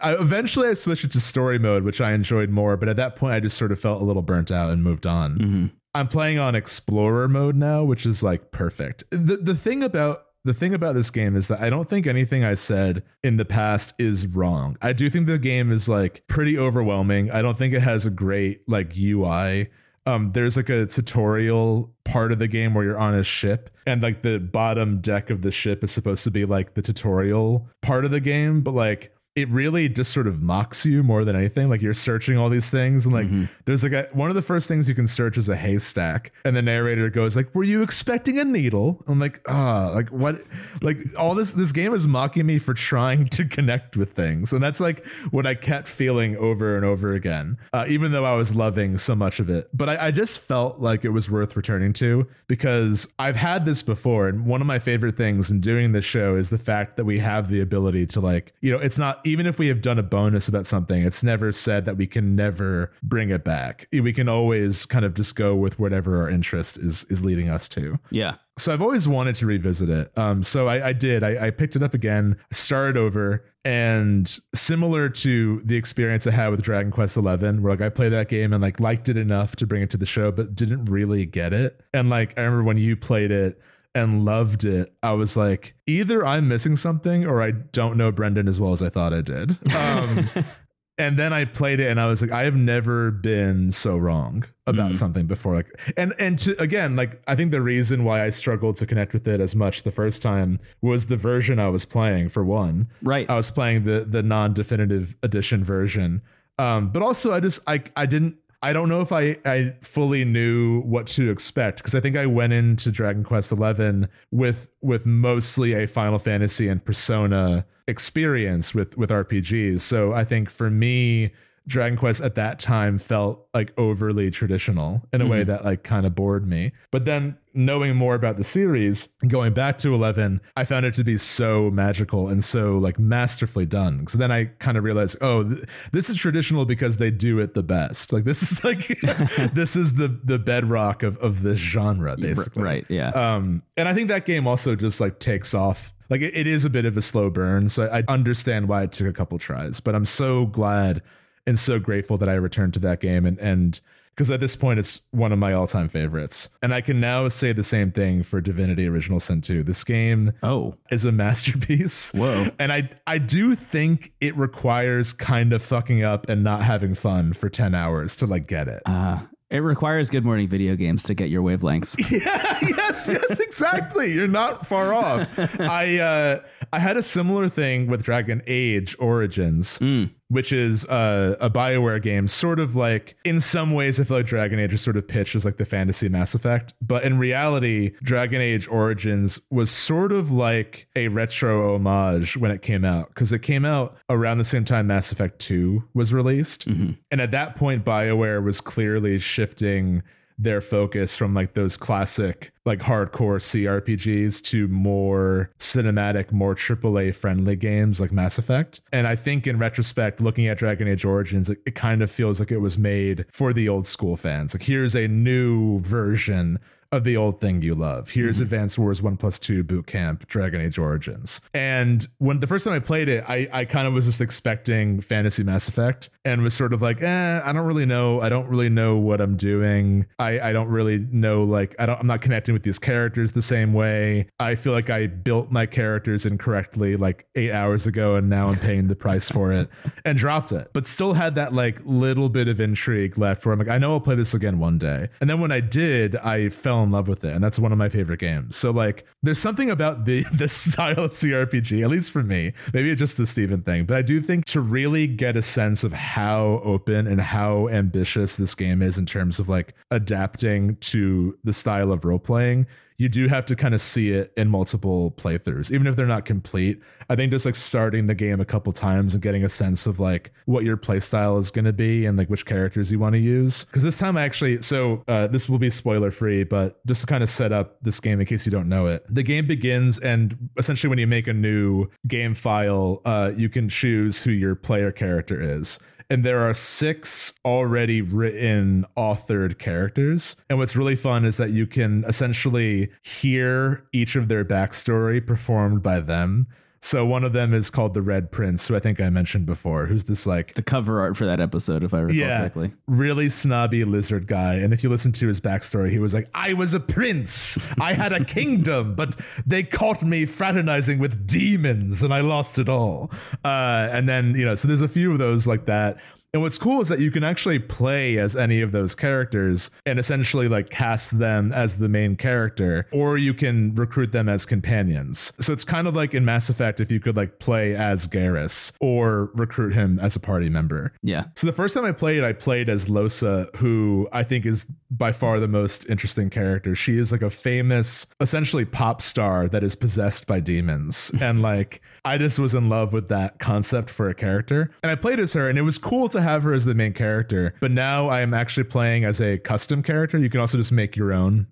I, 0.00 0.14
eventually, 0.14 0.68
I 0.68 0.74
switched 0.74 1.04
it 1.04 1.12
to 1.12 1.20
story 1.20 1.58
mode, 1.58 1.82
which 1.82 2.00
I 2.00 2.12
enjoyed 2.12 2.50
more. 2.50 2.76
But 2.76 2.88
at 2.88 2.96
that 2.96 3.16
point, 3.16 3.34
I 3.34 3.40
just 3.40 3.56
sort 3.56 3.72
of 3.72 3.80
felt 3.80 4.02
a 4.02 4.04
little 4.04 4.22
burnt 4.22 4.50
out 4.50 4.70
and 4.70 4.82
moved 4.82 5.06
on. 5.06 5.38
Mm-hmm. 5.38 5.66
I'm 5.94 6.08
playing 6.08 6.38
on 6.38 6.54
explorer 6.54 7.28
mode 7.28 7.56
now, 7.56 7.82
which 7.82 8.06
is 8.06 8.22
like 8.22 8.50
perfect. 8.50 9.04
The 9.10 9.36
the 9.36 9.54
thing 9.54 9.82
about 9.82 10.24
the 10.44 10.54
thing 10.54 10.74
about 10.74 10.94
this 10.94 11.10
game 11.10 11.36
is 11.36 11.48
that 11.48 11.60
I 11.60 11.70
don't 11.70 11.88
think 11.88 12.06
anything 12.06 12.44
I 12.44 12.54
said 12.54 13.02
in 13.22 13.36
the 13.36 13.44
past 13.44 13.92
is 13.98 14.26
wrong. 14.26 14.76
I 14.80 14.92
do 14.92 15.10
think 15.10 15.26
the 15.26 15.38
game 15.38 15.72
is 15.72 15.88
like 15.88 16.22
pretty 16.28 16.56
overwhelming. 16.58 17.30
I 17.30 17.42
don't 17.42 17.58
think 17.58 17.74
it 17.74 17.80
has 17.80 18.06
a 18.06 18.10
great 18.10 18.68
like 18.68 18.96
UI. 18.96 19.68
Um, 20.06 20.32
there's 20.32 20.56
like 20.56 20.70
a 20.70 20.86
tutorial 20.86 21.92
part 22.04 22.32
of 22.32 22.38
the 22.38 22.48
game 22.48 22.72
where 22.72 22.82
you're 22.84 22.98
on 22.98 23.14
a 23.14 23.22
ship 23.22 23.68
and 23.86 24.02
like 24.02 24.22
the 24.22 24.38
bottom 24.38 25.00
deck 25.02 25.28
of 25.28 25.42
the 25.42 25.50
ship 25.50 25.84
is 25.84 25.90
supposed 25.90 26.24
to 26.24 26.30
be 26.30 26.46
like 26.46 26.74
the 26.74 26.82
tutorial 26.82 27.68
part 27.82 28.06
of 28.06 28.10
the 28.10 28.20
game, 28.20 28.62
but 28.62 28.72
like 28.72 29.14
it 29.42 29.48
really 29.50 29.88
just 29.88 30.12
sort 30.12 30.26
of 30.26 30.42
mocks 30.42 30.84
you 30.84 31.02
more 31.02 31.24
than 31.24 31.36
anything. 31.36 31.68
Like 31.68 31.80
you're 31.80 31.94
searching 31.94 32.36
all 32.36 32.50
these 32.50 32.68
things, 32.68 33.04
and 33.04 33.14
like 33.14 33.26
mm-hmm. 33.26 33.44
there's 33.64 33.82
like 33.82 33.92
a, 33.92 34.08
one 34.12 34.30
of 34.30 34.34
the 34.34 34.42
first 34.42 34.66
things 34.66 34.88
you 34.88 34.94
can 34.94 35.06
search 35.06 35.38
is 35.38 35.48
a 35.48 35.56
haystack, 35.56 36.32
and 36.44 36.56
the 36.56 36.62
narrator 36.62 37.08
goes 37.08 37.36
like, 37.36 37.54
"Were 37.54 37.62
you 37.62 37.82
expecting 37.82 38.38
a 38.38 38.44
needle?" 38.44 39.02
I'm 39.06 39.20
like, 39.20 39.40
ah, 39.48 39.90
like 39.94 40.08
what? 40.08 40.42
Like 40.82 40.98
all 41.16 41.34
this 41.34 41.52
this 41.52 41.72
game 41.72 41.94
is 41.94 42.06
mocking 42.06 42.46
me 42.46 42.58
for 42.58 42.74
trying 42.74 43.28
to 43.28 43.44
connect 43.44 43.96
with 43.96 44.12
things, 44.12 44.52
and 44.52 44.62
that's 44.62 44.80
like 44.80 45.06
what 45.30 45.46
I 45.46 45.54
kept 45.54 45.88
feeling 45.88 46.36
over 46.36 46.76
and 46.76 46.84
over 46.84 47.12
again, 47.12 47.58
uh, 47.72 47.84
even 47.88 48.12
though 48.12 48.24
I 48.24 48.34
was 48.34 48.54
loving 48.54 48.98
so 48.98 49.14
much 49.14 49.38
of 49.38 49.48
it. 49.48 49.68
But 49.72 49.88
I, 49.88 50.08
I 50.08 50.10
just 50.10 50.40
felt 50.40 50.80
like 50.80 51.04
it 51.04 51.10
was 51.10 51.30
worth 51.30 51.56
returning 51.56 51.92
to 51.94 52.26
because 52.48 53.06
I've 53.18 53.36
had 53.36 53.64
this 53.64 53.82
before, 53.82 54.28
and 54.28 54.46
one 54.46 54.60
of 54.60 54.66
my 54.66 54.78
favorite 54.78 55.16
things 55.16 55.50
in 55.50 55.60
doing 55.60 55.92
this 55.92 56.04
show 56.04 56.36
is 56.36 56.50
the 56.50 56.58
fact 56.58 56.96
that 56.96 57.04
we 57.04 57.20
have 57.20 57.48
the 57.48 57.60
ability 57.60 58.06
to 58.06 58.20
like, 58.20 58.52
you 58.60 58.72
know, 58.72 58.78
it's 58.78 58.98
not 58.98 59.20
even 59.28 59.46
if 59.46 59.58
we 59.58 59.68
have 59.68 59.82
done 59.82 59.98
a 59.98 60.02
bonus 60.02 60.48
about 60.48 60.66
something, 60.66 61.02
it's 61.02 61.22
never 61.22 61.52
said 61.52 61.84
that 61.84 61.96
we 61.96 62.06
can 62.06 62.34
never 62.34 62.92
bring 63.02 63.30
it 63.30 63.44
back. 63.44 63.86
We 63.92 64.12
can 64.12 64.28
always 64.28 64.86
kind 64.86 65.04
of 65.04 65.14
just 65.14 65.34
go 65.36 65.54
with 65.54 65.78
whatever 65.78 66.22
our 66.22 66.30
interest 66.30 66.78
is 66.78 67.04
is 67.04 67.22
leading 67.22 67.48
us 67.48 67.68
to. 67.70 67.98
Yeah. 68.10 68.36
So 68.58 68.72
I've 68.72 68.82
always 68.82 69.06
wanted 69.06 69.36
to 69.36 69.46
revisit 69.46 69.88
it. 69.88 70.16
Um, 70.18 70.42
so 70.42 70.66
I, 70.66 70.88
I 70.88 70.92
did. 70.92 71.22
I, 71.22 71.46
I, 71.46 71.50
picked 71.50 71.76
it 71.76 71.82
up 71.82 71.94
again, 71.94 72.36
started 72.52 72.96
over, 72.96 73.44
and 73.64 74.36
similar 74.52 75.08
to 75.08 75.62
the 75.64 75.76
experience 75.76 76.26
I 76.26 76.32
had 76.32 76.48
with 76.48 76.62
Dragon 76.62 76.90
Quest 76.90 77.14
XI, 77.14 77.20
where 77.20 77.72
like 77.72 77.80
I 77.80 77.88
played 77.88 78.12
that 78.12 78.28
game 78.28 78.52
and 78.52 78.60
like 78.60 78.80
liked 78.80 79.08
it 79.08 79.16
enough 79.16 79.54
to 79.56 79.66
bring 79.66 79.82
it 79.82 79.90
to 79.90 79.96
the 79.96 80.06
show, 80.06 80.32
but 80.32 80.56
didn't 80.56 80.86
really 80.86 81.24
get 81.24 81.52
it. 81.52 81.80
And 81.94 82.10
like 82.10 82.36
I 82.36 82.42
remember 82.42 82.64
when 82.64 82.78
you 82.78 82.96
played 82.96 83.30
it, 83.30 83.60
and 83.94 84.24
loved 84.24 84.64
it, 84.64 84.92
I 85.02 85.12
was 85.12 85.36
like, 85.36 85.74
either 85.86 86.24
I'm 86.24 86.48
missing 86.48 86.76
something 86.76 87.26
or 87.26 87.42
I 87.42 87.50
don't 87.50 87.96
know 87.96 88.12
Brendon 88.12 88.48
as 88.48 88.60
well 88.60 88.72
as 88.72 88.82
I 88.82 88.90
thought 88.90 89.12
I 89.12 89.22
did. 89.22 89.58
Um, 89.74 90.28
and 90.98 91.16
then 91.18 91.32
I 91.32 91.44
played 91.44 91.80
it 91.80 91.88
and 91.88 92.00
I 92.00 92.06
was 92.06 92.20
like, 92.20 92.32
I 92.32 92.44
have 92.44 92.56
never 92.56 93.10
been 93.10 93.70
so 93.72 93.96
wrong 93.96 94.44
about 94.66 94.92
mm. 94.92 94.96
something 94.96 95.26
before. 95.26 95.54
Like, 95.54 95.68
and 95.96 96.12
and 96.18 96.38
to, 96.40 96.60
again, 96.60 96.96
like 96.96 97.22
I 97.26 97.36
think 97.36 97.52
the 97.52 97.62
reason 97.62 98.04
why 98.04 98.24
I 98.24 98.30
struggled 98.30 98.76
to 98.78 98.86
connect 98.86 99.12
with 99.12 99.26
it 99.26 99.40
as 99.40 99.54
much 99.54 99.84
the 99.84 99.92
first 99.92 100.20
time 100.20 100.58
was 100.82 101.06
the 101.06 101.16
version 101.16 101.58
I 101.58 101.68
was 101.68 101.84
playing. 101.84 102.30
For 102.30 102.44
one, 102.44 102.88
right? 103.02 103.30
I 103.30 103.36
was 103.36 103.50
playing 103.50 103.84
the 103.84 104.04
the 104.08 104.22
non 104.22 104.54
definitive 104.54 105.14
edition 105.22 105.64
version. 105.64 106.20
Um, 106.58 106.90
but 106.90 107.02
also 107.02 107.32
I 107.32 107.40
just 107.40 107.60
I 107.66 107.82
I 107.96 108.04
didn't 108.04 108.36
I 108.60 108.72
don't 108.72 108.88
know 108.88 109.00
if 109.00 109.12
I, 109.12 109.36
I 109.44 109.74
fully 109.82 110.24
knew 110.24 110.80
what 110.80 111.06
to 111.08 111.30
expect 111.30 111.78
because 111.78 111.94
I 111.94 112.00
think 112.00 112.16
I 112.16 112.26
went 112.26 112.52
into 112.52 112.90
Dragon 112.90 113.22
Quest 113.22 113.50
XI 113.50 114.08
with 114.32 114.68
with 114.80 115.06
mostly 115.06 115.74
a 115.74 115.86
Final 115.86 116.18
Fantasy 116.18 116.68
and 116.68 116.84
Persona 116.84 117.64
experience 117.86 118.74
with 118.74 118.96
with 118.96 119.10
RPGs. 119.10 119.80
So 119.80 120.12
I 120.12 120.24
think 120.24 120.50
for 120.50 120.70
me, 120.70 121.32
Dragon 121.68 121.98
Quest 121.98 122.22
at 122.22 122.34
that 122.36 122.58
time 122.58 122.98
felt 122.98 123.46
like 123.52 123.72
overly 123.78 124.30
traditional 124.30 125.02
in 125.12 125.20
a 125.20 125.24
mm 125.24 125.28
way 125.28 125.40
mm-hmm. 125.40 125.50
that 125.50 125.64
like 125.66 125.82
kind 125.82 126.06
of 126.06 126.14
bored 126.14 126.48
me. 126.48 126.72
But 126.90 127.04
then 127.04 127.36
knowing 127.52 127.94
more 127.96 128.14
about 128.14 128.38
the 128.38 128.44
series, 128.44 129.08
going 129.26 129.52
back 129.52 129.76
to 129.78 129.92
11, 129.92 130.40
I 130.56 130.64
found 130.64 130.86
it 130.86 130.94
to 130.94 131.04
be 131.04 131.18
so 131.18 131.70
magical 131.70 132.28
and 132.28 132.42
so 132.42 132.78
like 132.78 132.98
masterfully 132.98 133.66
done. 133.66 134.06
So 134.08 134.16
then 134.16 134.32
I 134.32 134.46
kind 134.58 134.78
of 134.78 134.84
realized, 134.84 135.16
oh, 135.20 135.44
th- 135.44 135.64
this 135.92 136.08
is 136.08 136.16
traditional 136.16 136.64
because 136.64 136.96
they 136.96 137.10
do 137.10 137.38
it 137.40 137.52
the 137.52 137.62
best. 137.62 138.12
Like 138.12 138.24
this 138.24 138.42
is 138.42 138.64
like 138.64 138.88
this 139.52 139.76
is 139.76 139.94
the 139.94 140.18
the 140.24 140.38
bedrock 140.38 141.02
of 141.02 141.18
of 141.18 141.42
this 141.42 141.60
genre 141.60 142.16
basically. 142.16 142.62
Right, 142.62 142.86
yeah. 142.88 143.10
Um 143.10 143.62
and 143.76 143.88
I 143.88 143.94
think 143.94 144.08
that 144.08 144.24
game 144.24 144.46
also 144.46 144.74
just 144.74 145.00
like 145.00 145.18
takes 145.18 145.52
off 145.52 145.92
like 146.08 146.22
it, 146.22 146.34
it 146.34 146.46
is 146.46 146.64
a 146.64 146.70
bit 146.70 146.86
of 146.86 146.96
a 146.96 147.02
slow 147.02 147.28
burn 147.28 147.68
so 147.68 147.86
i 147.92 148.02
understand 148.08 148.68
why 148.68 148.82
it 148.82 148.92
took 148.92 149.06
a 149.06 149.12
couple 149.12 149.38
tries 149.38 149.78
but 149.80 149.94
i'm 149.94 150.06
so 150.06 150.46
glad 150.46 151.02
and 151.48 151.58
so 151.58 151.78
grateful 151.78 152.18
that 152.18 152.28
I 152.28 152.34
returned 152.34 152.74
to 152.74 152.80
that 152.80 153.00
game 153.00 153.24
and 153.26 153.38
and 153.38 153.80
because 154.14 154.32
at 154.32 154.40
this 154.40 154.56
point 154.56 154.80
it's 154.80 155.00
one 155.12 155.30
of 155.30 155.38
my 155.38 155.52
all-time 155.52 155.88
favorites. 155.88 156.48
And 156.60 156.74
i 156.74 156.80
can 156.80 157.00
now 157.00 157.28
say 157.28 157.52
the 157.52 157.62
same 157.62 157.92
thing 157.92 158.22
for 158.22 158.40
divinity 158.40 158.86
original 158.86 159.20
sin 159.20 159.40
2 159.40 159.62
this 159.62 159.82
game 159.84 160.32
oh. 160.42 160.74
is 160.90 161.04
a 161.04 161.12
masterpiece. 161.24 162.12
Whoa. 162.12 162.48
And 162.58 162.72
i 162.72 162.90
i 163.06 163.18
do 163.18 163.54
think 163.54 164.12
it 164.20 164.36
requires 164.36 165.12
kind 165.12 165.52
of 165.52 165.62
fucking 165.62 166.02
up 166.04 166.28
and 166.28 166.44
not 166.44 166.62
having 166.62 166.94
fun 166.94 167.32
for 167.32 167.48
10 167.48 167.74
hours 167.74 168.14
to 168.16 168.26
like 168.26 168.46
get 168.46 168.68
it. 168.68 168.82
Uh 168.84 169.20
it 169.50 169.60
requires 169.60 170.10
good 170.10 170.26
morning 170.26 170.46
video 170.46 170.76
games 170.76 171.04
to 171.04 171.14
get 171.14 171.30
your 171.30 171.42
wavelengths. 171.42 171.96
Yeah, 172.10 172.58
yes, 172.60 172.87
yes, 173.28 173.40
exactly. 173.40 174.12
You're 174.12 174.28
not 174.28 174.66
far 174.66 174.92
off. 174.92 175.28
I 175.38 175.98
uh 175.98 176.40
I 176.72 176.78
had 176.78 176.96
a 176.96 177.02
similar 177.02 177.48
thing 177.48 177.86
with 177.86 178.02
Dragon 178.02 178.42
Age 178.46 178.96
Origins. 178.98 179.78
Mm 179.78 180.10
which 180.28 180.52
is 180.52 180.84
uh, 180.86 181.36
a 181.40 181.48
Bioware 181.48 182.02
game, 182.02 182.28
sort 182.28 182.60
of 182.60 182.76
like 182.76 183.16
in 183.24 183.40
some 183.40 183.72
ways, 183.72 183.98
I 183.98 184.04
feel 184.04 184.18
like 184.18 184.26
Dragon 184.26 184.58
Age 184.58 184.74
is 184.74 184.82
sort 184.82 184.96
of 184.96 185.08
pitched 185.08 185.34
as 185.34 185.44
like 185.44 185.56
the 185.56 185.64
fantasy 185.64 186.08
Mass 186.08 186.34
Effect, 186.34 186.74
but 186.82 187.02
in 187.02 187.18
reality, 187.18 187.92
Dragon 188.02 188.40
Age 188.40 188.68
Origins 188.68 189.40
was 189.50 189.70
sort 189.70 190.12
of 190.12 190.30
like 190.30 190.86
a 190.94 191.08
retro 191.08 191.74
homage 191.74 192.36
when 192.36 192.50
it 192.50 192.62
came 192.62 192.84
out 192.84 193.08
because 193.08 193.32
it 193.32 193.40
came 193.40 193.64
out 193.64 193.96
around 194.10 194.38
the 194.38 194.44
same 194.44 194.64
time 194.64 194.86
Mass 194.86 195.10
Effect 195.10 195.38
2 195.38 195.84
was 195.94 196.12
released. 196.12 196.68
Mm-hmm. 196.68 196.92
And 197.10 197.20
at 197.20 197.30
that 197.30 197.56
point, 197.56 197.84
Bioware 197.84 198.42
was 198.42 198.60
clearly 198.60 199.18
shifting 199.18 200.02
their 200.38 200.60
focus 200.60 201.16
from 201.16 201.34
like 201.34 201.54
those 201.54 201.76
classic 201.76 202.52
like 202.64 202.80
hardcore 202.80 203.40
CRPGs 203.40 204.42
to 204.42 204.68
more 204.68 205.50
cinematic, 205.58 206.30
more 206.30 206.54
AAA 206.54 207.14
friendly 207.14 207.56
games 207.56 207.98
like 207.98 208.12
Mass 208.12 208.38
Effect. 208.38 208.80
And 208.92 209.06
I 209.06 209.16
think 209.16 209.46
in 209.46 209.58
retrospect, 209.58 210.20
looking 210.20 210.46
at 210.46 210.58
Dragon 210.58 210.86
Age 210.86 211.04
Origins, 211.04 211.48
it, 211.50 211.58
it 211.66 211.74
kind 211.74 212.02
of 212.02 212.10
feels 212.10 212.38
like 212.38 212.52
it 212.52 212.58
was 212.58 212.78
made 212.78 213.24
for 213.32 213.52
the 213.52 213.68
old 213.68 213.86
school 213.86 214.16
fans. 214.16 214.54
Like 214.54 214.62
here's 214.62 214.94
a 214.94 215.08
new 215.08 215.80
version 215.80 216.58
of 216.90 217.04
the 217.04 217.16
old 217.16 217.40
thing 217.40 217.60
you 217.60 217.74
love. 217.74 218.10
Here's 218.10 218.36
mm-hmm. 218.36 218.44
Advance 218.44 218.78
Wars 218.78 219.02
1 219.02 219.16
plus 219.18 219.38
2 219.38 219.62
Boot 219.62 219.86
Camp, 219.86 220.26
Dragon 220.26 220.60
Age 220.60 220.78
Origins. 220.78 221.40
And 221.52 222.08
when 222.18 222.40
the 222.40 222.46
first 222.46 222.64
time 222.64 222.72
I 222.72 222.78
played 222.78 223.08
it, 223.08 223.24
I, 223.28 223.48
I 223.52 223.64
kind 223.66 223.86
of 223.86 223.92
was 223.92 224.06
just 224.06 224.20
expecting 224.20 225.02
Fantasy 225.02 225.42
Mass 225.42 225.68
Effect 225.68 226.08
and 226.24 226.42
was 226.42 226.54
sort 226.54 226.72
of 226.72 226.80
like, 226.80 227.02
eh, 227.02 227.40
I 227.44 227.52
don't 227.52 227.66
really 227.66 227.84
know. 227.84 228.22
I 228.22 228.30
don't 228.30 228.48
really 228.48 228.70
know 228.70 228.96
what 228.96 229.20
I'm 229.20 229.36
doing. 229.36 230.06
I, 230.18 230.40
I 230.40 230.52
don't 230.52 230.68
really 230.68 230.98
know, 230.98 231.44
like, 231.44 231.76
I 231.78 231.84
don't, 231.84 232.00
I'm 232.00 232.06
not 232.06 232.22
connecting 232.22 232.54
with 232.54 232.62
these 232.62 232.78
characters 232.78 233.32
the 233.32 233.42
same 233.42 233.74
way. 233.74 234.28
I 234.40 234.54
feel 234.54 234.72
like 234.72 234.88
I 234.88 235.08
built 235.08 235.50
my 235.50 235.66
characters 235.66 236.24
incorrectly 236.24 236.96
like 236.96 237.26
eight 237.34 237.52
hours 237.52 237.86
ago 237.86 238.16
and 238.16 238.30
now 238.30 238.48
I'm 238.48 238.58
paying 238.58 238.88
the 238.88 238.96
price 238.96 239.28
for 239.28 239.52
it 239.52 239.68
and 240.06 240.16
dropped 240.16 240.52
it, 240.52 240.70
but 240.72 240.86
still 240.86 241.12
had 241.12 241.34
that 241.34 241.52
like 241.52 241.80
little 241.84 242.30
bit 242.30 242.48
of 242.48 242.60
intrigue 242.60 243.18
left 243.18 243.44
where 243.44 243.52
I'm 243.52 243.58
like, 243.58 243.68
I 243.68 243.76
know 243.76 243.92
I'll 243.92 244.00
play 244.00 244.14
this 244.14 244.32
again 244.32 244.58
one 244.58 244.78
day. 244.78 245.08
And 245.20 245.28
then 245.28 245.40
when 245.40 245.52
I 245.52 245.60
did, 245.60 246.16
I 246.16 246.48
fell 246.48 246.77
fell 246.78 246.84
in 246.84 246.90
love 246.90 247.08
with 247.08 247.24
it, 247.24 247.32
and 247.32 247.42
that's 247.42 247.58
one 247.58 247.72
of 247.72 247.78
my 247.78 247.88
favorite 247.88 248.20
games. 248.20 248.56
So 248.56 248.70
like, 248.70 249.04
there's 249.22 249.38
something 249.38 249.70
about 249.70 250.04
the 250.04 250.24
the 250.32 250.48
style 250.48 251.04
of 251.04 251.12
CRPG, 251.12 251.82
at 251.82 251.90
least 251.90 252.10
for 252.10 252.22
me. 252.22 252.52
Maybe 252.72 252.90
it's 252.90 252.98
just 252.98 253.16
the 253.16 253.26
Stephen 253.26 253.62
thing, 253.62 253.84
but 253.84 253.96
I 253.96 254.02
do 254.02 254.20
think 254.20 254.46
to 254.46 254.60
really 254.60 255.06
get 255.06 255.36
a 255.36 255.42
sense 255.42 255.84
of 255.84 255.92
how 255.92 256.60
open 256.64 257.06
and 257.06 257.20
how 257.20 257.68
ambitious 257.68 258.36
this 258.36 258.54
game 258.54 258.82
is 258.82 258.98
in 258.98 259.06
terms 259.06 259.38
of 259.38 259.48
like 259.48 259.74
adapting 259.90 260.76
to 260.76 261.36
the 261.44 261.52
style 261.52 261.92
of 261.92 262.04
role 262.04 262.18
playing 262.18 262.66
you 262.98 263.08
do 263.08 263.28
have 263.28 263.46
to 263.46 263.54
kind 263.54 263.74
of 263.74 263.80
see 263.80 264.10
it 264.10 264.32
in 264.36 264.48
multiple 264.48 265.12
playthroughs, 265.12 265.70
even 265.70 265.86
if 265.86 265.94
they're 265.94 266.04
not 266.04 266.24
complete. 266.24 266.80
I 267.08 267.14
think 267.14 267.30
just 267.30 267.44
like 267.44 267.54
starting 267.54 268.08
the 268.08 268.14
game 268.14 268.40
a 268.40 268.44
couple 268.44 268.72
times 268.72 269.14
and 269.14 269.22
getting 269.22 269.44
a 269.44 269.48
sense 269.48 269.86
of 269.86 270.00
like 270.00 270.32
what 270.46 270.64
your 270.64 270.76
playstyle 270.76 271.38
is 271.38 271.52
going 271.52 271.64
to 271.64 271.72
be 271.72 272.06
and 272.06 272.18
like 272.18 272.28
which 272.28 272.44
characters 272.44 272.90
you 272.90 272.98
want 272.98 273.12
to 273.12 273.20
use. 273.20 273.64
Because 273.64 273.84
this 273.84 273.96
time 273.96 274.16
I 274.16 274.22
actually, 274.22 274.62
so 274.62 275.04
uh, 275.06 275.28
this 275.28 275.48
will 275.48 275.60
be 275.60 275.70
spoiler 275.70 276.10
free, 276.10 276.42
but 276.42 276.84
just 276.86 277.02
to 277.02 277.06
kind 277.06 277.22
of 277.22 277.30
set 277.30 277.52
up 277.52 277.78
this 277.82 278.00
game 278.00 278.20
in 278.20 278.26
case 278.26 278.44
you 278.44 278.50
don't 278.50 278.68
know 278.68 278.88
it, 278.88 279.06
the 279.08 279.22
game 279.22 279.46
begins 279.46 280.00
and 280.00 280.50
essentially 280.58 280.88
when 280.88 280.98
you 280.98 281.06
make 281.06 281.28
a 281.28 281.32
new 281.32 281.88
game 282.08 282.34
file, 282.34 283.00
uh, 283.04 283.30
you 283.36 283.48
can 283.48 283.68
choose 283.68 284.22
who 284.22 284.32
your 284.32 284.56
player 284.56 284.90
character 284.90 285.40
is 285.40 285.78
and 286.10 286.24
there 286.24 286.40
are 286.40 286.54
six 286.54 287.32
already 287.44 288.00
written 288.00 288.86
authored 288.96 289.58
characters. 289.58 290.36
And 290.48 290.58
what's 290.58 290.76
really 290.76 290.96
fun 290.96 291.24
is 291.24 291.36
that 291.36 291.50
you 291.50 291.66
can 291.66 292.04
essentially 292.06 292.90
hear 293.02 293.84
each 293.92 294.16
of 294.16 294.28
their 294.28 294.44
backstory 294.44 295.24
performed 295.24 295.82
by 295.82 296.00
them 296.00 296.46
So 296.80 297.04
one 297.04 297.24
of 297.24 297.32
them 297.32 297.52
is 297.52 297.70
called 297.70 297.94
the 297.94 298.02
Red 298.02 298.30
Prince, 298.30 298.68
who 298.68 298.76
I 298.76 298.78
think 298.80 299.00
I 299.00 299.10
mentioned 299.10 299.46
before, 299.46 299.86
who's 299.86 300.04
this 300.04 300.26
like 300.26 300.54
The 300.54 300.62
cover 300.62 301.00
art 301.00 301.16
for 301.16 301.26
that 301.26 301.40
episode, 301.40 301.82
if 301.82 301.92
I 301.92 302.00
recall 302.00 302.16
yeah, 302.16 302.38
correctly. 302.38 302.72
really 302.86 303.28
snobby 303.28 303.84
lizard 303.84 304.26
guy. 304.26 304.54
And 304.54 304.72
if 304.72 304.82
you 304.82 304.88
listen 304.88 305.12
to 305.12 305.26
his 305.26 305.40
backstory, 305.40 305.90
he 305.90 305.98
was 305.98 306.14
like, 306.14 306.28
I 306.34 306.52
was 306.52 306.74
a 306.74 306.80
prince. 306.80 307.58
I 307.80 307.94
had 307.94 308.12
a 308.12 308.24
kingdom, 308.24 308.94
but 308.94 309.16
they 309.44 309.62
caught 309.64 310.02
me 310.02 310.24
fraternizing 310.24 310.98
with 310.98 311.26
demons 311.26 312.02
and 312.02 312.14
I 312.14 312.20
lost 312.20 312.58
it 312.58 312.68
all. 312.68 313.10
Uh, 313.44 313.88
and 313.90 314.08
then, 314.08 314.34
you 314.34 314.44
know, 314.44 314.54
so 314.54 314.68
there's 314.68 314.80
a 314.82 314.88
few 314.88 315.12
of 315.12 315.18
those 315.18 315.46
like 315.46 315.66
that. 315.66 315.96
And 316.34 316.42
what's 316.42 316.58
cool 316.58 316.82
is 316.82 316.88
that 316.88 316.98
you 316.98 317.10
can 317.10 317.24
actually 317.24 317.58
play 317.58 318.18
as 318.18 318.36
any 318.36 318.60
of 318.60 318.72
those 318.72 318.94
characters 318.94 319.70
and 319.86 319.98
essentially 319.98 320.46
like 320.46 320.68
cast 320.68 321.18
them 321.18 321.52
as 321.52 321.76
the 321.76 321.88
main 321.88 322.16
character, 322.16 322.86
or 322.92 323.16
you 323.16 323.32
can 323.32 323.74
recruit 323.74 324.12
them 324.12 324.28
as 324.28 324.44
companions. 324.44 325.32
So 325.40 325.54
it's 325.54 325.64
kind 325.64 325.88
of 325.88 325.96
like 325.96 326.12
in 326.12 326.26
Mass 326.26 326.50
Effect 326.50 326.80
if 326.80 326.90
you 326.90 327.00
could 327.00 327.16
like 327.16 327.38
play 327.38 327.74
as 327.74 328.06
Garrus 328.06 328.72
or 328.78 329.30
recruit 329.34 329.72
him 329.72 329.98
as 330.00 330.16
a 330.16 330.20
party 330.20 330.50
member. 330.50 330.92
Yeah. 331.02 331.24
So 331.34 331.46
the 331.46 331.52
first 331.52 331.74
time 331.74 331.86
I 331.86 331.92
played, 331.92 332.22
I 332.22 332.34
played 332.34 332.68
as 332.68 332.86
Lohse, 332.86 333.54
who 333.56 334.06
I 334.12 334.22
think 334.22 334.44
is 334.44 334.66
by 334.90 335.12
far 335.12 335.40
the 335.40 335.48
most 335.48 335.86
interesting 335.88 336.28
character. 336.28 336.74
She 336.74 336.98
is 336.98 337.10
like 337.10 337.22
a 337.22 337.30
famous, 337.30 338.06
essentially 338.20 338.66
pop 338.66 339.00
star 339.00 339.48
that 339.48 339.64
is 339.64 339.74
possessed 339.74 340.26
by 340.26 340.40
demons. 340.40 341.10
and 341.20 341.40
like, 341.40 341.80
I 342.08 342.16
just 342.16 342.38
was 342.38 342.54
in 342.54 342.70
love 342.70 342.94
with 342.94 343.08
that 343.08 343.38
concept 343.38 343.90
for 343.90 344.08
a 344.08 344.14
character. 344.14 344.70
And 344.82 344.90
I 344.90 344.94
played 344.94 345.20
as 345.20 345.34
her, 345.34 345.46
and 345.46 345.58
it 345.58 345.62
was 345.62 345.76
cool 345.76 346.08
to 346.08 346.22
have 346.22 346.42
her 346.42 346.54
as 346.54 346.64
the 346.64 346.72
main 346.72 346.94
character. 346.94 347.54
But 347.60 347.70
now 347.70 348.08
I 348.08 348.22
am 348.22 348.32
actually 348.32 348.64
playing 348.64 349.04
as 349.04 349.20
a 349.20 349.36
custom 349.36 349.82
character. 349.82 350.16
You 350.16 350.30
can 350.30 350.40
also 350.40 350.56
just 350.56 350.72
make 350.72 350.96
your 350.96 351.12
own. 351.12 351.48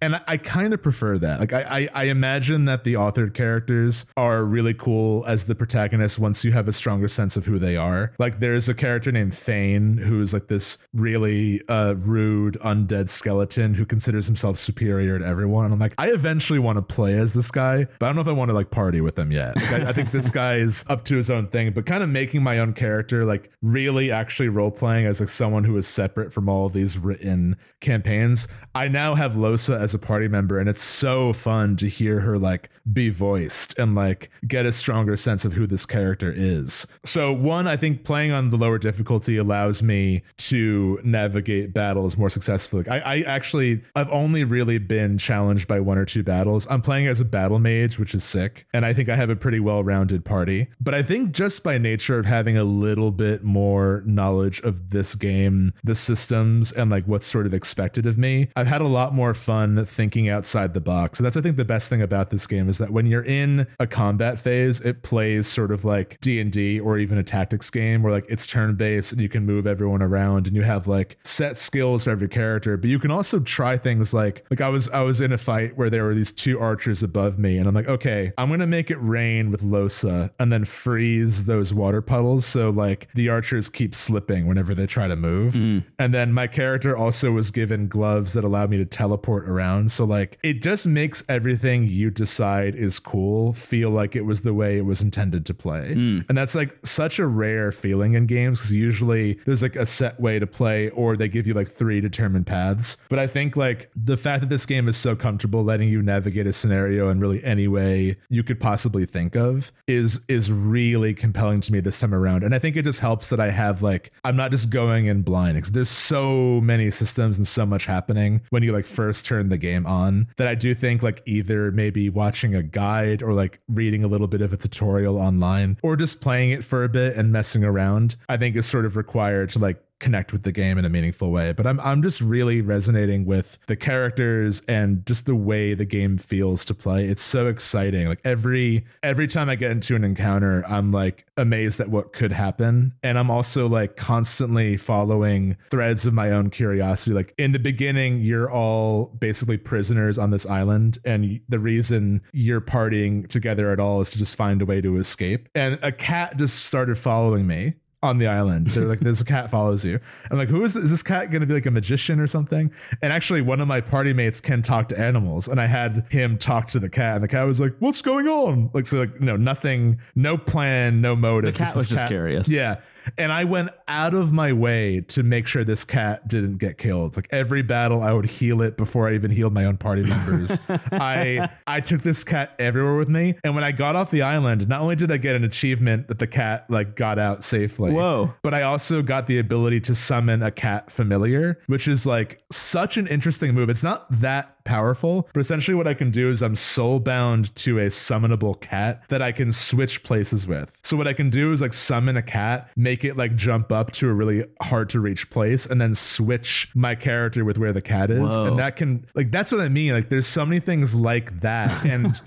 And 0.00 0.16
I, 0.16 0.20
I 0.26 0.36
kind 0.38 0.72
of 0.72 0.82
prefer 0.82 1.18
that. 1.18 1.40
Like, 1.40 1.52
I, 1.52 1.60
I, 1.60 1.88
I 1.92 2.04
imagine 2.04 2.64
that 2.64 2.84
the 2.84 2.94
authored 2.94 3.34
characters 3.34 4.06
are 4.16 4.44
really 4.44 4.72
cool 4.72 5.26
as 5.26 5.44
the 5.44 5.54
protagonist 5.54 6.18
once 6.18 6.42
you 6.42 6.52
have 6.52 6.68
a 6.68 6.72
stronger 6.72 7.08
sense 7.08 7.36
of 7.36 7.44
who 7.44 7.58
they 7.58 7.76
are. 7.76 8.14
Like, 8.18 8.40
there's 8.40 8.66
a 8.66 8.74
character 8.74 9.12
named 9.12 9.36
Fane 9.36 9.98
who's 9.98 10.32
like 10.32 10.48
this 10.48 10.78
really 10.94 11.60
uh, 11.68 11.96
rude, 11.98 12.56
undead 12.64 13.10
skeleton 13.10 13.74
who 13.74 13.84
considers 13.84 14.24
himself 14.24 14.58
superior 14.58 15.18
to 15.18 15.26
everyone. 15.26 15.66
And 15.66 15.74
I'm 15.74 15.80
like, 15.80 15.92
I 15.98 16.12
eventually 16.12 16.58
want 16.58 16.78
to 16.78 16.82
play 16.82 17.18
as 17.18 17.34
this 17.34 17.50
guy, 17.50 17.86
but 17.98 18.06
I 18.06 18.08
don't 18.08 18.16
know 18.16 18.22
if 18.22 18.28
I 18.28 18.32
want 18.32 18.48
to 18.48 18.54
like 18.54 18.70
party 18.70 19.02
with 19.02 19.18
him 19.18 19.32
yet. 19.32 19.54
Like, 19.56 19.72
I, 19.72 19.88
I 19.90 19.92
think 19.98 20.12
this 20.12 20.30
guy 20.30 20.58
is 20.58 20.84
up 20.88 21.04
to 21.04 21.16
his 21.16 21.28
own 21.28 21.48
thing, 21.48 21.72
but 21.72 21.84
kind 21.84 22.04
of 22.04 22.08
making 22.08 22.40
my 22.40 22.60
own 22.60 22.72
character, 22.72 23.24
like 23.24 23.50
really 23.62 24.12
actually 24.12 24.48
role 24.48 24.70
playing 24.70 25.06
as 25.06 25.18
like 25.18 25.28
someone 25.28 25.64
who 25.64 25.76
is 25.76 25.88
separate 25.88 26.32
from 26.32 26.48
all 26.48 26.68
these 26.68 26.96
written 26.96 27.56
campaigns. 27.80 28.46
I 28.76 28.86
now 28.86 29.16
have 29.16 29.32
Lohse 29.32 29.76
as 29.76 29.94
a 29.94 29.98
party 29.98 30.28
member, 30.28 30.60
and 30.60 30.68
it's 30.68 30.82
so 30.84 31.32
fun 31.32 31.76
to 31.78 31.88
hear 31.88 32.20
her 32.20 32.38
like 32.38 32.70
be 32.92 33.10
voiced 33.10 33.76
and 33.76 33.96
like 33.96 34.30
get 34.46 34.66
a 34.66 34.72
stronger 34.72 35.16
sense 35.16 35.44
of 35.44 35.52
who 35.52 35.66
this 35.66 35.84
character 35.84 36.32
is. 36.34 36.86
So, 37.04 37.32
one, 37.32 37.66
I 37.66 37.76
think 37.76 38.04
playing 38.04 38.30
on 38.30 38.50
the 38.50 38.56
lower 38.56 38.78
difficulty 38.78 39.36
allows 39.36 39.82
me 39.82 40.22
to 40.36 41.00
navigate 41.02 41.74
battles 41.74 42.16
more 42.16 42.30
successfully. 42.30 42.86
I, 42.88 42.98
I 42.98 43.20
actually, 43.22 43.82
I've 43.96 44.10
only 44.10 44.44
really 44.44 44.78
been 44.78 45.18
challenged 45.18 45.66
by 45.66 45.80
one 45.80 45.98
or 45.98 46.04
two 46.04 46.22
battles. 46.22 46.68
I'm 46.70 46.82
playing 46.82 47.08
as 47.08 47.20
a 47.20 47.24
battle 47.24 47.58
mage, 47.58 47.98
which 47.98 48.14
is 48.14 48.22
sick, 48.22 48.66
and 48.72 48.86
I 48.86 48.94
think 48.94 49.08
I 49.08 49.16
have 49.16 49.30
a 49.30 49.36
pretty 49.36 49.58
well 49.58 49.82
rounded 49.88 50.24
party. 50.24 50.68
But 50.80 50.94
I 50.94 51.02
think 51.02 51.32
just 51.32 51.62
by 51.62 51.78
nature 51.78 52.18
of 52.18 52.26
having 52.26 52.58
a 52.58 52.64
little 52.64 53.10
bit 53.10 53.42
more 53.42 54.02
knowledge 54.04 54.60
of 54.60 54.90
this 54.90 55.14
game, 55.14 55.72
the 55.82 55.94
systems, 55.94 56.70
and 56.72 56.90
like 56.90 57.04
what's 57.06 57.26
sort 57.26 57.46
of 57.46 57.54
expected 57.54 58.04
of 58.04 58.18
me, 58.18 58.48
I've 58.54 58.66
had 58.66 58.82
a 58.82 58.86
lot 58.86 59.14
more 59.14 59.32
fun 59.32 59.84
thinking 59.86 60.28
outside 60.28 60.74
the 60.74 60.80
box. 60.80 61.18
And 61.18 61.26
that's, 61.26 61.36
I 61.36 61.40
think, 61.40 61.56
the 61.56 61.64
best 61.64 61.88
thing 61.88 62.02
about 62.02 62.30
this 62.30 62.46
game 62.46 62.68
is 62.68 62.76
that 62.78 62.90
when 62.92 63.06
you're 63.06 63.24
in 63.24 63.66
a 63.80 63.86
combat 63.86 64.38
phase, 64.38 64.80
it 64.82 65.02
plays 65.02 65.48
sort 65.48 65.72
of 65.72 65.84
like 65.84 66.18
D&D 66.20 66.80
or 66.80 66.98
even 66.98 67.16
a 67.16 67.24
tactics 67.24 67.70
game 67.70 68.02
where 68.02 68.12
like 68.12 68.26
it's 68.28 68.46
turn-based 68.46 69.12
and 69.12 69.20
you 69.20 69.28
can 69.28 69.46
move 69.46 69.66
everyone 69.66 70.02
around 70.02 70.46
and 70.46 70.54
you 70.54 70.62
have 70.62 70.86
like 70.86 71.16
set 71.24 71.58
skills 71.58 72.04
for 72.04 72.10
every 72.10 72.28
character, 72.28 72.76
but 72.76 72.90
you 72.90 72.98
can 72.98 73.10
also 73.10 73.40
try 73.40 73.78
things 73.78 74.12
like 74.12 74.44
like 74.50 74.60
I 74.60 74.68
was 74.68 74.88
I 74.90 75.00
was 75.00 75.20
in 75.20 75.32
a 75.32 75.38
fight 75.38 75.76
where 75.76 75.88
there 75.90 76.04
were 76.04 76.14
these 76.14 76.32
two 76.32 76.60
archers 76.60 77.02
above 77.02 77.38
me 77.38 77.58
and 77.58 77.66
I'm 77.66 77.74
like, 77.74 77.88
"Okay, 77.88 78.32
I'm 78.36 78.48
going 78.48 78.60
to 78.60 78.66
make 78.66 78.90
it 78.90 78.96
rain 78.96 79.50
with 79.50 79.62
Lohse 79.70 80.30
and 80.38 80.52
then 80.52 80.64
freeze 80.64 81.44
those 81.44 81.72
water 81.72 82.02
puddles 82.02 82.44
so 82.46 82.70
like 82.70 83.08
the 83.14 83.28
archers 83.28 83.68
keep 83.68 83.94
slipping 83.94 84.46
whenever 84.46 84.74
they 84.74 84.86
try 84.86 85.08
to 85.08 85.16
move." 85.16 85.54
Hmm. 85.54 85.78
And 85.98 86.14
then 86.14 86.32
my 86.32 86.46
character 86.46 86.96
also 86.96 87.32
was 87.32 87.50
given 87.50 87.88
gloves 87.88 88.32
that 88.32 88.44
allow 88.44 88.66
me 88.66 88.76
to 88.78 88.84
teleport 88.84 89.48
around. 89.48 89.90
So 89.90 90.04
like 90.04 90.38
it 90.42 90.62
just 90.62 90.86
makes 90.86 91.22
everything 91.28 91.84
you 91.84 92.10
decide 92.10 92.74
is 92.74 92.98
cool 92.98 93.52
feel 93.52 93.90
like 93.90 94.16
it 94.16 94.22
was 94.22 94.42
the 94.42 94.54
way 94.54 94.76
it 94.76 94.84
was 94.84 95.00
intended 95.00 95.44
to 95.46 95.54
play. 95.54 95.94
Hmm. 95.94 96.20
And 96.28 96.36
that's 96.36 96.54
like 96.54 96.74
such 96.84 97.18
a 97.18 97.26
rare 97.26 97.72
feeling 97.72 98.14
in 98.14 98.26
games 98.26 98.58
because 98.58 98.72
usually 98.72 99.38
there's 99.46 99.62
like 99.62 99.76
a 99.76 99.86
set 99.86 100.20
way 100.20 100.38
to 100.38 100.46
play 100.46 100.90
or 100.90 101.16
they 101.16 101.28
give 101.28 101.46
you 101.46 101.54
like 101.54 101.72
three 101.72 102.00
determined 102.00 102.46
paths. 102.46 102.96
But 103.08 103.18
I 103.18 103.26
think 103.26 103.56
like 103.56 103.90
the 103.94 104.16
fact 104.16 104.40
that 104.40 104.48
this 104.48 104.66
game 104.66 104.88
is 104.88 104.96
so 104.96 105.16
comfortable 105.16 105.64
letting 105.64 105.88
you 105.88 106.02
navigate 106.02 106.46
a 106.46 106.52
scenario 106.52 107.08
in 107.10 107.20
really 107.20 107.42
any 107.44 107.68
way 107.68 108.16
you 108.28 108.42
could 108.42 108.60
possibly 108.60 109.06
think 109.06 109.36
of 109.36 109.57
is 109.86 110.20
is 110.28 110.50
really 110.50 111.14
compelling 111.14 111.60
to 111.62 111.72
me 111.72 111.80
this 111.80 111.98
time 112.00 112.14
around. 112.14 112.42
And 112.42 112.54
I 112.54 112.58
think 112.58 112.76
it 112.76 112.84
just 112.84 113.00
helps 113.00 113.28
that 113.30 113.40
I 113.40 113.50
have 113.50 113.82
like 113.82 114.12
I'm 114.24 114.36
not 114.36 114.50
just 114.50 114.70
going 114.70 115.06
in 115.06 115.22
blind 115.22 115.56
because 115.56 115.72
there's 115.72 115.90
so 115.90 116.60
many 116.60 116.90
systems 116.90 117.36
and 117.36 117.46
so 117.46 117.64
much 117.66 117.86
happening 117.86 118.40
when 118.50 118.62
you 118.62 118.72
like 118.72 118.86
first 118.86 119.26
turn 119.26 119.48
the 119.48 119.58
game 119.58 119.86
on 119.86 120.28
that 120.36 120.48
I 120.48 120.54
do 120.54 120.74
think 120.74 121.02
like 121.02 121.22
either 121.26 121.70
maybe 121.70 122.08
watching 122.08 122.54
a 122.54 122.62
guide 122.62 123.22
or 123.22 123.32
like 123.32 123.60
reading 123.68 124.04
a 124.04 124.08
little 124.08 124.26
bit 124.26 124.40
of 124.40 124.52
a 124.52 124.56
tutorial 124.56 125.18
online 125.18 125.78
or 125.82 125.96
just 125.96 126.20
playing 126.20 126.50
it 126.50 126.64
for 126.64 126.84
a 126.84 126.88
bit 126.88 127.16
and 127.16 127.32
messing 127.32 127.64
around, 127.64 128.16
I 128.28 128.36
think 128.36 128.56
is 128.56 128.66
sort 128.66 128.86
of 128.86 128.96
required 128.96 129.50
to 129.50 129.58
like 129.58 129.82
connect 130.00 130.32
with 130.32 130.42
the 130.42 130.52
game 130.52 130.78
in 130.78 130.84
a 130.84 130.88
meaningful 130.88 131.30
way. 131.30 131.52
But 131.52 131.66
I'm 131.66 131.80
I'm 131.80 132.02
just 132.02 132.20
really 132.20 132.60
resonating 132.60 133.24
with 133.24 133.58
the 133.66 133.76
characters 133.76 134.62
and 134.68 135.04
just 135.06 135.26
the 135.26 135.34
way 135.34 135.74
the 135.74 135.84
game 135.84 136.18
feels 136.18 136.64
to 136.66 136.74
play. 136.74 137.08
It's 137.08 137.22
so 137.22 137.46
exciting. 137.46 138.08
Like 138.08 138.20
every 138.24 138.86
every 139.02 139.28
time 139.28 139.48
I 139.48 139.56
get 139.56 139.70
into 139.70 139.96
an 139.96 140.04
encounter, 140.04 140.64
I'm 140.66 140.92
like 140.92 141.26
amazed 141.36 141.80
at 141.80 141.88
what 141.88 142.12
could 142.12 142.32
happen. 142.32 142.94
And 143.02 143.18
I'm 143.18 143.30
also 143.30 143.66
like 143.68 143.96
constantly 143.96 144.76
following 144.76 145.56
threads 145.70 146.06
of 146.06 146.14
my 146.14 146.30
own 146.30 146.50
curiosity. 146.50 147.12
Like 147.12 147.34
in 147.38 147.52
the 147.52 147.58
beginning, 147.58 148.20
you're 148.20 148.50
all 148.50 149.06
basically 149.18 149.56
prisoners 149.56 150.18
on 150.18 150.30
this 150.30 150.46
island 150.46 150.98
and 151.04 151.40
the 151.48 151.58
reason 151.58 152.22
you're 152.32 152.60
partying 152.60 153.28
together 153.28 153.70
at 153.72 153.80
all 153.80 154.00
is 154.00 154.10
to 154.10 154.18
just 154.18 154.36
find 154.36 154.62
a 154.62 154.66
way 154.66 154.80
to 154.80 154.96
escape. 154.96 155.48
And 155.54 155.78
a 155.82 155.92
cat 155.92 156.36
just 156.36 156.64
started 156.64 156.98
following 156.98 157.46
me 157.46 157.74
on 158.02 158.18
the 158.18 158.26
island. 158.26 158.68
They're 158.68 158.86
like, 158.86 159.00
this 159.00 159.22
cat 159.22 159.50
follows 159.50 159.84
you. 159.84 159.98
I'm 160.30 160.38
like, 160.38 160.48
who 160.48 160.64
is 160.64 160.74
this? 160.74 160.84
Is 160.84 160.90
this 160.90 161.02
cat 161.02 161.30
going 161.30 161.40
to 161.40 161.46
be 161.46 161.54
like 161.54 161.66
a 161.66 161.70
magician 161.70 162.20
or 162.20 162.26
something? 162.26 162.70
And 163.02 163.12
actually, 163.12 163.42
one 163.42 163.60
of 163.60 163.66
my 163.66 163.80
party 163.80 164.12
mates 164.12 164.40
can 164.40 164.62
talk 164.62 164.88
to 164.90 164.98
animals, 164.98 165.48
and 165.48 165.60
I 165.60 165.66
had 165.66 166.06
him 166.08 166.38
talk 166.38 166.70
to 166.70 166.78
the 166.78 166.88
cat, 166.88 167.16
and 167.16 167.24
the 167.24 167.28
cat 167.28 167.46
was 167.46 167.60
like, 167.60 167.74
"What's 167.80 168.02
going 168.02 168.28
on?" 168.28 168.70
Like, 168.72 168.86
so 168.86 168.98
like, 168.98 169.20
no, 169.20 169.36
nothing, 169.36 170.00
no 170.14 170.38
plan, 170.38 171.00
no 171.00 171.16
motive. 171.16 171.54
The 171.54 171.58
cat 171.58 171.68
this 171.68 171.76
was 171.76 171.88
just 171.88 172.06
curious. 172.06 172.48
Yeah. 172.48 172.76
And 173.16 173.32
I 173.32 173.44
went 173.44 173.70
out 173.86 174.14
of 174.14 174.32
my 174.32 174.52
way 174.52 175.00
to 175.08 175.22
make 175.22 175.46
sure 175.46 175.64
this 175.64 175.84
cat 175.84 176.28
didn't 176.28 176.58
get 176.58 176.78
killed. 176.78 177.16
Like 177.16 177.28
every 177.30 177.62
battle, 177.62 178.02
I 178.02 178.12
would 178.12 178.26
heal 178.26 178.62
it 178.62 178.76
before 178.76 179.08
I 179.08 179.14
even 179.14 179.30
healed 179.30 179.52
my 179.52 179.64
own 179.64 179.76
party 179.76 180.02
members. 180.02 180.58
I 180.92 181.48
I 181.66 181.80
took 181.80 182.02
this 182.02 182.24
cat 182.24 182.54
everywhere 182.58 182.96
with 182.96 183.08
me, 183.08 183.36
and 183.44 183.54
when 183.54 183.64
I 183.64 183.72
got 183.72 183.96
off 183.96 184.10
the 184.10 184.22
island, 184.22 184.68
not 184.68 184.80
only 184.80 184.96
did 184.96 185.10
I 185.10 185.16
get 185.16 185.36
an 185.36 185.44
achievement 185.44 186.08
that 186.08 186.18
the 186.18 186.26
cat 186.26 186.66
like 186.68 186.96
got 186.96 187.18
out 187.18 187.44
safely, 187.44 187.92
Whoa. 187.92 188.34
but 188.42 188.54
I 188.54 188.62
also 188.62 189.02
got 189.02 189.26
the 189.26 189.38
ability 189.38 189.80
to 189.82 189.94
summon 189.94 190.42
a 190.42 190.50
cat 190.50 190.90
familiar, 190.90 191.58
which 191.66 191.88
is 191.88 192.06
like 192.06 192.42
such 192.50 192.96
an 192.96 193.06
interesting 193.06 193.54
move. 193.54 193.68
It's 193.70 193.82
not 193.82 194.06
that 194.20 194.57
powerful, 194.68 195.26
but 195.32 195.40
essentially 195.40 195.74
what 195.74 195.88
I 195.88 195.94
can 195.94 196.10
do 196.10 196.30
is 196.30 196.42
I'm 196.42 196.54
soul 196.54 197.00
bound 197.00 197.54
to 197.56 197.78
a 197.78 197.86
summonable 197.86 198.60
cat 198.60 199.02
that 199.08 199.22
I 199.22 199.32
can 199.32 199.50
switch 199.50 200.02
places 200.02 200.46
with. 200.46 200.70
So 200.82 200.94
what 200.94 201.08
I 201.08 201.14
can 201.14 201.30
do 201.30 201.52
is 201.52 201.62
like 201.62 201.72
summon 201.72 202.18
a 202.18 202.22
cat, 202.22 202.70
make 202.76 203.02
it 203.02 203.16
like 203.16 203.34
jump 203.34 203.72
up 203.72 203.92
to 203.92 204.10
a 204.10 204.12
really 204.12 204.44
hard 204.60 204.90
to 204.90 205.00
reach 205.00 205.30
place, 205.30 205.64
and 205.64 205.80
then 205.80 205.94
switch 205.94 206.68
my 206.74 206.94
character 206.94 207.46
with 207.46 207.56
where 207.56 207.72
the 207.72 207.80
cat 207.80 208.10
is. 208.10 208.20
Whoa. 208.20 208.44
And 208.44 208.58
that 208.58 208.76
can 208.76 209.06
like 209.14 209.30
that's 209.30 209.50
what 209.50 209.62
I 209.62 209.70
mean. 209.70 209.94
Like 209.94 210.10
there's 210.10 210.26
so 210.26 210.44
many 210.44 210.60
things 210.60 210.94
like 210.94 211.40
that. 211.40 211.68
And 211.88 212.20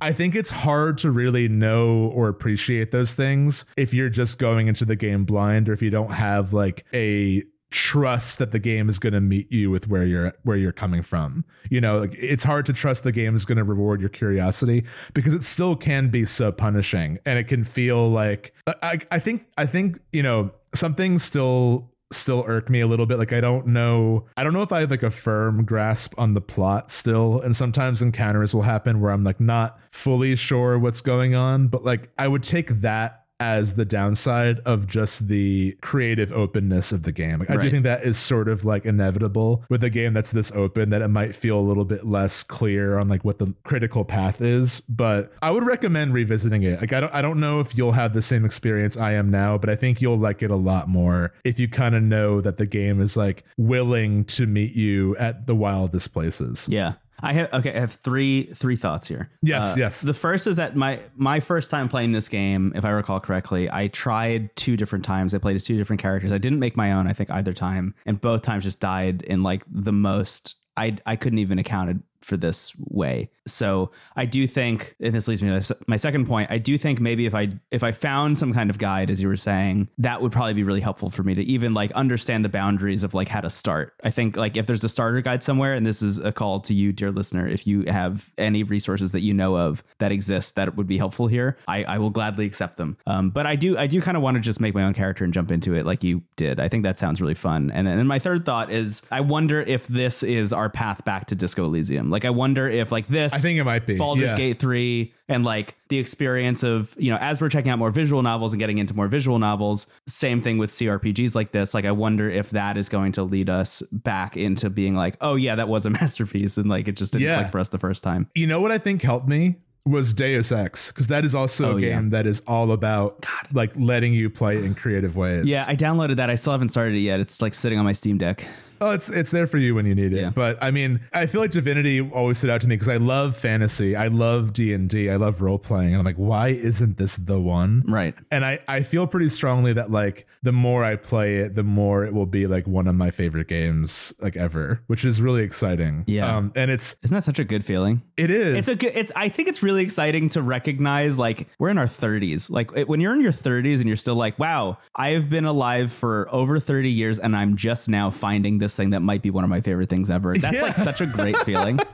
I 0.00 0.12
think 0.12 0.36
it's 0.36 0.50
hard 0.50 0.98
to 0.98 1.10
really 1.10 1.48
know 1.48 2.12
or 2.14 2.28
appreciate 2.28 2.92
those 2.92 3.14
things 3.14 3.64
if 3.76 3.92
you're 3.92 4.08
just 4.08 4.38
going 4.38 4.68
into 4.68 4.84
the 4.84 4.94
game 4.94 5.24
blind 5.24 5.68
or 5.68 5.72
if 5.72 5.82
you 5.82 5.90
don't 5.90 6.12
have 6.12 6.52
like 6.52 6.86
a 6.94 7.42
trust 7.70 8.38
that 8.38 8.50
the 8.52 8.58
game 8.58 8.88
is 8.88 8.98
going 8.98 9.12
to 9.12 9.20
meet 9.20 9.50
you 9.52 9.70
with 9.70 9.88
where 9.88 10.04
you're 10.04 10.32
where 10.44 10.56
you're 10.56 10.72
coming 10.72 11.02
from 11.02 11.44
you 11.70 11.80
know 11.80 11.98
like 11.98 12.14
it's 12.18 12.44
hard 12.44 12.64
to 12.64 12.72
trust 12.72 13.02
the 13.02 13.12
game 13.12 13.36
is 13.36 13.44
going 13.44 13.58
to 13.58 13.64
reward 13.64 14.00
your 14.00 14.08
curiosity 14.08 14.84
because 15.12 15.34
it 15.34 15.44
still 15.44 15.76
can 15.76 16.08
be 16.08 16.24
so 16.24 16.50
punishing 16.50 17.18
and 17.26 17.38
it 17.38 17.44
can 17.44 17.64
feel 17.64 18.10
like 18.10 18.54
i 18.82 18.98
i 19.10 19.18
think 19.18 19.44
i 19.58 19.66
think 19.66 20.00
you 20.12 20.22
know 20.22 20.50
something 20.74 21.18
still 21.18 21.90
still 22.10 22.44
irk 22.46 22.70
me 22.70 22.80
a 22.80 22.86
little 22.86 23.06
bit. 23.06 23.18
Like 23.18 23.32
I 23.32 23.40
don't 23.40 23.66
know, 23.66 24.26
I 24.36 24.44
don't 24.44 24.52
know 24.52 24.62
if 24.62 24.72
I 24.72 24.80
have 24.80 24.90
like 24.90 25.02
a 25.02 25.10
firm 25.10 25.64
grasp 25.64 26.14
on 26.18 26.34
the 26.34 26.40
plot 26.40 26.90
still. 26.90 27.40
And 27.40 27.54
sometimes 27.54 28.00
encounters 28.00 28.54
will 28.54 28.62
happen 28.62 29.00
where 29.00 29.12
I'm 29.12 29.24
like 29.24 29.40
not 29.40 29.78
fully 29.90 30.36
sure 30.36 30.78
what's 30.78 31.00
going 31.00 31.34
on, 31.34 31.68
but 31.68 31.84
like 31.84 32.10
I 32.18 32.28
would 32.28 32.42
take 32.42 32.80
that 32.80 33.24
as 33.40 33.74
the 33.74 33.84
downside 33.84 34.60
of 34.64 34.86
just 34.86 35.28
the 35.28 35.76
creative 35.80 36.32
openness 36.32 36.90
of 36.92 37.04
the 37.04 37.12
game. 37.12 37.38
Like, 37.38 37.50
I 37.50 37.56
do 37.56 37.70
think 37.70 37.84
that 37.84 38.04
is 38.04 38.18
sort 38.18 38.48
of 38.48 38.64
like 38.64 38.84
inevitable 38.84 39.64
with 39.68 39.84
a 39.84 39.90
game 39.90 40.12
that's 40.12 40.32
this 40.32 40.50
open 40.52 40.90
that 40.90 41.02
it 41.02 41.08
might 41.08 41.36
feel 41.36 41.58
a 41.58 41.62
little 41.62 41.84
bit 41.84 42.06
less 42.06 42.42
clear 42.42 42.98
on 42.98 43.08
like 43.08 43.24
what 43.24 43.38
the 43.38 43.54
critical 43.64 44.04
path 44.04 44.40
is. 44.40 44.80
But 44.88 45.32
I 45.40 45.50
would 45.50 45.64
recommend 45.64 46.14
revisiting 46.14 46.62
it. 46.64 46.80
Like 46.80 46.92
I 46.92 47.00
don't 47.00 47.14
I 47.14 47.22
don't 47.22 47.40
know 47.40 47.60
if 47.60 47.76
you'll 47.76 47.92
have 47.92 48.12
the 48.12 48.22
same 48.22 48.44
experience 48.44 48.96
I 48.96 49.12
am 49.12 49.30
now, 49.30 49.56
but 49.56 49.70
I 49.70 49.76
think 49.76 50.00
you'll 50.00 50.18
like 50.18 50.42
it 50.42 50.50
a 50.50 50.56
lot 50.56 50.88
more 50.88 51.32
if 51.44 51.58
you 51.58 51.68
kind 51.68 51.94
of 51.94 52.02
know 52.02 52.40
that 52.40 52.56
the 52.56 52.66
game 52.66 53.00
is 53.00 53.16
like 53.16 53.44
willing 53.56 54.24
to 54.24 54.46
meet 54.46 54.74
you 54.74 55.16
at 55.16 55.46
the 55.46 55.54
wildest 55.54 56.12
places. 56.12 56.66
Yeah. 56.68 56.94
I 57.22 57.32
have 57.32 57.52
okay. 57.52 57.74
I 57.74 57.80
have 57.80 57.94
three 57.94 58.52
three 58.54 58.76
thoughts 58.76 59.08
here. 59.08 59.30
Uh, 59.32 59.36
Yes, 59.42 59.76
yes. 59.76 60.00
The 60.00 60.14
first 60.14 60.46
is 60.46 60.56
that 60.56 60.76
my 60.76 61.00
my 61.16 61.40
first 61.40 61.70
time 61.70 61.88
playing 61.88 62.12
this 62.12 62.28
game, 62.28 62.72
if 62.74 62.84
I 62.84 62.90
recall 62.90 63.20
correctly, 63.20 63.70
I 63.70 63.88
tried 63.88 64.54
two 64.56 64.76
different 64.76 65.04
times. 65.04 65.34
I 65.34 65.38
played 65.38 65.56
as 65.56 65.64
two 65.64 65.76
different 65.76 66.00
characters. 66.00 66.32
I 66.32 66.38
didn't 66.38 66.60
make 66.60 66.76
my 66.76 66.92
own. 66.92 67.06
I 67.06 67.12
think 67.12 67.30
either 67.30 67.52
time, 67.52 67.94
and 68.06 68.20
both 68.20 68.42
times 68.42 68.64
just 68.64 68.80
died 68.80 69.22
in 69.22 69.42
like 69.42 69.64
the 69.70 69.92
most. 69.92 70.54
I 70.76 70.96
I 71.06 71.16
couldn't 71.16 71.40
even 71.40 71.58
account 71.58 72.02
for 72.20 72.36
this 72.36 72.72
way. 72.78 73.30
So 73.46 73.90
I 74.16 74.24
do 74.26 74.46
think, 74.46 74.94
and 75.00 75.14
this 75.14 75.28
leads 75.28 75.42
me 75.42 75.48
to 75.58 75.76
my 75.86 75.96
second 75.96 76.26
point. 76.26 76.50
I 76.50 76.58
do 76.58 76.76
think 76.78 77.00
maybe 77.00 77.26
if 77.26 77.34
I 77.34 77.48
if 77.70 77.82
I 77.82 77.92
found 77.92 78.36
some 78.38 78.52
kind 78.52 78.70
of 78.70 78.78
guide, 78.78 79.10
as 79.10 79.20
you 79.20 79.28
were 79.28 79.36
saying, 79.36 79.88
that 79.98 80.20
would 80.20 80.32
probably 80.32 80.54
be 80.54 80.62
really 80.62 80.80
helpful 80.80 81.10
for 81.10 81.22
me 81.22 81.34
to 81.34 81.42
even 81.42 81.74
like 81.74 81.90
understand 81.92 82.44
the 82.44 82.48
boundaries 82.48 83.02
of 83.02 83.14
like 83.14 83.28
how 83.28 83.40
to 83.40 83.50
start. 83.50 83.94
I 84.04 84.10
think 84.10 84.36
like 84.36 84.56
if 84.56 84.66
there's 84.66 84.84
a 84.84 84.88
starter 84.88 85.20
guide 85.20 85.42
somewhere, 85.42 85.74
and 85.74 85.86
this 85.86 86.02
is 86.02 86.18
a 86.18 86.32
call 86.32 86.60
to 86.60 86.74
you, 86.74 86.92
dear 86.92 87.10
listener, 87.10 87.46
if 87.46 87.66
you 87.66 87.84
have 87.84 88.30
any 88.36 88.62
resources 88.62 89.12
that 89.12 89.20
you 89.20 89.32
know 89.32 89.56
of 89.56 89.82
that 89.98 90.12
exist 90.12 90.56
that 90.56 90.76
would 90.76 90.86
be 90.86 90.98
helpful 90.98 91.26
here, 91.26 91.56
I, 91.66 91.84
I 91.84 91.98
will 91.98 92.10
gladly 92.10 92.46
accept 92.46 92.76
them. 92.76 92.96
Um, 93.06 93.30
but 93.30 93.46
I 93.46 93.56
do 93.56 93.78
I 93.78 93.86
do 93.86 94.00
kind 94.00 94.16
of 94.16 94.22
want 94.22 94.34
to 94.36 94.40
just 94.40 94.60
make 94.60 94.74
my 94.74 94.84
own 94.84 94.94
character 94.94 95.24
and 95.24 95.32
jump 95.32 95.50
into 95.50 95.74
it 95.74 95.86
like 95.86 96.04
you 96.04 96.22
did. 96.36 96.60
I 96.60 96.68
think 96.68 96.82
that 96.82 96.98
sounds 96.98 97.20
really 97.20 97.34
fun. 97.34 97.70
And 97.70 97.86
then 97.86 98.06
my 98.06 98.18
third 98.18 98.44
thought 98.44 98.72
is 98.72 99.02
I 99.10 99.20
wonder 99.20 99.60
if 99.60 99.86
this 99.86 100.22
is 100.22 100.52
our 100.52 100.68
path 100.68 101.04
back 101.04 101.26
to 101.28 101.34
Disco 101.34 101.64
Elysium. 101.64 102.07
Like 102.10 102.24
I 102.24 102.30
wonder 102.30 102.68
if 102.68 102.90
like 102.92 103.08
this 103.08 103.32
I 103.32 103.38
think 103.38 103.58
it 103.58 103.64
might 103.64 103.86
be. 103.86 103.96
Baldur's 103.96 104.30
yeah. 104.30 104.36
Gate 104.36 104.58
3 104.58 105.12
and 105.28 105.44
like 105.44 105.76
the 105.88 105.98
experience 105.98 106.62
of, 106.62 106.94
you 106.98 107.10
know, 107.10 107.18
as 107.20 107.40
we're 107.40 107.48
checking 107.48 107.70
out 107.70 107.78
more 107.78 107.90
visual 107.90 108.22
novels 108.22 108.52
and 108.52 108.60
getting 108.60 108.78
into 108.78 108.94
more 108.94 109.08
visual 109.08 109.38
novels, 109.38 109.86
same 110.06 110.40
thing 110.42 110.58
with 110.58 110.70
CRPGs 110.70 111.34
like 111.34 111.52
this. 111.52 111.74
Like 111.74 111.84
I 111.84 111.92
wonder 111.92 112.30
if 112.30 112.50
that 112.50 112.76
is 112.76 112.88
going 112.88 113.12
to 113.12 113.22
lead 113.22 113.48
us 113.50 113.82
back 113.92 114.36
into 114.36 114.70
being 114.70 114.94
like, 114.94 115.16
oh 115.20 115.34
yeah, 115.36 115.54
that 115.56 115.68
was 115.68 115.86
a 115.86 115.90
masterpiece 115.98 116.56
and 116.56 116.68
like 116.68 116.88
it 116.88 116.92
just 116.96 117.12
didn't 117.12 117.26
Yeah. 117.28 117.38
click 117.40 117.52
for 117.52 117.58
us 117.58 117.68
the 117.68 117.78
first 117.78 118.02
time. 118.04 118.28
You 118.34 118.46
know 118.46 118.60
what 118.60 118.72
I 118.72 118.78
think 118.78 119.02
helped 119.02 119.28
me 119.28 119.56
was 119.86 120.12
Deus 120.12 120.52
Ex 120.52 120.92
because 120.92 121.06
that 121.06 121.24
is 121.24 121.34
also 121.34 121.72
Oh, 121.72 121.76
a 121.78 121.80
yeah. 121.80 121.88
game 121.94 122.10
that 122.10 122.26
is 122.26 122.42
all 122.46 122.72
about 122.72 123.24
like 123.52 123.72
letting 123.74 124.12
you 124.12 124.28
play 124.28 124.58
in 124.62 124.74
creative 124.74 125.16
ways. 125.16 125.46
Yeah, 125.46 125.64
I 125.66 125.76
downloaded 125.76 126.16
that. 126.16 126.28
I 126.28 126.34
still 126.34 126.52
haven't 126.52 126.68
started 126.68 126.94
it 126.94 127.00
yet. 127.00 127.20
It's 127.20 127.40
like 127.40 127.54
sitting 127.54 127.78
on 127.78 127.86
my 127.86 127.92
Steam 127.92 128.18
Deck. 128.18 128.46
Oh, 128.80 128.90
it's 128.90 129.08
it's 129.08 129.30
there 129.30 129.46
for 129.46 129.58
you 129.58 129.74
when 129.74 129.86
you 129.86 129.94
need 129.94 130.12
it. 130.12 130.20
Yeah. 130.20 130.30
But 130.30 130.58
I 130.62 130.70
mean, 130.70 131.00
I 131.12 131.26
feel 131.26 131.40
like 131.40 131.50
Divinity 131.50 132.00
always 132.00 132.38
stood 132.38 132.50
out 132.50 132.60
to 132.62 132.68
me 132.68 132.76
because 132.76 132.88
I 132.88 132.96
love 132.96 133.36
fantasy, 133.36 133.96
I 133.96 134.08
love 134.08 134.52
D 134.52 134.72
and 134.72 134.92
I 134.94 135.16
love 135.16 135.40
role 135.40 135.58
playing, 135.58 135.88
and 135.88 135.96
I'm 135.98 136.04
like, 136.04 136.16
why 136.16 136.48
isn't 136.48 136.98
this 136.98 137.16
the 137.16 137.38
one? 137.40 137.82
Right. 137.86 138.14
And 138.30 138.44
I 138.44 138.60
I 138.68 138.82
feel 138.82 139.06
pretty 139.06 139.28
strongly 139.28 139.72
that 139.74 139.90
like 139.90 140.26
the 140.42 140.52
more 140.52 140.84
I 140.84 140.96
play 140.96 141.36
it, 141.38 141.54
the 141.56 141.62
more 141.64 142.04
it 142.04 142.14
will 142.14 142.26
be 142.26 142.46
like 142.46 142.66
one 142.66 142.86
of 142.86 142.94
my 142.94 143.10
favorite 143.10 143.48
games 143.48 144.12
like 144.20 144.36
ever, 144.36 144.80
which 144.86 145.04
is 145.04 145.20
really 145.20 145.42
exciting. 145.42 146.04
Yeah. 146.06 146.36
Um, 146.36 146.52
and 146.54 146.70
it's 146.70 146.94
Isn't 147.02 147.14
that 147.14 147.24
such 147.24 147.38
a 147.38 147.44
good 147.44 147.64
feeling? 147.64 148.02
it 148.16 148.30
is. 148.30 148.56
It's 148.56 148.68
a 148.68 148.74
good. 148.76 148.92
It's. 148.94 149.10
I 149.16 149.28
think 149.28 149.48
it's 149.48 149.62
really 149.62 149.82
exciting 149.82 150.28
to 150.30 150.42
recognize 150.42 151.18
like 151.18 151.48
we're 151.58 151.70
in 151.70 151.78
our 151.78 151.86
30s. 151.86 152.50
Like 152.50 152.70
it- 152.76 152.88
when 152.88 153.00
you're 153.00 153.14
in 153.14 153.20
your 153.20 153.32
30s 153.32 153.78
and 153.78 153.86
you're 153.88 153.96
still 153.96 154.14
like, 154.14 154.38
wow, 154.38 154.78
I 154.94 155.10
have 155.10 155.28
been 155.30 155.44
alive 155.44 155.92
for 155.92 156.28
over 156.32 156.60
30 156.60 156.90
years 156.90 157.18
and 157.18 157.34
I'm 157.36 157.56
just 157.56 157.88
now 157.88 158.10
finding 158.10 158.58
this 158.58 158.67
thing 158.76 158.90
that 158.90 159.00
might 159.00 159.22
be 159.22 159.30
one 159.30 159.44
of 159.44 159.50
my 159.50 159.60
favorite 159.60 159.88
things 159.88 160.10
ever. 160.10 160.34
That's 160.36 160.54
Yeah. 160.56 160.62
like 160.62 160.76
such 160.76 161.00
a 161.00 161.06
great 161.06 161.36
feeling. 161.38 161.78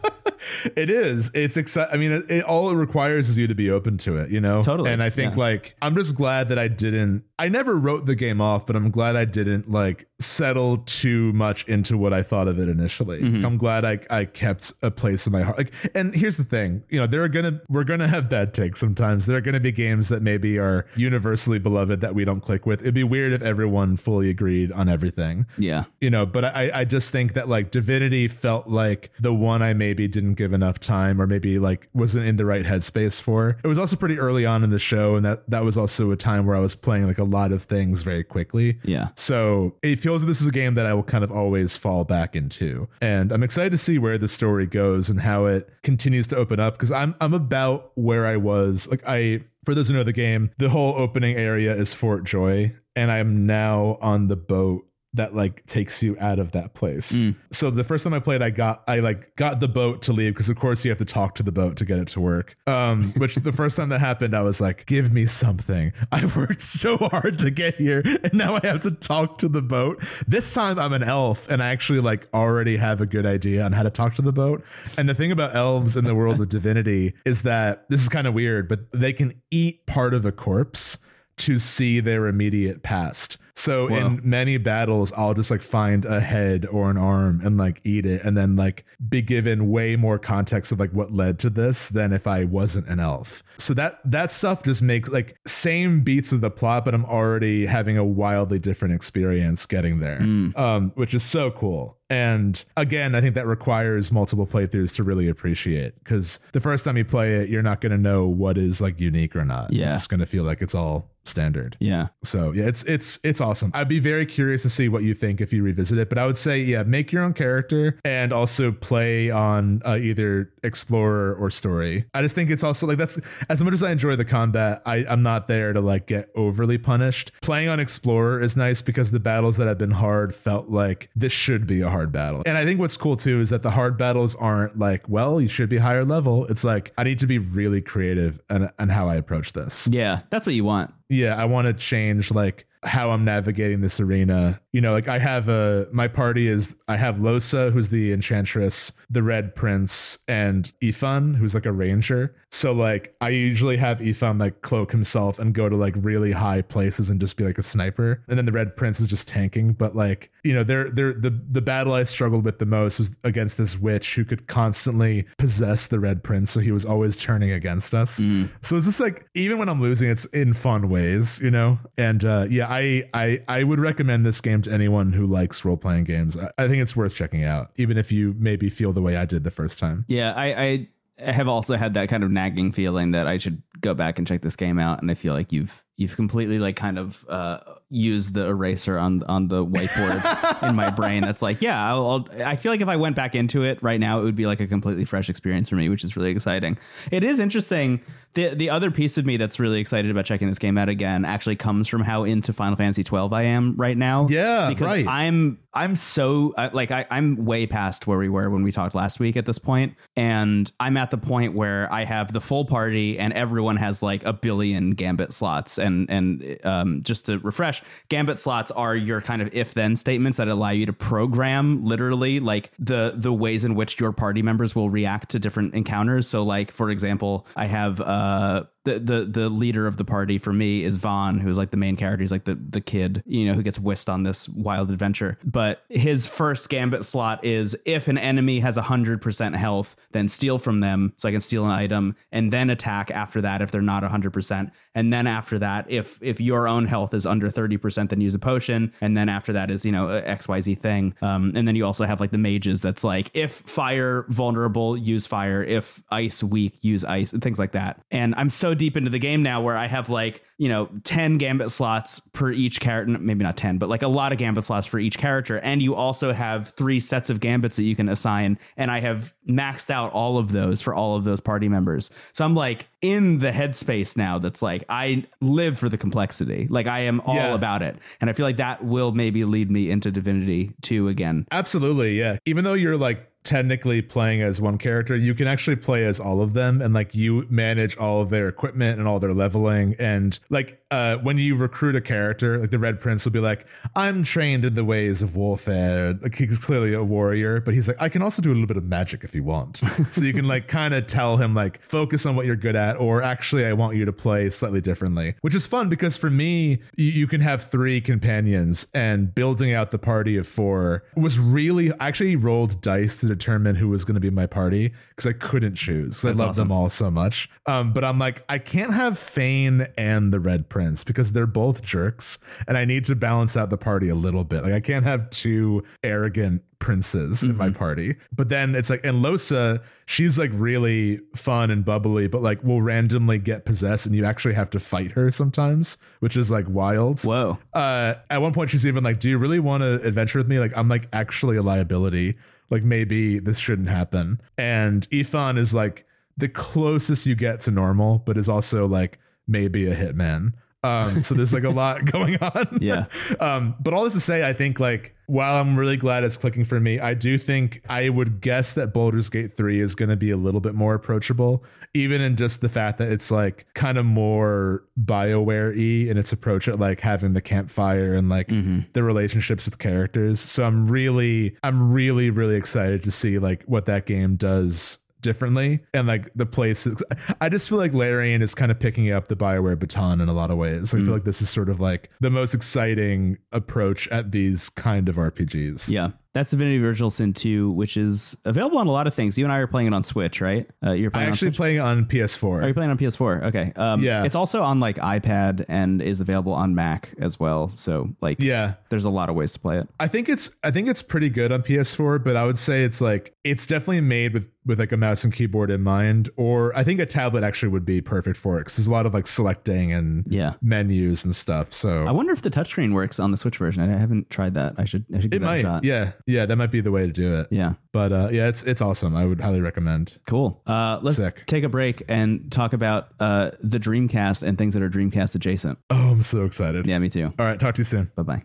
It 0.76 0.90
is. 0.90 1.30
It's 1.32 1.56
exciting. 1.56 1.94
I 1.94 1.96
mean, 1.96 2.12
it, 2.12 2.30
it, 2.30 2.44
all 2.44 2.68
it 2.70 2.74
requires 2.74 3.30
is 3.30 3.38
you 3.38 3.46
to 3.46 3.54
be 3.54 3.70
open 3.70 3.96
to 3.98 4.18
it, 4.18 4.30
you 4.30 4.40
know? 4.40 4.62
Totally, 4.62 4.90
And 4.92 5.02
I 5.02 5.08
think, 5.08 5.32
yeah. 5.34 5.40
like, 5.40 5.74
I'm 5.80 5.94
just 5.94 6.14
glad 6.14 6.50
that 6.50 6.58
I 6.58 6.68
didn't, 6.68 7.24
I 7.38 7.48
never 7.48 7.74
wrote 7.76 8.04
the 8.04 8.14
game 8.14 8.40
off, 8.42 8.66
but 8.66 8.76
I'm 8.76 8.90
glad 8.90 9.16
I 9.16 9.24
didn't, 9.24 9.70
like, 9.70 10.06
settle 10.20 10.78
too 10.84 11.32
much 11.32 11.66
into 11.66 11.96
what 11.96 12.12
I 12.12 12.22
thought 12.22 12.46
of 12.48 12.58
it 12.58 12.68
initially. 12.68 13.20
Mm-hmm. 13.22 13.44
I'm 13.44 13.56
glad 13.56 13.84
I, 13.86 14.00
I 14.10 14.26
kept 14.26 14.72
a 14.82 14.90
place 14.90 15.26
in 15.26 15.32
my 15.32 15.42
heart. 15.42 15.56
Like, 15.58 15.72
and 15.94 16.14
here's 16.14 16.36
the 16.36 16.44
thing, 16.44 16.84
you 16.90 17.00
know, 17.00 17.06
there 17.06 17.22
are 17.22 17.28
gonna, 17.28 17.60
we're 17.70 17.84
gonna 17.84 18.08
have 18.08 18.28
bad 18.28 18.52
takes 18.52 18.80
sometimes. 18.80 19.24
There 19.26 19.36
are 19.38 19.40
gonna 19.42 19.60
be 19.60 19.72
games 19.72 20.08
that 20.10 20.20
maybe 20.22 20.58
are 20.58 20.86
universally 20.94 21.58
beloved 21.58 22.00
that 22.02 22.14
we 22.14 22.24
don't 22.26 22.40
click 22.42 22.66
with. 22.66 22.82
It'd 22.82 22.92
be 22.94 23.04
weird 23.04 23.32
if 23.32 23.40
everyone 23.42 23.96
fully 23.96 24.28
agreed 24.28 24.72
on 24.72 24.88
everything 24.90 25.46
Yeah. 25.56 25.84
you 26.02 26.10
know 26.10 26.26
but 26.26 26.44
i 26.44 26.63
i 26.72 26.84
just 26.84 27.10
think 27.10 27.34
that 27.34 27.48
like 27.48 27.70
divinity 27.70 28.28
felt 28.28 28.68
like 28.68 29.10
the 29.20 29.32
one 29.34 29.62
i 29.62 29.72
maybe 29.72 30.06
didn't 30.08 30.34
give 30.34 30.52
enough 30.52 30.78
time 30.80 31.20
or 31.20 31.26
maybe 31.26 31.58
like 31.58 31.88
wasn't 31.94 32.24
in 32.24 32.36
the 32.36 32.44
right 32.44 32.64
headspace 32.64 33.20
for 33.20 33.56
it 33.62 33.66
was 33.66 33.78
also 33.78 33.96
pretty 33.96 34.18
early 34.18 34.46
on 34.46 34.62
in 34.64 34.70
the 34.70 34.78
show 34.78 35.16
and 35.16 35.24
that 35.24 35.48
that 35.50 35.64
was 35.64 35.76
also 35.76 36.10
a 36.10 36.16
time 36.16 36.46
where 36.46 36.56
i 36.56 36.60
was 36.60 36.74
playing 36.74 37.06
like 37.06 37.18
a 37.18 37.24
lot 37.24 37.52
of 37.52 37.62
things 37.64 38.02
very 38.02 38.24
quickly 38.24 38.78
Yeah. 38.84 39.08
so 39.16 39.74
it 39.82 39.96
feels 40.00 40.22
like 40.22 40.28
this 40.28 40.40
is 40.40 40.46
a 40.46 40.50
game 40.52 40.74
that 40.74 40.86
I 40.86 40.94
will 40.94 41.02
kind 41.02 41.24
of 41.24 41.30
always 41.32 41.76
fall 41.76 42.04
back 42.04 42.34
into. 42.36 42.88
And 43.00 43.32
I'm 43.32 43.42
excited 43.42 43.70
to 43.70 43.78
see 43.78 43.98
where 43.98 44.18
the 44.18 44.28
story 44.28 44.66
goes 44.66 45.08
and 45.08 45.20
how 45.20 45.46
it 45.46 45.68
continues 45.82 46.26
to 46.28 46.36
open 46.36 46.60
up 46.60 46.74
because 46.74 46.90
I'm 46.92 47.14
I'm 47.20 47.34
about 47.34 47.92
where 47.94 48.26
I 48.26 48.36
was. 48.36 48.86
Like 48.88 49.02
I 49.06 49.40
for 49.64 49.74
those 49.74 49.88
who 49.88 49.94
know 49.94 50.04
the 50.04 50.12
game, 50.12 50.50
the 50.58 50.68
whole 50.68 50.94
opening 50.96 51.36
area 51.36 51.74
is 51.74 51.92
Fort 51.94 52.24
Joy, 52.24 52.72
and 52.96 53.10
I'm 53.10 53.46
now 53.46 53.98
on 54.00 54.28
the 54.28 54.36
boat 54.36 54.86
that 55.14 55.34
like 55.34 55.64
takes 55.66 56.02
you 56.02 56.16
out 56.20 56.38
of 56.38 56.52
that 56.52 56.74
place. 56.74 57.12
Mm. 57.12 57.36
So 57.52 57.70
the 57.70 57.84
first 57.84 58.04
time 58.04 58.12
I 58.12 58.18
played, 58.18 58.42
I 58.42 58.50
got 58.50 58.82
I 58.86 58.98
like 58.98 59.34
got 59.36 59.60
the 59.60 59.68
boat 59.68 60.02
to 60.02 60.12
leave 60.12 60.34
because 60.34 60.48
of 60.48 60.56
course 60.56 60.84
you 60.84 60.90
have 60.90 60.98
to 60.98 61.04
talk 61.04 61.36
to 61.36 61.42
the 61.42 61.52
boat 61.52 61.76
to 61.76 61.84
get 61.84 61.98
it 61.98 62.08
to 62.08 62.20
work. 62.20 62.56
Um, 62.66 63.12
which 63.16 63.36
the 63.36 63.52
first 63.52 63.76
time 63.76 63.88
that 63.90 64.00
happened, 64.00 64.34
I 64.34 64.42
was 64.42 64.60
like, 64.60 64.86
"Give 64.86 65.12
me 65.12 65.26
something." 65.26 65.92
I 66.12 66.26
worked 66.26 66.62
so 66.62 66.96
hard 66.98 67.38
to 67.38 67.50
get 67.50 67.76
here, 67.76 68.02
and 68.04 68.34
now 68.34 68.56
I 68.56 68.66
have 68.66 68.82
to 68.82 68.90
talk 68.90 69.38
to 69.38 69.48
the 69.48 69.62
boat. 69.62 70.02
This 70.26 70.52
time 70.52 70.78
I'm 70.78 70.92
an 70.92 71.04
elf, 71.04 71.48
and 71.48 71.62
I 71.62 71.68
actually 71.68 72.00
like 72.00 72.28
already 72.34 72.76
have 72.76 73.00
a 73.00 73.06
good 73.06 73.26
idea 73.26 73.62
on 73.62 73.72
how 73.72 73.84
to 73.84 73.90
talk 73.90 74.16
to 74.16 74.22
the 74.22 74.32
boat. 74.32 74.64
And 74.98 75.08
the 75.08 75.14
thing 75.14 75.30
about 75.30 75.54
elves 75.54 75.96
in 75.96 76.04
the 76.04 76.14
world 76.14 76.40
of 76.40 76.48
divinity 76.54 77.14
is 77.24 77.42
that 77.42 77.86
this 77.88 78.00
is 78.00 78.08
kind 78.08 78.26
of 78.26 78.34
weird, 78.34 78.68
but 78.68 78.80
they 78.92 79.12
can 79.12 79.40
eat 79.50 79.86
part 79.86 80.12
of 80.12 80.24
a 80.24 80.32
corpse 80.32 80.98
to 81.36 81.58
see 81.58 82.00
their 82.00 82.26
immediate 82.26 82.82
past. 82.82 83.38
So 83.56 83.88
Whoa. 83.88 83.96
in 83.96 84.20
many 84.22 84.58
battles, 84.58 85.12
I'll 85.16 85.34
just 85.34 85.50
like 85.50 85.62
find 85.62 86.04
a 86.04 86.20
head 86.20 86.66
or 86.66 86.90
an 86.90 86.96
arm 86.96 87.40
and 87.44 87.56
like 87.56 87.80
eat 87.84 88.04
it, 88.04 88.22
and 88.24 88.36
then 88.36 88.56
like 88.56 88.84
be 89.08 89.22
given 89.22 89.70
way 89.70 89.96
more 89.96 90.18
context 90.18 90.72
of 90.72 90.80
like 90.80 90.90
what 90.90 91.12
led 91.12 91.38
to 91.40 91.50
this 91.50 91.88
than 91.88 92.12
if 92.12 92.26
I 92.26 92.44
wasn't 92.44 92.88
an 92.88 93.00
elf. 93.00 93.42
So 93.58 93.72
that 93.74 94.00
that 94.04 94.32
stuff 94.32 94.64
just 94.64 94.82
makes 94.82 95.08
like 95.08 95.36
same 95.46 96.02
beats 96.02 96.32
of 96.32 96.40
the 96.40 96.50
plot, 96.50 96.84
but 96.84 96.94
I'm 96.94 97.04
already 97.04 97.66
having 97.66 97.96
a 97.96 98.04
wildly 98.04 98.58
different 98.58 98.94
experience 98.94 99.66
getting 99.66 100.00
there, 100.00 100.20
um, 100.56 100.92
which 100.96 101.14
is 101.14 101.22
so 101.22 101.50
cool. 101.52 101.98
And 102.10 102.62
again, 102.76 103.14
I 103.14 103.20
think 103.20 103.34
that 103.34 103.46
requires 103.46 104.12
multiple 104.12 104.46
playthroughs 104.46 104.94
to 104.96 105.02
really 105.02 105.28
appreciate 105.28 105.94
because 106.02 106.38
the 106.52 106.60
first 106.60 106.84
time 106.84 106.96
you 106.96 107.04
play 107.04 107.36
it, 107.36 107.48
you're 107.48 107.62
not 107.62 107.80
going 107.80 107.92
to 107.92 107.98
know 107.98 108.26
what 108.26 108.58
is 108.58 108.80
like 108.80 109.00
unique 109.00 109.34
or 109.34 109.44
not. 109.44 109.72
Yeah. 109.72 109.86
It's 109.86 109.94
just 109.94 110.08
going 110.10 110.20
to 110.20 110.26
feel 110.26 110.44
like 110.44 110.60
it's 110.60 110.74
all 110.74 111.13
standard. 111.24 111.76
Yeah. 111.80 112.08
So 112.22 112.52
yeah, 112.52 112.64
it's 112.64 112.82
it's 112.84 113.18
it's 113.22 113.40
awesome. 113.40 113.70
I'd 113.74 113.88
be 113.88 113.98
very 113.98 114.26
curious 114.26 114.62
to 114.62 114.70
see 114.70 114.88
what 114.88 115.02
you 115.02 115.14
think 115.14 115.40
if 115.40 115.52
you 115.52 115.62
revisit 115.62 115.98
it. 115.98 116.08
But 116.08 116.18
I 116.18 116.26
would 116.26 116.36
say 116.36 116.60
yeah, 116.60 116.82
make 116.82 117.12
your 117.12 117.22
own 117.22 117.32
character 117.32 117.98
and 118.04 118.32
also 118.32 118.72
play 118.72 119.30
on 119.30 119.82
uh, 119.84 119.96
either 119.96 120.52
explorer 120.62 121.34
or 121.34 121.50
story. 121.50 122.04
I 122.14 122.22
just 122.22 122.34
think 122.34 122.50
it's 122.50 122.62
also 122.62 122.86
like 122.86 122.98
that's 122.98 123.18
as 123.48 123.62
much 123.62 123.74
as 123.74 123.82
I 123.82 123.90
enjoy 123.90 124.16
the 124.16 124.24
combat, 124.24 124.82
I 124.86 125.04
I'm 125.08 125.22
not 125.22 125.48
there 125.48 125.72
to 125.72 125.80
like 125.80 126.06
get 126.06 126.30
overly 126.34 126.78
punished. 126.78 127.32
Playing 127.42 127.68
on 127.68 127.80
explorer 127.80 128.40
is 128.40 128.56
nice 128.56 128.82
because 128.82 129.10
the 129.10 129.20
battles 129.20 129.56
that 129.56 129.66
have 129.66 129.78
been 129.78 129.90
hard 129.90 130.34
felt 130.34 130.68
like 130.68 131.10
this 131.16 131.32
should 131.32 131.66
be 131.66 131.80
a 131.80 131.90
hard 131.90 132.12
battle. 132.12 132.42
And 132.46 132.58
I 132.58 132.64
think 132.64 132.80
what's 132.80 132.96
cool 132.96 133.16
too 133.16 133.40
is 133.40 133.50
that 133.50 133.62
the 133.62 133.70
hard 133.70 133.96
battles 133.96 134.34
aren't 134.34 134.78
like 134.78 135.08
well 135.08 135.40
you 135.40 135.48
should 135.48 135.68
be 135.68 135.78
higher 135.78 136.04
level. 136.04 136.46
It's 136.46 136.64
like 136.64 136.92
I 136.98 137.04
need 137.04 137.18
to 137.20 137.26
be 137.26 137.38
really 137.38 137.80
creative 137.80 138.40
and 138.50 138.70
and 138.78 138.90
how 138.90 139.08
I 139.08 139.16
approach 139.16 139.52
this. 139.52 139.88
Yeah. 139.90 140.20
That's 140.30 140.46
what 140.46 140.54
you 140.54 140.64
want. 140.64 140.92
Yeah, 141.08 141.34
I 141.34 141.44
want 141.44 141.66
to 141.66 141.72
change 141.74 142.30
like 142.30 142.66
how 142.82 143.10
I'm 143.10 143.24
navigating 143.24 143.80
this 143.80 143.98
arena. 144.00 144.60
You 144.72 144.80
know, 144.80 144.92
like 144.92 145.08
I 145.08 145.18
have 145.18 145.48
a 145.48 145.86
my 145.92 146.08
party 146.08 146.48
is 146.48 146.76
I 146.88 146.96
have 146.96 147.16
Lohse, 147.16 147.72
who's 147.72 147.88
the 147.88 148.12
enchantress, 148.12 148.92
the 149.10 149.22
Red 149.22 149.54
Prince, 149.54 150.18
and 150.28 150.70
Ifan, 150.82 151.36
who's 151.36 151.54
like 151.54 151.66
a 151.66 151.72
ranger. 151.72 152.34
So 152.54 152.70
like 152.70 153.16
I 153.20 153.30
usually 153.30 153.76
have 153.78 153.98
Ifan 153.98 154.38
like 154.38 154.62
cloak 154.62 154.92
himself 154.92 155.40
and 155.40 155.52
go 155.52 155.68
to 155.68 155.74
like 155.74 155.94
really 155.96 156.30
high 156.30 156.62
places 156.62 157.10
and 157.10 157.20
just 157.20 157.36
be 157.36 157.42
like 157.42 157.58
a 157.58 157.64
sniper. 157.64 158.22
And 158.28 158.38
then 158.38 158.46
the 158.46 158.52
Red 158.52 158.76
Prince 158.76 159.00
is 159.00 159.08
just 159.08 159.26
tanking. 159.26 159.72
But 159.72 159.96
like, 159.96 160.30
you 160.44 160.54
know, 160.54 160.62
they're 160.62 160.88
they're 160.88 161.14
the 161.14 161.30
the 161.30 161.60
battle 161.60 161.94
I 161.94 162.04
struggled 162.04 162.44
with 162.44 162.60
the 162.60 162.66
most 162.66 163.00
was 163.00 163.10
against 163.24 163.56
this 163.56 163.76
witch 163.76 164.14
who 164.14 164.24
could 164.24 164.46
constantly 164.46 165.26
possess 165.36 165.88
the 165.88 165.98
Red 165.98 166.22
Prince. 166.22 166.52
So 166.52 166.60
he 166.60 166.70
was 166.70 166.84
always 166.84 167.16
turning 167.16 167.50
against 167.50 167.92
us. 167.92 168.20
So 168.62 168.76
it's 168.76 168.86
just 168.86 169.00
like 169.00 169.26
even 169.34 169.58
when 169.58 169.68
I'm 169.68 169.82
losing, 169.82 170.08
it's 170.08 170.26
in 170.26 170.54
fun 170.54 170.88
ways, 170.88 171.40
you 171.40 171.50
know? 171.50 171.80
And 171.98 172.24
uh 172.24 172.46
yeah, 172.48 172.68
I 172.70 173.02
I 173.14 173.42
I 173.48 173.64
would 173.64 173.80
recommend 173.80 174.24
this 174.24 174.40
game 174.40 174.62
to 174.62 174.72
anyone 174.72 175.12
who 175.12 175.26
likes 175.26 175.64
role 175.64 175.76
playing 175.76 176.04
games. 176.04 176.36
I, 176.36 176.50
I 176.56 176.68
think 176.68 176.80
it's 176.80 176.94
worth 176.94 177.16
checking 177.16 177.42
out, 177.42 177.72
even 177.76 177.98
if 177.98 178.12
you 178.12 178.32
maybe 178.38 178.70
feel 178.70 178.92
the 178.92 179.02
way 179.02 179.16
I 179.16 179.24
did 179.24 179.42
the 179.42 179.50
first 179.50 179.80
time. 179.80 180.04
Yeah, 180.06 180.32
I, 180.34 180.62
I 180.62 180.88
have 181.18 181.48
also 181.48 181.76
had 181.76 181.94
that 181.94 182.08
kind 182.08 182.24
of 182.24 182.30
nagging 182.30 182.72
feeling 182.72 183.12
that 183.12 183.26
I 183.26 183.38
should 183.38 183.62
go 183.80 183.94
back 183.94 184.18
and 184.18 184.26
check 184.26 184.42
this 184.42 184.56
game 184.56 184.78
out, 184.78 185.00
and 185.00 185.10
I 185.10 185.14
feel 185.14 185.34
like 185.34 185.52
you've 185.52 185.82
you've 185.96 186.16
completely 186.16 186.58
like 186.58 186.76
kind 186.76 186.98
of 186.98 187.24
uh, 187.28 187.58
used 187.90 188.34
the 188.34 188.46
eraser 188.46 188.98
on 188.98 189.22
on 189.24 189.48
the 189.48 189.64
whiteboard 189.64 190.68
in 190.68 190.74
my 190.74 190.90
brain. 190.90 191.22
That's 191.22 191.42
like, 191.42 191.62
yeah, 191.62 191.88
I'll, 191.88 192.06
I'll, 192.06 192.42
I 192.44 192.56
feel 192.56 192.72
like 192.72 192.80
if 192.80 192.88
I 192.88 192.96
went 192.96 193.16
back 193.16 193.34
into 193.34 193.62
it 193.62 193.82
right 193.82 194.00
now, 194.00 194.20
it 194.20 194.24
would 194.24 194.36
be 194.36 194.46
like 194.46 194.60
a 194.60 194.66
completely 194.66 195.04
fresh 195.04 195.28
experience 195.28 195.68
for 195.68 195.76
me, 195.76 195.88
which 195.88 196.04
is 196.04 196.16
really 196.16 196.30
exciting. 196.30 196.78
It 197.10 197.22
is 197.22 197.38
interesting. 197.38 198.00
The 198.34 198.54
the 198.54 198.70
other 198.70 198.90
piece 198.90 199.16
of 199.16 199.24
me 199.24 199.36
that's 199.36 199.60
really 199.60 199.80
excited 199.80 200.10
about 200.10 200.24
checking 200.24 200.48
this 200.48 200.58
game 200.58 200.76
out 200.76 200.88
again 200.88 201.24
actually 201.24 201.56
comes 201.56 201.86
from 201.86 202.02
how 202.02 202.24
into 202.24 202.52
Final 202.52 202.76
Fantasy 202.76 203.04
12 203.04 203.32
I 203.32 203.42
am 203.42 203.76
right 203.76 203.96
now. 203.96 204.26
Yeah, 204.28 204.70
because 204.70 204.86
right. 204.86 205.06
I'm 205.06 205.58
I'm 205.72 205.96
so 205.96 206.54
like 206.72 206.90
I, 206.90 207.06
I'm 207.10 207.44
way 207.44 207.66
past 207.66 208.06
where 208.06 208.18
we 208.18 208.28
were 208.28 208.48
when 208.50 208.62
we 208.62 208.72
talked 208.72 208.94
last 208.94 209.20
week 209.20 209.36
at 209.36 209.46
this 209.46 209.58
point, 209.58 209.94
and 210.16 210.70
I'm 210.80 210.96
at 210.96 211.10
the 211.10 211.18
point 211.18 211.54
where 211.54 211.92
I 211.92 212.04
have 212.04 212.32
the 212.32 212.40
full 212.40 212.64
party 212.64 213.18
and 213.18 213.32
everyone 213.32 213.76
has 213.76 214.02
like 214.02 214.24
a 214.24 214.32
billion 214.32 214.92
gambit 214.92 215.32
slots, 215.32 215.78
and 215.78 216.08
and 216.10 216.58
um, 216.64 217.02
just 217.02 217.26
to 217.26 217.38
refresh, 217.38 217.73
gambit 218.08 218.38
slots 218.38 218.70
are 218.70 218.94
your 218.94 219.20
kind 219.20 219.42
of 219.42 219.52
if 219.54 219.74
then 219.74 219.96
statements 219.96 220.38
that 220.38 220.48
allow 220.48 220.70
you 220.70 220.86
to 220.86 220.92
program 220.92 221.84
literally 221.84 222.40
like 222.40 222.70
the 222.78 223.14
the 223.16 223.32
ways 223.32 223.64
in 223.64 223.74
which 223.74 223.98
your 223.98 224.12
party 224.12 224.42
members 224.42 224.74
will 224.74 224.90
react 224.90 225.30
to 225.30 225.38
different 225.38 225.74
encounters. 225.74 226.28
So 226.28 226.42
like 226.42 226.70
for 226.70 226.90
example, 226.90 227.46
I 227.56 227.66
have 227.66 228.00
uh 228.00 228.64
the, 228.84 228.98
the 228.98 229.24
the 229.24 229.48
leader 229.48 229.86
of 229.86 229.96
the 229.96 230.04
party 230.04 230.38
for 230.38 230.52
me 230.52 230.84
is 230.84 230.96
Vaan, 230.98 231.40
who's 231.40 231.56
like 231.56 231.70
the 231.70 231.76
main 231.76 231.96
character. 231.96 232.22
He's 232.22 232.32
like 232.32 232.44
the 232.44 232.54
the 232.54 232.80
kid, 232.80 233.22
you 233.26 233.46
know, 233.46 233.54
who 233.54 233.62
gets 233.62 233.78
whisked 233.78 234.08
on 234.08 234.22
this 234.22 234.48
wild 234.48 234.90
adventure. 234.90 235.38
But 235.44 235.82
his 235.88 236.26
first 236.26 236.68
gambit 236.68 237.04
slot 237.04 237.44
is 237.44 237.76
if 237.84 238.08
an 238.08 238.18
enemy 238.18 238.60
has 238.60 238.76
hundred 238.76 239.22
percent 239.22 239.56
health, 239.56 239.96
then 240.12 240.28
steal 240.28 240.58
from 240.58 240.80
them, 240.80 241.14
so 241.16 241.28
I 241.28 241.32
can 241.32 241.40
steal 241.40 241.64
an 241.64 241.70
item, 241.70 242.16
and 242.30 242.52
then 242.52 242.70
attack 242.70 243.10
after 243.10 243.40
that 243.40 243.62
if 243.62 243.70
they're 243.70 243.82
not 243.82 244.02
hundred 244.04 244.32
percent. 244.32 244.70
And 244.94 245.12
then 245.12 245.26
after 245.26 245.58
that, 245.58 245.86
if 245.88 246.18
if 246.20 246.40
your 246.40 246.68
own 246.68 246.86
health 246.86 247.14
is 247.14 247.26
under 247.26 247.50
thirty 247.50 247.76
percent, 247.76 248.10
then 248.10 248.20
use 248.20 248.34
a 248.34 248.38
potion. 248.38 248.92
And 249.00 249.16
then 249.16 249.28
after 249.28 249.52
that 249.54 249.70
is 249.70 249.84
you 249.84 249.92
know 249.92 250.08
X 250.08 250.46
Y 250.46 250.60
Z 250.60 250.74
thing. 250.76 251.14
Um, 251.22 251.52
and 251.56 251.66
then 251.66 251.74
you 251.74 251.86
also 251.86 252.04
have 252.04 252.20
like 252.20 252.30
the 252.30 252.38
mages. 252.38 252.82
That's 252.82 253.02
like 253.02 253.30
if 253.34 253.52
fire 253.66 254.26
vulnerable, 254.28 254.96
use 254.96 255.26
fire. 255.26 255.64
If 255.64 256.02
ice 256.10 256.42
weak, 256.42 256.84
use 256.84 257.04
ice, 257.04 257.32
and 257.32 257.42
things 257.42 257.58
like 257.58 257.72
that. 257.72 258.00
And 258.10 258.34
I'm 258.36 258.50
so 258.50 258.73
deep 258.74 258.96
into 258.96 259.10
the 259.10 259.18
game 259.18 259.42
now 259.42 259.60
where 259.62 259.76
I 259.76 259.86
have 259.86 260.08
like, 260.08 260.42
you 260.58 260.68
know, 260.68 260.88
10 261.04 261.38
gambit 261.38 261.70
slots 261.70 262.20
per 262.32 262.50
each 262.52 262.78
character, 262.80 263.18
maybe 263.18 263.42
not 263.42 263.56
10, 263.56 263.78
but 263.78 263.88
like 263.88 264.02
a 264.02 264.08
lot 264.08 264.32
of 264.32 264.38
gambit 264.38 264.64
slots 264.64 264.86
for 264.86 264.98
each 264.98 265.18
character. 265.18 265.58
And 265.58 265.82
you 265.82 265.94
also 265.94 266.32
have 266.32 266.68
three 266.70 267.00
sets 267.00 267.28
of 267.30 267.40
gambits 267.40 267.76
that 267.76 267.82
you 267.82 267.96
can 267.96 268.08
assign. 268.08 268.58
And 268.76 268.90
I 268.90 269.00
have 269.00 269.34
maxed 269.48 269.90
out 269.90 270.12
all 270.12 270.38
of 270.38 270.52
those 270.52 270.80
for 270.80 270.94
all 270.94 271.16
of 271.16 271.24
those 271.24 271.40
party 271.40 271.68
members. 271.68 272.10
So 272.32 272.44
I'm 272.44 272.54
like 272.54 272.86
in 273.02 273.40
the 273.40 273.50
headspace 273.50 274.16
now 274.16 274.38
that's 274.38 274.62
like, 274.62 274.84
I 274.88 275.24
live 275.40 275.78
for 275.78 275.88
the 275.88 275.98
complexity. 275.98 276.66
Like 276.70 276.86
I 276.86 277.00
am 277.00 277.20
all 277.22 277.34
Yeah. 277.34 277.54
about 277.54 277.82
it. 277.82 277.96
And 278.20 278.30
I 278.30 278.32
feel 278.32 278.46
like 278.46 278.58
that 278.58 278.84
will 278.84 279.10
maybe 279.12 279.44
lead 279.44 279.70
me 279.70 279.90
into 279.90 280.10
Divinity 280.12 280.72
2 280.82 281.08
again. 281.08 281.46
Absolutely, 281.50 282.18
yeah. 282.18 282.36
Even 282.46 282.64
though 282.64 282.74
you're 282.74 282.96
like 282.96 283.28
technically 283.44 284.00
playing 284.00 284.42
as 284.42 284.60
one 284.60 284.78
character, 284.78 285.14
you 285.16 285.34
can 285.34 285.46
actually 285.46 285.76
play 285.76 286.04
as 286.04 286.18
all 286.18 286.40
of 286.40 286.54
them 286.54 286.80
and 286.80 286.94
like 286.94 287.14
you 287.14 287.46
manage 287.50 287.96
all 287.98 288.22
of 288.22 288.30
their 288.30 288.48
equipment 288.48 288.98
and 288.98 289.06
all 289.06 289.20
their 289.20 289.34
leveling 289.34 289.94
and 289.98 290.38
like 290.48 290.82
uh 290.90 291.16
when 291.18 291.36
you 291.36 291.54
recruit 291.54 291.94
a 291.94 292.00
character, 292.00 292.58
like 292.58 292.70
the 292.70 292.78
Red 292.78 293.00
Prince 293.00 293.24
will 293.24 293.32
be 293.32 293.40
like, 293.40 293.66
I'm 293.94 294.24
trained 294.24 294.64
in 294.64 294.74
the 294.74 294.84
ways 294.84 295.20
of 295.20 295.36
warfare. 295.36 296.18
Like 296.22 296.36
he's 296.36 296.58
clearly 296.58 296.94
a 296.94 297.04
warrior, 297.04 297.60
but 297.60 297.74
he's 297.74 297.86
like, 297.86 297.98
I 298.00 298.08
can 298.08 298.22
also 298.22 298.40
do 298.40 298.50
a 298.50 298.54
little 298.54 298.66
bit 298.66 298.78
of 298.78 298.84
magic 298.84 299.24
if 299.24 299.34
you 299.34 299.44
want. 299.44 299.82
so 300.10 300.22
you 300.22 300.32
can 300.32 300.48
like 300.48 300.66
kind 300.66 300.94
of 300.94 301.06
tell 301.06 301.36
him 301.36 301.54
like 301.54 301.82
focus 301.82 302.24
on 302.24 302.36
what 302.36 302.46
you're 302.46 302.56
good 302.56 302.76
at, 302.76 302.96
or 302.96 303.22
actually 303.22 303.66
I 303.66 303.74
want 303.74 303.96
you 303.96 304.04
to 304.06 304.12
play 304.12 304.48
slightly 304.50 304.80
differently. 304.80 305.34
Which 305.42 305.54
is 305.54 305.66
fun 305.66 305.88
because 305.90 306.16
for 306.16 306.30
me, 306.30 306.80
you, 306.96 307.10
you 307.10 307.26
can 307.26 307.42
have 307.42 307.70
three 307.70 308.00
companions 308.00 308.86
and 308.94 309.34
building 309.34 309.74
out 309.74 309.90
the 309.90 309.98
party 309.98 310.36
of 310.38 310.48
four 310.48 311.04
was 311.14 311.38
really 311.38 311.92
actually 312.00 312.36
rolled 312.36 312.80
dice 312.80 313.18
to 313.18 313.33
determine 313.34 313.74
who 313.76 313.88
was 313.88 314.04
going 314.04 314.14
to 314.14 314.20
be 314.20 314.30
my 314.30 314.46
party 314.46 314.92
because 315.10 315.28
I 315.28 315.32
couldn't 315.32 315.74
choose. 315.74 316.24
I 316.24 316.30
love 316.30 316.50
awesome. 316.50 316.68
them 316.68 316.72
all 316.72 316.88
so 316.88 317.10
much. 317.10 317.48
Um, 317.66 317.92
but 317.92 318.04
I'm 318.04 318.18
like, 318.18 318.44
I 318.48 318.58
can't 318.58 318.92
have 318.92 319.18
Fane 319.18 319.86
and 319.96 320.32
the 320.32 320.40
Red 320.40 320.68
Prince 320.68 321.04
because 321.04 321.32
they're 321.32 321.46
both 321.46 321.82
jerks, 321.82 322.38
and 322.66 322.76
I 322.76 322.84
need 322.84 323.04
to 323.06 323.14
balance 323.14 323.56
out 323.56 323.70
the 323.70 323.78
party 323.78 324.08
a 324.08 324.14
little 324.14 324.44
bit. 324.44 324.62
Like 324.62 324.72
I 324.72 324.80
can't 324.80 325.04
have 325.04 325.30
two 325.30 325.84
arrogant 326.02 326.62
princes 326.84 327.42
in 327.42 327.56
my 327.56 327.70
party. 327.70 328.14
But 328.30 328.50
then 328.50 328.74
it's 328.74 328.90
like, 328.90 329.04
and 329.04 329.24
Lohse, 329.24 329.80
she's 330.06 330.38
like 330.38 330.50
really 330.52 331.20
fun 331.34 331.70
and 331.70 331.84
bubbly, 331.84 332.28
but 332.28 332.42
like 332.42 332.62
will 332.62 332.82
randomly 332.82 333.38
get 333.38 333.64
possessed, 333.64 334.06
and 334.06 334.14
you 334.14 334.24
actually 334.24 334.54
have 334.54 334.70
to 334.70 334.78
fight 334.78 335.12
her 335.12 335.30
sometimes, 335.30 335.96
which 336.20 336.36
is 336.36 336.50
like 336.50 336.66
wild. 336.68 337.20
Whoa. 337.22 337.58
Uh, 337.72 338.14
at 338.30 338.42
one 338.42 338.52
point, 338.52 338.70
she's 338.70 338.84
even 338.86 339.02
like, 339.02 339.18
"Do 339.18 339.28
you 339.28 339.38
really 339.38 339.58
want 339.58 339.82
to 339.82 339.94
adventure 340.02 340.38
with 340.38 340.48
me? 340.48 340.58
Like, 340.58 340.72
I'm 340.76 340.88
like 340.88 341.08
actually 341.12 341.56
a 341.56 341.62
liability. 341.62 342.36
Like, 342.74 342.82
maybe 342.82 343.38
this 343.38 343.58
shouldn't 343.58 343.88
happen." 343.88 344.40
And 344.58 345.08
Ifan 345.10 345.58
is 345.58 345.72
like 345.72 346.04
the 346.36 346.48
closest 346.48 347.26
you 347.26 347.36
get 347.36 347.60
to 347.62 347.70
normal, 347.70 348.18
but 348.26 348.36
is 348.36 348.48
also 348.48 348.86
like 348.86 349.18
maybe 349.46 349.86
a 349.86 349.94
hitman. 349.94 350.52
Um, 350.84 351.22
so 351.22 351.34
there's 351.34 351.52
like 351.52 351.64
a 351.64 351.70
lot 351.82 352.04
going 352.04 352.36
on. 352.40 352.78
Yeah. 352.80 353.06
Um, 353.40 353.74
but 353.80 353.94
all 353.94 354.04
this 354.04 354.12
to 354.12 354.20
say, 354.20 354.46
I 354.46 354.52
think 354.52 354.78
like 354.78 355.14
while 355.26 355.56
I'm 355.56 355.76
really 355.76 355.96
glad 355.96 356.24
it's 356.24 356.36
clicking 356.36 356.64
for 356.64 356.78
me, 356.78 357.00
I 357.00 357.14
do 357.14 357.38
think 357.38 357.82
I 357.88 358.10
would 358.10 358.40
guess 358.40 358.74
that 358.74 358.92
Baldur's 358.92 359.30
Gate 359.30 359.56
3 359.56 359.80
is 359.80 359.94
going 359.94 360.10
to 360.10 360.16
be 360.16 360.30
a 360.30 360.36
little 360.36 360.60
bit 360.60 360.74
more 360.74 360.94
approachable, 360.94 361.64
even 361.94 362.20
in 362.20 362.36
just 362.36 362.60
the 362.60 362.68
fact 362.68 362.98
that 362.98 363.10
it's 363.10 363.30
like 363.30 363.66
kind 363.74 363.96
of 363.96 364.04
more 364.04 364.84
Bioware 365.00 365.74
y 365.74 366.10
in 366.10 366.18
its 366.18 366.32
approach 366.32 366.68
at 366.68 366.78
like 366.78 367.00
having 367.00 367.32
the 367.32 367.40
campfire 367.40 368.14
and 368.14 368.28
like 368.28 368.48
the 368.92 369.02
relationships 369.02 369.64
with 369.64 369.78
characters. 369.78 370.40
So 370.40 370.64
I'm 370.64 370.86
really, 370.86 371.56
I'm 371.62 371.92
really, 371.92 372.28
really 372.30 372.56
excited 372.56 373.02
to 373.04 373.10
see 373.10 373.38
like 373.38 373.62
what 373.64 373.86
that 373.86 374.04
game 374.04 374.36
does 374.36 374.98
differently. 375.24 375.80
And 375.92 376.06
like 376.06 376.30
the 376.36 376.46
places 376.46 377.02
i 377.40 377.48
just 377.48 377.68
feel 377.68 377.78
like 377.78 377.92
larian 377.92 378.42
is 378.42 378.54
kind 378.54 378.70
of 378.70 378.78
picking 378.78 379.10
up 379.10 379.28
the 379.28 379.34
bioware 379.34 379.76
baton 379.76 380.20
in 380.20 380.28
a 380.28 380.32
lot 380.32 380.52
of 380.52 380.58
ways. 380.58 380.94
I 380.94 380.98
feel 380.98 381.06
mm. 381.06 381.12
like 381.14 381.24
this 381.24 381.42
is 381.42 381.50
sort 381.50 381.68
of 381.68 381.80
like 381.80 382.10
the 382.20 382.30
most 382.30 382.54
exciting 382.54 383.38
approach 383.50 384.06
at 384.08 384.30
these 384.30 384.68
kind 384.68 385.08
of 385.08 385.16
rpgs 385.16 385.88
Yeah. 385.88 386.10
That's 386.34 386.50
Divinity 386.50 386.84
Original 386.84 387.10
Sin 387.10 387.32
2, 387.32 387.70
which 387.70 387.96
is 387.96 388.36
available 388.44 388.78
on 388.78 388.86
a 388.86 388.90
lot 388.90 389.06
of 389.06 389.14
things. 389.14 389.38
You 389.38 389.44
and 389.44 389.52
I 389.52 389.58
are 389.58 389.66
playing 389.66 389.86
it 389.86 389.94
on 389.94 390.02
Switch, 390.02 390.40
right? 390.40 390.68
Uh, 390.84 390.90
you're 390.92 391.10
playing 391.10 391.30
actually 391.30 391.48
on 391.48 391.54
playing 391.54 391.80
on 391.80 392.04
ps4 392.06 392.62
Are 392.62 392.68
you 392.68 392.74
playing 392.74 392.90
on 392.90 392.98
PS4? 392.98 393.44
Okay. 393.44 393.72
Um, 393.76 394.02
Yeah. 394.02 394.24
It's 394.24 394.34
also 394.34 394.62
on 394.62 394.80
like 394.80 394.96
iPad 394.96 395.64
and 395.68 396.02
is 396.02 396.20
available 396.20 396.52
on 396.52 396.74
Mac 396.74 397.10
as 397.20 397.38
well. 397.40 397.68
So 397.68 398.10
like, 398.20 398.40
yeah 398.40 398.74
there's 398.90 399.04
a 399.04 399.10
lot 399.10 399.28
of 399.28 399.34
ways 399.34 399.50
to 399.52 399.58
play 399.58 399.78
it. 399.78 399.88
I 399.98 400.06
think 400.08 400.28
it's 400.28 400.50
I 400.62 400.70
think 400.70 400.88
it's 400.88 401.02
pretty 401.02 401.28
good 401.28 401.50
on 401.50 401.62
PS4, 401.62 402.22
but 402.22 402.36
I 402.36 402.44
would 402.44 402.58
say 402.58 402.84
it's 402.84 403.00
like 403.00 403.34
it's 403.42 403.66
definitely 403.66 404.00
made 404.02 404.34
with 404.34 404.48
with 404.66 404.78
like 404.78 404.92
a 404.92 404.96
mouse 404.96 405.24
and 405.24 405.32
keyboard 405.34 405.70
in 405.70 405.82
mind. 405.82 406.30
Or 406.36 406.74
I 406.76 406.84
think 406.84 406.98
a 407.00 407.06
tablet 407.06 407.42
actually 407.44 407.68
would 407.70 407.84
be 407.84 408.00
perfect 408.00 408.36
for 408.36 408.56
it 408.56 408.60
because 408.60 408.76
there's 408.76 408.86
a 408.86 408.90
lot 408.92 409.04
of 409.04 409.12
like 409.12 409.26
selecting 409.26 409.92
and 409.92 410.24
Yeah. 410.28 410.54
menus 410.62 411.24
and 411.24 411.34
stuff. 411.36 411.72
So 411.74 412.06
I 412.06 412.12
wonder 412.12 412.32
if 412.32 412.42
the 412.42 412.50
touchscreen 412.50 412.94
works 412.94 413.18
on 413.20 413.30
the 413.30 413.36
Switch 413.36 413.58
version. 413.58 413.82
I 413.82 413.98
haven't 413.98 414.30
tried 414.30 414.54
that. 414.54 414.74
I 414.78 414.84
should. 414.84 415.04
I 415.14 415.20
should 415.20 415.30
give 415.32 415.42
it 415.42 415.44
that 415.44 415.58
a 415.58 415.62
shot. 415.62 415.84
yeah, 415.84 416.12
yeah, 416.26 416.46
that 416.46 416.56
might 416.56 416.70
be 416.70 416.80
the 416.80 416.90
way 416.90 417.06
to 417.06 417.12
do 417.12 417.34
it. 417.34 417.48
Yeah. 417.50 417.74
But 417.92 418.12
uh, 418.12 418.28
yeah, 418.32 418.48
it's 418.48 418.62
it's 418.62 418.80
awesome. 418.80 419.14
I 419.14 419.24
would 419.26 419.40
highly 419.40 419.60
recommend. 419.60 420.18
Cool. 420.26 420.62
Uh, 420.66 420.98
let's 421.02 421.16
Sick. 421.16 421.44
take 421.46 421.64
a 421.64 421.68
break 421.68 422.02
and 422.08 422.50
talk 422.50 422.72
about 422.72 423.08
uh, 423.20 423.50
the 423.62 423.78
Dreamcast 423.78 424.42
and 424.42 424.56
things 424.56 424.74
that 424.74 424.82
are 424.82 424.90
Dreamcast 424.90 425.34
adjacent. 425.34 425.78
Oh, 425.90 425.96
I'm 426.10 426.22
so 426.22 426.44
excited. 426.44 426.86
Yeah, 426.86 426.98
me 426.98 427.08
too. 427.08 427.32
All 427.38 427.46
right, 427.46 427.58
talk 427.58 427.74
to 427.76 427.80
you 427.80 427.84
soon. 427.84 428.10
Bye 428.16 428.22
bye. 428.22 428.42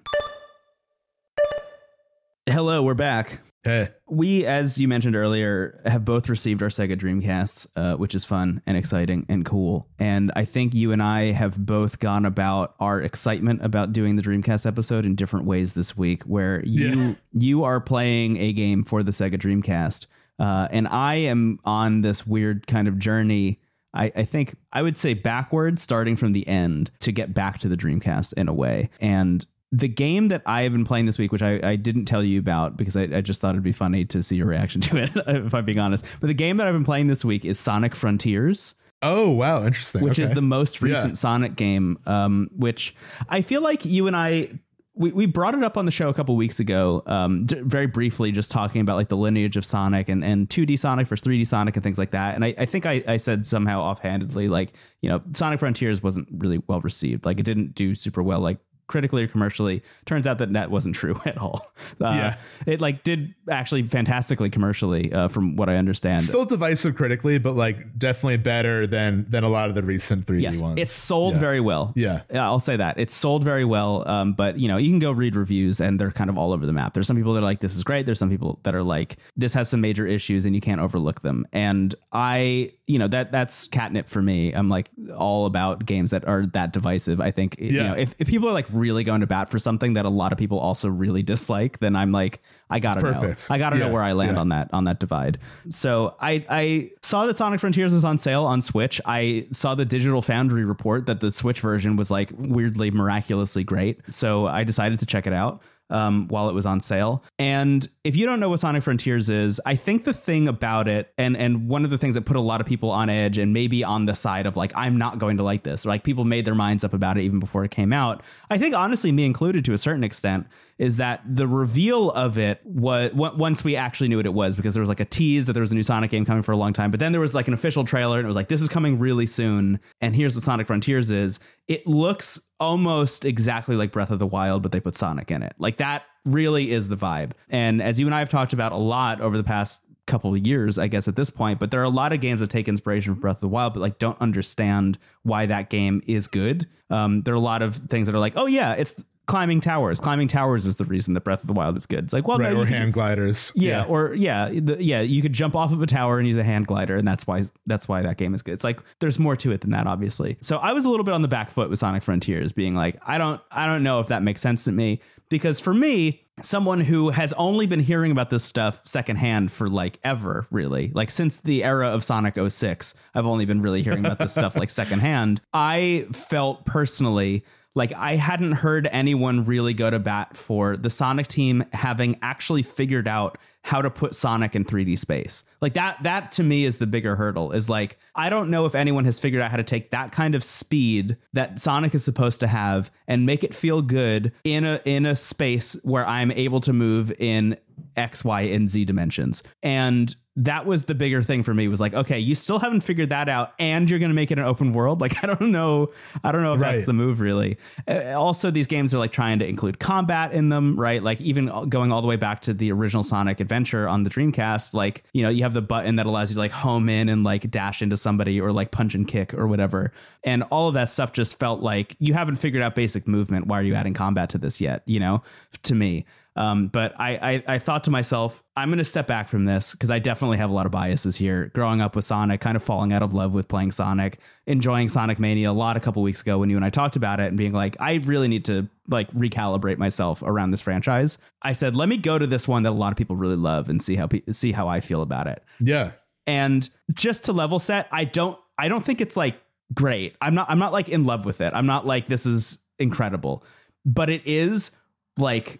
Hello, 2.47 2.81
we're 2.83 2.95
back. 2.95 3.39
Hey, 3.63 3.89
We, 4.07 4.45
as 4.45 4.77
you 4.77 4.87
mentioned 4.87 5.17
earlier, 5.17 5.81
have 5.85 6.05
both 6.05 6.29
received 6.29 6.63
our 6.63 6.69
Sega 6.69 6.97
Dreamcasts, 6.97 7.67
uh, 7.75 7.97
which 7.97 8.15
is 8.15 8.23
fun 8.23 8.61
and 8.65 8.77
exciting 8.77 9.25
and 9.27 9.45
cool. 9.45 9.87
And 9.99 10.31
I 10.35 10.45
think 10.45 10.73
you 10.73 10.93
and 10.93 11.03
I 11.03 11.33
have 11.33 11.65
both 11.65 11.99
gone 11.99 12.25
about 12.25 12.75
our 12.79 13.01
excitement 13.01 13.63
about 13.63 13.91
doing 13.91 14.15
the 14.15 14.21
Dreamcast 14.21 14.65
episode 14.65 15.05
in 15.05 15.15
different 15.15 15.45
ways 15.45 15.73
this 15.73 15.97
week. 15.97 16.23
Where 16.23 16.63
you 16.65 16.87
Yeah. 16.89 17.13
you 17.33 17.63
are 17.65 17.81
playing 17.81 18.37
a 18.37 18.53
game 18.53 18.85
for 18.85 19.03
the 19.03 19.11
Sega 19.11 19.35
Dreamcast, 19.35 20.05
uh, 20.39 20.69
and 20.71 20.87
I 20.87 21.15
am 21.15 21.59
on 21.65 22.01
this 22.01 22.25
weird 22.25 22.65
kind 22.65 22.87
of 22.87 22.97
journey. 22.97 23.59
I, 23.93 24.11
I 24.15 24.23
think 24.23 24.55
I 24.71 24.81
would 24.83 24.97
say 24.97 25.15
backwards, 25.15 25.81
starting 25.81 26.15
from 26.15 26.31
the 26.31 26.47
end 26.47 26.91
to 26.99 27.11
get 27.11 27.33
back 27.33 27.59
to 27.59 27.67
the 27.67 27.75
Dreamcast 27.75 28.33
in 28.33 28.47
a 28.47 28.53
way. 28.53 28.89
And 29.01 29.45
the 29.71 29.87
game 29.87 30.29
that 30.29 30.41
I 30.45 30.61
have 30.63 30.71
been 30.71 30.85
playing 30.85 31.05
this 31.05 31.17
week, 31.17 31.31
which 31.31 31.41
I, 31.43 31.59
I 31.63 31.75
didn't 31.75 32.05
tell 32.05 32.23
you 32.23 32.39
about 32.39 32.75
because 32.75 32.95
I, 32.97 33.03
I 33.03 33.21
just 33.21 33.39
thought 33.39 33.51
it'd 33.51 33.63
be 33.63 33.71
funny 33.71 34.03
to 34.05 34.23
see 34.23 34.35
your 34.35 34.47
reaction 34.47 34.81
to 34.89 34.97
it, 34.97 35.11
if 35.27 35.53
I'm 35.53 35.65
being 35.65 35.79
honest. 35.79 36.03
But 36.19 36.27
the 36.27 36.33
game 36.33 36.57
that 36.57 36.67
I've 36.67 36.73
been 36.73 36.83
playing 36.85 37.07
this 37.07 37.23
week 37.23 37.45
is 37.45 37.59
Sonic 37.59 37.93
Frontiers, 37.95 38.73
oh 39.03 39.29
wow, 39.29 39.65
interesting. 39.65 40.01
which 40.01 40.17
is 40.19 40.31
the 40.31 40.41
most 40.41 40.81
recent 40.81 41.09
Yeah. 41.09 41.13
Sonic 41.13 41.55
game, 41.55 41.99
um, 42.05 42.49
which 42.55 42.95
I 43.29 43.41
feel 43.41 43.61
like 43.61 43.85
you 43.85 44.07
and 44.07 44.15
I. 44.15 44.49
We, 44.95 45.13
we 45.13 45.27
brought 45.27 45.53
it 45.55 45.63
up 45.63 45.77
on 45.77 45.85
the 45.85 45.91
show 45.91 46.09
a 46.09 46.13
couple 46.13 46.35
weeks 46.35 46.59
ago, 46.59 47.03
um, 47.05 47.45
d- 47.45 47.61
very 47.61 47.87
briefly, 47.87 48.33
just 48.33 48.51
talking 48.51 48.81
about 48.81 48.97
like 48.97 49.07
the 49.07 49.15
lineage 49.15 49.55
of 49.55 49.65
Sonic 49.65 50.09
and, 50.09 50.25
and 50.25 50.49
2D 50.49 50.77
Sonic 50.77 51.07
versus 51.07 51.25
3D 51.25 51.47
Sonic 51.47 51.77
and 51.77 51.83
things 51.83 51.97
like 51.97 52.11
that. 52.11 52.35
And 52.35 52.43
I, 52.43 52.53
I 52.57 52.65
think 52.65 52.85
I, 52.85 53.01
I 53.07 53.15
said 53.15 53.47
somehow 53.47 53.79
offhandedly, 53.79 54.49
like, 54.49 54.73
you 54.99 55.07
know, 55.09 55.21
Sonic 55.31 55.59
Frontiers 55.61 56.03
wasn't 56.03 56.27
really 56.37 56.61
well 56.67 56.81
received. 56.81 57.23
Like, 57.23 57.39
it 57.39 57.43
didn't 57.43 57.75
do 57.75 57.95
super 57.95 58.21
well, 58.21 58.41
like 58.41 58.57
critically 58.89 59.23
or 59.23 59.27
commercially. 59.27 59.81
Turns 60.05 60.27
out 60.27 60.39
that 60.39 60.51
that 60.51 60.69
wasn't 60.69 60.95
true 60.95 61.21
at 61.25 61.37
all. 61.37 61.71
Uh, 62.01 62.09
Yeah. 62.09 62.35
It 62.65 62.81
like 62.81 63.03
did 63.03 63.33
actually 63.49 63.83
fantastically 63.83 64.49
commercially, 64.49 65.13
uh, 65.13 65.29
from 65.29 65.55
what 65.55 65.69
I 65.69 65.77
understand. 65.77 66.23
still 66.23 66.43
divisive 66.43 66.95
critically, 66.95 67.37
but 67.37 67.55
like 67.55 67.97
definitely 67.97 68.37
better 68.37 68.85
than 68.85 69.25
than 69.29 69.43
a 69.45 69.49
lot 69.49 69.69
of 69.69 69.75
the 69.75 69.83
recent 69.83 70.25
3D 70.25 70.41
Yes, 70.41 70.59
ones. 70.61 70.77
it's 70.79 70.91
sold 70.91 71.35
Yeah. 71.35 71.39
very 71.39 71.59
well. 71.61 71.93
Yeah. 71.95 72.21
I'll 72.33 72.59
say 72.59 72.75
that 72.75 72.99
it 72.99 73.09
sold 73.11 73.43
very 73.45 73.63
well. 73.63 74.05
Um, 74.09 74.33
but 74.33 74.59
you 74.59 74.67
know, 74.67 74.75
you 74.77 74.89
can 74.89 74.99
go 74.99 75.11
read 75.11 75.35
reviews, 75.35 75.79
and 75.79 75.99
they're 75.99 76.11
kind 76.11 76.29
of 76.29 76.37
all 76.37 76.51
over 76.51 76.65
the 76.65 76.73
map. 76.73 76.93
There's 76.93 77.07
some 77.07 77.15
people 77.15 77.33
that 77.33 77.39
are 77.39 77.43
like, 77.43 77.59
"This 77.61 77.75
is 77.77 77.83
great." 77.83 78.05
There's 78.05 78.19
some 78.19 78.29
people 78.29 78.59
that 78.63 78.73
are 78.75 78.83
like, 78.83 79.17
"This 79.37 79.53
has 79.53 79.69
some 79.69 79.79
major 79.81 80.05
issues, 80.07 80.45
and 80.45 80.55
you 80.55 80.61
can't 80.61 80.81
overlook 80.81 81.21
them." 81.21 81.45
And 81.53 81.93
I, 82.11 82.71
you 82.87 82.97
know, 82.99 83.07
that 83.07 83.31
that's 83.31 83.67
catnip 83.67 84.09
for 84.09 84.21
me. 84.21 84.51
I'm 84.51 84.67
like 84.69 84.89
all 85.15 85.45
about 85.45 85.85
games 85.85 86.09
that 86.11 86.27
are 86.27 86.45
that 86.53 86.73
divisive. 86.73 87.21
I 87.21 87.31
think 87.31 87.55
you 87.59 87.83
know, 87.83 87.93
if 87.93 88.15
if 88.19 88.27
people 88.27 88.49
are 88.49 88.53
like 88.53 88.67
really 88.79 89.03
going 89.03 89.21
to 89.21 89.27
bat 89.27 89.49
for 89.49 89.59
something 89.59 89.93
that 89.93 90.05
a 90.05 90.09
lot 90.09 90.31
of 90.31 90.37
people 90.37 90.59
also 90.59 90.87
really 90.89 91.21
dislike, 91.21 91.79
then 91.79 91.95
I'm 91.95 92.11
like, 92.11 92.41
I 92.69 92.79
gotta 92.79 93.01
know. 93.01 93.35
I 93.49 93.57
gotta 93.57 93.77
know 93.77 93.91
where 93.91 94.03
I 94.03 94.13
land 94.13 94.35
yeah. 94.35 94.41
on 94.41 94.49
that 94.49 94.69
on 94.73 94.83
that 94.85 94.99
divide. 94.99 95.39
So 95.69 96.15
I 96.19 96.45
I 96.49 96.91
saw 97.01 97.25
that 97.25 97.37
Sonic 97.37 97.59
Frontiers 97.59 97.93
was 97.93 98.03
on 98.03 98.17
sale 98.17 98.45
on 98.45 98.61
Switch. 98.61 99.01
I 99.05 99.47
saw 99.51 99.75
the 99.75 99.85
Digital 99.85 100.21
Foundry 100.21 100.65
report 100.65 101.05
that 101.07 101.19
the 101.19 101.31
Switch 101.31 101.61
version 101.61 101.95
was 101.95 102.11
like 102.11 102.31
weirdly 102.37 102.91
miraculously 102.91 103.63
great. 103.63 104.01
So 104.09 104.47
I 104.47 104.63
decided 104.63 104.99
to 104.99 105.05
check 105.05 105.25
it 105.25 105.33
out. 105.33 105.61
Um, 105.91 106.27
while 106.27 106.49
it 106.49 106.53
was 106.53 106.67
on 106.67 106.81
sale. 106.81 107.23
And 107.39 107.89
if 108.03 108.15
you 108.15 108.27
don't 108.27 108.39
know 108.39 108.49
what 108.49 108.59
Sonic 108.59 108.83
Frontiers 108.83 109.27
is, 109.27 109.59
I 109.65 109.75
think 109.75 110.03
the 110.03 110.13
thing 110.13 110.47
about 110.47 110.87
it, 110.87 111.11
and 111.17 111.35
and 111.35 111.67
one 111.67 111.83
of 111.83 111.89
the 111.89 111.97
things 111.97 112.13
that 112.13 112.25
put 112.25 112.35
a 112.35 112.41
lot 112.41 112.61
of 112.61 112.67
people 112.67 112.91
on 112.91 113.09
edge 113.09 113.39
and 113.39 113.53
maybe 113.53 113.83
on 113.83 114.05
the 114.05 114.13
side 114.13 114.45
of 114.45 114.55
like, 114.55 114.71
I'm 114.75 114.99
not 114.99 115.17
going 115.17 115.37
to 115.37 115.43
like 115.43 115.63
this, 115.63 115.85
like 115.85 116.03
people 116.03 116.25
made 116.25 116.45
their 116.45 116.53
minds 116.53 116.83
up 116.83 116.93
about 116.93 117.17
it 117.17 117.23
even 117.23 117.39
before 117.39 117.65
it 117.65 117.71
came 117.71 117.91
out. 117.91 118.21
I 118.51 118.59
think 118.59 118.75
honestly, 118.75 119.11
me 119.11 119.25
included 119.25 119.65
to 119.65 119.73
a 119.73 119.79
certain 119.79 120.03
extent, 120.03 120.45
is 120.79 120.95
that 120.97 121.21
the 121.25 121.45
reveal 121.45 122.09
of 122.11 122.37
it 122.37 122.61
was 122.65 123.11
once 123.13 123.63
we 123.63 123.75
actually 123.75 124.07
knew 124.07 124.17
what 124.17 124.25
it 124.25 124.33
was 124.33 124.55
because 124.55 124.73
there 124.73 124.81
was 124.81 124.87
like 124.87 125.01
a 125.01 125.05
tease 125.05 125.45
that 125.45 125.53
there 125.53 125.61
was 125.61 125.71
a 125.71 125.75
new 125.75 125.83
Sonic 125.83 126.09
game 126.09 126.25
coming 126.25 126.41
for 126.41 126.53
a 126.53 126.57
long 126.57 126.73
time, 126.73 126.89
but 126.89 127.01
then 127.01 127.11
there 127.11 127.21
was 127.21 127.35
like 127.35 127.47
an 127.49 127.53
official 127.53 127.83
trailer 127.83 128.17
and 128.17 128.25
it 128.25 128.27
was 128.27 128.35
like 128.35 128.47
this 128.47 128.61
is 128.61 128.69
coming 128.69 128.97
really 128.97 129.27
soon, 129.27 129.79
and 130.01 130.15
here's 130.15 130.33
what 130.33 130.43
Sonic 130.43 130.67
Frontiers 130.67 131.11
is. 131.11 131.39
It 131.67 131.85
looks 131.85 132.39
almost 132.59 133.25
exactly 133.25 133.75
like 133.75 133.91
Breath 133.91 134.09
of 134.09 134.19
the 134.19 134.25
Wild, 134.25 134.63
but 134.63 134.71
they 134.71 134.79
put 134.79 134.95
Sonic 134.95 135.29
in 135.29 135.43
it. 135.43 135.53
Like 135.59 135.77
that 135.77 136.03
really 136.25 136.71
is 136.71 136.87
the 136.87 136.97
vibe. 136.97 137.31
And 137.49 137.81
as 137.81 137.99
you 137.99 138.05
and 138.05 138.15
I 138.15 138.19
have 138.19 138.29
talked 138.29 138.53
about 138.53 138.71
a 138.71 138.77
lot 138.77 139.19
over 139.19 139.35
the 139.35 139.43
past 139.43 139.81
couple 140.07 140.33
of 140.33 140.45
years, 140.45 140.79
I 140.79 140.87
guess 140.87 141.07
at 141.07 141.15
this 141.15 141.29
point, 141.29 141.59
but 141.59 141.71
there 141.71 141.81
are 141.81 141.83
a 141.83 141.89
lot 141.89 142.13
of 142.13 142.21
games 142.21 142.39
that 142.39 142.49
take 142.49 142.67
inspiration 142.67 143.13
from 143.13 143.21
Breath 143.21 143.37
of 143.37 143.41
the 143.41 143.47
Wild, 143.49 143.73
but 143.73 143.81
like 143.81 143.99
don't 143.99 144.19
understand 144.21 144.97
why 145.23 145.45
that 145.45 145.69
game 145.69 146.01
is 146.07 146.25
good. 146.25 146.67
Um, 146.89 147.21
there 147.23 147.33
are 147.33 147.37
a 147.37 147.41
lot 147.41 147.61
of 147.61 147.75
things 147.89 148.07
that 148.07 148.15
are 148.15 148.19
like, 148.19 148.33
oh 148.35 148.47
yeah, 148.47 148.73
it's 148.73 148.95
climbing 149.29 149.61
towers. 149.61 149.99
Climbing 149.99 150.27
towers 150.27 150.65
is 150.65 150.77
the 150.77 150.85
reason 150.85 151.13
that 151.13 151.21
Breath 151.21 151.41
of 151.41 151.47
the 151.47 151.53
Wild 151.53 151.77
is 151.77 151.85
good. 151.85 152.05
It's 152.05 152.13
like, 152.13 152.27
well, 152.27 152.39
right, 152.39 152.51
no, 152.51 152.61
or 152.61 152.65
hand 152.65 152.93
gliders. 152.93 153.51
yeah, 153.55 153.83
or 153.83 154.13
yeah, 154.15 154.49
the, 154.49 154.83
yeah, 154.83 155.01
you 155.01 155.21
could 155.21 155.33
jump 155.33 155.55
off 155.55 155.71
of 155.71 155.81
a 155.81 155.85
tower 155.85 156.17
and 156.17 156.27
use 156.27 156.37
a 156.37 156.43
hand 156.43 156.65
glider, 156.65 156.95
and 156.95 157.07
that's 157.07 157.27
why 157.27 157.43
that's 157.67 157.87
why 157.87 158.01
that 158.01 158.17
game 158.17 158.33
is 158.33 158.41
good. 158.41 158.55
It's 158.55 158.63
like 158.63 158.79
there's 158.99 159.19
more 159.19 159.35
to 159.37 159.51
it 159.51 159.61
than 159.61 159.69
that, 159.71 159.85
obviously. 159.85 160.37
So 160.41 160.57
I 160.57 160.73
was 160.73 160.83
a 160.83 160.89
little 160.89 161.03
bit 161.03 161.13
on 161.13 161.21
the 161.21 161.27
back 161.27 161.51
foot 161.51 161.69
with 161.69 161.77
Sonic 161.77 162.01
Frontiers, 162.01 162.51
being 162.51 162.73
like, 162.73 162.99
I 163.05 163.19
don't, 163.19 163.39
I 163.51 163.67
don't 163.67 163.83
know 163.83 163.99
if 163.99 164.07
that 164.07 164.23
makes 164.23 164.41
sense 164.41 164.63
to 164.63 164.71
me 164.71 164.99
because 165.29 165.59
for 165.59 165.75
me, 165.75 166.25
someone 166.41 166.81
who 166.81 167.11
has 167.11 167.33
only 167.33 167.67
been 167.67 167.81
hearing 167.81 168.11
about 168.11 168.29
this 168.31 168.43
stuff 168.43 168.81
secondhand 168.83 169.51
for 169.51 169.69
like 169.69 169.99
ever, 170.03 170.47
really, 170.49 170.91
like 170.95 171.11
since 171.11 171.39
the 171.39 171.63
era 171.63 171.89
of 171.89 172.03
Sonic 172.03 172.35
06, 172.49 172.95
I've 173.13 173.25
only 173.27 173.45
been 173.45 173.61
really 173.61 173.83
hearing 173.83 174.05
about 174.05 174.17
this 174.17 174.31
stuff 174.31 174.55
like 174.55 174.69
secondhand. 174.71 175.41
I 175.53 176.07
felt 176.11 176.65
personally 176.65 177.43
like 177.75 177.93
I 177.93 178.15
hadn't 178.15 178.53
heard 178.53 178.87
anyone 178.91 179.45
really 179.45 179.73
go 179.73 179.89
to 179.89 179.99
bat 179.99 180.35
for 180.35 180.75
the 180.75 180.89
Sonic 180.89 181.27
team 181.27 181.65
having 181.73 182.17
actually 182.21 182.63
figured 182.63 183.07
out 183.07 183.37
how 183.63 183.81
to 183.81 183.89
put 183.89 184.15
Sonic 184.15 184.55
in 184.55 184.65
3D 184.65 184.97
space. 184.97 185.43
Like 185.61 185.73
that 185.73 186.01
that 186.03 186.31
to 186.33 186.43
me 186.43 186.65
is 186.65 186.77
the 186.77 186.87
bigger 186.87 187.15
hurdle 187.15 187.51
is 187.51 187.69
like 187.69 187.97
I 188.15 188.29
don't 188.29 188.49
know 188.49 188.65
if 188.65 188.73
anyone 188.73 189.05
has 189.05 189.19
figured 189.19 189.41
out 189.41 189.51
how 189.51 189.57
to 189.57 189.63
take 189.63 189.91
that 189.91 190.11
kind 190.11 190.33
of 190.33 190.43
speed 190.43 191.17
that 191.33 191.59
Sonic 191.59 191.93
is 191.93 192.03
supposed 192.03 192.39
to 192.39 192.47
have 192.47 192.89
and 193.07 193.25
make 193.25 193.43
it 193.43 193.53
feel 193.53 193.81
good 193.81 194.31
in 194.43 194.65
a 194.65 194.81
in 194.85 195.05
a 195.05 195.15
space 195.15 195.77
where 195.83 196.05
I'm 196.05 196.31
able 196.31 196.61
to 196.61 196.73
move 196.73 197.11
in 197.19 197.57
X, 197.95 198.23
Y, 198.23 198.41
and 198.41 198.69
Z 198.69 198.85
dimensions. 198.85 199.43
And 199.61 200.15
that 200.39 200.65
was 200.65 200.85
the 200.85 200.95
bigger 200.95 201.21
thing 201.21 201.43
for 201.43 201.53
me 201.53 201.67
was 201.67 201.81
like, 201.81 201.93
okay, 201.93 202.17
you 202.17 202.33
still 202.33 202.59
haven't 202.59 202.79
figured 202.81 203.09
that 203.09 203.27
out 203.27 203.53
and 203.59 203.89
you're 203.89 203.99
going 203.99 204.09
to 204.09 204.15
make 204.15 204.31
it 204.31 204.39
an 204.39 204.45
open 204.45 204.71
world. 204.71 205.01
Like, 205.01 205.21
I 205.23 205.27
don't 205.27 205.51
know. 205.51 205.91
I 206.23 206.31
don't 206.31 206.43
know 206.43 206.53
if 206.53 206.61
that's 206.61 206.85
the 206.85 206.93
move 206.93 207.19
really. 207.19 207.57
Uh, 207.87 208.13
also, 208.13 208.49
these 208.49 208.65
games 208.65 208.93
are 208.93 208.99
like 208.99 209.11
trying 209.11 209.39
to 209.39 209.45
include 209.45 209.79
combat 209.79 210.31
in 210.31 210.47
them, 210.47 210.79
right? 210.79 211.03
Like 211.03 211.19
even 211.19 211.67
going 211.67 211.91
all 211.91 212.01
the 212.01 212.07
way 212.07 212.15
back 212.15 212.41
to 212.43 212.53
the 212.53 212.71
original 212.71 213.03
Sonic 213.03 213.41
Adventure 213.41 213.87
on 213.87 214.03
the 214.03 214.09
Dreamcast, 214.09 214.73
like, 214.73 215.03
you 215.11 215.23
know, 215.23 215.29
you 215.29 215.43
have 215.43 215.53
the 215.53 215.61
button 215.61 215.97
that 215.97 216.05
allows 216.05 216.29
you 216.31 216.35
to 216.35 216.39
like 216.39 216.51
home 216.51 216.87
in 216.87 217.09
and 217.09 217.25
like 217.25 217.51
dash 217.51 217.81
into 217.81 217.97
somebody 217.97 218.39
or 218.39 218.53
like 218.53 218.71
punch 218.71 218.95
and 218.95 219.07
kick 219.07 219.33
or 219.33 219.45
whatever. 219.45 219.91
And 220.23 220.43
all 220.43 220.69
of 220.69 220.73
that 220.75 220.89
stuff 220.89 221.11
just 221.11 221.37
felt 221.37 221.61
like 221.61 221.97
you 221.99 222.13
haven't 222.13 222.37
figured 222.37 222.63
out 222.63 222.75
basic 222.75 223.07
movement. 223.09 223.47
Why 223.47 223.59
are 223.59 223.63
you 223.63 223.75
adding 223.75 223.93
combat 223.93 224.29
to 224.29 224.37
this 224.37 224.61
yet? 224.61 224.83
You 224.85 225.01
know, 225.01 225.21
to 225.63 225.75
me. 225.75 226.05
Um, 226.39 226.69
but 226.69 226.93
I, 226.97 227.17
I, 227.17 227.55
I 227.55 227.59
thought 227.59 227.83
to 227.83 227.91
myself, 227.91 228.41
I'm 228.55 228.69
going 228.69 228.77
to 228.77 228.85
step 228.85 229.07
back 229.07 229.27
from 229.27 229.43
this 229.43 229.73
because 229.73 229.91
I 229.91 229.99
definitely 229.99 230.37
have 230.37 230.49
a 230.49 230.53
lot 230.53 230.65
of 230.65 230.71
biases 230.71 231.17
here. 231.17 231.51
Growing 231.53 231.81
up 231.81 231.97
with 231.97 232.05
Sonic, 232.05 232.39
kind 232.39 232.55
of 232.55 232.63
falling 232.63 232.93
out 232.93 233.03
of 233.03 233.13
love 233.13 233.33
with 233.33 233.49
playing 233.49 233.71
Sonic, 233.71 234.19
enjoying 234.47 234.87
Sonic 234.87 235.19
Mania 235.19 235.51
a 235.51 235.53
lot 235.53 235.75
a 235.75 235.81
couple 235.81 236.01
weeks 236.01 236.21
ago 236.21 236.37
when 236.37 236.49
you 236.49 236.55
and 236.55 236.63
I 236.63 236.69
talked 236.69 236.95
about 236.95 237.19
it 237.19 237.27
and 237.27 237.37
being 237.37 237.51
like, 237.51 237.75
I 237.81 237.95
really 237.95 238.29
need 238.29 238.45
to 238.45 238.69
like 238.87 239.11
recalibrate 239.11 239.77
myself 239.77 240.21
around 240.21 240.51
this 240.51 240.61
franchise. 240.61 241.17
I 241.41 241.51
said, 241.51 241.75
let 241.75 241.89
me 241.89 241.97
go 241.97 242.17
to 242.17 242.25
this 242.25 242.47
one 242.47 242.63
that 242.63 242.69
a 242.69 242.71
lot 242.71 242.93
of 242.93 242.97
people 242.97 243.17
really 243.17 243.35
love 243.35 243.67
and 243.67 243.83
see 243.83 243.97
how 243.97 244.07
pe- 244.07 244.23
see 244.31 244.53
how 244.53 244.69
I 244.69 244.79
feel 244.79 245.01
about 245.01 245.27
it. 245.27 245.43
Yeah. 245.59 245.91
And 246.25 246.69
just 246.93 247.23
to 247.23 247.33
level 247.33 247.59
set, 247.59 247.89
I 247.91 248.05
don't 248.05 248.39
I 248.57 248.69
don't 248.69 248.85
think 248.85 249.01
it's 249.01 249.17
like 249.17 249.35
great. 249.73 250.15
I'm 250.21 250.35
not 250.35 250.49
I'm 250.49 250.59
not 250.59 250.71
like 250.71 250.87
in 250.87 251.03
love 251.03 251.25
with 251.25 251.41
it. 251.41 251.51
I'm 251.53 251.65
not 251.65 251.85
like 251.85 252.07
this 252.07 252.25
is 252.25 252.59
incredible. 252.77 253.43
But 253.85 254.09
it 254.09 254.21
is 254.25 254.71
like 255.17 255.59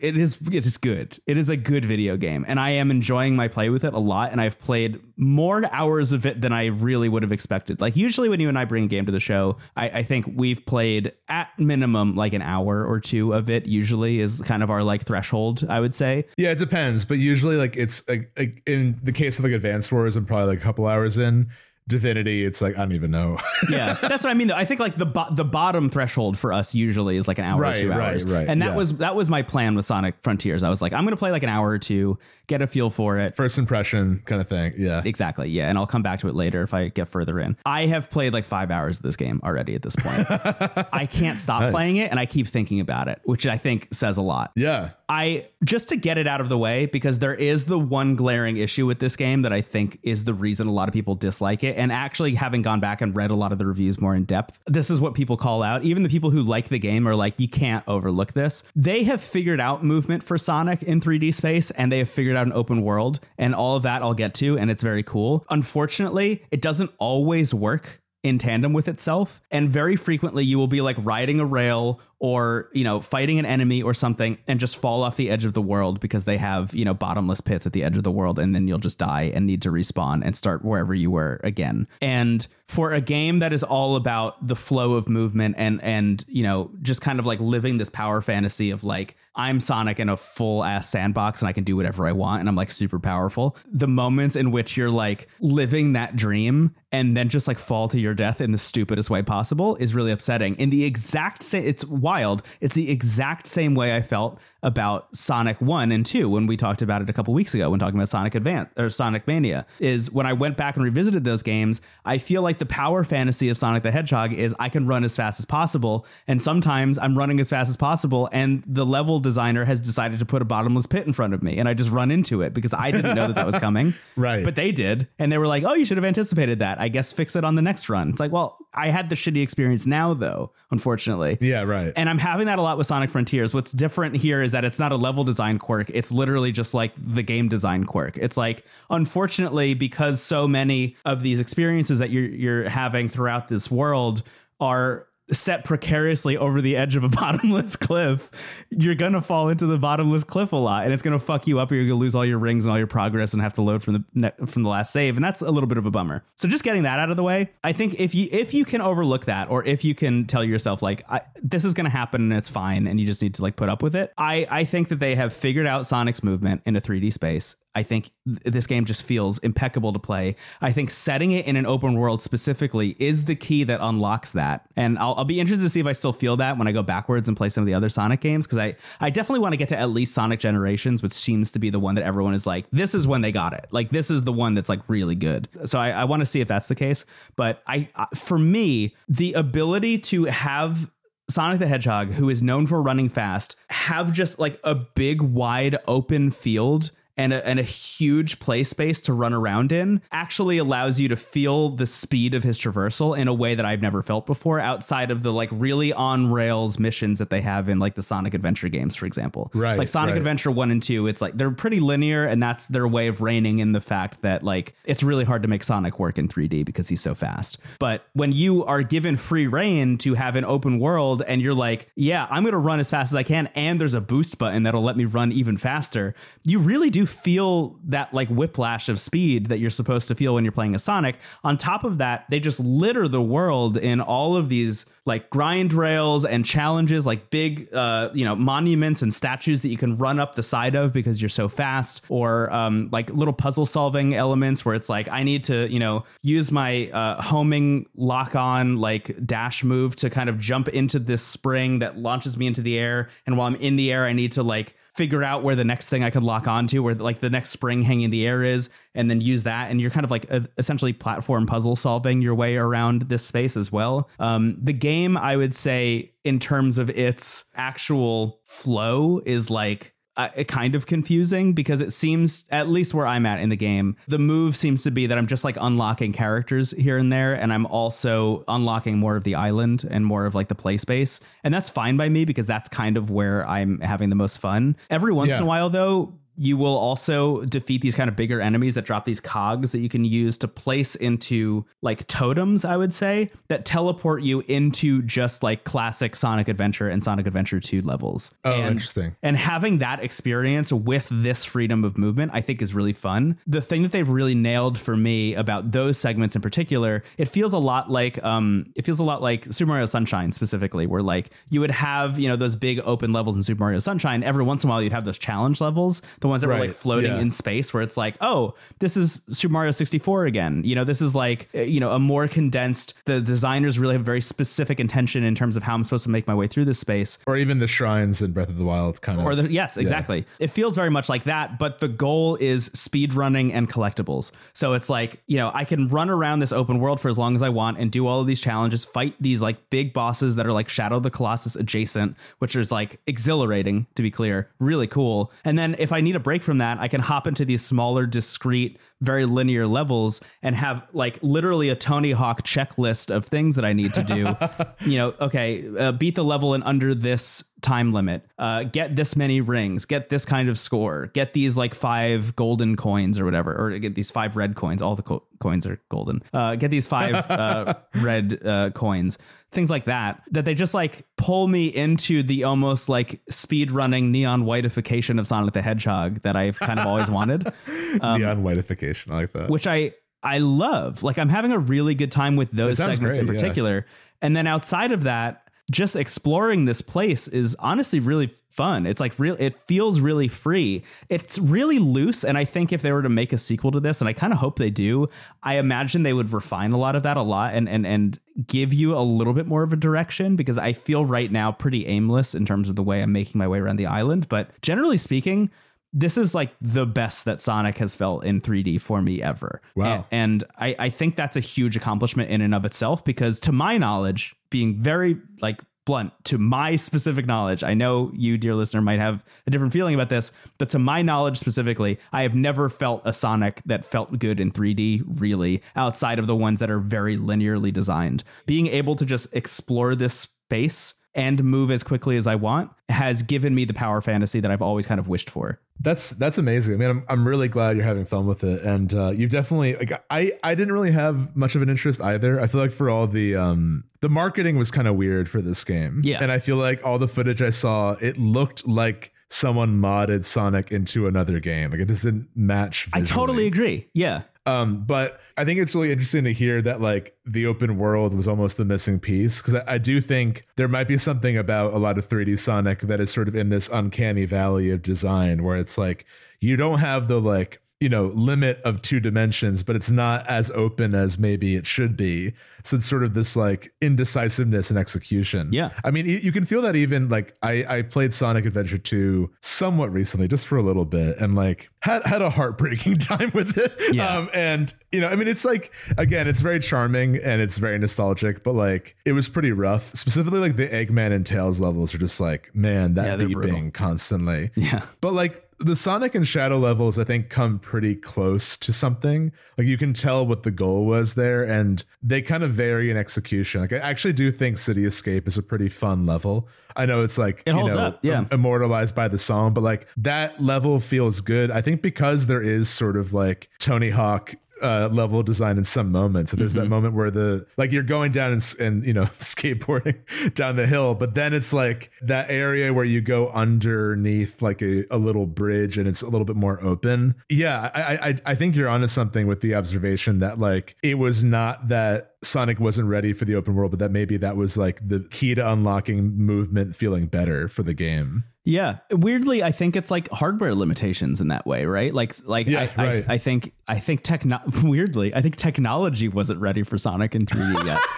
it 0.00 0.16
is 0.16 0.38
it 0.52 0.66
is 0.66 0.76
good. 0.76 1.20
It 1.26 1.36
is 1.36 1.48
a 1.48 1.56
good 1.56 1.84
video 1.84 2.16
game 2.16 2.44
and 2.48 2.58
I 2.58 2.70
am 2.70 2.90
enjoying 2.90 3.36
my 3.36 3.48
play 3.48 3.70
with 3.70 3.84
it 3.84 3.94
a 3.94 3.98
lot 3.98 4.32
and 4.32 4.40
I've 4.40 4.58
played 4.58 5.00
more 5.16 5.64
hours 5.72 6.12
of 6.12 6.26
it 6.26 6.40
than 6.40 6.52
I 6.52 6.66
really 6.66 7.08
would 7.08 7.22
have 7.22 7.32
expected. 7.32 7.80
Like 7.80 7.96
usually 7.96 8.28
when 8.28 8.40
you 8.40 8.48
and 8.48 8.58
I 8.58 8.64
bring 8.64 8.84
a 8.84 8.88
game 8.88 9.06
to 9.06 9.12
the 9.12 9.20
show, 9.20 9.56
I, 9.76 9.88
I 9.88 10.02
think 10.02 10.26
we've 10.34 10.64
played 10.66 11.12
at 11.28 11.48
minimum 11.58 12.16
like 12.16 12.32
an 12.32 12.42
hour 12.42 12.84
or 12.84 13.00
two 13.00 13.32
of 13.32 13.48
it 13.48 13.66
usually 13.66 14.20
is 14.20 14.40
kind 14.42 14.62
of 14.62 14.70
our 14.70 14.82
like 14.82 15.04
threshold, 15.04 15.64
I 15.68 15.80
would 15.80 15.94
say. 15.94 16.26
Yeah, 16.36 16.50
it 16.50 16.58
depends, 16.58 17.04
but 17.04 17.18
usually 17.18 17.56
like 17.56 17.76
it's 17.76 18.02
like, 18.08 18.32
like 18.36 18.62
in 18.66 18.98
the 19.02 19.12
case 19.12 19.38
of 19.38 19.44
like 19.44 19.52
Advance 19.52 19.90
Wars, 19.92 20.16
I'm 20.16 20.26
probably 20.26 20.48
like 20.48 20.58
a 20.58 20.62
couple 20.62 20.86
hours 20.86 21.18
in. 21.18 21.50
Divinity, 21.88 22.44
it's 22.44 22.60
like 22.60 22.76
I 22.76 22.78
don't 22.78 22.92
even 22.92 23.10
know. 23.10 23.38
yeah, 23.70 23.98
that's 24.00 24.22
what 24.22 24.30
I 24.30 24.34
mean. 24.34 24.46
though. 24.46 24.54
I 24.54 24.64
think 24.64 24.78
like 24.80 24.96
the 24.96 25.04
bo- 25.04 25.32
the 25.32 25.44
bottom 25.44 25.90
threshold 25.90 26.38
for 26.38 26.52
us 26.52 26.74
usually 26.74 27.16
is 27.16 27.26
like 27.26 27.38
an 27.38 27.44
hour 27.44 27.60
Right, 27.60 27.76
or 27.76 27.80
two 27.80 27.88
right, 27.90 28.12
hours, 28.12 28.24
right, 28.24 28.48
and 28.48 28.62
that 28.62 28.70
yeah. 28.70 28.76
was 28.76 28.96
that 28.98 29.16
was 29.16 29.28
my 29.28 29.42
plan 29.42 29.74
with 29.74 29.84
Sonic 29.84 30.14
Frontiers. 30.22 30.62
I 30.62 30.70
was 30.70 30.80
like, 30.80 30.92
I'm 30.92 31.02
going 31.04 31.10
to 31.12 31.16
play 31.18 31.32
like 31.32 31.42
an 31.42 31.48
hour 31.48 31.68
or 31.68 31.78
two, 31.80 32.18
get 32.46 32.62
a 32.62 32.66
feel 32.68 32.88
for 32.88 33.18
it. 33.18 33.34
First 33.34 33.58
impression 33.58 34.22
kind 34.26 34.40
of 34.40 34.48
thing. 34.48 34.74
Yeah. 34.78 35.02
Exactly, 35.04 35.48
yeah, 35.50 35.68
and 35.68 35.76
I'll 35.76 35.86
come 35.88 36.02
back 36.02 36.20
to 36.20 36.28
it 36.28 36.36
later 36.36 36.62
if 36.62 36.72
I 36.72 36.88
get 36.88 37.08
further 37.08 37.40
in. 37.40 37.56
I 37.66 37.86
have 37.86 38.10
played 38.10 38.32
like 38.32 38.44
five 38.44 38.70
hours 38.70 38.98
of 38.98 39.02
this 39.02 39.16
game 39.16 39.40
already 39.42 39.74
at 39.74 39.82
this 39.82 39.96
point. 39.96 40.26
I 40.30 41.08
can't 41.10 41.38
stop 41.40 41.62
Nice. 41.62 41.72
playing 41.72 41.96
it, 41.96 42.10
and 42.12 42.20
I 42.20 42.26
keep 42.26 42.46
thinking 42.46 42.78
about 42.78 43.08
it, 43.08 43.20
which 43.24 43.44
I 43.46 43.58
think 43.58 43.88
says 43.92 44.16
a 44.18 44.22
lot. 44.22 44.52
Yeah. 44.54 44.90
I 45.12 45.44
just 45.62 45.88
to 45.88 45.96
get 45.96 46.16
it 46.16 46.26
out 46.26 46.40
of 46.40 46.48
the 46.48 46.56
way 46.56 46.86
because 46.86 47.18
there 47.18 47.34
is 47.34 47.66
the 47.66 47.78
one 47.78 48.16
glaring 48.16 48.56
issue 48.56 48.86
with 48.86 48.98
this 48.98 49.14
game 49.14 49.42
that 49.42 49.52
I 49.52 49.60
think 49.60 49.98
is 50.02 50.24
the 50.24 50.32
reason 50.32 50.68
a 50.68 50.72
lot 50.72 50.88
of 50.88 50.94
people 50.94 51.14
dislike 51.16 51.62
it. 51.62 51.76
And 51.76 51.92
actually, 51.92 52.34
having 52.34 52.62
gone 52.62 52.80
back 52.80 53.02
and 53.02 53.14
read 53.14 53.30
a 53.30 53.34
lot 53.34 53.52
of 53.52 53.58
the 53.58 53.66
reviews 53.66 54.00
more 54.00 54.14
in 54.14 54.24
depth, 54.24 54.58
this 54.66 54.88
is 54.88 55.00
what 55.00 55.12
people 55.12 55.36
call 55.36 55.62
out. 55.62 55.84
Even 55.84 56.02
the 56.02 56.08
people 56.08 56.30
who 56.30 56.42
like 56.42 56.70
the 56.70 56.78
game 56.78 57.06
are 57.06 57.14
like, 57.14 57.38
you 57.38 57.46
can't 57.46 57.84
overlook 57.86 58.32
this. 58.32 58.64
They 58.74 59.02
have 59.02 59.20
figured 59.20 59.60
out 59.60 59.84
movement 59.84 60.22
for 60.22 60.38
Sonic 60.38 60.82
in 60.82 60.98
3D 60.98 61.34
space, 61.34 61.70
and 61.72 61.92
they 61.92 61.98
have 61.98 62.08
figured 62.08 62.34
out 62.34 62.46
an 62.46 62.54
open 62.54 62.80
world, 62.80 63.20
and 63.36 63.54
all 63.54 63.76
of 63.76 63.82
that 63.82 64.00
I'll 64.00 64.14
get 64.14 64.32
to, 64.36 64.56
and 64.56 64.70
it's 64.70 64.82
very 64.82 65.02
cool. 65.02 65.44
Unfortunately, 65.50 66.42
it 66.50 66.62
doesn't 66.62 66.90
always 66.98 67.52
work 67.52 68.00
in 68.22 68.38
tandem 68.38 68.72
with 68.72 68.88
itself 68.88 69.40
and 69.50 69.68
very 69.68 69.96
frequently 69.96 70.44
you 70.44 70.56
will 70.56 70.68
be 70.68 70.80
like 70.80 70.96
riding 71.00 71.40
a 71.40 71.44
rail 71.44 72.00
or 72.22 72.70
you 72.72 72.84
know 72.84 73.00
fighting 73.00 73.40
an 73.40 73.44
enemy 73.44 73.82
or 73.82 73.92
something 73.92 74.38
and 74.46 74.60
just 74.60 74.76
fall 74.76 75.02
off 75.02 75.16
the 75.16 75.28
edge 75.28 75.44
of 75.44 75.54
the 75.54 75.60
world 75.60 75.98
because 75.98 76.22
they 76.22 76.38
have 76.38 76.72
you 76.72 76.84
know 76.84 76.94
bottomless 76.94 77.40
pits 77.40 77.66
at 77.66 77.72
the 77.72 77.82
edge 77.82 77.96
of 77.96 78.04
the 78.04 78.12
world 78.12 78.38
and 78.38 78.54
then 78.54 78.68
you'll 78.68 78.78
just 78.78 78.96
die 78.96 79.32
and 79.34 79.44
need 79.44 79.60
to 79.60 79.70
respawn 79.70 80.22
and 80.24 80.36
start 80.36 80.64
wherever 80.64 80.94
you 80.94 81.10
were 81.10 81.40
again 81.42 81.86
and 82.00 82.46
for 82.68 82.92
a 82.92 83.00
game 83.00 83.40
that 83.40 83.52
is 83.52 83.64
all 83.64 83.96
about 83.96 84.46
the 84.46 84.54
flow 84.54 84.94
of 84.94 85.08
movement 85.08 85.56
and 85.58 85.82
and 85.82 86.24
you 86.28 86.44
know 86.44 86.70
just 86.80 87.00
kind 87.00 87.18
of 87.18 87.26
like 87.26 87.40
living 87.40 87.78
this 87.78 87.90
power 87.90 88.22
fantasy 88.22 88.70
of 88.70 88.84
like 88.84 89.16
I'm 89.34 89.60
Sonic 89.60 89.98
in 89.98 90.08
a 90.08 90.16
full 90.16 90.62
ass 90.62 90.88
sandbox 90.88 91.40
and 91.40 91.48
I 91.48 91.52
can 91.52 91.64
do 91.64 91.76
whatever 91.76 92.06
I 92.06 92.12
want 92.12 92.40
and 92.40 92.48
I'm 92.48 92.56
like 92.56 92.70
super 92.70 92.98
powerful. 92.98 93.56
The 93.66 93.88
moments 93.88 94.36
in 94.36 94.50
which 94.50 94.76
you're 94.76 94.90
like 94.90 95.28
living 95.40 95.94
that 95.94 96.16
dream 96.16 96.74
and 96.90 97.16
then 97.16 97.30
just 97.30 97.48
like 97.48 97.58
fall 97.58 97.88
to 97.88 97.98
your 97.98 98.12
death 98.12 98.40
in 98.42 98.52
the 98.52 98.58
stupidest 98.58 99.08
way 99.08 99.22
possible 99.22 99.76
is 99.76 99.94
really 99.94 100.12
upsetting. 100.12 100.54
In 100.56 100.68
the 100.68 100.84
exact 100.84 101.42
same, 101.42 101.64
it's 101.64 101.84
wild. 102.12 102.42
It's 102.60 102.74
the 102.74 102.90
exact 102.90 103.46
same 103.46 103.74
way 103.74 103.96
I 103.96 104.02
felt 104.02 104.38
about 104.62 105.14
Sonic 105.16 105.60
1 105.60 105.90
and 105.90 106.06
2 106.06 106.28
when 106.28 106.46
we 106.46 106.56
talked 106.56 106.82
about 106.82 107.02
it 107.02 107.10
a 107.10 107.12
couple 107.12 107.34
weeks 107.34 107.52
ago 107.54 107.70
when 107.70 107.80
talking 107.80 107.98
about 107.98 108.08
Sonic 108.08 108.34
Advance 108.34 108.70
or 108.76 108.90
Sonic 108.90 109.26
Mania 109.26 109.66
is 109.80 110.10
when 110.10 110.26
I 110.26 110.32
went 110.32 110.56
back 110.56 110.76
and 110.76 110.84
revisited 110.84 111.24
those 111.24 111.42
games, 111.42 111.80
I 112.04 112.18
feel 112.18 112.42
like 112.42 112.58
the 112.58 112.66
power 112.66 113.02
fantasy 113.04 113.48
of 113.48 113.58
Sonic 113.58 113.82
the 113.82 113.90
Hedgehog 113.90 114.32
is 114.32 114.54
I 114.58 114.68
can 114.68 114.86
run 114.86 115.04
as 115.04 115.16
fast 115.16 115.40
as 115.40 115.46
possible 115.46 116.06
and 116.28 116.40
sometimes 116.40 116.98
I'm 116.98 117.18
running 117.18 117.40
as 117.40 117.50
fast 117.50 117.68
as 117.68 117.76
possible 117.76 118.28
and 118.32 118.62
the 118.66 118.86
level 118.86 119.18
designer 119.18 119.64
has 119.64 119.80
decided 119.80 120.20
to 120.20 120.24
put 120.24 120.42
a 120.42 120.44
bottomless 120.44 120.86
pit 120.86 121.06
in 121.06 121.12
front 121.12 121.34
of 121.34 121.42
me 121.42 121.58
and 121.58 121.68
I 121.68 121.74
just 121.74 121.90
run 121.90 122.10
into 122.10 122.42
it 122.42 122.54
because 122.54 122.72
I 122.72 122.90
didn't 122.90 123.16
know 123.16 123.26
that 123.26 123.34
that 123.34 123.46
was 123.46 123.56
coming. 123.56 123.94
right. 124.16 124.44
But 124.44 124.54
they 124.54 124.70
did 124.70 125.08
and 125.18 125.32
they 125.32 125.38
were 125.38 125.46
like, 125.46 125.64
"Oh, 125.64 125.74
you 125.74 125.84
should 125.84 125.96
have 125.96 126.04
anticipated 126.04 126.60
that. 126.60 126.80
I 126.80 126.88
guess 126.88 127.12
fix 127.12 127.34
it 127.34 127.44
on 127.44 127.56
the 127.56 127.62
next 127.62 127.88
run." 127.88 128.10
It's 128.10 128.20
like, 128.20 128.32
"Well, 128.32 128.58
I 128.74 128.88
had 128.88 129.10
the 129.10 129.16
shitty 129.16 129.42
experience 129.42 129.86
now 129.86 130.14
though, 130.14 130.52
unfortunately." 130.70 131.38
Yeah, 131.40 131.62
right. 131.62 131.92
And 131.96 132.08
I'm 132.08 132.18
having 132.18 132.46
that 132.46 132.58
a 132.58 132.62
lot 132.62 132.78
with 132.78 132.86
Sonic 132.86 133.10
Frontiers. 133.10 133.54
What's 133.54 133.72
different 133.72 134.16
here 134.16 134.42
is 134.42 134.51
that 134.52 134.64
it's 134.64 134.78
not 134.78 134.92
a 134.92 134.96
level 134.96 135.24
design 135.24 135.58
quirk. 135.58 135.90
It's 135.90 136.12
literally 136.12 136.52
just 136.52 136.74
like 136.74 136.92
the 136.96 137.22
game 137.22 137.48
design 137.48 137.84
quirk. 137.84 138.16
It's 138.16 138.36
like, 138.36 138.64
unfortunately, 138.90 139.74
because 139.74 140.22
so 140.22 140.48
many 140.48 140.96
of 141.04 141.22
these 141.22 141.40
experiences 141.40 141.98
that 141.98 142.10
you're 142.10 142.28
you're 142.28 142.68
having 142.68 143.08
throughout 143.08 143.48
this 143.48 143.70
world 143.70 144.22
are 144.60 145.06
set 145.32 145.64
precariously 145.64 146.36
over 146.36 146.60
the 146.60 146.76
edge 146.76 146.96
of 146.96 147.04
a 147.04 147.08
bottomless 147.22 147.76
cliff, 147.76 148.30
you're 148.70 148.94
gonna 148.94 149.20
fall 149.20 149.48
into 149.48 149.66
the 149.66 149.78
bottomless 149.78 150.24
cliff 150.24 150.52
a 150.52 150.56
lot, 150.56 150.84
and 150.84 150.92
it's 150.92 151.02
gonna 151.02 151.18
fuck 151.18 151.46
you 151.46 151.58
up. 151.58 151.70
Or 151.70 151.74
you're 151.74 151.86
gonna 151.86 152.00
lose 152.00 152.14
all 152.14 152.24
your 152.24 152.38
rings 152.38 152.64
and 152.64 152.72
all 152.72 152.78
your 152.78 152.86
progress, 152.86 153.32
and 153.32 153.42
have 153.42 153.54
to 153.54 153.62
load 153.62 153.82
from 153.82 154.04
the 154.14 154.32
from 154.46 154.62
the 154.62 154.68
last 154.68 154.92
save, 154.92 155.16
and 155.16 155.24
that's 155.24 155.40
a 155.40 155.50
little 155.50 155.68
bit 155.68 155.78
of 155.78 155.86
a 155.86 155.90
bummer. 155.90 156.24
So 156.36 156.48
just 156.48 156.64
getting 156.64 156.82
that 156.84 156.98
out 156.98 157.10
of 157.10 157.16
the 157.16 157.22
way, 157.22 157.50
I 157.64 157.72
think 157.72 157.98
if 157.98 158.14
you 158.14 158.28
if 158.30 158.54
you 158.54 158.64
can 158.64 158.80
overlook 158.80 159.26
that, 159.26 159.50
or 159.50 159.64
if 159.64 159.84
you 159.84 159.94
can 159.94 160.26
tell 160.26 160.44
yourself 160.44 160.82
like 160.82 161.04
this 161.42 161.64
is 161.64 161.74
gonna 161.74 161.90
happen 161.90 162.22
and 162.22 162.32
it's 162.32 162.48
fine, 162.48 162.86
and 162.86 163.00
you 163.00 163.06
just 163.06 163.22
need 163.22 163.34
to 163.34 163.42
like 163.42 163.56
put 163.56 163.68
up 163.68 163.82
with 163.82 163.96
it, 163.96 164.12
I 164.18 164.46
I 164.50 164.64
think 164.64 164.88
that 164.88 165.00
they 165.00 165.14
have 165.14 165.32
figured 165.32 165.66
out 165.66 165.86
Sonic's 165.86 166.22
movement 166.22 166.62
in 166.66 166.76
a 166.76 166.80
3D 166.80 167.12
space. 167.12 167.56
I 167.74 167.82
think 167.82 168.10
th- 168.26 168.40
this 168.44 168.66
game 168.66 168.84
just 168.84 169.02
feels 169.02 169.38
impeccable 169.38 169.92
to 169.92 169.98
play. 169.98 170.36
I 170.60 170.72
think 170.72 170.90
setting 170.90 171.32
it 171.32 171.46
in 171.46 171.56
an 171.56 171.66
open 171.66 171.94
world 171.94 172.20
specifically 172.20 172.96
is 172.98 173.24
the 173.24 173.34
key 173.34 173.64
that 173.64 173.80
unlocks 173.80 174.32
that. 174.32 174.68
And 174.76 174.98
I'll, 174.98 175.14
I'll 175.16 175.24
be 175.24 175.40
interested 175.40 175.62
to 175.64 175.70
see 175.70 175.80
if 175.80 175.86
I 175.86 175.92
still 175.92 176.12
feel 176.12 176.36
that 176.36 176.58
when 176.58 176.68
I 176.68 176.72
go 176.72 176.82
backwards 176.82 177.28
and 177.28 177.36
play 177.36 177.48
some 177.48 177.62
of 177.62 177.66
the 177.66 177.74
other 177.74 177.88
Sonic 177.88 178.20
games 178.20 178.46
because 178.46 178.58
I, 178.58 178.76
I 179.00 179.10
definitely 179.10 179.40
want 179.40 179.54
to 179.54 179.56
get 179.56 179.68
to 179.70 179.78
at 179.78 179.90
least 179.90 180.14
Sonic 180.14 180.40
Generations, 180.40 181.02
which 181.02 181.12
seems 181.12 181.50
to 181.52 181.58
be 181.58 181.70
the 181.70 181.80
one 181.80 181.94
that 181.94 182.04
everyone 182.04 182.34
is 182.34 182.46
like, 182.46 182.66
this 182.72 182.94
is 182.94 183.06
when 183.06 183.22
they 183.22 183.32
got 183.32 183.52
it. 183.52 183.66
Like, 183.70 183.90
this 183.90 184.10
is 184.10 184.24
the 184.24 184.32
one 184.32 184.54
that's 184.54 184.68
like 184.68 184.80
really 184.88 185.14
good. 185.14 185.48
So 185.64 185.78
I, 185.78 185.90
I 185.90 186.04
want 186.04 186.20
to 186.20 186.26
see 186.26 186.40
if 186.40 186.48
that's 186.48 186.68
the 186.68 186.74
case. 186.74 187.04
But 187.36 187.62
I, 187.66 187.88
I, 187.94 188.06
for 188.14 188.38
me, 188.38 188.94
the 189.08 189.32
ability 189.32 189.98
to 189.98 190.24
have 190.24 190.90
Sonic 191.30 191.60
the 191.60 191.66
Hedgehog, 191.66 192.12
who 192.12 192.28
is 192.28 192.42
known 192.42 192.66
for 192.66 192.82
running 192.82 193.08
fast, 193.08 193.56
have 193.70 194.12
just 194.12 194.38
like 194.38 194.60
a 194.64 194.74
big, 194.74 195.22
wide 195.22 195.78
open 195.86 196.30
field 196.30 196.90
and 197.16 197.32
a, 197.32 197.46
and 197.46 197.58
a 197.58 197.62
huge 197.62 198.38
play 198.38 198.64
space 198.64 199.00
to 199.02 199.12
run 199.12 199.32
around 199.32 199.72
in 199.72 200.00
actually 200.10 200.58
allows 200.58 200.98
you 200.98 201.08
to 201.08 201.16
feel 201.16 201.70
the 201.70 201.86
speed 201.86 202.34
of 202.34 202.42
his 202.42 202.58
traversal 202.58 203.16
in 203.16 203.28
a 203.28 203.34
way 203.34 203.54
that 203.54 203.64
I've 203.64 203.82
never 203.82 204.02
felt 204.02 204.26
before 204.26 204.60
outside 204.60 205.10
of 205.10 205.22
the 205.22 205.32
like 205.32 205.50
really 205.52 205.92
on 205.92 206.32
rails 206.32 206.78
missions 206.78 207.18
that 207.18 207.30
they 207.30 207.40
have 207.40 207.68
in 207.68 207.78
like 207.78 207.94
the 207.94 208.02
Sonic 208.02 208.34
Adventure 208.34 208.68
games, 208.68 208.96
for 208.96 209.06
example. 209.06 209.50
Right, 209.54 209.78
Like 209.78 209.88
Sonic 209.88 210.12
right. 210.12 210.18
Adventure 210.18 210.50
1 210.50 210.70
and 210.70 210.82
2, 210.82 211.06
it's 211.06 211.20
like 211.20 211.36
they're 211.36 211.50
pretty 211.50 211.80
linear 211.80 212.24
and 212.24 212.42
that's 212.42 212.66
their 212.68 212.88
way 212.88 213.08
of 213.08 213.20
reining 213.20 213.58
in 213.58 213.72
the 213.72 213.80
fact 213.80 214.22
that 214.22 214.42
like 214.42 214.74
it's 214.84 215.02
really 215.02 215.24
hard 215.24 215.42
to 215.42 215.48
make 215.48 215.64
Sonic 215.64 215.98
work 215.98 216.18
in 216.18 216.28
3D 216.28 216.64
because 216.64 216.88
he's 216.88 217.00
so 217.00 217.14
fast. 217.14 217.58
But 217.78 218.06
when 218.14 218.32
you 218.32 218.64
are 218.64 218.82
given 218.82 219.16
free 219.16 219.46
reign 219.46 219.98
to 219.98 220.14
have 220.14 220.36
an 220.36 220.44
open 220.44 220.78
world 220.78 221.22
and 221.26 221.42
you're 221.42 221.54
like, 221.54 221.90
yeah, 221.94 222.26
I'm 222.30 222.42
going 222.42 222.52
to 222.52 222.58
run 222.58 222.80
as 222.80 222.90
fast 222.90 223.12
as 223.12 223.16
I 223.16 223.22
can 223.22 223.48
and 223.54 223.80
there's 223.80 223.94
a 223.94 224.00
boost 224.00 224.38
button 224.38 224.62
that'll 224.62 224.82
let 224.82 224.96
me 224.96 225.04
run 225.04 225.30
even 225.32 225.56
faster, 225.56 226.14
you 226.44 226.58
really 226.58 226.90
do 226.90 227.01
feel 227.06 227.78
that 227.84 228.12
like 228.12 228.28
whiplash 228.28 228.88
of 228.88 228.98
speed 229.00 229.48
that 229.48 229.58
you're 229.58 229.70
supposed 229.70 230.08
to 230.08 230.14
feel 230.14 230.34
when 230.34 230.44
you're 230.44 230.52
playing 230.52 230.74
a 230.74 230.78
Sonic. 230.78 231.16
On 231.44 231.56
top 231.58 231.84
of 231.84 231.98
that, 231.98 232.26
they 232.30 232.40
just 232.40 232.60
litter 232.60 233.08
the 233.08 233.22
world 233.22 233.76
in 233.76 234.00
all 234.00 234.36
of 234.36 234.48
these 234.48 234.86
like 235.04 235.30
grind 235.30 235.72
rails 235.72 236.24
and 236.24 236.44
challenges, 236.44 237.04
like 237.04 237.30
big, 237.30 237.72
uh, 237.74 238.10
you 238.14 238.24
know, 238.24 238.36
monuments 238.36 239.02
and 239.02 239.12
statues 239.12 239.62
that 239.62 239.68
you 239.68 239.76
can 239.76 239.98
run 239.98 240.20
up 240.20 240.36
the 240.36 240.42
side 240.42 240.76
of 240.76 240.92
because 240.92 241.20
you're 241.20 241.28
so 241.28 241.48
fast, 241.48 242.02
or 242.08 242.52
um, 242.52 242.88
like 242.92 243.10
little 243.10 243.34
puzzle 243.34 243.66
solving 243.66 244.14
elements 244.14 244.64
where 244.64 244.74
it's 244.74 244.88
like 244.88 245.08
I 245.08 245.24
need 245.24 245.44
to, 245.44 245.68
you 245.68 245.80
know, 245.80 246.04
use 246.22 246.52
my 246.52 246.88
uh, 246.90 247.20
homing 247.20 247.86
lock 247.96 248.36
on 248.36 248.76
like 248.76 249.26
dash 249.26 249.64
move 249.64 249.96
to 249.96 250.08
kind 250.08 250.28
of 250.28 250.38
jump 250.38 250.68
into 250.68 251.00
this 251.00 251.22
spring 251.22 251.80
that 251.80 251.98
launches 251.98 252.36
me 252.36 252.46
into 252.46 252.62
the 252.62 252.78
air, 252.78 253.08
and 253.26 253.36
while 253.36 253.48
I'm 253.48 253.56
in 253.56 253.76
the 253.76 253.90
air, 253.90 254.06
I 254.06 254.12
need 254.12 254.32
to 254.32 254.44
like 254.44 254.76
figure 254.94 255.22
out 255.22 255.42
where 255.42 255.56
the 255.56 255.64
next 255.64 255.88
thing 255.88 256.04
I 256.04 256.10
could 256.10 256.22
lock 256.22 256.46
onto, 256.46 256.82
where 256.82 256.94
like 256.94 257.20
the 257.20 257.30
next 257.30 257.50
spring 257.50 257.82
hanging 257.82 258.04
in 258.04 258.10
the 258.10 258.26
air 258.26 258.42
is, 258.42 258.68
and 258.94 259.10
then 259.10 259.20
use 259.20 259.44
that. 259.44 259.70
And 259.70 259.80
you're 259.80 259.90
kind 259.90 260.04
of 260.04 260.10
like 260.10 260.26
uh, 260.30 260.40
essentially 260.58 260.92
platform 260.92 261.46
puzzle 261.46 261.76
solving 261.76 262.20
your 262.20 262.34
way 262.34 262.56
around 262.56 263.02
this 263.02 263.24
space 263.24 263.56
as 263.56 263.72
well. 263.72 264.08
Um, 264.18 264.58
the 264.62 264.72
game, 264.72 265.16
I 265.16 265.36
would 265.36 265.54
say, 265.54 266.12
in 266.24 266.38
terms 266.38 266.78
of 266.78 266.90
its 266.90 267.44
actual 267.54 268.40
flow, 268.44 269.22
is 269.24 269.50
like 269.50 269.94
uh, 270.16 270.28
kind 270.46 270.74
of 270.74 270.86
confusing 270.86 271.52
because 271.54 271.80
it 271.80 271.92
seems 271.92 272.44
at 272.50 272.68
least 272.68 272.92
where 272.94 273.06
I'm 273.06 273.24
at 273.24 273.40
in 273.40 273.48
the 273.48 273.56
game, 273.56 273.96
the 274.08 274.18
move 274.18 274.56
seems 274.56 274.82
to 274.82 274.90
be 274.90 275.06
that 275.06 275.16
I'm 275.16 275.26
just 275.26 275.42
like 275.44 275.56
unlocking 275.60 276.12
characters 276.12 276.72
here 276.72 276.98
and 276.98 277.12
there, 277.12 277.32
and 277.34 277.52
I'm 277.52 277.66
also 277.66 278.44
unlocking 278.48 278.98
more 278.98 279.16
of 279.16 279.24
the 279.24 279.34
island 279.34 279.86
and 279.90 280.04
more 280.04 280.26
of 280.26 280.34
like 280.34 280.48
the 280.48 280.54
play 280.54 280.76
space, 280.76 281.18
and 281.44 281.52
that's 281.54 281.70
fine 281.70 281.96
by 281.96 282.08
me 282.08 282.24
because 282.24 282.46
that's 282.46 282.68
kind 282.68 282.96
of 282.96 283.10
where 283.10 283.46
I'm 283.48 283.80
having 283.80 284.10
the 284.10 284.16
most 284.16 284.38
fun. 284.38 284.76
Every 284.90 285.12
once 285.12 285.30
Yeah. 285.30 285.38
in 285.38 285.42
a 285.44 285.46
while, 285.46 285.70
though. 285.70 286.12
You 286.36 286.56
will 286.56 286.76
also 286.76 287.42
defeat 287.42 287.82
these 287.82 287.94
kind 287.94 288.08
of 288.08 288.16
bigger 288.16 288.40
enemies 288.40 288.74
that 288.76 288.84
drop 288.86 289.04
these 289.04 289.20
cogs 289.20 289.72
that 289.72 289.80
you 289.80 289.88
can 289.88 290.04
use 290.04 290.38
to 290.38 290.48
place 290.48 290.94
into 290.94 291.64
like 291.82 292.06
totems, 292.06 292.64
I 292.64 292.76
would 292.76 292.94
say, 292.94 293.30
that 293.48 293.64
teleport 293.64 294.22
you 294.22 294.40
into 294.48 295.02
just 295.02 295.42
like 295.42 295.64
classic 295.64 296.16
Sonic 296.16 296.48
Adventure 296.48 296.88
and 296.88 297.02
Sonic 297.02 297.26
Adventure 297.26 297.60
2 297.60 297.82
levels. 297.82 298.30
Oh, 298.44 298.52
And- 298.52 298.72
interesting. 298.72 299.14
and 299.22 299.36
having 299.36 299.78
that 299.78 300.02
experience 300.02 300.72
with 300.72 301.06
this 301.10 301.44
freedom 301.44 301.84
of 301.84 301.98
movement, 301.98 302.32
I 302.34 302.40
think 302.40 302.62
is 302.62 302.72
really 302.74 302.92
fun. 302.94 303.36
The 303.46 303.60
thing 303.60 303.82
that 303.82 303.92
they've 303.92 304.08
really 304.08 304.34
nailed 304.34 304.78
for 304.78 304.96
me 304.96 305.34
about 305.34 305.72
those 305.72 305.98
segments 305.98 306.34
in 306.34 306.40
particular, 306.42 307.04
it 307.18 307.26
feels 307.28 307.52
a 307.52 307.58
lot 307.58 307.90
like 307.90 308.22
um 308.24 308.66
it 308.74 308.84
feels 308.86 308.98
a 309.00 309.04
lot 309.04 309.20
like 309.20 309.52
Super 309.52 309.68
Mario 309.68 309.86
Sunshine 309.86 310.32
specifically, 310.32 310.86
where 310.86 311.02
like 311.02 311.30
you 311.50 311.60
would 311.60 311.70
have, 311.70 312.18
you 312.18 312.28
know, 312.28 312.36
those 312.36 312.56
big 312.56 312.80
open 312.84 313.12
levels 313.12 313.36
in 313.36 313.42
Super 313.42 313.60
Mario 313.60 313.78
Sunshine. 313.80 314.22
Every 314.22 314.42
once 314.44 314.64
in 314.64 314.68
a 314.68 314.72
while 314.72 314.82
you'd 314.82 314.92
have 314.92 315.04
those 315.04 315.18
challenge 315.18 315.60
levels 315.60 316.00
the 316.22 316.28
ones 316.28 316.40
that 316.42 316.48
were 316.48 316.58
like 316.58 316.74
floating 316.74 317.12
yeah. 317.12 317.20
in 317.20 317.30
space, 317.30 317.74
where 317.74 317.82
it's 317.82 317.96
like, 317.96 318.16
oh, 318.20 318.54
this 318.78 318.96
is 318.96 319.20
Super 319.28 319.52
Mario 319.52 319.72
64 319.72 320.26
again. 320.26 320.62
You 320.64 320.74
know, 320.74 320.84
this 320.84 321.02
is 321.02 321.14
like, 321.14 321.48
uh, 321.54 321.60
you 321.60 321.80
know, 321.80 321.90
a 321.90 321.98
more 321.98 322.26
condensed. 322.28 322.94
The 323.04 323.20
designers 323.20 323.78
really 323.78 323.94
have 323.94 324.04
very 324.04 324.22
specific 324.22 324.80
intention 324.80 325.24
in 325.24 325.34
terms 325.34 325.56
of 325.56 325.62
how 325.62 325.74
I'm 325.74 325.84
supposed 325.84 326.04
to 326.04 326.10
make 326.10 326.26
my 326.26 326.34
way 326.34 326.46
through 326.46 326.64
this 326.64 326.78
space. 326.78 327.18
Or 327.26 327.36
even 327.36 327.58
the 327.58 327.66
shrines 327.66 328.22
in 328.22 328.32
Breath 328.32 328.48
of 328.48 328.56
the 328.56 328.64
Wild 328.64 329.02
kind 329.02 329.20
of. 329.20 329.26
Or 329.26 329.34
the, 329.34 329.52
yes, 329.52 329.76
exactly. 329.76 330.24
It 330.38 330.50
feels 330.50 330.74
very 330.74 330.90
much 330.90 331.08
like 331.08 331.24
that, 331.24 331.58
but 331.58 331.80
the 331.80 331.88
goal 331.88 332.36
is 332.36 332.66
speed 332.72 333.14
running 333.14 333.52
and 333.52 333.70
collectibles. 333.70 334.30
So 334.54 334.74
it's 334.74 334.88
like, 334.88 335.22
you 335.26 335.36
know, 335.36 335.50
I 335.52 335.64
can 335.64 335.88
run 335.88 336.08
around 336.08 336.40
this 336.40 336.52
open 336.52 336.78
world 336.78 337.00
for 337.00 337.08
as 337.08 337.18
long 337.18 337.34
as 337.34 337.42
I 337.42 337.48
want 337.48 337.78
and 337.78 337.90
do 337.90 338.06
all 338.06 338.20
of 338.20 338.26
these 338.26 338.40
challenges, 338.40 338.84
fight 338.84 339.14
these 339.20 339.42
like 339.42 339.70
big 339.70 339.92
bosses 339.92 340.36
that 340.36 340.46
are 340.46 340.52
like 340.52 340.68
Shadow 340.68 340.96
of 340.96 341.02
the 341.02 341.10
Colossus 341.10 341.56
adjacent, 341.56 342.16
which 342.38 342.54
is 342.54 342.70
like 342.70 343.00
exhilarating 343.06 343.86
to 343.96 344.02
be 344.02 344.10
clear, 344.10 344.48
really 344.60 344.86
cool. 344.86 345.32
And 345.44 345.58
then 345.58 345.74
if 345.78 345.92
I 345.92 346.00
need 346.00 346.11
a 346.16 346.20
break 346.20 346.42
from 346.42 346.58
that, 346.58 346.78
I 346.78 346.88
can 346.88 347.00
hop 347.00 347.26
into 347.26 347.44
these 347.44 347.64
smaller, 347.64 348.06
discrete, 348.06 348.78
very 349.02 349.26
linear 349.26 349.66
levels 349.66 350.20
and 350.42 350.56
have 350.56 350.82
like 350.92 351.18
literally 351.22 351.68
a 351.68 351.76
Tony 351.76 352.12
Hawk 352.12 352.42
checklist 352.44 353.14
of 353.14 353.26
things 353.26 353.56
that 353.56 353.64
I 353.64 353.72
need 353.72 353.92
to 353.94 354.02
do. 354.02 354.36
you 354.90 354.96
know, 354.96 355.14
okay, 355.20 355.64
uh, 355.76 355.92
beat 355.92 356.14
the 356.14 356.24
level 356.24 356.54
in 356.54 356.62
under 356.62 356.94
this 356.94 357.42
time 357.62 357.92
limit, 357.92 358.26
uh, 358.38 358.64
get 358.64 358.96
this 358.96 359.16
many 359.16 359.40
rings, 359.40 359.84
get 359.84 360.10
this 360.10 360.24
kind 360.24 360.48
of 360.48 360.58
score, 360.58 361.06
get 361.14 361.32
these 361.32 361.56
like 361.56 361.74
five 361.74 362.36
golden 362.36 362.76
coins 362.76 363.18
or 363.18 363.24
whatever, 363.24 363.54
or 363.56 363.78
get 363.78 363.94
these 363.94 364.10
five 364.10 364.36
red 364.36 364.56
coins. 364.56 364.82
All 364.82 364.94
the 364.94 365.02
co- 365.02 365.22
coins 365.40 365.66
are 365.66 365.80
golden. 365.88 366.22
Uh, 366.34 366.56
get 366.56 366.70
these 366.70 366.86
five 366.86 367.14
uh, 367.30 367.74
red 367.94 368.44
uh, 368.44 368.70
coins, 368.70 369.16
things 369.52 369.70
like 369.70 369.86
that. 369.86 370.22
That 370.32 370.44
they 370.44 370.54
just 370.54 370.74
like 370.74 371.06
pull 371.16 371.48
me 371.48 371.68
into 371.68 372.22
the 372.22 372.44
almost 372.44 372.88
like 372.88 373.20
speed 373.30 373.70
running 373.70 374.10
neon 374.10 374.44
whiteification 374.44 375.18
of 375.18 375.26
Sonic 375.26 375.54
the 375.54 375.62
Hedgehog 375.62 376.22
that 376.22 376.36
I've 376.36 376.58
kind 376.58 376.78
of 376.78 376.86
always 376.86 377.10
wanted. 377.10 377.52
Um, 378.00 378.20
neon 378.20 378.42
whiteification. 378.42 378.91
I 379.08 379.14
like 379.14 379.32
that. 379.32 379.50
which 379.50 379.66
I 379.66 379.92
I 380.22 380.38
love. 380.38 381.02
Like 381.02 381.18
I'm 381.18 381.28
having 381.28 381.52
a 381.52 381.58
really 381.58 381.94
good 381.94 382.12
time 382.12 382.36
with 382.36 382.50
those 382.52 382.78
segments 382.78 383.18
in 383.18 383.26
great, 383.26 383.36
yeah. 383.36 383.40
particular. 383.40 383.86
And 384.20 384.36
then 384.36 384.46
outside 384.46 384.92
of 384.92 385.02
that, 385.02 385.48
just 385.70 385.96
exploring 385.96 386.64
this 386.64 386.80
place 386.80 387.28
is 387.28 387.56
honestly 387.58 387.98
really 387.98 388.32
fun. 388.52 388.84
It's 388.84 389.00
like 389.00 389.18
real 389.18 389.34
it 389.38 389.58
feels 389.66 389.98
really 389.98 390.28
free. 390.28 390.84
It's 391.08 391.38
really 391.38 391.78
loose 391.78 392.22
and 392.22 392.36
I 392.36 392.44
think 392.44 392.72
if 392.72 392.82
they 392.82 392.92
were 392.92 393.02
to 393.02 393.08
make 393.08 393.32
a 393.32 393.38
sequel 393.38 393.72
to 393.72 393.80
this 393.80 394.00
and 394.00 394.08
I 394.08 394.12
kind 394.12 394.32
of 394.32 394.38
hope 394.38 394.58
they 394.58 394.70
do, 394.70 395.08
I 395.42 395.56
imagine 395.56 396.02
they 396.02 396.12
would 396.12 396.32
refine 396.32 396.72
a 396.72 396.78
lot 396.78 396.94
of 396.94 397.02
that 397.02 397.16
a 397.16 397.22
lot 397.22 397.54
and 397.54 397.68
and 397.68 397.86
and 397.86 398.20
give 398.46 398.74
you 398.74 398.96
a 398.96 399.00
little 399.00 399.32
bit 399.32 399.46
more 399.46 399.62
of 399.62 399.72
a 399.72 399.76
direction 399.76 400.36
because 400.36 400.58
I 400.58 400.74
feel 400.74 401.04
right 401.04 401.32
now 401.32 401.50
pretty 401.50 401.86
aimless 401.86 402.34
in 402.34 402.44
terms 402.44 402.68
of 402.68 402.76
the 402.76 402.82
way 402.82 403.02
I'm 403.02 403.12
making 403.12 403.38
my 403.38 403.48
way 403.48 403.58
around 403.58 403.76
the 403.76 403.86
island, 403.86 404.28
but 404.28 404.50
generally 404.60 404.98
speaking, 404.98 405.50
this 405.92 406.16
is 406.16 406.34
like 406.34 406.52
the 406.60 406.86
best 406.86 407.24
that 407.26 407.40
Sonic 407.40 407.78
has 407.78 407.94
felt 407.94 408.24
in 408.24 408.40
3D 408.40 408.80
for 408.80 409.02
me 409.02 409.22
ever. 409.22 409.60
Wow. 409.76 410.06
A- 410.10 410.14
And, 410.14 410.44
I, 410.58 410.74
I 410.78 410.90
think 410.90 411.16
that's 411.16 411.36
a 411.36 411.40
huge 411.40 411.76
accomplishment 411.76 412.30
in 412.30 412.40
and 412.40 412.54
of 412.54 412.64
itself 412.64 413.04
because, 413.04 413.38
to 413.40 413.52
my 413.52 413.76
knowledge, 413.78 414.34
being 414.50 414.80
very 414.82 415.16
like 415.40 415.60
blunt, 415.84 416.12
to 416.24 416.38
my 416.38 416.76
specific 416.76 417.26
knowledge, 417.26 417.62
I 417.64 417.74
know 417.74 418.10
you, 418.14 418.38
dear 418.38 418.54
listener, 418.54 418.80
might 418.80 419.00
have 419.00 419.24
a 419.46 419.50
different 419.50 419.72
feeling 419.72 419.94
about 419.94 420.08
this, 420.10 420.30
but 420.56 420.70
to 420.70 420.78
my 420.78 421.02
knowledge 421.02 421.38
specifically, 421.38 421.98
I 422.12 422.22
have 422.22 422.36
never 422.36 422.68
felt 422.68 423.02
a 423.04 423.12
Sonic 423.12 423.60
that 423.66 423.84
felt 423.84 424.18
good 424.18 424.38
in 424.38 424.52
3D, 424.52 425.02
really, 425.20 425.60
outside 425.74 426.18
of 426.20 426.26
the 426.28 426.36
ones 426.36 426.60
that 426.60 426.70
are 426.70 426.78
very 426.78 427.16
linearly 427.18 427.72
designed. 427.72 428.22
Being 428.46 428.68
able 428.68 428.94
to 428.96 429.04
just 429.04 429.26
explore 429.32 429.94
this 429.96 430.14
space 430.14 430.94
and 431.14 431.42
move 431.44 431.70
as 431.70 431.82
quickly 431.82 432.16
as 432.16 432.26
I 432.26 432.36
want 432.36 432.70
has 432.88 433.22
given 433.22 433.54
me 433.54 433.64
the 433.66 433.74
power 433.74 434.00
fantasy 434.00 434.40
that 434.40 434.50
I've 434.50 434.62
always 434.62 434.86
kind 434.86 434.98
of 435.00 435.08
wished 435.08 435.28
for. 435.28 435.60
That's 435.82 436.10
that's 436.10 436.38
amazing. 436.38 436.74
I 436.74 436.76
mean, 436.76 436.90
I'm 436.90 437.04
I'm 437.08 437.26
really 437.26 437.48
glad 437.48 437.76
you're 437.76 437.84
having 437.84 438.04
fun 438.04 438.26
with 438.26 438.44
it, 438.44 438.62
and 438.62 438.92
uh, 438.94 439.10
you've 439.10 439.30
definitely 439.30 439.74
like 439.76 439.92
I 440.10 440.32
I 440.42 440.54
didn't 440.54 440.72
really 440.72 440.92
have 440.92 441.34
much 441.36 441.54
of 441.56 441.62
an 441.62 441.68
interest 441.68 442.00
either. 442.00 442.40
I 442.40 442.46
feel 442.46 442.60
like 442.60 442.72
for 442.72 442.88
all 442.88 443.06
the 443.06 443.34
um 443.36 443.84
the 444.00 444.08
marketing 444.08 444.56
was 444.56 444.70
kind 444.70 444.86
of 444.86 444.94
weird 444.96 445.28
for 445.28 445.42
this 445.42 445.64
game, 445.64 446.00
Yeah. 446.04 446.22
and 446.22 446.30
I 446.30 446.38
feel 446.38 446.56
like 446.56 446.84
all 446.84 446.98
the 446.98 447.08
footage 447.08 447.42
I 447.42 447.50
saw, 447.50 447.92
it 448.00 448.16
looked 448.16 448.66
like 448.66 449.12
someone 449.32 449.80
modded 449.80 450.26
Sonic 450.26 450.70
into 450.70 451.06
another 451.06 451.40
game. 451.40 451.70
Like 451.70 451.80
it 451.80 451.86
didn't 451.86 452.28
match. 452.36 452.88
I 452.92 453.00
totally 453.00 453.46
agree. 453.46 453.88
Yeah. 453.94 454.22
Um, 454.44 454.84
but 454.84 455.20
I 455.38 455.44
think 455.44 455.58
it's 455.58 455.74
really 455.74 455.90
interesting 455.90 456.24
to 456.24 456.32
hear 456.32 456.60
that 456.62 456.80
like 456.80 457.16
the 457.24 457.46
open 457.46 457.78
world 457.78 458.12
was 458.12 458.28
almost 458.28 458.58
the 458.58 458.64
missing 458.64 459.00
piece 459.00 459.40
because 459.40 459.54
I, 459.54 459.74
I 459.74 459.78
do 459.78 460.00
think 460.00 460.46
there 460.56 460.68
might 460.68 460.86
be 460.86 460.98
something 460.98 461.38
about 461.38 461.72
a 461.72 461.78
lot 461.78 461.96
of 461.96 462.08
3D 462.08 462.38
Sonic 462.38 462.80
that 462.82 463.00
is 463.00 463.10
sort 463.10 463.28
of 463.28 463.34
in 463.34 463.48
this 463.48 463.70
uncanny 463.72 464.26
valley 464.26 464.70
of 464.70 464.82
design 464.82 465.44
where 465.44 465.56
it's 465.56 465.78
like 465.78 466.04
you 466.40 466.56
don't 466.56 466.80
have 466.80 467.08
the 467.08 467.20
like 467.20 467.62
you 467.82 467.88
know 467.88 468.12
limit 468.14 468.60
of 468.64 468.80
two 468.80 469.00
dimensions 469.00 469.62
but 469.64 469.74
it's 469.74 469.90
not 469.90 470.24
as 470.28 470.50
open 470.52 470.94
as 470.94 471.18
maybe 471.18 471.56
it 471.56 471.66
should 471.66 471.96
be 471.96 472.32
so 472.62 472.76
it's 472.76 472.86
sort 472.88 473.02
of 473.02 473.12
this 473.14 473.34
like 473.34 473.72
indecisiveness 473.80 474.70
in 474.70 474.76
execution 474.76 475.48
Yeah. 475.52 475.70
i 475.84 475.90
mean 475.90 476.06
you, 476.06 476.30
can 476.30 476.44
feel 476.46 476.62
that 476.62 476.76
even 476.76 477.08
like 477.08 477.34
i 477.42 477.64
i 477.78 477.82
played 477.82 478.14
sonic 478.14 478.46
adventure 478.46 478.78
2 478.78 479.30
somewhat 479.40 479.92
recently 479.92 480.28
just 480.28 480.46
for 480.46 480.56
a 480.58 480.62
little 480.62 480.84
bit 480.84 481.18
and 481.18 481.34
like 481.34 481.70
had 481.80 482.06
had 482.06 482.22
a 482.22 482.30
heartbreaking 482.30 482.98
time 483.10 483.32
with 483.34 483.58
it 483.58 483.72
Yeah. 483.92 484.06
um 484.16 484.30
and 484.32 484.72
you 484.92 485.00
know 485.00 485.08
i 485.08 485.16
mean 485.16 485.26
it's 485.26 485.44
like 485.44 485.72
again 485.98 486.28
it's 486.28 486.40
very 486.40 486.60
charming 486.60 487.16
and 487.16 487.42
it's 487.42 487.58
very 487.58 487.78
nostalgic 487.80 488.44
but 488.44 488.54
like 488.54 488.94
it 489.04 489.12
was 489.12 489.28
pretty 489.28 489.50
rough 489.50 489.90
specifically 489.96 490.38
like 490.38 490.54
the 490.56 490.68
eggman 490.68 491.12
and 491.12 491.26
tails 491.26 491.58
levels 491.58 491.94
are 491.94 491.98
just 491.98 492.20
like 492.20 492.54
man 492.54 492.94
Yeah, 492.94 493.02
that 493.02 493.18
they're 493.18 493.28
beeping 493.28 493.74
constantly 493.74 494.50
Yeah. 494.54 494.84
but 495.00 495.14
like 495.14 495.42
the 495.64 495.76
Sonic 495.76 496.14
and 496.14 496.26
Shadow 496.26 496.58
levels, 496.58 496.98
I 496.98 497.04
think, 497.04 497.30
come 497.30 497.58
pretty 497.58 497.94
close 497.94 498.56
to 498.58 498.72
something. 498.72 499.32
Like 499.56 499.66
you 499.66 499.78
can 499.78 499.92
tell 499.92 500.26
what 500.26 500.42
the 500.42 500.50
goal 500.50 500.84
was 500.84 501.14
there, 501.14 501.42
and 501.44 501.84
they 502.02 502.22
kind 502.22 502.42
of 502.42 502.52
vary 502.52 502.90
in 502.90 502.96
execution. 502.96 503.60
Like 503.60 503.72
I 503.72 503.78
actually 503.78 504.12
do 504.12 504.32
think 504.32 504.58
City 504.58 504.84
Escape 504.84 505.28
is 505.28 505.38
a 505.38 505.42
pretty 505.42 505.68
fun 505.68 506.06
level. 506.06 506.48
I 506.76 506.86
know 506.86 507.02
it's 507.02 507.18
like 507.18 507.42
It 507.46 507.54
you 507.54 507.64
know 507.64 507.78
up, 507.78 507.98
yeah. 508.02 508.24
immortalized 508.32 508.94
by 508.94 509.08
the 509.08 509.18
song, 509.18 509.52
but 509.54 509.62
like 509.62 509.86
that 509.96 510.42
level 510.42 510.80
feels 510.80 511.20
good. 511.20 511.50
I 511.50 511.60
think 511.60 511.82
because 511.82 512.26
there 512.26 512.42
is 512.42 512.68
sort 512.68 512.96
of 512.96 513.12
like 513.12 513.50
Tony 513.58 513.90
Hawk 513.90 514.34
uh, 514.62 514.88
level 514.92 515.22
design 515.22 515.58
in 515.58 515.64
some 515.64 515.90
moments. 515.90 516.30
So 516.30 516.36
there's 516.36 516.54
that 516.54 516.68
moment 516.68 516.94
where 516.94 517.10
the 517.10 517.46
like 517.56 517.72
you're 517.72 517.82
going 517.82 518.12
down 518.12 518.32
and, 518.32 518.56
and 518.60 518.84
you 518.84 518.92
know 518.92 519.04
skateboarding 519.18 519.96
down 520.34 520.56
the 520.56 520.66
hill, 520.66 520.94
but 520.94 521.14
then 521.14 521.34
it's 521.34 521.52
like 521.52 521.90
that 522.02 522.30
area 522.30 522.72
where 522.72 522.84
you 522.84 523.00
go 523.00 523.30
underneath 523.30 524.40
like 524.40 524.62
a, 524.62 524.84
a 524.90 524.98
little 524.98 525.26
bridge 525.26 525.78
and 525.78 525.88
it's 525.88 526.02
a 526.02 526.08
little 526.08 526.24
bit 526.24 526.36
more 526.36 526.62
open. 526.62 527.14
Yeah, 527.28 527.70
I, 527.74 528.08
I 528.10 528.18
I 528.26 528.34
think 528.34 528.56
you're 528.56 528.68
onto 528.68 528.86
something 528.86 529.26
with 529.26 529.40
the 529.40 529.54
observation 529.54 530.20
that 530.20 530.38
like 530.38 530.76
it 530.82 530.94
was 530.98 531.24
not 531.24 531.68
that 531.68 532.11
Sonic 532.24 532.60
wasn't 532.60 532.88
ready 532.88 533.12
for 533.12 533.24
the 533.24 533.34
open 533.34 533.54
world, 533.54 533.72
but 533.72 533.80
that 533.80 533.90
maybe 533.90 534.16
that 534.18 534.36
was 534.36 534.56
like 534.56 534.86
the 534.86 535.00
key 535.10 535.34
to 535.34 535.48
unlocking 535.50 536.16
movement 536.16 536.76
feeling 536.76 537.06
better 537.06 537.48
for 537.48 537.62
the 537.62 537.74
game. 537.74 538.24
Yeah. 538.44 538.78
Weirdly, 538.90 539.42
I 539.42 539.52
think 539.52 539.76
it's 539.76 539.90
like 539.90 540.08
hardware 540.10 540.54
limitations 540.54 541.20
in 541.20 541.28
that 541.28 541.46
way, 541.46 541.64
right? 541.66 541.92
Like 541.94 542.14
like 542.26 542.46
Yeah, 542.46 542.70
I, 542.76 542.84
right. 542.84 543.04
I 543.08 543.14
I 543.14 543.18
think 543.18 543.52
I 543.68 543.80
think 543.80 544.02
techno 544.02 544.38
weirdly, 544.62 545.14
I 545.14 545.22
think 545.22 545.36
technology 545.36 546.08
wasn't 546.08 546.40
ready 546.40 546.62
for 546.62 546.78
Sonic 546.78 547.14
in 547.14 547.26
3D 547.26 547.64
yet. 547.66 547.80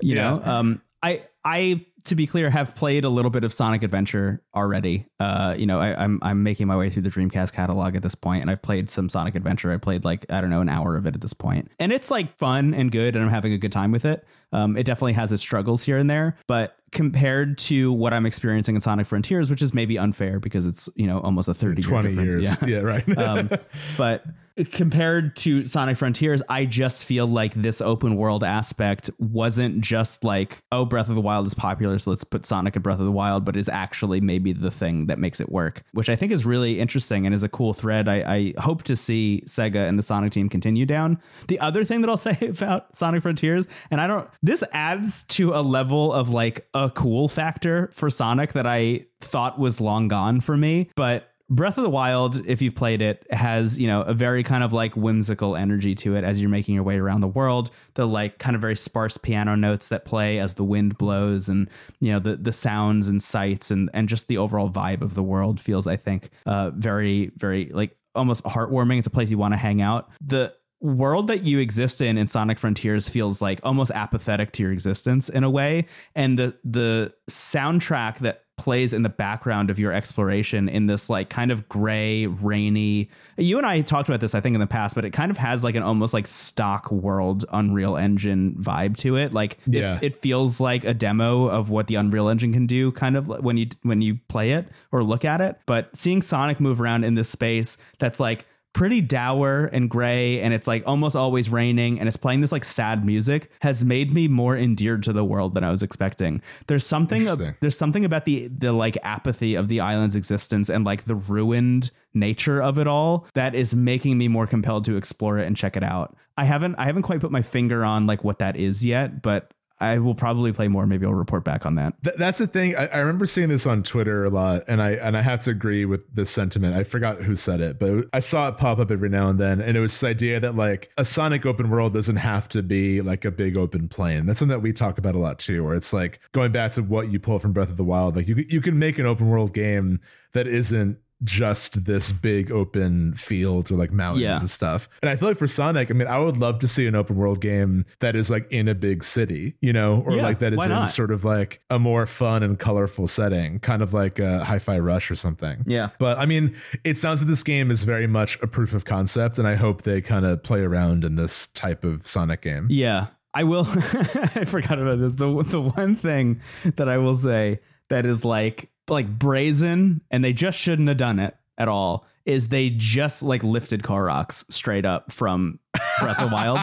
You 0.00 0.16
Yeah. 0.16 0.22
know? 0.30 0.42
Um 0.44 0.82
I 1.02 1.22
I 1.44 1.86
to 2.04 2.14
be 2.14 2.26
clear 2.26 2.50
have 2.50 2.74
played 2.74 3.04
a 3.04 3.08
little 3.08 3.30
bit 3.30 3.44
of 3.44 3.54
Sonic 3.54 3.82
Adventure 3.82 4.42
already. 4.54 5.06
Uh 5.20 5.54
you 5.56 5.66
know, 5.66 5.80
I, 5.80 5.94
I'm 6.02 6.18
I'm 6.22 6.42
making 6.42 6.66
my 6.66 6.76
way 6.76 6.90
through 6.90 7.02
the 7.02 7.10
Dreamcast 7.10 7.52
catalog 7.52 7.96
at 7.96 8.02
this 8.02 8.14
point 8.14 8.42
and 8.42 8.50
I've 8.50 8.62
played 8.62 8.90
some 8.90 9.08
Sonic 9.08 9.34
Adventure. 9.34 9.72
I 9.72 9.76
played 9.76 10.04
like 10.04 10.26
I 10.30 10.40
don't 10.40 10.50
know 10.50 10.60
an 10.60 10.68
hour 10.68 10.96
of 10.96 11.06
it 11.06 11.14
at 11.14 11.20
this 11.20 11.32
point. 11.32 11.70
And 11.78 11.92
it's 11.92 12.10
like 12.10 12.36
fun 12.38 12.74
and 12.74 12.90
good 12.90 13.14
and 13.16 13.24
I'm 13.24 13.30
having 13.30 13.52
a 13.52 13.58
good 13.58 13.72
time 13.72 13.92
with 13.92 14.04
it. 14.04 14.24
Um 14.52 14.76
it 14.76 14.84
definitely 14.84 15.14
has 15.14 15.32
its 15.32 15.42
struggles 15.42 15.82
here 15.82 15.98
and 15.98 16.08
there, 16.10 16.36
but 16.46 16.76
compared 16.92 17.56
to 17.56 17.92
what 17.92 18.12
I'm 18.12 18.26
experiencing 18.26 18.74
in 18.74 18.80
Sonic 18.80 19.06
Frontiers, 19.06 19.48
which 19.50 19.62
is 19.62 19.72
maybe 19.72 19.98
unfair 19.98 20.38
because 20.38 20.66
it's, 20.66 20.88
you 20.94 21.06
know, 21.06 21.20
almost 21.20 21.48
a 21.48 21.54
30 21.54 21.82
year 21.82 21.88
20 21.88 22.08
difference. 22.10 22.32
years. 22.34 22.56
Yeah. 22.62 22.68
Yeah, 22.68 22.78
right. 22.78 23.18
um, 23.18 23.50
but 23.96 24.24
compared 24.72 25.36
to 25.36 25.64
Sonic 25.64 25.96
Frontiers, 25.96 26.42
I 26.48 26.64
just 26.64 27.04
feel 27.04 27.26
like 27.26 27.54
this 27.54 27.80
open 27.80 28.16
world 28.16 28.44
aspect 28.44 29.10
wasn't 29.18 29.80
just 29.80 30.24
like, 30.24 30.58
oh, 30.70 30.84
Breath 30.84 31.08
of 31.08 31.14
the 31.14 31.20
Wild 31.20 31.46
is 31.46 31.54
popular, 31.54 31.98
so 31.98 32.10
let's 32.10 32.24
put 32.24 32.46
Sonic 32.46 32.76
in 32.76 32.82
Breath 32.82 32.98
of 32.98 33.06
the 33.06 33.12
Wild, 33.12 33.44
but 33.44 33.56
is 33.56 33.68
actually 33.68 34.20
maybe 34.20 34.52
the 34.52 34.70
thing 34.70 35.06
that 35.06 35.18
makes 35.18 35.40
it 35.40 35.50
work, 35.50 35.82
which 35.92 36.08
I 36.08 36.16
think 36.16 36.32
is 36.32 36.44
really 36.44 36.80
interesting 36.80 37.26
and 37.26 37.34
is 37.34 37.42
a 37.42 37.48
cool 37.48 37.74
thread. 37.74 38.08
I, 38.08 38.54
I 38.56 38.60
hope 38.60 38.82
to 38.84 38.96
see 38.96 39.42
Sega 39.46 39.88
and 39.88 39.98
the 39.98 40.02
Sonic 40.02 40.32
team 40.32 40.48
continue 40.48 40.86
down. 40.86 41.18
The 41.48 41.60
other 41.60 41.84
thing 41.84 42.00
that 42.02 42.10
I'll 42.10 42.16
say 42.16 42.38
about 42.40 42.96
Sonic 42.96 43.22
Frontiers, 43.22 43.66
and 43.90 44.00
I 44.00 44.06
don't, 44.06 44.28
this 44.42 44.62
adds 44.72 45.24
to 45.24 45.54
a 45.54 45.62
level 45.62 46.12
of 46.12 46.28
like 46.28 46.68
a 46.74 46.90
cool 46.90 47.28
factor 47.28 47.90
for 47.94 48.10
Sonic 48.10 48.52
that 48.52 48.66
I 48.66 49.06
thought 49.20 49.58
was 49.58 49.80
long 49.80 50.08
gone 50.08 50.40
for 50.40 50.56
me, 50.56 50.90
but 50.96 51.31
Breath 51.50 51.76
of 51.76 51.82
the 51.82 51.90
Wild, 51.90 52.46
if 52.46 52.62
you've 52.62 52.74
played 52.74 53.02
it, 53.02 53.26
has, 53.30 53.78
you 53.78 53.86
know, 53.86 54.02
a 54.02 54.14
very 54.14 54.42
kind 54.42 54.64
of 54.64 54.72
like 54.72 54.94
whimsical 54.94 55.56
energy 55.56 55.94
to 55.96 56.16
it 56.16 56.24
as 56.24 56.40
you're 56.40 56.50
making 56.50 56.74
your 56.74 56.84
way 56.84 56.96
around 56.96 57.20
the 57.20 57.28
world. 57.28 57.70
The 57.94 58.06
like 58.06 58.38
kind 58.38 58.54
of 58.54 58.60
very 58.60 58.76
sparse 58.76 59.16
piano 59.16 59.54
notes 59.54 59.88
that 59.88 60.04
play 60.04 60.38
as 60.38 60.54
the 60.54 60.64
wind 60.64 60.96
blows 60.96 61.48
and, 61.48 61.68
you 62.00 62.12
know, 62.12 62.18
the 62.18 62.36
the 62.36 62.52
sounds 62.52 63.08
and 63.08 63.22
sights 63.22 63.70
and 63.70 63.90
and 63.92 64.08
just 64.08 64.28
the 64.28 64.38
overall 64.38 64.70
vibe 64.70 65.02
of 65.02 65.14
the 65.14 65.22
world 65.22 65.60
feels, 65.60 65.86
I 65.86 65.96
think, 65.96 66.30
uh 66.46 66.70
very, 66.70 67.32
very 67.36 67.70
like 67.72 67.96
almost 68.14 68.44
heartwarming. 68.44 68.98
It's 68.98 69.06
a 69.06 69.10
place 69.10 69.30
you 69.30 69.38
want 69.38 69.52
to 69.52 69.58
hang 69.58 69.82
out. 69.82 70.10
The 70.20 70.54
world 70.82 71.28
that 71.28 71.44
you 71.44 71.60
exist 71.60 72.00
in 72.00 72.18
in 72.18 72.26
Sonic 72.26 72.58
Frontiers 72.58 73.08
feels 73.08 73.40
like 73.40 73.60
almost 73.62 73.92
apathetic 73.92 74.52
to 74.52 74.62
your 74.62 74.72
existence 74.72 75.28
in 75.28 75.44
a 75.44 75.50
way 75.50 75.86
and 76.14 76.38
the 76.38 76.56
the 76.64 77.12
soundtrack 77.30 78.18
that 78.18 78.44
plays 78.62 78.92
in 78.92 79.02
the 79.02 79.08
background 79.08 79.70
of 79.70 79.78
your 79.80 79.92
exploration 79.92 80.68
in 80.68 80.86
this 80.86 81.10
like 81.10 81.28
kind 81.28 81.50
of 81.50 81.68
gray 81.68 82.26
rainy 82.28 83.10
you 83.36 83.58
and 83.58 83.66
I 83.66 83.80
talked 83.80 84.08
about 84.08 84.20
this 84.20 84.36
I 84.36 84.40
think 84.40 84.54
in 84.54 84.60
the 84.60 84.68
past 84.68 84.94
but 84.94 85.04
it 85.04 85.10
kind 85.10 85.32
of 85.32 85.36
has 85.36 85.64
like 85.64 85.74
an 85.74 85.82
almost 85.82 86.14
like 86.14 86.28
stock 86.28 86.88
world 86.92 87.44
Unreal 87.52 87.96
Engine 87.96 88.54
vibe 88.60 88.96
to 88.98 89.16
it 89.16 89.32
like 89.32 89.58
Yeah. 89.66 89.96
it, 89.96 90.02
it 90.04 90.22
feels 90.22 90.60
like 90.60 90.84
a 90.84 90.94
demo 90.94 91.46
of 91.48 91.70
what 91.70 91.88
the 91.88 91.96
Unreal 91.96 92.28
Engine 92.28 92.52
can 92.52 92.68
do 92.68 92.92
kind 92.92 93.16
of 93.16 93.26
when 93.26 93.56
you 93.56 93.66
when 93.82 94.00
you 94.00 94.20
play 94.28 94.52
it 94.52 94.68
or 94.92 95.02
look 95.02 95.24
at 95.24 95.40
it 95.40 95.58
but 95.66 95.94
seeing 95.96 96.22
Sonic 96.22 96.60
move 96.60 96.80
around 96.80 97.02
in 97.02 97.16
this 97.16 97.28
space 97.28 97.76
that's 97.98 98.20
like 98.20 98.46
pretty 98.72 99.00
dour 99.02 99.66
and 99.66 99.90
gray 99.90 100.40
and 100.40 100.54
it's 100.54 100.66
like 100.66 100.82
almost 100.86 101.14
always 101.14 101.48
raining 101.50 102.00
and 102.00 102.08
it's 102.08 102.16
playing 102.16 102.40
this 102.40 102.52
like 102.52 102.64
sad 102.64 103.04
music 103.04 103.50
has 103.60 103.84
made 103.84 104.14
me 104.14 104.28
more 104.28 104.56
endeared 104.56 105.02
to 105.02 105.12
the 105.12 105.24
world 105.24 105.54
than 105.54 105.62
I 105.62 105.70
was 105.70 105.82
expecting. 105.82 106.40
There's 106.68 106.86
something 106.86 107.22
Interesting. 107.22 107.54
there's 107.60 107.76
something 107.76 108.04
about 108.04 108.24
the 108.24 108.48
the 108.48 108.72
like 108.72 108.96
apathy 109.02 109.54
of 109.54 109.68
the 109.68 109.80
island's 109.80 110.16
existence 110.16 110.70
and 110.70 110.84
like 110.84 111.04
the 111.04 111.14
ruined 111.14 111.90
nature 112.14 112.62
of 112.62 112.78
it 112.78 112.86
all 112.86 113.26
that 113.34 113.54
is 113.54 113.74
making 113.74 114.16
me 114.18 114.28
more 114.28 114.46
compelled 114.46 114.84
to 114.84 114.96
explore 114.96 115.38
it 115.38 115.46
and 115.46 115.56
check 115.56 115.76
it 115.76 115.82
out. 115.82 116.16
I 116.36 116.44
haven't 116.44 116.76
I 116.76 116.86
haven't 116.86 117.02
quite 117.02 117.20
put 117.20 117.30
my 117.30 117.42
finger 117.42 117.84
on 117.84 118.06
like 118.06 118.24
what 118.24 118.38
that 118.38 118.56
is 118.56 118.84
yet, 118.84 119.20
but 119.22 119.52
I 119.82 119.98
will 119.98 120.14
probably 120.14 120.52
play 120.52 120.68
more. 120.68 120.86
Maybe 120.86 121.04
I'll 121.04 121.12
report 121.12 121.44
back 121.44 121.66
on 121.66 121.74
that. 121.74 121.94
Th- 122.04 122.14
that's 122.16 122.38
the 122.38 122.46
thing. 122.46 122.76
I, 122.76 122.86
I 122.86 122.98
remember 122.98 123.26
seeing 123.26 123.48
this 123.48 123.66
on 123.66 123.82
Twitter 123.82 124.24
a 124.24 124.30
lot, 124.30 124.62
and 124.68 124.80
I 124.80 124.92
and 124.92 125.16
I 125.16 125.22
have 125.22 125.40
to 125.44 125.50
agree 125.50 125.84
with 125.84 126.02
this 126.14 126.30
sentiment. 126.30 126.76
I 126.76 126.84
forgot 126.84 127.22
who 127.22 127.34
said 127.34 127.60
it, 127.60 127.80
but 127.80 128.06
I 128.12 128.20
saw 128.20 128.48
it 128.48 128.58
pop 128.58 128.78
up 128.78 128.92
every 128.92 129.08
now 129.08 129.28
and 129.28 129.40
then, 129.40 129.60
and 129.60 129.76
it 129.76 129.80
was 129.80 129.90
this 129.90 130.04
idea 130.04 130.38
that 130.38 130.54
like 130.54 130.90
a 130.96 131.04
Sonic 131.04 131.44
open 131.44 131.68
world 131.68 131.94
doesn't 131.94 132.16
have 132.16 132.48
to 132.50 132.62
be 132.62 133.02
like 133.02 133.24
a 133.24 133.32
big 133.32 133.56
open 133.56 133.88
plane. 133.88 134.26
That's 134.26 134.38
something 134.38 134.56
that 134.56 134.60
we 134.60 134.72
talk 134.72 134.98
about 134.98 135.16
a 135.16 135.18
lot 135.18 135.40
too, 135.40 135.64
where 135.64 135.74
it's 135.74 135.92
like 135.92 136.20
going 136.30 136.52
back 136.52 136.72
to 136.72 136.82
what 136.82 137.10
you 137.10 137.18
pull 137.18 137.40
from 137.40 137.52
Breath 137.52 137.70
of 137.70 137.76
the 137.76 137.84
Wild. 137.84 138.14
Like 138.14 138.28
you 138.28 138.36
you 138.48 138.60
can 138.60 138.78
make 138.78 139.00
an 139.00 139.06
open 139.06 139.28
world 139.28 139.52
game 139.52 140.00
that 140.32 140.46
isn't 140.46 140.98
just 141.24 141.84
this 141.84 142.10
big 142.12 142.50
open 142.50 143.14
field 143.14 143.70
or 143.70 143.76
like 143.76 143.92
mountains 143.92 144.22
Yeah. 144.22 144.38
and 144.40 144.50
stuff. 144.50 144.88
And 145.02 145.10
I 145.10 145.16
feel 145.16 145.28
like 145.28 145.38
for 145.38 145.46
Sonic, 145.48 145.90
I 145.90 145.94
mean, 145.94 146.08
I 146.08 146.18
would 146.18 146.36
love 146.36 146.58
to 146.60 146.68
see 146.68 146.86
an 146.86 146.94
open 146.94 147.16
world 147.16 147.40
game 147.40 147.84
that 148.00 148.16
is 148.16 148.30
like 148.30 148.46
in 148.50 148.68
a 148.68 148.74
big 148.74 149.04
city, 149.04 149.54
you 149.60 149.72
know, 149.72 150.02
or 150.06 150.16
Yeah, 150.16 150.22
like 150.22 150.38
that 150.40 150.52
is 150.52 150.62
in 150.62 150.68
not? 150.68 150.86
sort 150.90 151.10
of 151.10 151.24
like 151.24 151.60
a 151.70 151.78
more 151.78 152.06
fun 152.06 152.42
and 152.42 152.58
colorful 152.58 153.06
setting, 153.06 153.60
kind 153.60 153.82
of 153.82 153.92
like 153.94 154.18
a 154.18 154.44
Hi-Fi 154.44 154.78
Rush 154.78 155.10
or 155.10 155.14
something. 155.16 155.64
Yeah. 155.66 155.90
But 155.98 156.18
I 156.18 156.26
mean, 156.26 156.56
it 156.84 156.98
sounds 156.98 157.20
like 157.20 157.28
this 157.28 157.42
game 157.42 157.70
is 157.70 157.82
very 157.84 158.06
much 158.06 158.38
a 158.42 158.46
proof 158.46 158.72
of 158.74 158.84
concept, 158.84 159.38
and 159.38 159.46
I 159.46 159.54
hope 159.54 159.82
they 159.82 160.00
kind 160.00 160.26
of 160.26 160.42
play 160.42 160.60
around 160.62 161.04
in 161.04 161.16
this 161.16 161.46
type 161.48 161.84
of 161.84 162.06
Sonic 162.06 162.42
game. 162.42 162.66
Yeah, 162.70 163.08
I 163.34 163.44
will. 163.44 163.66
I 163.68 164.44
forgot 164.46 164.78
about 164.78 164.98
this. 164.98 165.14
The 165.14 165.42
the 165.44 165.60
one 165.60 165.96
thing 165.96 166.40
that 166.76 166.88
I 166.88 166.98
will 166.98 167.14
say 167.14 167.60
that 167.92 168.06
is 168.06 168.24
like 168.24 168.70
like 168.88 169.18
brazen, 169.18 170.00
and 170.10 170.24
they 170.24 170.32
just 170.32 170.58
shouldn't 170.58 170.88
have 170.88 170.96
done 170.96 171.18
it 171.18 171.36
at 171.56 171.68
all. 171.68 172.06
Is 172.24 172.48
they 172.48 172.70
just 172.70 173.22
like 173.22 173.42
lifted 173.44 173.82
Koroks 173.82 174.50
straight 174.52 174.84
up 174.84 175.12
from 175.12 175.58
Breath 176.00 176.18
of 176.18 176.28
the 176.30 176.34
Wild. 176.34 176.58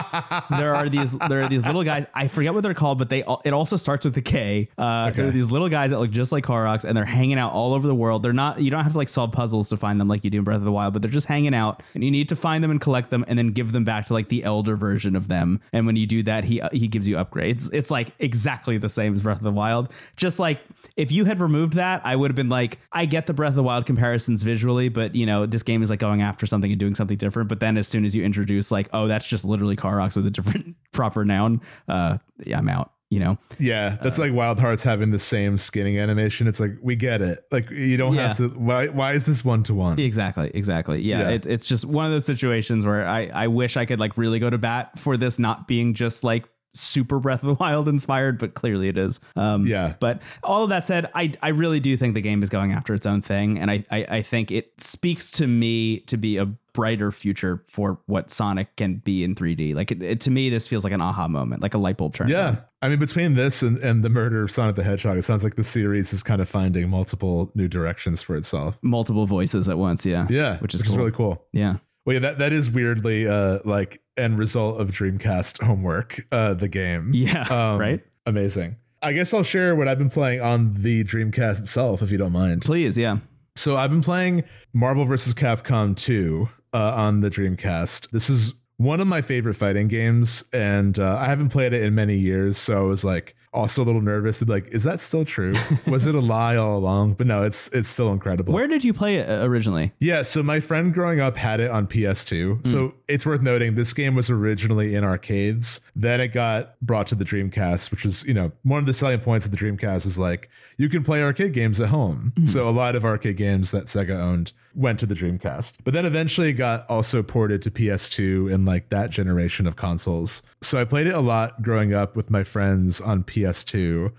there 0.50 0.74
are 0.74 0.88
these 0.88 1.16
there 1.28 1.42
are 1.42 1.48
these 1.48 1.66
little 1.66 1.82
guys. 1.82 2.06
I 2.14 2.28
forget 2.28 2.54
what 2.54 2.62
they're 2.62 2.74
called, 2.74 2.98
but 2.98 3.08
they 3.08 3.24
it 3.44 3.52
also 3.52 3.76
starts 3.76 4.04
with 4.04 4.16
a 4.16 4.22
K. 4.22 4.68
Uh, 4.78 5.10
There 5.10 5.26
are 5.26 5.30
these 5.30 5.50
little 5.50 5.68
guys 5.68 5.90
that 5.90 5.98
look 5.98 6.10
just 6.10 6.30
like 6.32 6.44
Koroks, 6.44 6.84
and 6.84 6.96
they're 6.96 7.04
hanging 7.04 7.38
out 7.38 7.52
all 7.52 7.74
over 7.74 7.86
the 7.86 7.94
world. 7.94 8.22
They're 8.22 8.32
not. 8.32 8.60
You 8.60 8.70
don't 8.70 8.82
have 8.84 8.92
to 8.92 8.98
like 8.98 9.08
solve 9.08 9.32
puzzles 9.32 9.68
to 9.70 9.76
find 9.76 10.00
them 10.00 10.08
like 10.08 10.22
you 10.24 10.30
do 10.30 10.38
in 10.38 10.44
Breath 10.44 10.58
of 10.58 10.64
the 10.64 10.72
Wild, 10.72 10.92
but 10.92 11.02
they're 11.02 11.10
just 11.10 11.26
hanging 11.26 11.54
out, 11.54 11.82
and 11.94 12.04
you 12.04 12.10
need 12.10 12.28
to 12.28 12.36
find 12.36 12.62
them 12.62 12.70
and 12.70 12.80
collect 12.80 13.10
them, 13.10 13.24
and 13.26 13.38
then 13.38 13.48
give 13.48 13.72
them 13.72 13.84
back 13.84 14.06
to 14.06 14.12
like 14.12 14.28
the 14.28 14.44
elder 14.44 14.76
version 14.76 15.16
of 15.16 15.28
them. 15.28 15.60
And 15.72 15.86
when 15.86 15.96
you 15.96 16.06
do 16.06 16.22
that, 16.24 16.44
he 16.44 16.62
he 16.72 16.86
gives 16.86 17.08
you 17.08 17.16
upgrades. 17.16 17.68
It's 17.72 17.90
like 17.90 18.12
exactly 18.18 18.78
the 18.78 18.88
same 18.88 19.14
as 19.14 19.22
Breath 19.22 19.38
of 19.38 19.44
the 19.44 19.50
Wild. 19.50 19.88
Just 20.16 20.38
like 20.38 20.60
if 20.96 21.10
you 21.10 21.24
had 21.24 21.40
removed 21.40 21.74
that, 21.74 22.00
I 22.04 22.14
would 22.14 22.30
have 22.30 22.36
been 22.36 22.48
like, 22.48 22.78
I 22.92 23.06
get 23.06 23.26
the 23.26 23.32
Breath 23.32 23.50
of 23.50 23.56
the 23.56 23.62
Wild 23.62 23.86
comparisons 23.86 24.42
visually, 24.42 24.88
but 24.88 25.14
you 25.14 25.26
know 25.26 25.46
this 25.46 25.62
game 25.62 25.82
is 25.82 25.90
like 25.90 25.98
going 26.00 26.22
after 26.22 26.46
something 26.46 26.70
and 26.70 26.78
doing 26.78 26.94
something 26.94 27.16
different. 27.16 27.48
But 27.48 27.60
then 27.60 27.76
as 27.76 27.88
soon 27.88 28.04
as 28.04 28.14
you 28.14 28.22
introduce 28.24 28.70
like, 28.70 28.88
oh, 28.92 28.99
that's 29.08 29.26
just 29.26 29.44
literally 29.44 29.76
Koroks 29.76 30.16
with 30.16 30.26
a 30.26 30.30
different 30.30 30.76
proper 30.92 31.24
noun, 31.24 31.60
uh, 31.88 32.18
yeah, 32.44 32.58
I'm 32.58 32.68
out. 32.68 32.92
You 33.12 33.18
know, 33.18 33.38
Yeah, 33.58 33.96
that's 34.00 34.20
Uh, 34.20 34.22
like 34.22 34.32
Wild 34.32 34.60
Hearts 34.60 34.84
having 34.84 35.10
the 35.10 35.18
same 35.18 35.58
skinning 35.58 35.98
animation. 35.98 36.46
It's 36.46 36.60
like 36.60 36.76
we 36.80 36.94
get 36.94 37.20
it. 37.20 37.44
Like 37.50 37.68
you 37.68 37.96
don't 37.96 38.14
have 38.16 38.36
to. 38.36 38.50
Why? 38.50 38.86
Why 38.86 39.14
is 39.14 39.24
this 39.24 39.44
one 39.44 39.64
to 39.64 39.74
one? 39.74 39.98
Exactly, 39.98 40.48
exactly. 40.54 41.00
Yeah, 41.02 41.22
Yeah. 41.22 41.28
It, 41.30 41.46
it's 41.46 41.66
just 41.66 41.84
one 41.84 42.06
of 42.06 42.12
those 42.12 42.24
situations 42.24 42.86
where 42.86 43.04
I, 43.04 43.26
I 43.26 43.48
wish 43.48 43.76
I 43.76 43.84
could 43.84 43.98
like 43.98 44.16
really 44.16 44.38
go 44.38 44.48
to 44.48 44.58
bat 44.58 44.96
for 44.96 45.16
this 45.16 45.40
not 45.40 45.66
being 45.66 45.92
just 45.94 46.22
like 46.22 46.44
super 46.72 47.18
Breath 47.18 47.42
of 47.42 47.48
the 47.48 47.54
Wild 47.54 47.88
inspired, 47.88 48.38
but 48.38 48.54
clearly 48.54 48.86
it 48.86 48.96
is. 48.96 49.18
Um, 49.34 49.66
Yeah. 49.66 49.94
But 49.98 50.22
all 50.44 50.62
of 50.62 50.68
that 50.70 50.86
said, 50.86 51.10
I 51.12 51.32
I 51.42 51.48
really 51.48 51.80
do 51.80 51.96
think 51.96 52.14
the 52.14 52.20
game 52.20 52.44
is 52.44 52.48
going 52.48 52.70
after 52.70 52.94
its 52.94 53.06
own 53.06 53.22
thing, 53.22 53.58
and 53.58 53.72
I 53.72 53.84
I, 53.90 54.06
I 54.18 54.22
think 54.22 54.52
it 54.52 54.80
speaks 54.80 55.32
to 55.32 55.48
me 55.48 55.98
to 56.06 56.16
be 56.16 56.36
a 56.36 56.46
brighter 56.72 57.10
future 57.12 57.64
for 57.68 58.00
what 58.06 58.30
Sonic 58.30 58.74
can 58.76 58.96
be 58.96 59.24
in 59.24 59.34
3D. 59.34 59.74
Like 59.74 59.90
it, 59.90 60.02
it- 60.02 60.20
to 60.22 60.30
me, 60.30 60.50
this 60.50 60.66
feels 60.68 60.84
like 60.84 60.92
an 60.92 61.00
aha 61.00 61.28
moment, 61.28 61.62
like 61.62 61.74
a 61.74 61.78
light 61.78 61.96
bulb 61.96 62.14
turn. 62.14 62.28
Yeah. 62.28 62.56
I 62.82 62.88
mean, 62.88 62.98
between 62.98 63.34
this 63.34 63.62
and, 63.62 63.78
and 63.78 64.02
the 64.04 64.08
murder 64.08 64.42
of 64.42 64.50
Sonic 64.50 64.76
the 64.76 64.82
Hedgehog, 64.84 65.18
it 65.18 65.24
sounds 65.24 65.44
like 65.44 65.56
the 65.56 65.64
series 65.64 66.12
is 66.12 66.22
kind 66.22 66.40
of 66.40 66.48
finding 66.48 66.88
multiple 66.88 67.50
new 67.54 67.68
directions 67.68 68.22
for 68.22 68.36
itself. 68.36 68.76
multiple 68.82 69.26
voices 69.26 69.68
at 69.68 69.76
once. 69.78 70.06
Yeah, 70.06 70.26
Yeah, 70.30 70.58
which 70.58 70.74
is 70.74 70.82
cool. 70.82 70.96
really 70.96 71.12
cool. 71.12 71.44
yeah. 71.52 71.76
Well, 72.06 72.14
yeah, 72.14 72.20
that, 72.20 72.38
that 72.38 72.52
is 72.54 72.70
weirdly 72.70 73.28
uh, 73.28 73.58
like 73.66 74.00
end 74.16 74.38
result 74.38 74.80
of 74.80 74.90
Dreamcast 74.90 75.62
homework, 75.62 76.26
uh, 76.32 76.54
the 76.54 76.68
game. 76.68 77.12
Yeah, 77.14 77.42
Um, 77.42 77.78
right? 77.78 78.02
Amazing. 78.24 78.76
I 79.02 79.12
guess 79.12 79.32
I'll 79.34 79.42
share 79.42 79.74
what 79.76 79.86
I've 79.88 79.98
been 79.98 80.10
playing 80.10 80.40
on 80.40 80.74
the 80.78 81.04
Dreamcast 81.04 81.60
itself, 81.60 82.00
if 82.02 82.10
you 82.10 82.16
don't 82.18 82.32
mind. 82.32 82.62
Please, 82.62 82.96
yeah. 82.96 83.18
So 83.56 83.76
I've 83.76 83.90
been 83.90 84.02
playing 84.02 84.44
Marvel 84.72 85.04
vs. 85.04 85.34
Capcom 85.34 85.94
2 85.96 86.48
uh, 86.72 86.92
on 86.94 87.20
the 87.20 87.30
Dreamcast. 87.30 88.10
This 88.10 88.30
is 88.30 88.52
one 88.76 89.00
of 89.00 89.06
my 89.06 89.22
favorite 89.22 89.54
fighting 89.54 89.88
games, 89.88 90.42
and 90.52 90.98
uh, 90.98 91.16
I 91.16 91.26
haven't 91.26 91.50
played 91.50 91.72
it 91.72 91.82
in 91.82 91.94
many 91.94 92.16
years, 92.16 92.58
so 92.58 92.78
I 92.78 92.82
was 92.82 93.04
like 93.04 93.34
also 93.52 93.82
a 93.82 93.84
little 93.84 94.00
nervous 94.00 94.38
to 94.38 94.46
be 94.46 94.52
like, 94.52 94.68
is 94.68 94.84
that 94.84 95.00
still 95.00 95.24
true? 95.24 95.54
was 95.86 96.06
it 96.06 96.14
a 96.14 96.20
lie 96.34 96.56
all 96.56 96.78
along? 96.78 97.14
But 97.14 97.26
no, 97.26 97.42
it's 97.42 97.68
it's 97.72 97.88
still 97.88 98.12
incredible. 98.12 98.54
Where 98.54 98.66
did 98.66 98.84
you 98.84 98.92
play 98.92 99.16
it 99.16 99.28
uh, 99.28 99.44
originally? 99.44 99.92
Yeah, 99.98 100.22
so 100.22 100.42
my 100.42 100.60
friend 100.60 100.92
growing 100.94 101.20
up 101.20 101.36
had 101.36 101.60
it 101.60 101.70
on 101.70 101.86
PS2. 101.86 102.66
So 102.66 102.94
it's 103.08 103.26
worth 103.26 103.42
noting 103.42 103.74
this 103.74 103.92
game 103.92 104.14
was 104.14 104.30
originally 104.30 104.94
in 104.94 105.04
arcades. 105.04 105.80
Then 105.96 106.20
it 106.20 106.28
got 106.28 106.80
brought 106.80 107.06
to 107.08 107.14
the 107.14 107.24
Dreamcast, 107.24 107.90
which 107.90 108.04
was, 108.04 108.24
you 108.24 108.34
know, 108.34 108.52
one 108.62 108.78
of 108.80 108.86
the 108.86 108.94
selling 108.94 109.20
points 109.20 109.44
of 109.44 109.52
the 109.52 109.56
Dreamcast 109.56 110.06
is 110.06 110.18
like 110.18 110.48
you 110.76 110.88
can 110.88 111.02
play 111.04 111.22
arcade 111.22 111.52
games 111.52 111.80
at 111.80 111.88
home. 111.88 112.32
So 112.46 112.68
a 112.68 112.70
lot 112.70 112.96
of 112.96 113.04
arcade 113.04 113.36
games 113.36 113.70
that 113.72 113.86
Sega 113.86 114.18
owned 114.18 114.52
went 114.74 114.98
to 115.00 115.06
the 115.06 115.14
Dreamcast. 115.14 115.72
But 115.84 115.94
then 115.94 116.06
eventually 116.06 116.50
it 116.50 116.54
got 116.54 116.88
also 116.88 117.22
ported 117.22 117.60
to 117.62 117.70
PS2 117.70 118.52
and 118.52 118.64
like 118.64 118.88
that 118.90 119.10
generation 119.10 119.66
of 119.66 119.76
consoles. 119.76 120.42
So 120.62 120.80
I 120.80 120.84
played 120.84 121.06
it 121.06 121.14
a 121.14 121.20
lot 121.20 121.60
growing 121.62 121.92
up 121.92 122.16
with 122.16 122.30
my 122.30 122.44
friends 122.44 123.00
on 123.00 123.24
PS2. 123.40 124.12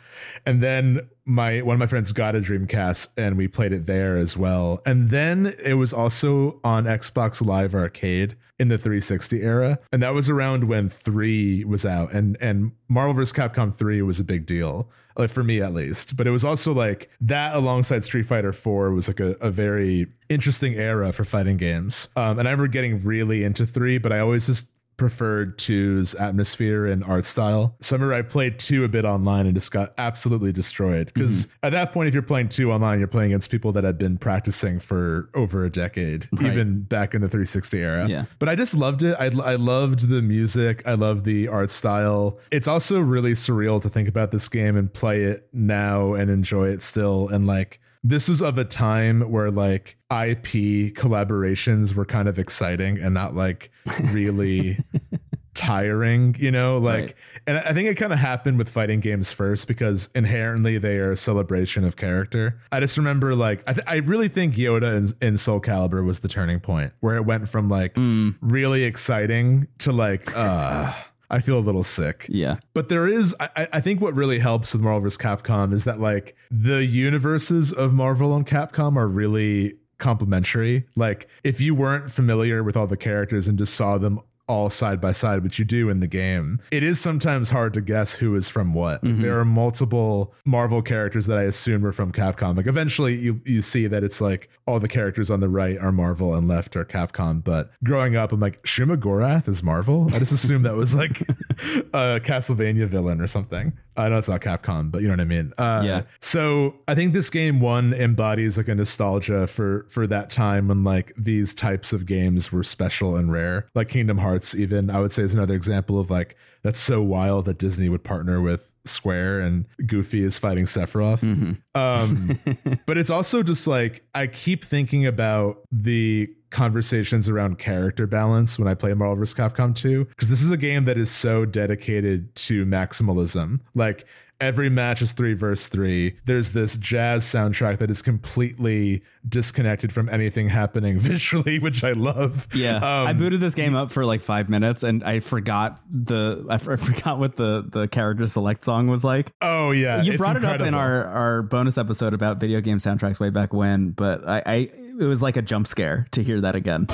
And 0.46 0.62
then 0.62 1.10
my 1.26 1.62
one 1.62 1.76
of 1.76 1.80
my 1.80 1.88
friends 1.88 2.12
got 2.12 2.36
a 2.36 2.40
Dreamcast 2.40 3.10
and 3.18 3.38
we 3.38 3.48
played 3.48 3.74
it 3.74 3.86
there 3.86 4.18
as 4.18 4.36
well. 4.36 4.82
And 4.86 5.10
then 5.10 5.56
it 5.64 5.76
was 5.76 5.94
also 5.94 6.60
on 6.64 6.86
Xbox 6.86 7.46
Live 7.46 7.76
Arcade 7.76 8.36
in 8.60 8.68
the 8.68 8.78
360 8.78 9.42
era. 9.42 9.80
And 9.92 10.04
that 10.04 10.14
was 10.14 10.30
around 10.30 10.66
when 10.66 10.90
3 10.90 11.64
was 11.66 11.86
out 11.86 12.12
and 12.12 12.38
and 12.42 12.72
Marvel 12.88 13.14
vs. 13.14 13.34
Capcom 13.34 13.74
3 13.74 14.02
was 14.02 14.20
a 14.20 14.24
big 14.24 14.46
deal. 14.46 14.90
Like 15.18 15.30
for 15.30 15.44
me 15.44 15.62
at 15.62 15.74
least. 15.74 16.16
But 16.16 16.26
it 16.26 16.32
was 16.32 16.44
also 16.44 16.74
like 16.74 17.10
that 17.20 17.54
alongside 17.54 18.04
Street 18.04 18.26
Fighter 18.26 18.54
4 18.54 18.92
was 18.92 19.08
like 19.08 19.20
a, 19.20 19.36
a 19.42 19.52
very 19.52 20.08
interesting 20.30 20.76
era 20.76 21.12
for 21.12 21.26
fighting 21.26 21.58
games. 21.58 22.08
Um, 22.16 22.40
and 22.40 22.48
I 22.48 22.52
remember 22.52 22.68
getting 22.68 23.04
really 23.04 23.44
into 23.44 23.66
3, 23.66 23.98
but 23.98 24.14
I 24.14 24.20
always 24.20 24.46
just 24.46 24.66
preferred 25.02 25.58
2's 25.58 26.14
atmosphere 26.14 26.86
and 26.86 27.04
art 27.04 27.26
style. 27.26 27.76
So 27.82 27.96
I 27.96 27.98
remember 27.98 28.14
I 28.14 28.22
played 28.22 28.60
2 28.60 28.84
a 28.84 28.88
bit 28.88 29.04
online 29.04 29.48
and 29.48 29.56
just 29.56 29.72
got 29.72 29.96
absolutely 29.98 30.52
destroyed. 30.52 31.12
Because 31.12 31.32
Mm-hmm. 31.48 31.52
at 31.64 31.72
that 31.72 31.92
point, 31.92 32.08
if 32.08 32.14
you're 32.14 32.22
playing 32.22 32.50
2 32.50 32.72
online, 32.72 33.00
you're 33.00 33.08
playing 33.08 33.32
against 33.32 33.50
people 33.50 33.72
that 33.72 33.84
had 33.84 33.98
been 33.98 34.20
practicing 34.20 34.80
for 34.80 35.28
over 35.34 35.66
a 35.66 35.72
decade, 35.72 36.30
Right. 36.32 36.52
even 36.52 36.84
back 36.84 37.16
in 37.16 37.22
the 37.22 37.28
360 37.28 37.80
era. 37.80 38.08
Yeah. 38.08 38.26
But 38.38 38.48
I 38.50 38.54
just 38.56 38.76
loved 38.76 39.02
it. 39.02 39.16
I, 39.20 39.26
I 39.44 39.56
loved 39.56 40.08
the 40.10 40.22
music. 40.22 40.84
I 40.86 40.94
loved 40.94 41.26
the 41.26 41.48
art 41.48 41.72
style. 41.72 42.38
It's 42.52 42.68
also 42.68 43.00
really 43.00 43.34
surreal 43.34 43.82
to 43.82 43.90
think 43.90 44.08
about 44.08 44.32
this 44.32 44.48
game 44.48 44.78
and 44.78 44.94
play 44.94 45.24
it 45.24 45.48
now 45.52 46.14
and 46.14 46.30
enjoy 46.30 46.68
it 46.70 46.84
still. 46.84 47.28
And 47.28 47.48
like, 47.48 47.80
this 48.04 48.28
was 48.28 48.42
of 48.42 48.58
a 48.58 48.66
time 48.66 49.22
where 49.32 49.52
like 49.52 49.96
IP 50.12 50.94
collaborations 50.96 51.94
were 51.94 52.06
kind 52.06 52.28
of 52.28 52.40
exciting 52.40 52.98
and 53.00 53.14
not 53.14 53.36
like 53.36 53.72
really 54.06 54.84
tiring, 55.54 56.36
you 56.40 56.50
know, 56.52 56.78
like 56.78 57.02
Right. 57.02 57.16
and 57.46 57.58
I 57.60 57.74
think 57.74 57.90
it 57.90 57.96
kind 57.96 58.14
of 58.14 58.20
happened 58.20 58.58
with 58.58 58.70
fighting 58.70 59.02
games 59.02 59.32
first 59.32 59.68
because 59.68 60.10
inherently 60.16 60.78
they 60.78 60.98
are 60.98 61.12
a 61.12 61.18
celebration 61.18 61.84
of 61.84 61.96
character. 61.98 62.60
I 62.72 62.80
just 62.80 62.98
remember 62.98 63.36
like 63.36 63.64
I, 63.68 63.74
th- 63.74 63.86
I 63.88 63.96
really 63.98 64.30
think 64.30 64.56
Yoda 64.56 64.98
in, 65.22 65.28
in 65.28 65.38
Soul 65.38 65.60
Calibur 65.62 66.04
was 66.06 66.20
the 66.20 66.28
turning 66.30 66.60
point 66.60 66.94
where 67.02 67.16
it 67.18 67.26
went 67.26 67.50
from 67.50 67.70
like 67.70 67.94
Mm, 67.96 68.36
really 68.42 68.84
exciting 68.84 69.68
to 69.80 69.92
like 69.92 70.36
uh 70.36 70.94
I 71.32 71.40
feel 71.40 71.58
a 71.58 71.62
little 71.62 71.82
sick. 71.84 72.26
yeah. 72.30 72.58
But 72.74 72.90
there 72.90 73.08
is, 73.08 73.34
I, 73.40 73.68
I- 73.74 73.82
think, 73.82 74.02
what 74.02 74.14
really 74.16 74.40
helps 74.40 74.74
with 74.74 74.82
Marvel 74.84 75.02
vs. 75.02 75.18
Capcom 75.18 75.74
is 75.74 75.86
that 75.86 76.00
like 76.00 76.36
the 76.52 76.84
universes 76.86 77.72
of 77.72 77.94
Marvel 77.94 78.36
and 78.36 78.46
Capcom 78.46 78.98
are 78.98 79.08
really 79.08 79.76
complementary. 79.98 80.86
Like, 80.96 81.28
if 81.44 81.62
you 81.62 81.74
weren't 81.74 82.12
familiar 82.12 82.64
with 82.64 82.76
all 82.76 82.88
the 82.88 82.98
characters 82.98 83.48
and 83.48 83.58
just 83.58 83.74
saw 83.74 83.98
them 83.98 84.20
all 84.52 84.70
side 84.70 85.00
by 85.00 85.14
side, 85.14 85.44
which 85.44 85.58
you 85.58 85.64
do 85.64 85.90
in 85.90 86.02
the 86.02 86.08
game, 86.08 86.60
it 86.72 86.84
is 86.84 87.00
sometimes 87.00 87.50
hard 87.50 87.74
to 87.74 87.80
guess 87.80 88.16
who 88.16 88.36
is 88.36 88.50
from 88.50 88.74
what. 88.74 89.02
Like, 89.02 89.22
there 89.22 89.40
are 89.40 89.46
multiple 89.46 90.34
Marvel 90.44 90.82
characters 90.82 91.26
that 91.28 91.38
I 91.38 91.44
assume 91.44 91.86
are 91.86 91.94
from 91.94 92.12
Capcom. 92.12 92.58
Like, 92.58 92.68
eventually, 92.68 93.16
you 93.16 93.40
you 93.46 93.62
see 93.62 93.88
that 93.88 94.04
it's 94.04 94.20
like 94.20 94.50
all 94.68 94.82
the 94.82 94.90
characters 94.90 95.32
on 95.32 95.40
the 95.40 95.48
right 95.48 95.78
are 95.78 95.94
Marvel 95.94 96.36
and 96.36 96.50
left 96.50 96.76
are 96.76 96.84
Capcom. 96.84 97.42
But 97.42 97.72
growing 97.82 98.18
up, 98.18 98.34
I'm 98.34 98.42
like, 98.42 98.62
Shuma 98.64 98.98
Gorath 98.98 99.48
is 99.48 99.64
Marvel. 99.64 100.10
I 100.14 100.20
just 100.20 100.34
assumed 100.34 100.66
that 100.66 100.76
was 100.76 100.94
like 100.94 101.22
a 101.94 102.20
Castlevania 102.20 102.88
villain 102.88 103.22
or 103.22 103.28
something. 103.28 103.74
I 103.98 104.10
know 104.10 104.18
it's 104.18 104.30
not 104.30 104.42
Capcom, 104.42 104.90
but 104.90 105.02
you 105.02 105.08
know 105.08 105.14
what 105.14 105.20
I 105.20 105.26
mean. 105.26 105.54
Uh, 105.58 105.82
Yeah. 105.84 106.02
So 106.22 106.76
I 106.88 106.96
think 106.96 107.14
this 107.14 107.30
game 107.30 107.60
one 107.60 107.94
embodies 107.94 108.58
like 108.58 108.68
a 108.68 108.76
nostalgia 108.76 109.48
for 109.48 109.86
for 109.90 110.08
that 110.08 110.30
time 110.30 110.70
when 110.70 110.84
like 110.84 111.14
these 111.18 111.54
types 111.54 111.92
of 111.92 112.06
games 112.06 112.52
were 112.52 112.64
special 112.64 113.16
and 113.16 113.32
rare. 113.32 113.68
Like 113.76 113.90
Kingdom 113.90 114.18
Hearts, 114.18 114.56
even 114.56 114.90
I 114.90 115.00
would 115.00 115.12
say 115.12 115.24
is 115.24 115.34
another 115.34 115.56
example 115.56 116.00
of 116.00 116.10
like 116.10 116.36
that's 116.64 116.80
so 116.80 117.02
wild 117.02 117.46
that 117.46 117.58
Disney 117.58 117.90
would 117.90 118.04
partner 118.04 118.42
with 118.42 118.71
Square 118.86 119.42
and 119.42 119.66
Goofy 119.86 120.24
is 120.24 120.38
fighting 120.38 120.66
Sephiroth. 120.66 121.20
Mhm. 121.22 121.58
Um, 121.76 122.40
but 122.86 122.98
it's 122.98 123.10
also 123.10 123.44
just 123.44 123.68
like 123.68 124.04
I 124.16 124.28
keep 124.28 124.66
thinking 124.66 125.06
about 125.06 125.62
the 125.72 126.30
conversations 126.50 127.30
around 127.30 127.60
character 127.60 128.06
balance 128.06 128.60
when 128.60 128.68
I 128.68 128.74
play 128.74 128.94
Marvel 128.94 129.16
vs. 129.16 129.34
Capcom 129.36 129.74
2 129.74 130.06
because 130.06 130.30
this 130.30 130.42
is 130.42 130.52
a 130.52 130.58
game 130.58 130.86
that 130.86 130.98
is 130.98 131.10
so 131.10 131.46
dedicated 131.46 132.34
to 132.36 132.66
maximalism. 132.66 133.60
Like 133.74 134.06
every 134.42 134.70
match 134.70 135.02
is 135.02 135.14
3 135.14 135.34
versus 135.36 135.68
3. 135.68 136.18
There's 136.26 136.50
this 136.50 136.76
jazz 136.76 137.24
soundtrack 137.24 137.78
that 137.80 137.90
is 137.90 138.02
completely 138.02 139.04
disconnected 139.30 139.94
from 139.94 140.10
anything 140.10 140.50
happening 140.50 141.00
visually, 141.00 141.60
which 141.60 141.84
I 141.84 141.92
love. 141.92 142.48
Yeah, 142.54 142.78
Um, 142.78 143.08
I 143.08 143.14
booted 143.14 143.40
this 143.40 143.56
game 143.56 143.76
up 143.76 143.92
for 143.92 144.04
like 144.04 144.22
five 144.22 144.50
minutes, 144.50 144.84
and 144.84 145.04
I 145.04 145.20
forgot 145.22 145.80
the 145.90 146.46
I, 146.50 146.56
f- 146.56 146.68
I 146.68 146.76
forgot 146.76 147.20
what 147.20 147.38
the 147.38 147.66
the 147.72 147.88
character 147.88 148.28
select 148.28 148.66
song 148.66 148.88
was 148.88 149.04
like. 149.04 149.32
Oh 149.42 149.72
yeah, 149.72 150.02
you 150.02 150.14
it's 150.14 150.18
brought 150.20 150.36
it 150.38 150.44
up 150.44 150.60
in 150.62 150.74
our 150.74 151.06
our 151.06 151.42
bonus 151.44 151.78
episode 151.78 152.14
about 152.14 152.38
video 152.40 152.60
game 152.62 152.80
soundtracks 152.80 153.20
way 153.20 153.30
back 153.30 153.54
when, 153.54 153.92
but 153.92 154.28
I, 154.28 154.42
I 154.46 154.56
it 155.00 155.06
was 155.06 155.22
like 155.22 155.38
a 155.38 155.42
jump 155.42 155.68
scare 155.68 156.08
to 156.12 156.24
hear 156.24 156.42
that 156.42 156.56
again. 156.56 156.88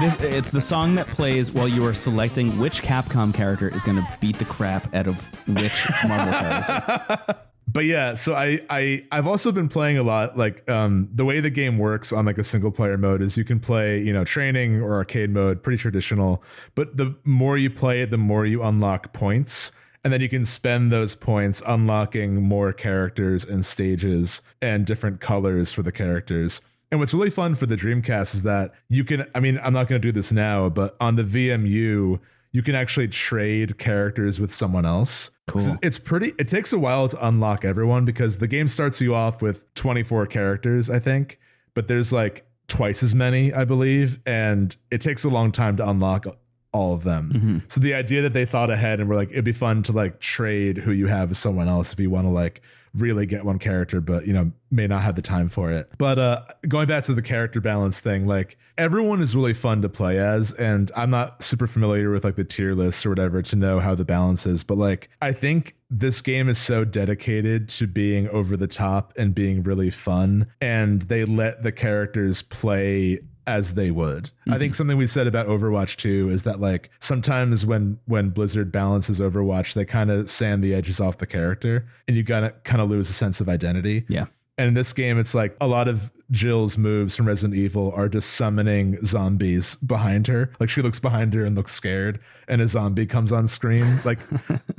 This, 0.00 0.20
it's 0.22 0.50
the 0.50 0.62
song 0.62 0.94
that 0.94 1.06
plays 1.08 1.50
while 1.50 1.68
you 1.68 1.84
are 1.84 1.92
selecting 1.92 2.58
which 2.58 2.80
Capcom 2.80 3.34
character 3.34 3.68
is 3.68 3.82
going 3.82 3.98
to 3.98 4.18
beat 4.18 4.38
the 4.38 4.46
crap 4.46 4.94
out 4.94 5.06
of 5.06 5.16
which 5.46 5.86
Marvel 6.08 6.32
character. 6.32 7.36
but 7.68 7.84
yeah 7.84 8.14
so 8.14 8.34
i 8.34 8.60
i 8.70 9.04
i've 9.12 9.26
also 9.26 9.52
been 9.52 9.68
playing 9.68 9.96
a 9.98 10.02
lot 10.02 10.36
like 10.36 10.68
um 10.68 11.08
the 11.12 11.24
way 11.24 11.38
the 11.38 11.50
game 11.50 11.78
works 11.78 12.12
on 12.12 12.24
like 12.24 12.38
a 12.38 12.42
single 12.42 12.70
player 12.70 12.96
mode 12.96 13.22
is 13.22 13.36
you 13.36 13.44
can 13.44 13.60
play 13.60 14.00
you 14.00 14.12
know 14.12 14.24
training 14.24 14.80
or 14.80 14.94
arcade 14.94 15.30
mode 15.30 15.62
pretty 15.62 15.76
traditional. 15.76 16.42
But 16.74 16.96
the 16.96 17.14
more 17.24 17.58
you 17.58 17.68
play 17.68 18.00
it 18.00 18.10
the 18.10 18.16
more 18.16 18.46
you 18.46 18.62
unlock 18.62 19.12
points. 19.12 19.70
And 20.02 20.14
then 20.14 20.22
you 20.22 20.30
can 20.30 20.46
spend 20.46 20.90
those 20.90 21.14
points 21.14 21.62
unlocking 21.66 22.42
more 22.42 22.72
characters 22.72 23.44
and 23.44 23.66
stages 23.66 24.40
and 24.62 24.86
different 24.86 25.20
colors 25.20 25.74
for 25.74 25.82
the 25.82 25.92
characters 25.92 26.62
and 26.90 26.98
what's 26.98 27.14
really 27.14 27.30
fun 27.30 27.54
for 27.54 27.66
the 27.66 27.76
Dreamcast 27.76 28.34
is 28.34 28.42
that 28.42 28.72
you 28.88 29.04
can, 29.04 29.26
I 29.34 29.40
mean, 29.40 29.60
I'm 29.62 29.72
not 29.72 29.88
going 29.88 30.00
to 30.00 30.06
do 30.06 30.12
this 30.12 30.32
now, 30.32 30.68
but 30.68 30.96
on 31.00 31.16
the 31.16 31.22
VMU, 31.22 32.18
you 32.52 32.62
can 32.62 32.74
actually 32.74 33.08
trade 33.08 33.78
characters 33.78 34.40
with 34.40 34.52
someone 34.52 34.84
else. 34.84 35.30
Cool. 35.46 35.78
It's 35.82 35.98
pretty, 35.98 36.34
it 36.38 36.48
takes 36.48 36.72
a 36.72 36.78
while 36.78 37.08
to 37.08 37.26
unlock 37.26 37.64
everyone 37.64 38.04
because 38.04 38.38
the 38.38 38.48
game 38.48 38.66
starts 38.66 39.00
you 39.00 39.14
off 39.14 39.40
with 39.40 39.72
24 39.74 40.26
characters, 40.26 40.90
I 40.90 40.98
think, 40.98 41.38
but 41.74 41.86
there's 41.86 42.12
like 42.12 42.44
twice 42.66 43.02
as 43.02 43.14
many, 43.14 43.52
I 43.52 43.64
believe. 43.64 44.18
And 44.26 44.74
it 44.90 45.00
takes 45.00 45.22
a 45.22 45.28
long 45.28 45.52
time 45.52 45.76
to 45.76 45.88
unlock 45.88 46.26
all 46.72 46.94
of 46.94 47.04
them. 47.04 47.32
Mm-hmm. 47.34 47.58
So 47.68 47.80
the 47.80 47.94
idea 47.94 48.22
that 48.22 48.32
they 48.32 48.46
thought 48.46 48.70
ahead 48.70 48.98
and 48.98 49.08
were 49.08 49.16
like, 49.16 49.30
it'd 49.30 49.44
be 49.44 49.52
fun 49.52 49.84
to 49.84 49.92
like 49.92 50.18
trade 50.18 50.78
who 50.78 50.90
you 50.90 51.06
have 51.06 51.28
with 51.28 51.38
someone 51.38 51.68
else 51.68 51.92
if 51.92 52.00
you 52.00 52.10
want 52.10 52.26
to 52.26 52.30
like 52.30 52.62
really 52.94 53.26
get 53.26 53.44
one 53.44 53.58
character, 53.58 54.00
but 54.00 54.26
you 54.26 54.32
know, 54.32 54.50
may 54.70 54.86
not 54.86 55.02
have 55.02 55.16
the 55.16 55.22
time 55.22 55.48
for 55.48 55.70
it. 55.72 55.90
But 55.98 56.18
uh 56.18 56.42
going 56.68 56.86
back 56.88 57.04
to 57.04 57.14
the 57.14 57.22
character 57.22 57.60
balance 57.60 58.00
thing, 58.00 58.26
like 58.26 58.58
everyone 58.78 59.20
is 59.20 59.34
really 59.36 59.54
fun 59.54 59.82
to 59.82 59.88
play 59.88 60.18
as, 60.18 60.52
and 60.52 60.90
I'm 60.96 61.10
not 61.10 61.42
super 61.42 61.66
familiar 61.66 62.10
with 62.10 62.24
like 62.24 62.36
the 62.36 62.44
tier 62.44 62.74
lists 62.74 63.04
or 63.04 63.10
whatever 63.10 63.42
to 63.42 63.56
know 63.56 63.80
how 63.80 63.94
the 63.94 64.04
balance 64.04 64.46
is, 64.46 64.64
but 64.64 64.78
like 64.78 65.10
I 65.20 65.32
think 65.32 65.76
this 65.90 66.20
game 66.20 66.48
is 66.48 66.58
so 66.58 66.84
dedicated 66.84 67.68
to 67.70 67.86
being 67.86 68.28
over 68.28 68.56
the 68.56 68.68
top 68.68 69.12
and 69.16 69.34
being 69.34 69.62
really 69.62 69.90
fun, 69.90 70.46
and 70.60 71.02
they 71.02 71.24
let 71.24 71.62
the 71.62 71.72
characters 71.72 72.42
play 72.42 73.20
as 73.50 73.74
they 73.74 73.90
would. 73.90 74.30
I 74.48 74.58
think 74.58 74.74
something 74.74 74.96
we 74.96 75.08
said 75.08 75.26
about 75.26 75.48
Overwatch 75.48 75.96
2 75.96 76.30
is 76.30 76.44
that 76.44 76.60
like 76.60 76.90
sometimes 77.00 77.66
when 77.66 77.98
when 78.06 78.30
Blizzard 78.30 78.70
balances 78.70 79.18
Overwatch, 79.18 79.74
they 79.74 79.84
kind 79.84 80.10
of 80.10 80.30
sand 80.30 80.62
the 80.62 80.72
edges 80.72 81.00
off 81.00 81.18
the 81.18 81.26
character 81.26 81.88
and 82.06 82.16
you 82.16 82.22
gotta 82.22 82.50
kind 82.64 82.80
of 82.80 82.88
lose 82.88 83.10
a 83.10 83.12
sense 83.12 83.40
of 83.40 83.48
identity. 83.48 84.04
Yeah. 84.08 84.26
And 84.56 84.68
in 84.68 84.74
this 84.74 84.92
game, 84.92 85.18
it's 85.18 85.34
like 85.34 85.56
a 85.60 85.66
lot 85.66 85.88
of 85.88 86.10
Jill's 86.30 86.78
moves 86.78 87.16
from 87.16 87.26
Resident 87.26 87.58
Evil 87.58 87.92
are 87.96 88.08
just 88.08 88.32
summoning 88.34 89.02
zombies 89.04 89.76
behind 89.76 90.26
her. 90.26 90.52
Like 90.60 90.68
she 90.68 90.82
looks 90.82 91.00
behind 91.00 91.34
her 91.34 91.44
and 91.44 91.56
looks 91.56 91.72
scared, 91.72 92.20
and 92.46 92.60
a 92.60 92.68
zombie 92.68 93.06
comes 93.06 93.32
on 93.32 93.48
screen. 93.48 94.00
Like 94.04 94.20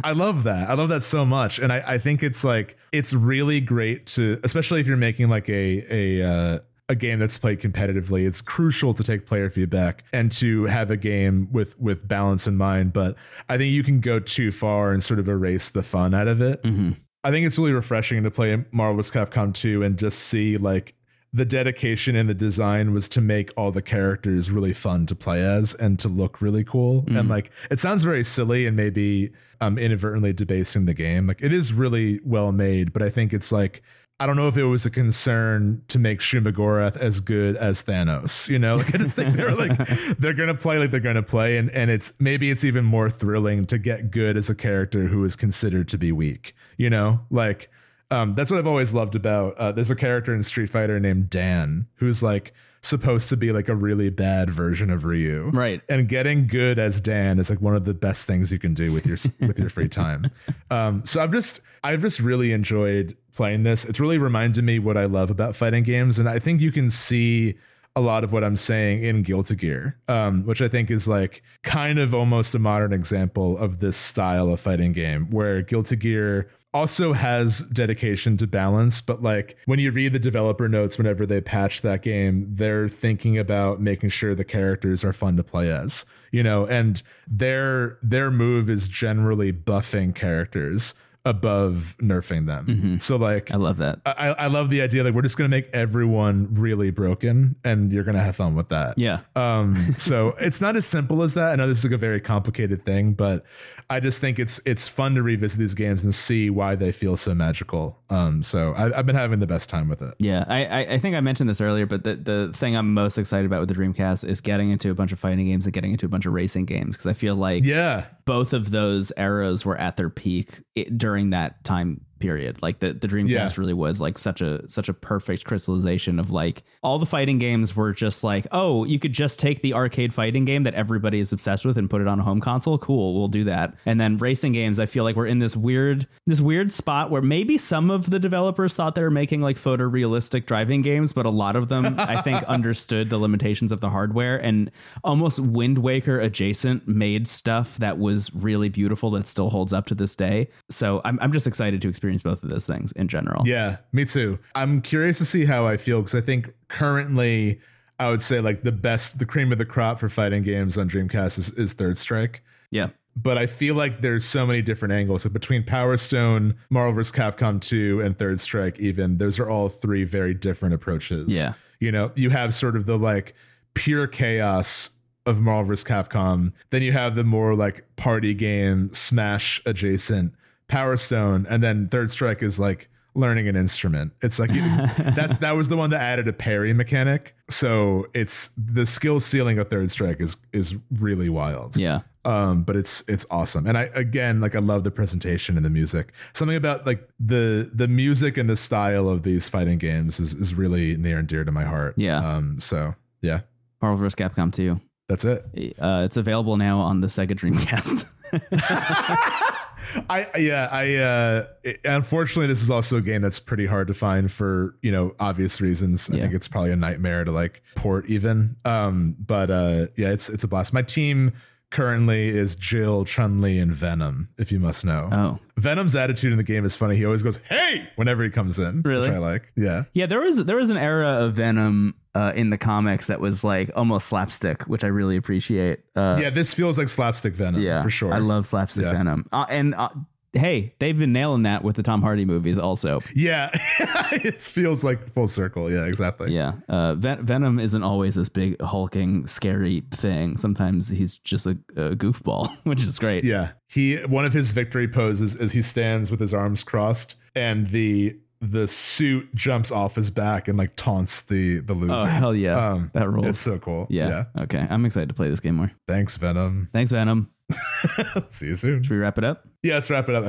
I 0.03 0.13
love 0.13 0.43
that. 0.43 0.69
I 0.69 0.73
love 0.73 0.89
that 0.89 1.03
so 1.03 1.25
much. 1.25 1.59
And 1.59 1.71
I, 1.73 1.83
I 1.85 1.97
think 1.97 2.23
it's 2.23 2.43
like 2.43 2.77
it's 2.91 3.13
really 3.13 3.59
great 3.59 4.05
to 4.07 4.39
especially 4.43 4.81
if 4.81 4.87
you're 4.87 4.97
making 4.97 5.29
like 5.29 5.49
a 5.49 5.85
a 5.89 6.27
uh 6.27 6.59
a 6.91 6.95
game 6.95 7.19
that's 7.19 7.37
played 7.37 7.59
competitively 7.59 8.27
it's 8.27 8.41
crucial 8.41 8.93
to 8.93 9.03
take 9.03 9.25
player 9.25 9.49
feedback 9.49 10.03
and 10.11 10.31
to 10.31 10.65
have 10.65 10.91
a 10.91 10.97
game 10.97 11.47
with 11.51 11.79
with 11.79 12.07
balance 12.07 12.45
in 12.45 12.57
mind 12.57 12.91
but 12.91 13.15
i 13.49 13.57
think 13.57 13.71
you 13.71 13.83
can 13.83 13.99
go 13.99 14.19
too 14.19 14.51
far 14.51 14.91
and 14.91 15.03
sort 15.03 15.19
of 15.19 15.27
erase 15.27 15.69
the 15.69 15.83
fun 15.83 16.13
out 16.13 16.27
of 16.27 16.41
it 16.41 16.61
Mm-hmm. 16.63 16.91
I 17.23 17.29
think 17.29 17.45
it's 17.45 17.57
really 17.57 17.71
refreshing 17.73 18.23
to 18.23 18.31
play 18.31 18.65
Marvel 18.71 18.97
vs. 18.97 19.11
Capcom 19.13 19.53
2 19.53 19.83
and 19.83 19.95
just 19.95 20.17
see 20.19 20.57
like 20.57 20.95
the 21.33 21.45
dedication 21.45 22.15
and 22.15 22.27
the 22.27 22.33
design 22.33 22.93
was 22.93 23.07
to 23.09 23.21
make 23.21 23.51
all 23.55 23.71
the 23.71 23.81
characters 23.81 24.49
really 24.49 24.73
fun 24.73 25.05
to 25.05 25.15
play 25.15 25.43
as 25.43 25.75
and 25.75 25.99
to 25.99 26.09
look 26.09 26.41
really 26.41 26.63
cool. 26.63 27.05
And 27.07 27.29
like 27.29 27.51
it 27.69 27.79
sounds 27.79 28.03
very 28.03 28.23
silly 28.23 28.65
and 28.65 28.75
maybe 28.75 29.31
um 29.61 29.77
inadvertently 29.77 30.33
debasing 30.33 30.85
the 30.87 30.95
game. 30.95 31.27
Like 31.27 31.41
it 31.41 31.53
is 31.53 31.71
really 31.71 32.19
well 32.25 32.51
made, 32.51 32.91
but 32.91 33.03
I 33.03 33.09
think 33.11 33.33
it's 33.33 33.51
like 33.51 33.83
I 34.21 34.27
don't 34.27 34.35
know 34.35 34.47
if 34.47 34.55
it 34.55 34.65
was 34.65 34.85
a 34.85 34.89
concern 34.91 35.81
to 35.87 35.97
make 35.97 36.19
Shumagorath 36.19 36.95
as 36.97 37.19
good 37.19 37.57
as 37.57 37.81
Thanos. 37.81 38.47
You 38.49 38.59
know, 38.59 38.75
like 38.77 38.93
I 38.93 38.99
just 38.99 39.15
think 39.15 39.35
they're 39.35 39.55
like 39.55 39.75
they're 40.19 40.33
gonna 40.33 40.53
play 40.55 40.77
like 40.77 40.91
they're 40.91 40.99
gonna 40.99 41.23
play, 41.23 41.57
and 41.57 41.69
and 41.71 41.89
it's 41.89 42.13
maybe 42.19 42.51
it's 42.51 42.63
even 42.63 42.85
more 42.85 43.09
thrilling 43.09 43.65
to 43.65 43.77
get 43.77 44.11
good 44.11 44.37
as 44.37 44.49
a 44.49 44.55
character 44.55 45.07
who 45.07 45.23
is 45.25 45.35
considered 45.35 45.87
to 45.89 45.97
be 45.97 46.11
weak. 46.11 46.53
You 46.77 46.89
know, 46.91 47.21
like 47.31 47.69
um, 48.11 48.35
that's 48.35 48.51
what 48.51 48.57
I've 48.59 48.67
always 48.67 48.93
loved 48.93 49.15
about. 49.15 49.57
Uh, 49.57 49.71
there's 49.71 49.89
a 49.89 49.95
character 49.95 50.33
in 50.35 50.43
Street 50.43 50.69
Fighter 50.69 50.99
named 50.99 51.29
Dan 51.29 51.87
who's 51.95 52.21
like 52.21 52.53
supposed 52.83 53.29
to 53.29 53.37
be 53.37 53.51
like 53.51 53.69
a 53.69 53.75
really 53.75 54.09
bad 54.09 54.49
version 54.49 54.89
of 54.89 55.03
Ryu, 55.05 55.51
Right. 55.53 55.81
and 55.87 56.09
getting 56.09 56.47
good 56.47 56.79
as 56.79 56.99
Dan 56.99 57.37
is 57.39 57.49
like 57.49 57.61
one 57.61 57.75
of 57.75 57.85
the 57.85 57.93
best 57.93 58.25
things 58.25 58.51
you 58.51 58.57
can 58.59 58.73
do 58.73 58.91
with 58.91 59.05
your 59.05 59.17
with 59.39 59.57
your 59.59 59.69
free 59.69 59.89
time. 59.89 60.29
Um, 60.71 61.03
so 61.05 61.21
I've 61.21 61.31
just 61.33 61.59
I've 61.83 62.01
just 62.01 62.19
really 62.21 62.53
enjoyed 62.53 63.17
playing 63.33 63.63
this. 63.63 63.85
It's 63.85 63.99
really 63.99 64.17
reminded 64.17 64.63
me 64.63 64.79
what 64.79 64.97
I 64.97 65.05
love 65.05 65.31
about 65.31 65.55
fighting 65.55 65.83
games, 65.83 66.19
and 66.19 66.27
I 66.27 66.39
think 66.39 66.61
you 66.61 66.71
can 66.71 66.89
see 66.89 67.55
a 67.95 68.01
lot 68.01 68.23
of 68.23 68.31
what 68.31 68.43
I'm 68.43 68.55
saying 68.55 69.03
in 69.03 69.21
Guilty 69.23 69.55
Gear, 69.55 69.97
um, 70.07 70.45
which 70.45 70.61
I 70.61 70.69
think 70.69 70.89
is 70.89 71.07
like 71.07 71.43
kind 71.63 71.99
of 71.99 72.13
almost 72.13 72.55
a 72.55 72.59
modern 72.59 72.93
example 72.93 73.57
of 73.57 73.79
this 73.79 73.97
style 73.97 74.49
of 74.49 74.59
fighting 74.59 74.93
game, 74.93 75.29
where 75.29 75.61
Guilty 75.61 75.97
Gear 75.97 76.49
also 76.73 77.11
has 77.11 77.59
dedication 77.73 78.37
to 78.37 78.47
balance, 78.47 79.01
but 79.01 79.21
like 79.21 79.57
when 79.65 79.79
you 79.79 79.91
read 79.91 80.13
the 80.13 80.19
developer 80.19 80.69
notes 80.69 80.97
whenever 80.97 81.25
they 81.25 81.41
patch 81.41 81.81
that 81.81 82.01
game, 82.01 82.47
they're 82.49 82.87
thinking 82.87 83.37
about 83.37 83.81
making 83.81 84.09
sure 84.09 84.33
the 84.33 84.45
characters 84.45 85.03
are 85.03 85.11
fun 85.13 85.35
to 85.35 85.43
play 85.43 85.69
as, 85.69 86.05
you 86.31 86.41
know, 86.41 86.65
and 86.65 87.03
their 87.27 87.97
their 88.01 88.31
move 88.31 88.69
is 88.69 88.87
generally 88.87 89.51
buffing 89.51 90.15
characters 90.15 90.93
above 91.25 91.95
nerfing 92.01 92.47
them. 92.47 92.99
So 92.99 93.15
like 93.15 93.51
I 93.51 93.57
love 93.57 93.77
that. 93.77 93.99
I, 94.05 94.29
I 94.29 94.47
love 94.47 94.69
the 94.69 94.81
idea 94.81 95.03
that 95.03 95.13
we're 95.13 95.21
just 95.21 95.37
gonna 95.37 95.49
make 95.49 95.69
everyone 95.71 96.47
really 96.53 96.89
broken 96.89 97.55
and 97.63 97.91
you're 97.91 98.03
gonna 98.03 98.23
have 98.23 98.35
fun 98.35 98.55
with 98.55 98.69
that. 98.69 98.97
Yeah. 98.97 99.19
Um, 99.35 99.95
so 99.97 100.29
it's 100.39 100.61
not 100.61 100.75
as 100.75 100.85
simple 100.85 101.21
as 101.21 101.35
that. 101.35 101.51
I 101.51 101.55
know 101.55 101.67
this 101.67 101.79
is 101.79 101.83
like 101.83 101.93
a 101.93 101.97
very 101.97 102.21
complicated 102.21 102.85
thing, 102.85 103.13
but 103.13 103.45
I 103.89 103.99
just 103.99 104.21
think 104.21 104.39
it's 104.39 104.59
it's 104.65 104.87
fun 104.87 105.15
to 105.15 105.21
revisit 105.21 105.59
these 105.59 105.73
games 105.73 106.03
and 106.03 106.15
see 106.15 106.49
why 106.49 106.75
they 106.75 106.91
feel 106.91 107.17
so 107.17 107.35
magical. 107.35 107.99
Um, 108.09 108.41
so 108.41 108.73
I, 108.73 108.97
I've 108.97 109.05
been 109.05 109.15
having 109.15 109.39
the 109.39 109.47
best 109.47 109.69
time 109.69 109.89
with 109.89 110.01
it. 110.01 110.15
Yeah, 110.17 110.45
I, 110.47 110.65
I, 110.65 110.79
I 110.93 110.99
think 110.99 111.15
I 111.15 111.19
mentioned 111.19 111.49
this 111.49 111.59
earlier, 111.61 111.85
but 111.85 112.03
the, 112.03 112.15
the 112.15 112.53
thing 112.55 112.75
I'm 112.75 112.93
most 112.93 113.17
excited 113.17 113.45
about 113.45 113.59
with 113.59 113.69
the 113.69 113.75
Dreamcast 113.75 114.27
is 114.27 114.39
getting 114.41 114.71
into 114.71 114.89
a 114.91 114.93
bunch 114.93 115.11
of 115.11 115.19
fighting 115.19 115.45
games 115.45 115.65
and 115.65 115.73
getting 115.73 115.91
into 115.91 116.05
a 116.05 116.09
bunch 116.09 116.25
of 116.25 116.33
racing 116.33 116.65
games 116.65 116.95
because 116.95 117.05
I 117.07 117.13
feel 117.13 117.35
like 117.35 117.63
Yeah, 117.63 118.05
both 118.25 118.53
of 118.53 118.71
those 118.71 119.11
eras 119.17 119.65
were 119.65 119.77
at 119.77 119.97
their 119.97 120.09
peak 120.09 120.61
during 120.95 121.31
that 121.31 121.63
time 121.63 122.01
period. 122.21 122.61
Like 122.61 122.79
the, 122.79 122.93
the 122.93 123.07
Dreamcast 123.07 123.29
Yeah. 123.29 123.49
really 123.57 123.73
was 123.73 123.99
like 123.99 124.17
such 124.17 124.41
a 124.41 124.67
such 124.69 124.87
a 124.87 124.93
perfect 124.93 125.43
crystallization 125.45 126.19
of 126.19 126.29
like 126.29 126.63
all 126.83 126.99
the 126.99 127.05
fighting 127.05 127.39
games 127.39 127.75
were 127.75 127.91
just 127.91 128.23
like, 128.23 128.47
oh, 128.51 128.83
you 128.85 128.99
could 128.99 129.13
just 129.13 129.39
take 129.39 129.61
the 129.61 129.73
arcade 129.73 130.13
fighting 130.13 130.45
game 130.45 130.63
that 130.63 130.73
everybody 130.75 131.19
is 131.19 131.33
obsessed 131.33 131.65
with 131.65 131.77
and 131.77 131.89
put 131.89 132.01
it 132.01 132.07
on 132.07 132.19
a 132.19 132.23
home 132.23 132.39
console. 132.41 132.77
Cool, 132.77 133.15
we'll 133.17 133.27
do 133.27 133.43
that. 133.45 133.73
And 133.85 133.99
then 133.99 134.17
racing 134.17 134.51
games, 134.53 134.79
I 134.79 134.85
feel 134.85 135.03
like 135.03 135.15
we're 135.15 135.25
in 135.25 135.39
this 135.39 135.55
weird 135.55 136.07
this 136.27 136.39
weird 136.39 136.71
spot 136.71 137.09
where 137.11 137.21
maybe 137.21 137.57
some 137.57 137.89
of 137.91 138.09
the 138.09 138.19
developers 138.19 138.75
thought 138.75 138.95
they 138.95 139.01
were 139.01 139.09
making 139.09 139.41
like 139.41 139.57
photorealistic 139.57 140.45
driving 140.45 140.81
games, 140.81 141.13
but 141.13 141.25
a 141.25 141.29
lot 141.29 141.55
of 141.55 141.69
them 141.69 141.95
I 141.99 142.21
think 142.21 142.43
understood 142.47 143.09
the 143.09 143.17
limitations 143.17 143.71
of 143.71 143.79
the 143.81 143.89
hardware 143.89 144.37
and 144.37 144.69
almost 145.03 145.39
Wind 145.39 145.79
Waker 145.79 146.19
adjacent 146.19 146.87
made 146.87 147.27
stuff 147.27 147.77
that 147.79 147.97
was 147.97 148.33
really 148.33 148.69
beautiful 148.69 149.11
that 149.11 149.27
still 149.27 149.49
holds 149.49 149.73
up 149.73 149.85
to 149.87 149.95
this 149.95 150.15
day. 150.15 150.49
So 150.69 151.01
I'm 151.03 151.17
I'm 151.21 151.31
just 151.31 151.47
excited 151.47 151.81
to 151.81 151.89
experience 151.89 152.10
both 152.21 152.43
of 152.43 152.49
those 152.49 152.65
things 152.65 152.91
in 152.93 153.07
general. 153.07 153.47
yeah, 153.47 153.77
me 153.91 154.05
too. 154.05 154.37
I'm 154.55 154.81
curious 154.81 155.17
to 155.19 155.25
see 155.25 155.45
how 155.45 155.65
I 155.67 155.77
feel 155.77 156.01
because 156.01 156.15
I 156.15 156.21
think 156.21 156.53
currently 156.67 157.59
I 157.99 158.09
would 158.09 158.21
say 158.23 158.41
like 158.41 158.63
the 158.63 158.71
best, 158.71 159.19
the 159.19 159.25
cream 159.25 159.51
of 159.51 159.57
the 159.57 159.65
crop 159.65 159.99
for 159.99 160.09
fighting 160.09 160.43
games 160.43 160.77
on 160.77 160.89
Dreamcast 160.89 161.37
is, 161.39 161.49
is 161.51 161.73
Third 161.73 161.97
Strike. 161.97 162.43
Yeah. 162.71 162.89
but 163.15 163.37
I 163.37 163.45
feel 163.47 163.75
like 163.75 164.01
there's 164.01 164.25
so 164.25 164.45
many 164.47 164.61
different 164.61 164.93
angles. 164.93 165.23
So 165.23 165.29
between 165.29 165.63
Power 165.63 165.97
Stone, 165.97 166.55
Marvel 166.69 166.93
vs. 166.93 167.11
Capcom 167.11 167.59
2, 167.61 168.01
and 168.01 168.17
Third 168.17 168.39
Strike, 168.39 168.79
even 168.79 169.17
those 169.17 169.37
are 169.39 169.49
all 169.49 169.67
three 169.69 170.03
very 170.05 170.33
different 170.33 170.73
approaches. 170.73 171.31
Yeah. 171.33 171.53
You 171.79 171.91
know, 171.91 172.11
you 172.15 172.29
have 172.29 172.55
sort 172.55 172.75
of 172.75 172.85
the 172.85 172.97
like 172.97 173.35
pure 173.73 174.07
chaos 174.07 174.89
of 175.25 175.39
Marvel 175.41 175.65
vs. 175.65 175.83
Capcom. 175.83 176.53
Then 176.71 176.81
you 176.81 176.93
have 176.93 177.15
the 177.15 177.23
more 177.25 177.53
like 177.55 177.85
party 177.97 178.33
game, 178.33 178.91
smash 178.93 179.61
adjacent 179.65 180.33
Power 180.71 180.97
Stone, 180.97 181.45
and 181.49 181.61
then 181.61 181.87
Third 181.89 182.09
Strike 182.11 182.41
is 182.41 182.59
like 182.59 182.87
learning 183.13 183.47
an 183.49 183.57
instrument. 183.57 184.13
It's 184.21 184.39
like 184.39 184.51
you, 184.51 184.61
that's 185.15 185.33
that 185.39 185.51
was 185.51 185.67
the 185.67 185.75
one 185.77 185.89
that 185.89 185.99
added 186.01 186.27
a 186.29 186.33
parry 186.33 186.73
mechanic. 186.73 187.35
So 187.49 188.07
it's 188.13 188.49
the 188.57 188.85
skill 188.85 189.19
ceiling 189.19 189.59
of 189.59 189.69
Third 189.69 189.91
Strike 189.91 190.21
is 190.21 190.37
is 190.53 190.75
really 190.99 191.27
wild 191.29 191.75
Yeah. 191.75 191.99
um 192.23 192.63
but 192.63 192.75
it's 192.77 193.03
it's 193.07 193.25
awesome 193.31 193.65
and 193.67 193.77
i 193.77 193.89
again 193.95 194.39
like 194.39 194.55
i 194.55 194.59
love 194.59 194.83
the 194.83 194.91
presentation 194.91 195.57
and 195.57 195.65
the 195.65 195.69
music 195.71 196.13
something 196.33 196.55
about 196.55 196.85
like 196.85 197.09
the 197.19 197.69
the 197.73 197.87
music 197.87 198.37
and 198.37 198.47
the 198.49 198.55
style 198.55 199.09
of 199.09 199.23
these 199.23 199.49
fighting 199.49 199.79
games 199.79 200.19
is, 200.19 200.33
is 200.35 200.53
really 200.53 200.95
near 200.97 201.17
and 201.17 201.27
dear 201.27 201.43
to 201.43 201.51
my 201.51 201.63
heart 201.65 201.95
Yeah. 201.97 202.19
um 202.35 202.59
so 202.59 202.93
yeah 203.21 203.41
Marvel 203.81 203.97
vs. 203.97 204.13
Capcom 204.15 204.53
2. 204.53 204.79
that's 205.09 205.25
it 205.25 205.43
Uh, 205.79 206.03
it's 206.05 206.15
available 206.15 206.55
now 206.57 206.79
on 206.79 207.01
the 207.01 207.07
Sega 207.07 207.31
Dreamcast. 207.35 208.05
i 210.09 210.27
yeah 210.37 210.67
i 210.71 210.95
uh 210.95 211.45
it- 211.63 211.79
unfortunately 211.85 212.47
this 212.47 212.61
is 212.61 212.69
also 212.69 212.97
a 212.97 213.01
game 213.01 213.21
that's 213.21 213.39
pretty 213.39 213.65
hard 213.65 213.87
to 213.87 213.93
find 213.93 214.31
for 214.31 214.75
you 214.81 214.91
know 214.91 215.13
obvious 215.19 215.59
reasons. 215.61 216.09
I 216.09 216.15
Yeah. 216.15 216.21
think 216.23 216.33
it's 216.35 216.47
probably 216.47 216.71
a 216.71 216.75
nightmare 216.75 217.23
to 217.23 217.31
like 217.31 217.61
port 217.75 218.05
even. 218.07 218.55
Um 218.65 219.15
but 219.19 219.49
uh 219.51 219.87
yeah 219.97 220.09
it's 220.09 220.29
it's 220.29 220.43
a 220.43 220.47
blast. 220.47 220.73
My 220.73 220.81
team 220.81 221.33
currently 221.71 222.29
is 222.29 222.55
jill 222.55 223.05
chun-li 223.05 223.57
and 223.57 223.73
venom 223.73 224.29
if 224.37 224.51
you 224.51 224.59
must 224.59 224.85
know 224.85 225.09
oh. 225.11 225.39
Venom's 225.57 225.95
attitude 225.95 226.31
in 226.31 226.37
the 226.37 226.43
game 226.43 226.65
is 226.65 226.73
funny. 226.73 226.95
He 226.95 227.05
always 227.05 227.21
goes, 227.21 227.37
"Hey!" 227.47 227.87
whenever 227.95 228.23
he 228.23 228.31
comes 228.31 228.57
in, 228.57 228.81
Really? 228.81 229.09
which 229.09 229.15
I 229.15 229.19
like. 229.19 229.51
Yeah, 229.55 229.83
Yeah, 229.93 230.07
there 230.07 230.19
was 230.19 230.43
there 230.45 230.55
was 230.55 230.71
an 230.71 230.77
era 230.77 231.23
of 231.23 231.35
Venom 231.35 231.93
uh, 232.15 232.31
in 232.35 232.49
the 232.49 232.57
comics 232.57 233.05
that 233.07 233.19
was 233.19 233.43
like 233.43 233.69
almost 233.75 234.07
slapstick, 234.07 234.63
which 234.63 234.83
I 234.83 234.87
really 234.87 235.17
appreciate. 235.17 235.81
Uh, 235.95 236.17
yeah. 236.19 236.31
This 236.31 236.51
feels 236.53 236.79
like 236.79 236.89
slapstick 236.89 237.35
Venom, 237.35 237.61
yeah, 237.61 237.83
for 237.83 237.91
sure. 237.91 238.11
I 238.11 238.17
love 238.19 238.47
slapstick 238.47 238.85
Yeah. 238.85 238.93
Venom, 238.93 239.27
uh, 239.31 239.45
and 239.49 239.75
uh, 239.75 239.89
hey, 240.33 240.73
they've 240.79 240.97
been 240.97 241.11
nailing 241.13 241.43
that 241.43 241.63
with 241.63 241.75
the 241.75 241.83
Tom 241.83 242.01
Hardy 242.01 242.25
movies, 242.25 242.57
also. 242.57 243.01
Yeah, 243.15 243.49
it 244.11 244.41
feels 244.41 244.83
like 244.83 245.11
full 245.13 245.27
circle. 245.27 245.71
Yeah, 245.71 245.85
exactly. 245.85 246.33
Yeah, 246.33 246.53
uh, 246.69 246.95
Ven- 246.95 247.25
Venom 247.25 247.59
isn't 247.59 247.83
always 247.83 248.15
this 248.15 248.29
big 248.29 248.59
hulking, 248.61 249.27
scary 249.27 249.83
thing. 249.91 250.37
Sometimes 250.37 250.87
he's 250.89 251.17
just 251.17 251.45
a, 251.45 251.51
a 251.75 251.95
goofball, 251.95 252.55
which 252.63 252.81
is 252.83 252.97
great. 252.99 253.23
Yeah. 253.23 253.51
He 253.67 253.95
one 253.97 254.25
of 254.25 254.33
his 254.33 254.51
victory 254.51 254.87
poses 254.87 255.35
is 255.35 255.51
he 255.53 255.61
stands 255.61 256.11
with 256.11 256.19
his 256.19 256.33
arms 256.33 256.63
crossed, 256.63 257.15
and 257.35 257.69
the 257.69 258.17
the 258.43 258.67
suit 258.67 259.33
jumps 259.35 259.71
off 259.71 259.93
his 259.95 260.09
back 260.09 260.47
and 260.47 260.57
like 260.57 260.75
taunts 260.75 261.21
the 261.21 261.59
the 261.59 261.73
loser. 261.73 261.93
Oh 261.93 262.05
hell 262.05 262.33
yeah, 262.35 262.71
Um, 262.71 262.89
that 262.93 263.07
rules. 263.09 263.27
It's 263.27 263.39
so 263.39 263.59
cool. 263.59 263.85
yeah. 263.89 264.25
Okay, 264.39 264.65
I'm 264.69 264.83
excited 264.85 265.09
to 265.09 265.15
play 265.15 265.29
this 265.29 265.39
game 265.39 265.55
more. 265.55 265.71
Thanks, 265.87 266.17
Venom. 266.17 266.67
Thanks, 266.73 266.91
Venom. 266.91 267.29
See 268.29 268.47
you 268.47 268.55
soon. 268.55 268.83
Should 268.83 268.91
we 268.91 268.97
wrap 268.97 269.17
it 269.17 269.23
up? 269.23 269.45
Yeah, 269.63 269.75
let's 269.75 269.89
wrap 269.89 270.07
it 270.09 270.15
up. 270.15 270.25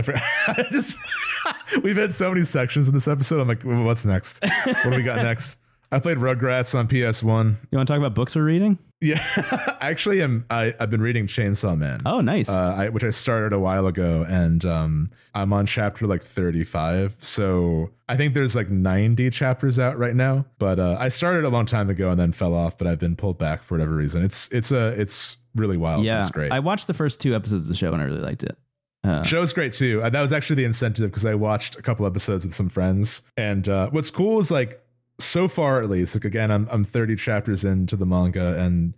I 0.49 0.67
just 0.73 0.97
we've 1.83 1.97
had 1.97 2.15
so 2.15 2.31
many 2.33 2.45
sections 2.45 2.89
in 2.89 2.95
this 2.95 3.09
episode. 3.09 3.41
I'm 3.41 3.49
like, 3.49 3.65
well, 3.65 3.83
what's 3.83 4.05
next? 4.05 4.39
What 4.43 4.83
do 4.85 4.91
we 4.91 5.03
got 5.03 5.17
next? 5.17 5.57
I 5.91 5.99
played 5.99 6.17
Rugrats 6.17 6.75
on 6.75 6.89
PS1. 6.89 7.57
You 7.71 7.77
want 7.77 7.87
to 7.87 7.93
talk 7.93 7.99
about 7.99 8.15
books 8.15 8.35
we're 8.35 8.45
reading? 8.45 8.79
Yeah, 9.03 9.21
actually, 9.81 10.21
I'm 10.21 10.47
I, 10.49 10.73
I've 10.81 10.89
been 10.89 11.03
reading 11.03 11.27
Chainsaw 11.27 11.77
Man, 11.77 12.01
Oh, 12.07 12.21
nice. 12.21 12.49
uh, 12.49 12.75
I, 12.79 12.89
which 12.89 13.03
I 13.05 13.11
started 13.11 13.53
a 13.53 13.59
while 13.59 13.87
ago, 13.89 14.25
and 14.27 14.65
um, 14.65 15.11
I'm 15.35 15.53
on 15.53 15.67
chapter 15.67 16.07
like 16.07 16.25
35. 16.25 17.17
So 17.21 17.91
I 18.09 18.17
think 18.17 18.33
there's 18.33 18.55
like 18.55 18.71
90 18.71 19.29
chapters 19.31 19.79
out 19.81 19.99
right 19.99 20.15
now. 20.15 20.47
But 20.59 20.79
uh, 20.79 20.97
I 21.01 21.09
started 21.09 21.45
a 21.45 21.49
long 21.49 21.67
time 21.67 21.91
ago 21.91 22.11
and 22.11 22.19
then 22.21 22.33
fell 22.33 22.55
off. 22.55 22.79
But 22.79 22.87
I've 22.87 23.01
been 23.01 23.17
pulled 23.17 23.39
back 23.39 23.65
for 23.65 23.75
whatever 23.75 23.95
reason. 23.97 24.23
It's 24.23 24.49
it's 24.53 24.71
a 24.71 24.89
it's 24.99 25.37
really 25.55 25.77
wild. 25.77 26.05
yeah, 26.05 26.21
it's 26.21 26.31
great. 26.31 26.53
I 26.53 26.59
watched 26.61 26.87
the 26.87 26.95
first 26.95 27.21
two 27.21 27.35
episodes 27.35 27.63
of 27.63 27.69
the 27.69 27.75
show 27.75 27.93
and 27.93 28.03
I 28.03 28.07
really 28.07 28.21
liked 28.21 28.43
it. 28.43 28.57
Uh, 29.05 29.23
Show's 29.25 29.53
great 29.53 29.73
too. 29.73 30.01
Uh, 30.03 30.11
that 30.11 30.21
was 30.21 30.33
actually 30.33 30.57
the 30.57 30.65
incentive 30.65 31.11
because 31.11 31.27
I 31.27 31.35
watched 31.35 31.77
a 31.77 31.83
couple 31.83 32.07
episodes 32.07 32.45
with 32.45 32.55
some 32.55 32.69
friends. 32.69 33.23
And 33.37 33.69
uh, 33.69 33.91
what's 33.91 34.11
cool 34.11 34.39
is 34.39 34.51
like 34.51 34.81
so 35.19 35.49
far 35.49 35.83
at 35.83 35.91
least, 35.91 36.15
like 36.15 36.25
again, 36.25 36.51
I'm 36.51 36.69
I'm 36.71 36.85
30 36.85 37.17
chapters 37.17 37.65
into 37.65 37.97
the 37.97 38.07
manga 38.07 38.57
and 38.59 38.95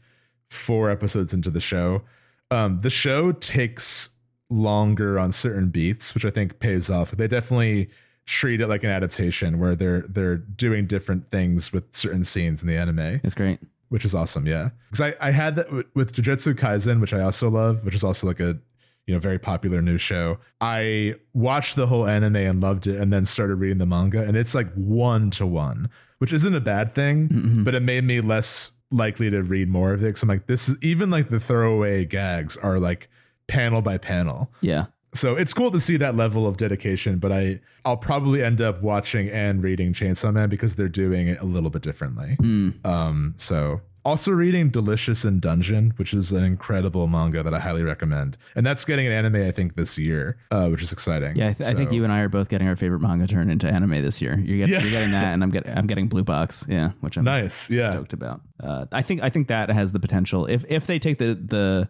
four 0.51 0.91
episodes 0.91 1.33
into 1.33 1.51
the 1.51 1.61
show. 1.61 2.03
Um, 2.51 2.81
the 2.83 2.91
show 2.91 3.33
takes 3.33 4.11
longer 4.51 5.19
on 5.19 5.33
certain 5.33 5.71
beats, 5.71 6.15
which 6.15 6.25
I 6.25 6.31
think 6.31 6.59
pays 6.59 6.91
off. 6.91 7.11
They 7.13 7.27
definitely 7.27 7.89
treat 8.27 8.61
it 8.61 8.69
like 8.69 8.85
an 8.85 8.91
adaptation 8.91 9.59
where 9.59 9.75
they're 9.75 10.05
they're 10.09 10.37
doing 10.37 10.87
different 10.87 11.31
things 11.31 11.73
with 11.73 11.95
certain 11.95 12.25
scenes 12.25 12.63
in 12.63 12.69
the 12.69 12.77
anime 12.77 13.21
it's 13.23 13.35
great. 13.35 13.59
Which 13.89 14.05
is 14.05 14.15
awesome. 14.15 14.47
Yeah, 14.47 14.71
because 14.91 15.01
I, 15.21 15.29
I 15.29 15.31
had 15.31 15.57
that 15.57 15.73
with, 15.73 15.87
with 15.95 16.13
Jujutsu 16.15 16.55
Kaisen, 16.55 17.01
which 17.01 17.13
I 17.13 17.21
also 17.21 17.49
love, 17.51 17.85
which 17.85 17.95
is 17.95 18.05
also 18.05 18.27
like 18.27 18.41
a 18.41 18.59
you 19.07 19.13
know 19.15 19.21
very 19.21 19.39
popular 19.39 19.83
new 19.83 19.99
show. 19.99 20.39
I 20.61 21.15
watched 21.35 21.77
the 21.77 21.87
whole 21.87 22.07
anime 22.07 22.37
and 22.37 22.61
loved 22.61 22.87
it, 22.87 23.01
and 23.01 23.13
then 23.13 23.27
started 23.27 23.57
reading 23.57 23.79
the 23.79 23.87
manga, 23.87 24.23
and 24.23 24.37
it's 24.37 24.55
like 24.55 24.73
one 24.75 25.31
to 25.33 25.47
one, 25.47 25.91
which 26.19 26.33
isn't 26.33 26.55
a 26.55 26.61
bad 26.61 26.95
thing, 26.95 27.29
Mhm. 27.29 27.65
but 27.65 27.75
it 27.75 27.83
made 27.83 28.05
me 28.05 28.21
less 28.21 28.71
likely 28.91 29.29
to 29.31 29.43
read 29.43 29.69
more 29.69 29.93
of 29.93 30.03
it. 30.03 30.07
Because 30.07 30.23
I'm 30.23 30.29
like, 30.29 30.47
this 30.47 30.69
is 30.69 30.77
even 30.81 31.11
like 31.11 31.29
the 31.29 31.41
throwaway 31.41 32.05
gags 32.05 32.57
are 32.59 32.79
like 32.79 33.09
panel 33.49 33.83
by 33.83 33.99
panel. 33.99 34.51
Yeah. 34.61 34.87
So 35.15 35.37
it's 35.37 35.55
cool 35.55 35.71
to 35.71 35.81
see 35.81 35.97
that 35.99 36.17
level 36.17 36.47
of 36.47 36.57
dedication, 36.57 37.19
but 37.19 37.33
I 37.33 37.61
I'll 37.85 37.97
probably 37.97 38.43
end 38.43 38.61
up 38.61 38.83
watching 38.83 39.29
and 39.29 39.63
reading 39.63 39.93
Chainsaw 39.93 40.33
Man 40.33 40.49
because 40.49 40.75
they're 40.77 40.89
doing 40.89 41.29
it 41.29 41.41
a 41.41 41.45
little 41.45 41.71
bit 41.71 41.83
differently. 41.83 42.37
Mm. 42.41 42.85
Um, 42.85 43.35
so 43.37 43.81
also 44.05 44.33
reading 44.33 44.69
Delicious 44.71 45.25
in 45.25 45.41
Dungeon, 45.41 45.93
which 45.97 46.13
is 46.13 46.31
an 46.33 46.45
incredible 46.45 47.07
manga 47.07 47.43
that 47.43 47.55
I 47.55 47.61
highly 47.61 47.83
recommend, 47.83 48.37
and 48.55 48.67
that's 48.67 48.85
getting 48.85 49.07
an 49.07 49.13
anime 49.13 49.37
I 49.47 49.51
think 49.53 49.77
this 49.77 49.97
year, 49.97 50.37
uh, 50.51 50.69
which 50.69 50.83
is 50.83 50.93
exciting. 50.93 51.37
Yeah, 51.37 51.51
I, 51.51 51.53
th- 51.55 51.71
I 51.71 51.75
think 51.75 51.91
you 51.93 52.05
and 52.05 52.13
I 52.13 52.21
are 52.21 52.29
both 52.29 52.49
getting 52.49 52.69
our 52.69 52.77
favorite 52.77 53.01
manga 53.01 53.27
turned 53.27 53.51
into 53.51 53.67
anime 53.69 54.03
this 54.03 54.21
year. 54.21 54.39
You're, 54.39 54.59
get- 54.59 54.69
Yeah. 54.69 54.81
you're 54.83 54.91
getting 54.91 55.13
that, 55.13 55.29
and 55.33 55.43
I'm 55.43 55.51
getting 55.51 55.73
I'm 55.77 55.87
getting 55.87 56.09
Blue 56.09 56.25
Box. 56.25 56.65
Yeah, 56.69 56.91
which 57.01 57.17
I'm 57.17 57.25
Nice, 57.25 57.71
yeah. 57.71 57.91
stoked 57.93 58.13
about. 58.13 58.41
Uh, 58.63 58.87
I 58.93 59.03
think 59.03 59.23
I 59.23 59.31
think 59.31 59.49
that 59.49 59.71
has 59.71 59.93
the 59.93 60.01
potential 60.01 60.47
if 60.47 60.65
if 60.69 60.87
they 60.87 60.99
take 60.99 61.19
the 61.19 61.35
the 61.35 61.89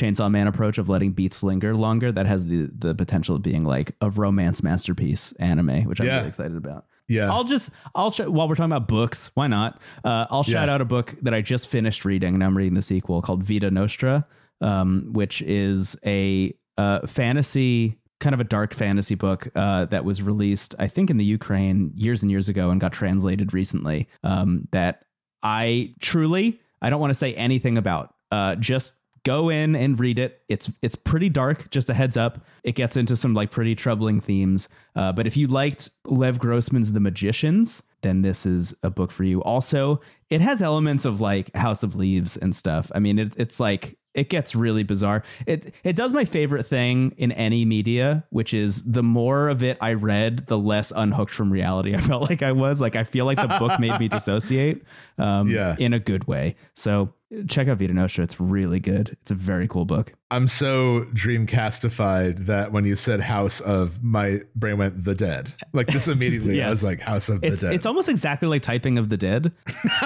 Chainsaw 0.00 0.30
Man 0.30 0.46
approach 0.46 0.78
of 0.78 0.88
letting 0.88 1.12
beats 1.12 1.42
linger 1.42 1.74
longer 1.74 2.10
that 2.12 2.26
has 2.26 2.46
the 2.46 2.70
the 2.76 2.94
potential 2.94 3.36
of 3.36 3.42
being 3.42 3.64
like 3.64 3.94
a 4.00 4.10
romance 4.10 4.62
masterpiece 4.62 5.32
anime, 5.38 5.84
which 5.84 6.00
I'm 6.00 6.06
Yeah. 6.06 6.16
really 6.16 6.28
excited 6.28 6.56
about. 6.56 6.86
Yeah. 7.08 7.30
I'll 7.30 7.44
just 7.44 7.70
I'll 7.94 8.10
sh- 8.10 8.20
while 8.20 8.48
we're 8.48 8.54
talking 8.54 8.72
about 8.72 8.88
books, 8.88 9.30
why 9.34 9.46
not? 9.48 9.80
Uh, 10.04 10.26
I'll 10.30 10.42
shout 10.44 10.68
Yeah. 10.68 10.74
out 10.74 10.80
a 10.80 10.84
book 10.84 11.16
that 11.22 11.34
I 11.34 11.40
just 11.42 11.68
finished 11.68 12.04
reading, 12.04 12.34
and 12.34 12.42
I'm 12.44 12.56
reading 12.56 12.74
the 12.74 12.82
sequel 12.82 13.20
called 13.20 13.42
Vita 13.42 13.70
Nostra, 13.70 14.26
um, 14.60 15.08
which 15.12 15.42
is 15.42 15.96
a 16.06 16.54
uh, 16.78 17.06
fantasy 17.06 17.96
kind 18.20 18.34
of 18.34 18.40
a 18.40 18.44
dark 18.44 18.74
fantasy 18.74 19.14
book 19.14 19.48
uh, 19.56 19.86
that 19.86 20.04
was 20.04 20.20
released, 20.22 20.74
I 20.78 20.88
think, 20.88 21.08
in 21.10 21.16
the 21.16 21.24
Ukraine 21.24 21.90
years 21.94 22.22
and 22.22 22.30
years 22.30 22.48
ago, 22.50 22.70
and 22.70 22.80
got 22.80 22.92
translated 22.92 23.52
recently. 23.54 24.08
Um, 24.22 24.68
that 24.72 25.02
I 25.42 25.94
truly 26.00 26.60
I 26.82 26.90
don't 26.90 27.00
want 27.00 27.10
to 27.10 27.14
say 27.18 27.34
anything 27.34 27.76
about. 27.76 28.14
Uh, 28.30 28.54
just 28.54 28.94
go 29.24 29.48
in 29.48 29.74
and 29.76 29.98
read 30.00 30.18
it. 30.18 30.42
It's 30.48 30.70
it's 30.82 30.94
pretty 30.94 31.28
dark. 31.28 31.70
Just 31.70 31.90
a 31.90 31.94
heads 31.94 32.16
up. 32.16 32.44
It 32.64 32.72
gets 32.74 32.96
into 32.96 33.16
some 33.16 33.34
like 33.34 33.50
pretty 33.50 33.74
troubling 33.74 34.20
themes. 34.20 34.68
Uh, 34.96 35.12
but 35.12 35.26
if 35.26 35.36
you 35.36 35.46
liked 35.46 35.90
Lev 36.04 36.38
Grossman's 36.38 36.92
The 36.92 37.00
Magicians, 37.00 37.82
then 38.02 38.22
this 38.22 38.46
is 38.46 38.74
a 38.82 38.90
book 38.90 39.10
for 39.12 39.24
you. 39.24 39.42
Also, 39.42 40.00
it 40.30 40.40
has 40.40 40.62
elements 40.62 41.04
of 41.04 41.20
like 41.20 41.54
House 41.54 41.82
of 41.82 41.94
Leaves 41.94 42.36
and 42.36 42.54
stuff. 42.54 42.90
I 42.94 42.98
mean, 42.98 43.18
it, 43.18 43.32
it's 43.36 43.60
like 43.60 43.96
it 44.12 44.28
gets 44.28 44.56
really 44.56 44.82
bizarre. 44.82 45.22
It 45.46 45.72
it 45.84 45.94
does 45.94 46.12
my 46.12 46.24
favorite 46.24 46.64
thing 46.66 47.14
in 47.16 47.30
any 47.32 47.64
media, 47.64 48.24
which 48.30 48.52
is 48.52 48.82
the 48.82 49.02
more 49.04 49.48
of 49.48 49.62
it 49.62 49.78
I 49.80 49.92
read, 49.92 50.46
the 50.48 50.58
less 50.58 50.92
unhooked 50.94 51.32
from 51.32 51.52
reality 51.52 51.94
I 51.96 52.00
felt 52.00 52.28
like 52.28 52.42
I 52.42 52.52
was. 52.52 52.80
Like 52.80 52.96
I 52.96 53.04
feel 53.04 53.24
like 53.24 53.38
the 53.40 53.56
book 53.58 53.78
made 53.78 53.98
me 54.00 54.08
dissociate, 54.16 54.82
um, 55.18 55.48
Yeah. 55.48 55.76
in 55.78 55.92
a 55.92 56.00
good 56.00 56.24
way. 56.26 56.56
So 56.74 57.12
check 57.48 57.68
out 57.68 57.78
Vita 57.78 57.92
Nostra. 57.92 58.24
It's 58.24 58.40
really 58.40 58.80
good. 58.80 59.16
It's 59.22 59.30
a 59.30 59.34
very 59.34 59.68
cool 59.68 59.84
book. 59.84 60.12
I'm 60.30 60.48
so 60.48 61.06
dreamcastified 61.14 62.46
that 62.46 62.72
when 62.72 62.84
you 62.84 62.96
said 62.96 63.20
House 63.20 63.60
of, 63.60 64.02
my 64.02 64.42
brain 64.54 64.78
went 64.78 65.04
the 65.04 65.14
dead. 65.14 65.52
Like 65.72 65.88
this 65.88 66.08
immediately, 66.08 66.62
I 66.62 66.70
was 66.70 66.82
like 66.82 67.00
House 67.00 67.28
of 67.28 67.42
It's 67.44 67.60
the 67.60 67.68
Dead. 67.68 67.74
it's 67.74 67.86
almost 67.86 68.08
exactly 68.08 68.48
like 68.48 68.62
typing 68.62 68.98
of 68.98 69.08
the 69.08 69.16
dead, 69.16 69.52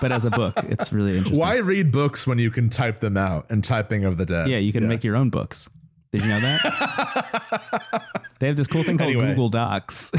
but 0.00 0.12
as 0.12 0.24
a 0.24 0.30
book. 0.30 0.54
It's 0.68 0.92
really 0.92 1.16
interesting. 1.16 1.38
Why 1.40 1.56
read 1.56 1.90
books 1.92 2.26
when 2.26 2.38
you 2.38 2.50
can 2.50 2.68
type 2.68 3.00
them 3.00 3.16
out 3.16 3.46
and 3.50 3.62
typing 3.64 4.04
of 4.04 4.18
the 4.18 4.26
dead? 4.26 4.48
Yeah, 4.48 4.58
you 4.58 4.72
can 4.72 4.88
make 4.88 5.04
your 5.04 5.16
own 5.16 5.30
books. 5.30 5.68
Did 6.12 6.22
you 6.22 6.28
know 6.28 6.40
that? 6.40 8.02
they 8.38 8.46
have 8.48 8.56
this 8.56 8.66
cool 8.66 8.84
thing 8.84 8.98
called 8.98 9.10
Anyway. 9.10 9.28
Google 9.28 9.48
Docs. 9.48 10.10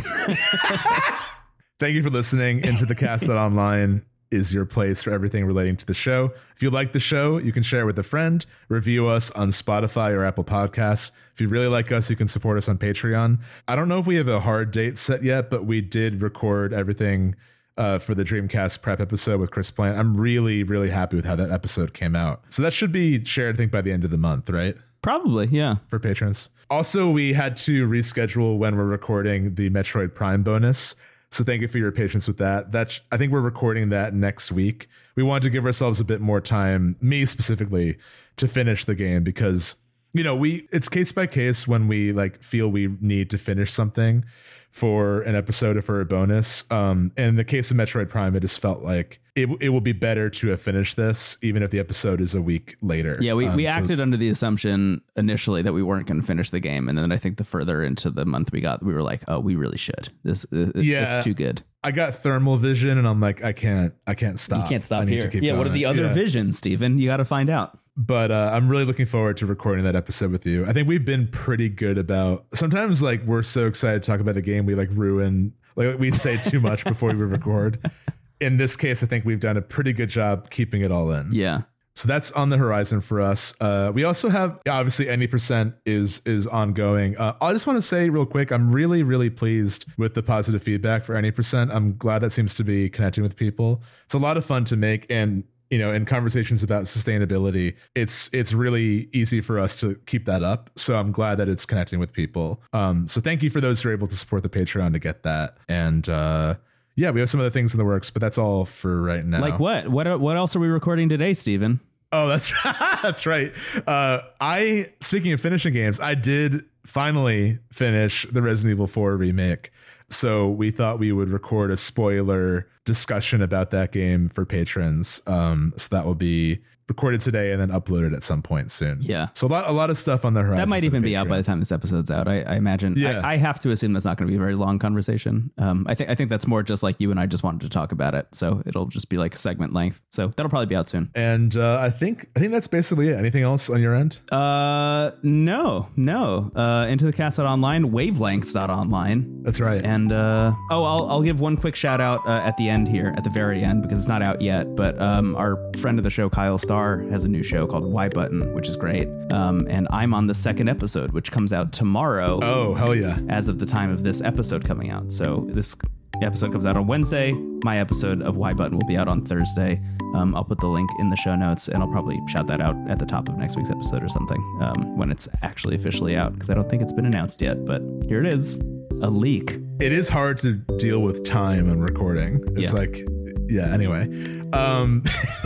Thank 1.80 1.96
you 1.96 2.02
for 2.02 2.10
listening. 2.10 2.64
Into 2.64 2.86
the 2.88 2.96
Cast 2.96 3.28
that 3.28 3.38
Online 3.38 4.04
is 4.34 4.54
your 4.54 4.66
place 4.66 5.04
for 5.04 5.12
everything 5.12 5.46
relating 5.46 5.78
to 5.78 5.86
the 5.86 5.94
show. 5.94 6.32
If 6.56 6.62
you 6.62 6.70
like 6.70 6.92
the 6.92 7.00
show, 7.00 7.38
you 7.38 7.52
can 7.52 7.64
share 7.64 7.82
it 7.82 7.86
with 7.86 8.00
a 8.00 8.04
friend, 8.04 8.46
review 8.68 9.08
us 9.08 9.32
on 9.32 9.52
Spotify 9.52 10.12
or 10.12 10.26
Apple 10.26 10.44
Podcasts. 10.44 11.12
If 11.34 11.42
you 11.42 11.48
really 11.48 11.68
like 11.68 11.92
us, 11.92 12.10
you 12.10 12.16
can 12.16 12.28
support 12.28 12.58
us 12.58 12.68
on 12.68 12.78
Patreon. 12.78 13.40
I 13.68 13.76
don't 13.76 13.88
know 13.88 14.00
if 14.00 14.06
we 14.06 14.16
have 14.16 14.28
a 14.28 14.40
hard 14.40 14.72
date 14.72 14.98
set 14.98 15.24
yet, 15.24 15.50
but 15.50 15.66
we 15.66 15.82
did 15.82 16.22
record 16.22 16.74
everything 16.74 17.36
uh, 17.78 18.00
for 18.00 18.14
the 18.14 18.24
Dreamcast 18.24 18.82
prep 18.82 19.00
episode 19.00 19.40
with 19.40 19.52
Chris 19.52 19.72
Plante. 19.72 19.98
I'm 19.98 20.16
really, 20.16 20.64
really 20.64 20.90
happy 20.90 21.16
with 21.16 21.26
how 21.26 21.36
that 21.36 21.52
episode 21.52 21.94
came 21.94 22.16
out. 22.16 22.44
So 22.50 22.62
that 22.62 22.74
should 22.74 22.92
be 22.92 23.24
shared, 23.26 23.56
I 23.56 23.58
think, 23.58 23.72
by 23.72 23.82
the 23.82 23.92
end 23.92 24.04
of 24.04 24.12
the 24.12 24.18
month, 24.18 24.50
right? 24.50 24.76
Probably, 25.02 25.48
yeah. 25.52 25.76
for 25.90 26.00
patrons. 26.00 26.50
Also, 26.70 27.10
we 27.10 27.34
had 27.34 27.58
to 27.58 27.88
reschedule 27.88 28.58
when 28.58 28.78
we're 28.78 28.86
recording 28.86 29.56
the 29.56 29.70
Metroid 29.70 30.16
Prime 30.16 30.44
bonus. 30.44 30.96
So 31.34 31.44
thank 31.44 31.64
you 31.64 31.68
for 31.68 31.80
your 31.80 31.92
patience 31.92 32.28
with 32.28 32.38
that. 32.38 32.72
That's 32.72 33.02
I 33.12 33.18
think 33.18 33.34
we're 33.34 33.42
recording 33.42 33.90
that 33.90 34.14
next 34.14 34.52
week. 34.52 34.88
We 35.16 35.24
wanted 35.24 35.42
to 35.44 35.50
give 35.50 35.66
ourselves 35.66 36.00
a 36.00 36.04
bit 36.04 36.22
more 36.22 36.40
time, 36.40 36.96
me 37.02 37.26
specifically, 37.26 37.98
to 38.38 38.48
finish 38.48 38.86
the 38.86 38.94
game 38.94 39.24
because 39.24 39.74
you 40.14 40.24
know, 40.24 40.36
we 40.36 40.68
it's 40.72 40.90
case 40.90 41.12
by 41.12 41.28
case 41.28 41.68
when 41.68 41.88
we 41.88 42.12
like 42.14 42.42
feel 42.44 42.70
we 42.70 42.90
need 43.02 43.30
to 43.32 43.38
finish 43.38 43.72
something 43.74 44.24
for 44.72 45.22
an 45.22 45.36
episode 45.36 45.78
or 45.78 45.82
for 45.84 46.02
a 46.02 46.06
bonus. 46.06 46.64
Um, 46.72 47.12
in 47.16 47.36
the 47.36 47.44
case 47.44 47.70
of 47.70 47.78
Metroid 47.78 48.10
Prime, 48.10 48.36
it 48.36 48.40
just 48.40 48.60
felt 48.60 48.82
like 48.82 49.20
it, 49.36 49.48
it 49.62 49.70
will 49.70 49.82
be 49.82 49.92
better 49.92 50.30
to 50.32 50.48
have 50.50 50.62
finished 50.64 50.96
this, 50.96 51.38
even 51.44 51.62
if 51.62 51.70
the 51.72 51.78
episode 51.80 52.20
is 52.22 52.34
a 52.34 52.42
week 52.42 52.76
later. 52.82 53.16
Yeah, 53.20 53.34
we, 53.34 53.48
Um, 53.48 53.56
we 53.56 53.66
so- 53.68 53.72
acted 53.74 54.00
under 54.00 54.18
the 54.18 54.30
assumption 54.30 55.02
initially 55.16 55.62
that 55.62 55.74
we 55.74 55.84
weren't 55.84 56.08
going 56.08 56.22
to 56.22 56.26
finish 56.26 56.50
the 56.50 56.60
game, 56.60 56.90
and 56.90 56.98
then 56.98 57.12
I 57.12 57.18
think 57.20 57.38
the 57.38 57.44
further 57.44 57.84
into 57.84 58.10
the 58.10 58.26
month 58.26 58.52
we 58.52 58.62
got, 58.62 58.84
we 58.84 58.94
were 58.94 59.02
like, 59.04 59.24
oh, 59.28 59.40
we 59.40 59.56
really 59.56 59.78
should. 59.78 60.10
This 60.24 60.44
it, 60.52 60.76
Yeah. 60.76 61.18
it's 61.18 61.24
too 61.24 61.34
good. 61.36 61.62
I 61.84 61.92
got 61.92 62.16
thermal 62.16 62.58
vision, 62.58 62.98
and 62.98 63.08
I'm 63.08 63.20
like, 63.20 63.44
I 63.44 63.54
can't, 63.54 63.94
I 64.08 64.16
can't 64.16 64.40
stop. 64.40 64.64
You 64.64 64.70
can't 64.70 64.84
I 64.84 64.86
stop 64.86 65.06
need 65.06 65.32
here. 65.32 65.42
Yeah, 65.44 65.58
what 65.58 65.68
are 65.68 65.72
the 65.72 65.86
other 65.86 66.04
Yeah. 66.06 66.14
visions, 66.14 66.58
Stephen? 66.58 66.98
You 66.98 67.08
got 67.10 67.18
to 67.18 67.26
find 67.26 67.50
out. 67.50 67.78
But 67.96 68.32
uh, 68.32 68.52
I'm 68.54 68.70
really 68.70 68.86
looking 68.86 69.06
forward 69.06 69.38
to 69.38 69.46
recording 69.46 69.86
that 69.86 69.96
episode 69.96 70.32
with 70.32 70.46
you. 70.46 70.66
I 70.66 70.74
think 70.74 70.88
we've 70.88 71.06
been 71.06 71.28
pretty 71.28 71.70
good 71.70 71.98
about. 71.98 72.46
Sometimes, 72.54 73.04
like, 73.04 73.24
we're 73.24 73.44
so 73.44 73.68
excited 73.68 74.02
to 74.04 74.12
talk 74.12 74.20
about 74.20 74.34
the 74.34 74.42
game, 74.42 74.66
we 74.66 74.74
like 74.74 74.90
ruin, 74.92 75.54
like, 75.76 76.00
we 76.00 76.12
say 76.12 76.38
too 76.38 76.60
much 76.60 76.84
before 76.86 77.10
we 77.10 77.24
record. 77.24 77.92
In 78.40 78.58
this 78.58 78.76
case, 78.76 79.04
I 79.04 79.06
think 79.06 79.26
we've 79.26 79.40
done 79.40 79.58
a 79.58 79.62
pretty 79.62 79.94
good 79.94 80.10
job 80.10 80.50
keeping 80.50 80.82
it 80.82 80.92
all 80.92 81.12
in. 81.12 81.32
Yeah. 81.34 81.62
So 81.96 82.08
that's 82.08 82.32
on 82.32 82.50
the 82.50 82.58
horizon 82.58 83.02
for 83.02 83.22
us. 83.22 83.54
Uh, 83.62 83.92
we 83.94 84.04
also 84.04 84.30
have 84.30 84.60
obviously 84.68 85.10
any 85.10 85.28
percent 85.28 85.76
is 85.86 86.22
is 86.26 86.48
ongoing. 86.48 87.16
Uh, 87.18 87.36
I 87.40 87.54
just 87.54 87.68
want 87.68 87.78
to 87.78 87.84
say 87.84 88.10
real 88.10 88.26
quick, 88.26 88.52
I'm 88.52 88.72
really 88.72 89.04
really 89.04 89.30
pleased 89.30 89.86
with 89.98 90.16
the 90.16 90.24
positive 90.24 90.64
feedback 90.64 91.04
for 91.04 91.16
any 91.16 91.30
percent. 91.30 91.72
I'm 91.72 91.96
glad 91.96 92.20
that 92.20 92.32
seems 92.32 92.56
to 92.56 92.64
be 92.64 92.90
connecting 92.90 93.24
with 93.24 93.36
people. 93.36 93.84
It's 94.06 94.16
a 94.16 94.20
lot 94.20 94.38
of 94.38 94.46
fun 94.46 94.66
to 94.66 94.76
make, 94.76 95.06
and 95.10 95.44
you 95.74 95.80
know, 95.80 95.92
in 95.92 96.06
conversations 96.06 96.62
about 96.62 96.84
sustainability, 96.84 97.76
it's 97.96 98.30
it's 98.32 98.54
really 98.54 99.10
easy 99.12 99.42
for 99.42 99.58
us 99.58 99.74
to 99.78 99.96
keep 100.06 100.26
that 100.26 100.44
up. 100.44 100.70
So 100.76 100.94
I'm 101.00 101.12
glad 101.12 101.40
that 101.40 101.50
it's 101.50 101.66
connecting 101.66 101.98
with 102.00 102.14
people. 102.14 102.62
Um, 102.74 103.08
so 103.08 103.20
thank 103.20 103.42
you 103.42 103.50
for 103.50 103.60
those 103.60 103.82
who 103.82 103.90
are 103.90 103.92
able 103.92 104.08
to 104.08 104.16
support 104.16 104.44
the 104.44 104.50
Patreon 104.50 104.94
to 104.94 105.00
get 105.00 105.24
that. 105.24 105.58
And 105.68 106.08
uh, 106.08 106.58
yeah, 106.96 107.10
we 107.10 107.22
have 107.22 107.30
some 107.32 107.40
other 107.40 107.50
things 107.50 107.74
in 107.74 107.80
the 107.80 107.86
works, 107.86 108.12
but 108.12 108.22
that's 108.22 108.38
all 108.38 108.66
for 108.66 109.02
right 109.02 109.26
now. 109.26 109.42
Like 109.42 109.60
what? 109.60 109.88
What 109.88 110.20
what 110.20 110.38
else 110.38 110.56
are 110.56 110.60
we 110.60 110.68
recording 110.68 111.10
today, 111.10 111.34
Stephen? 111.34 111.80
Oh, 112.12 112.28
that's 112.28 112.54
that's 112.64 113.26
right. 113.26 113.52
Uh, 113.88 114.20
I 114.40 114.92
speaking 115.02 115.34
of 115.34 115.42
finishing 115.42 115.74
games, 115.74 116.00
I 116.00 116.14
did 116.14 116.66
finally 116.86 117.58
finish 117.72 118.28
the 118.32 118.44
Resident 118.44 118.74
Evil 118.74 118.86
4 118.86 119.18
remake. 119.18 119.72
So 120.14 120.50
we 120.50 120.72
thought 120.72 121.00
we 121.00 121.12
would 121.12 121.30
record 121.30 121.72
a 121.72 121.78
spoiler 121.78 122.68
discussion 122.86 123.42
about 123.42 123.72
that 123.72 123.92
game 123.92 124.30
for 124.30 124.46
patrons. 124.46 125.22
Um, 125.28 125.74
so 125.78 125.88
that 125.92 126.06
will 126.06 126.16
be 126.16 126.62
recorded 126.88 127.22
today 127.22 127.52
and 127.52 127.62
then 127.62 127.70
uploaded 127.70 128.16
at 128.16 128.24
some 128.24 128.42
point 128.42 128.72
soon. 128.72 129.02
Yeah. 129.02 129.28
So 129.34 129.48
a 129.48 129.50
lot 129.50 129.70
a 129.70 129.72
lot 129.72 129.90
of 129.90 129.98
stuff 129.98 130.26
on 130.26 130.34
the 130.34 130.42
horizon. 130.42 130.58
That 130.58 130.70
might 130.70 130.84
even 130.84 131.02
be 131.02 131.16
out 131.16 131.28
by 131.28 131.38
the 131.38 131.44
time 131.44 131.60
this 131.60 131.72
episode's 131.72 132.10
out. 132.10 132.28
I, 132.28 132.42
I 132.42 132.56
imagine. 132.56 132.96
Yeah. 132.98 133.22
I, 133.22 133.34
I 133.34 133.38
have 133.38 133.60
to 133.62 133.72
assume 133.72 133.94
that's 133.94 134.06
not 134.06 134.18
going 134.18 134.28
to 134.28 134.32
be 134.32 134.38
a 134.38 134.40
very 134.40 134.56
long 134.56 134.80
conversation. 134.80 135.52
Um, 135.58 135.86
I 135.88 135.96
think 135.96 136.10
I 136.10 136.16
think 136.16 136.30
that's 136.30 136.48
more 136.48 136.64
just 136.64 136.84
like 136.84 136.96
you 137.00 137.12
and 137.12 137.20
I 137.20 137.26
just 137.26 137.44
wanted 137.44 137.62
to 137.62 137.70
talk 137.70 137.92
about 137.92 138.16
it, 138.16 138.28
so 138.32 138.64
it'll 138.66 138.88
just 138.88 139.10
be 139.10 139.18
like 139.18 139.36
segment 139.36 139.74
length. 139.74 140.00
So 140.12 140.28
that'll 140.28 140.50
probably 140.50 140.68
be 140.68 140.76
out 140.76 140.90
soon. 140.90 141.12
And 141.16 141.56
uh, 141.56 141.80
I 141.82 141.90
think 141.90 142.30
I 142.36 142.40
think 142.40 142.52
that's 142.52 142.68
basically 142.68 143.10
it. 143.10 143.18
Anything 143.18 143.44
else 143.44 143.70
on 143.70 143.82
your 143.82 143.96
end? 143.96 144.18
Uh, 144.32 145.12
no, 145.22 145.90
no. 145.96 146.52
Uh, 146.56 146.88
into 146.88 147.06
the 147.06 147.14
cast 147.14 147.40
online, 147.40 147.92
wavelengths.online. 147.92 149.44
That's 149.44 149.60
right. 149.60 149.82
And 149.84 150.12
uh, 150.12 150.54
oh, 150.72 150.84
I'll, 150.84 151.10
I'll 151.10 151.22
give 151.22 151.40
one 151.40 151.58
quick 151.58 151.76
shout 151.76 152.02
out 152.02 152.20
uh, 152.28 152.42
at 152.44 152.56
the 152.58 152.70
end 152.70 152.88
here, 152.88 153.14
at 153.18 153.24
the 153.24 153.30
very 153.30 153.64
end, 153.64 153.82
because 153.82 154.00
it's 154.00 154.08
not 154.08 154.22
out 154.22 154.42
yet. 154.42 154.76
But 154.76 155.00
um, 155.02 155.36
our 155.36 155.58
friend 155.78 155.98
of 156.00 156.04
the 156.04 156.10
show, 156.10 156.30
Kyle 156.30 156.58
Starr, 156.58 156.73
has 157.12 157.24
a 157.24 157.28
new 157.28 157.44
show 157.44 157.68
called 157.68 157.86
Y 157.86 158.10
Button, 158.10 158.54
which 158.54 158.68
is 158.68 158.76
great. 158.76 159.08
Um, 159.32 159.66
and 159.70 159.88
I'm 159.92 160.14
on 160.14 160.28
the 160.28 160.36
second 160.36 160.70
episode, 160.70 161.12
which 161.12 161.32
comes 161.32 161.54
out 161.54 161.72
tomorrow. 161.74 162.40
oh 162.44 162.74
hell 162.74 162.96
yeah! 162.96 163.20
As 163.30 163.48
of 163.48 163.60
the 163.60 163.66
time 163.66 163.92
of 163.92 164.04
this 164.04 164.22
episode 164.22 164.64
coming 164.66 164.92
out. 164.92 165.12
So 165.12 165.46
this 165.50 165.76
episode 166.22 166.52
comes 166.52 166.66
out 166.66 166.76
on 166.78 166.88
Wednesday. 166.88 167.32
My 167.64 167.80
episode 167.80 168.24
of 168.24 168.36
Y 168.38 168.54
Button 168.54 168.78
will 168.78 168.88
be 168.88 168.98
out 168.98 169.08
on 169.08 169.26
Thursday. 169.26 169.78
Um, 170.16 170.36
I'll 170.36 170.44
put 170.44 170.60
the 170.60 170.68
link 170.68 170.90
in 171.00 171.10
the 171.10 171.16
show 171.18 171.36
notes, 171.36 171.68
and 171.70 171.82
I'll 171.82 171.90
probably 171.92 172.20
shout 172.30 172.46
that 172.48 172.62
out 172.62 172.76
at 172.90 173.00
the 173.00 173.06
top 173.06 173.28
of 173.30 173.38
next 173.38 173.56
week's 173.58 173.72
episode 173.72 174.04
or 174.04 174.10
something 174.10 174.38
um, 174.62 174.96
when 174.98 175.10
it's 175.12 175.28
actually 175.42 175.76
officially 175.76 176.16
out, 176.16 176.34
because 176.34 176.50
I 176.50 176.54
don't 176.54 176.70
think 176.70 176.82
it's 176.84 176.94
been 176.94 177.06
announced 177.08 177.42
yet. 177.42 177.66
But 177.66 177.82
here 178.08 178.24
it 178.24 178.32
is, 178.34 178.58
a 179.02 179.10
leak. 179.10 179.60
it 179.80 179.92
is 179.92 180.08
hard 180.08 180.38
to 180.40 180.54
deal 180.78 181.00
with 181.02 181.24
time 181.24 181.68
and 181.70 181.82
recording. 181.82 182.44
It's 182.56 182.72
Yeah. 182.72 182.80
like, 182.80 183.08
yeah. 183.50 183.74
Anyway, 183.74 184.06
um, 184.54 185.04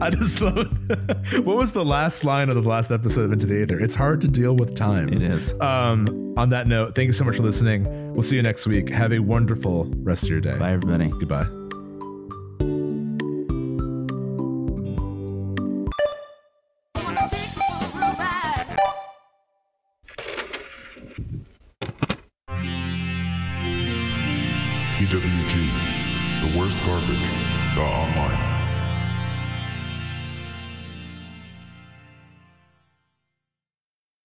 I 0.00 0.10
just 0.10 0.40
love. 0.40 0.68
what 1.46 1.56
was 1.56 1.72
the 1.72 1.84
last 1.84 2.24
line 2.24 2.48
of 2.48 2.54
the 2.54 2.68
last 2.68 2.90
episode 2.90 3.26
of 3.26 3.32
Into 3.32 3.46
the 3.46 3.62
Aether? 3.62 3.80
It's 3.80 3.94
hard 3.94 4.20
to 4.22 4.28
deal 4.28 4.54
with 4.54 4.74
time. 4.74 5.08
It 5.08 5.22
is. 5.22 5.52
Um, 5.60 6.34
on 6.36 6.50
that 6.50 6.66
note, 6.66 6.94
thank 6.94 7.06
you 7.06 7.12
so 7.12 7.24
much 7.24 7.36
for 7.36 7.42
listening. 7.42 7.84
We'll 8.12 8.22
see 8.22 8.36
you 8.36 8.42
next 8.42 8.66
week. 8.66 8.90
Have 8.90 9.12
a 9.12 9.20
wonderful 9.20 9.84
rest 9.98 10.24
of 10.24 10.28
your 10.30 10.40
day. 10.40 10.56
Bye, 10.58 10.72
everybody. 10.72 11.08
Goodbye. 11.08 11.63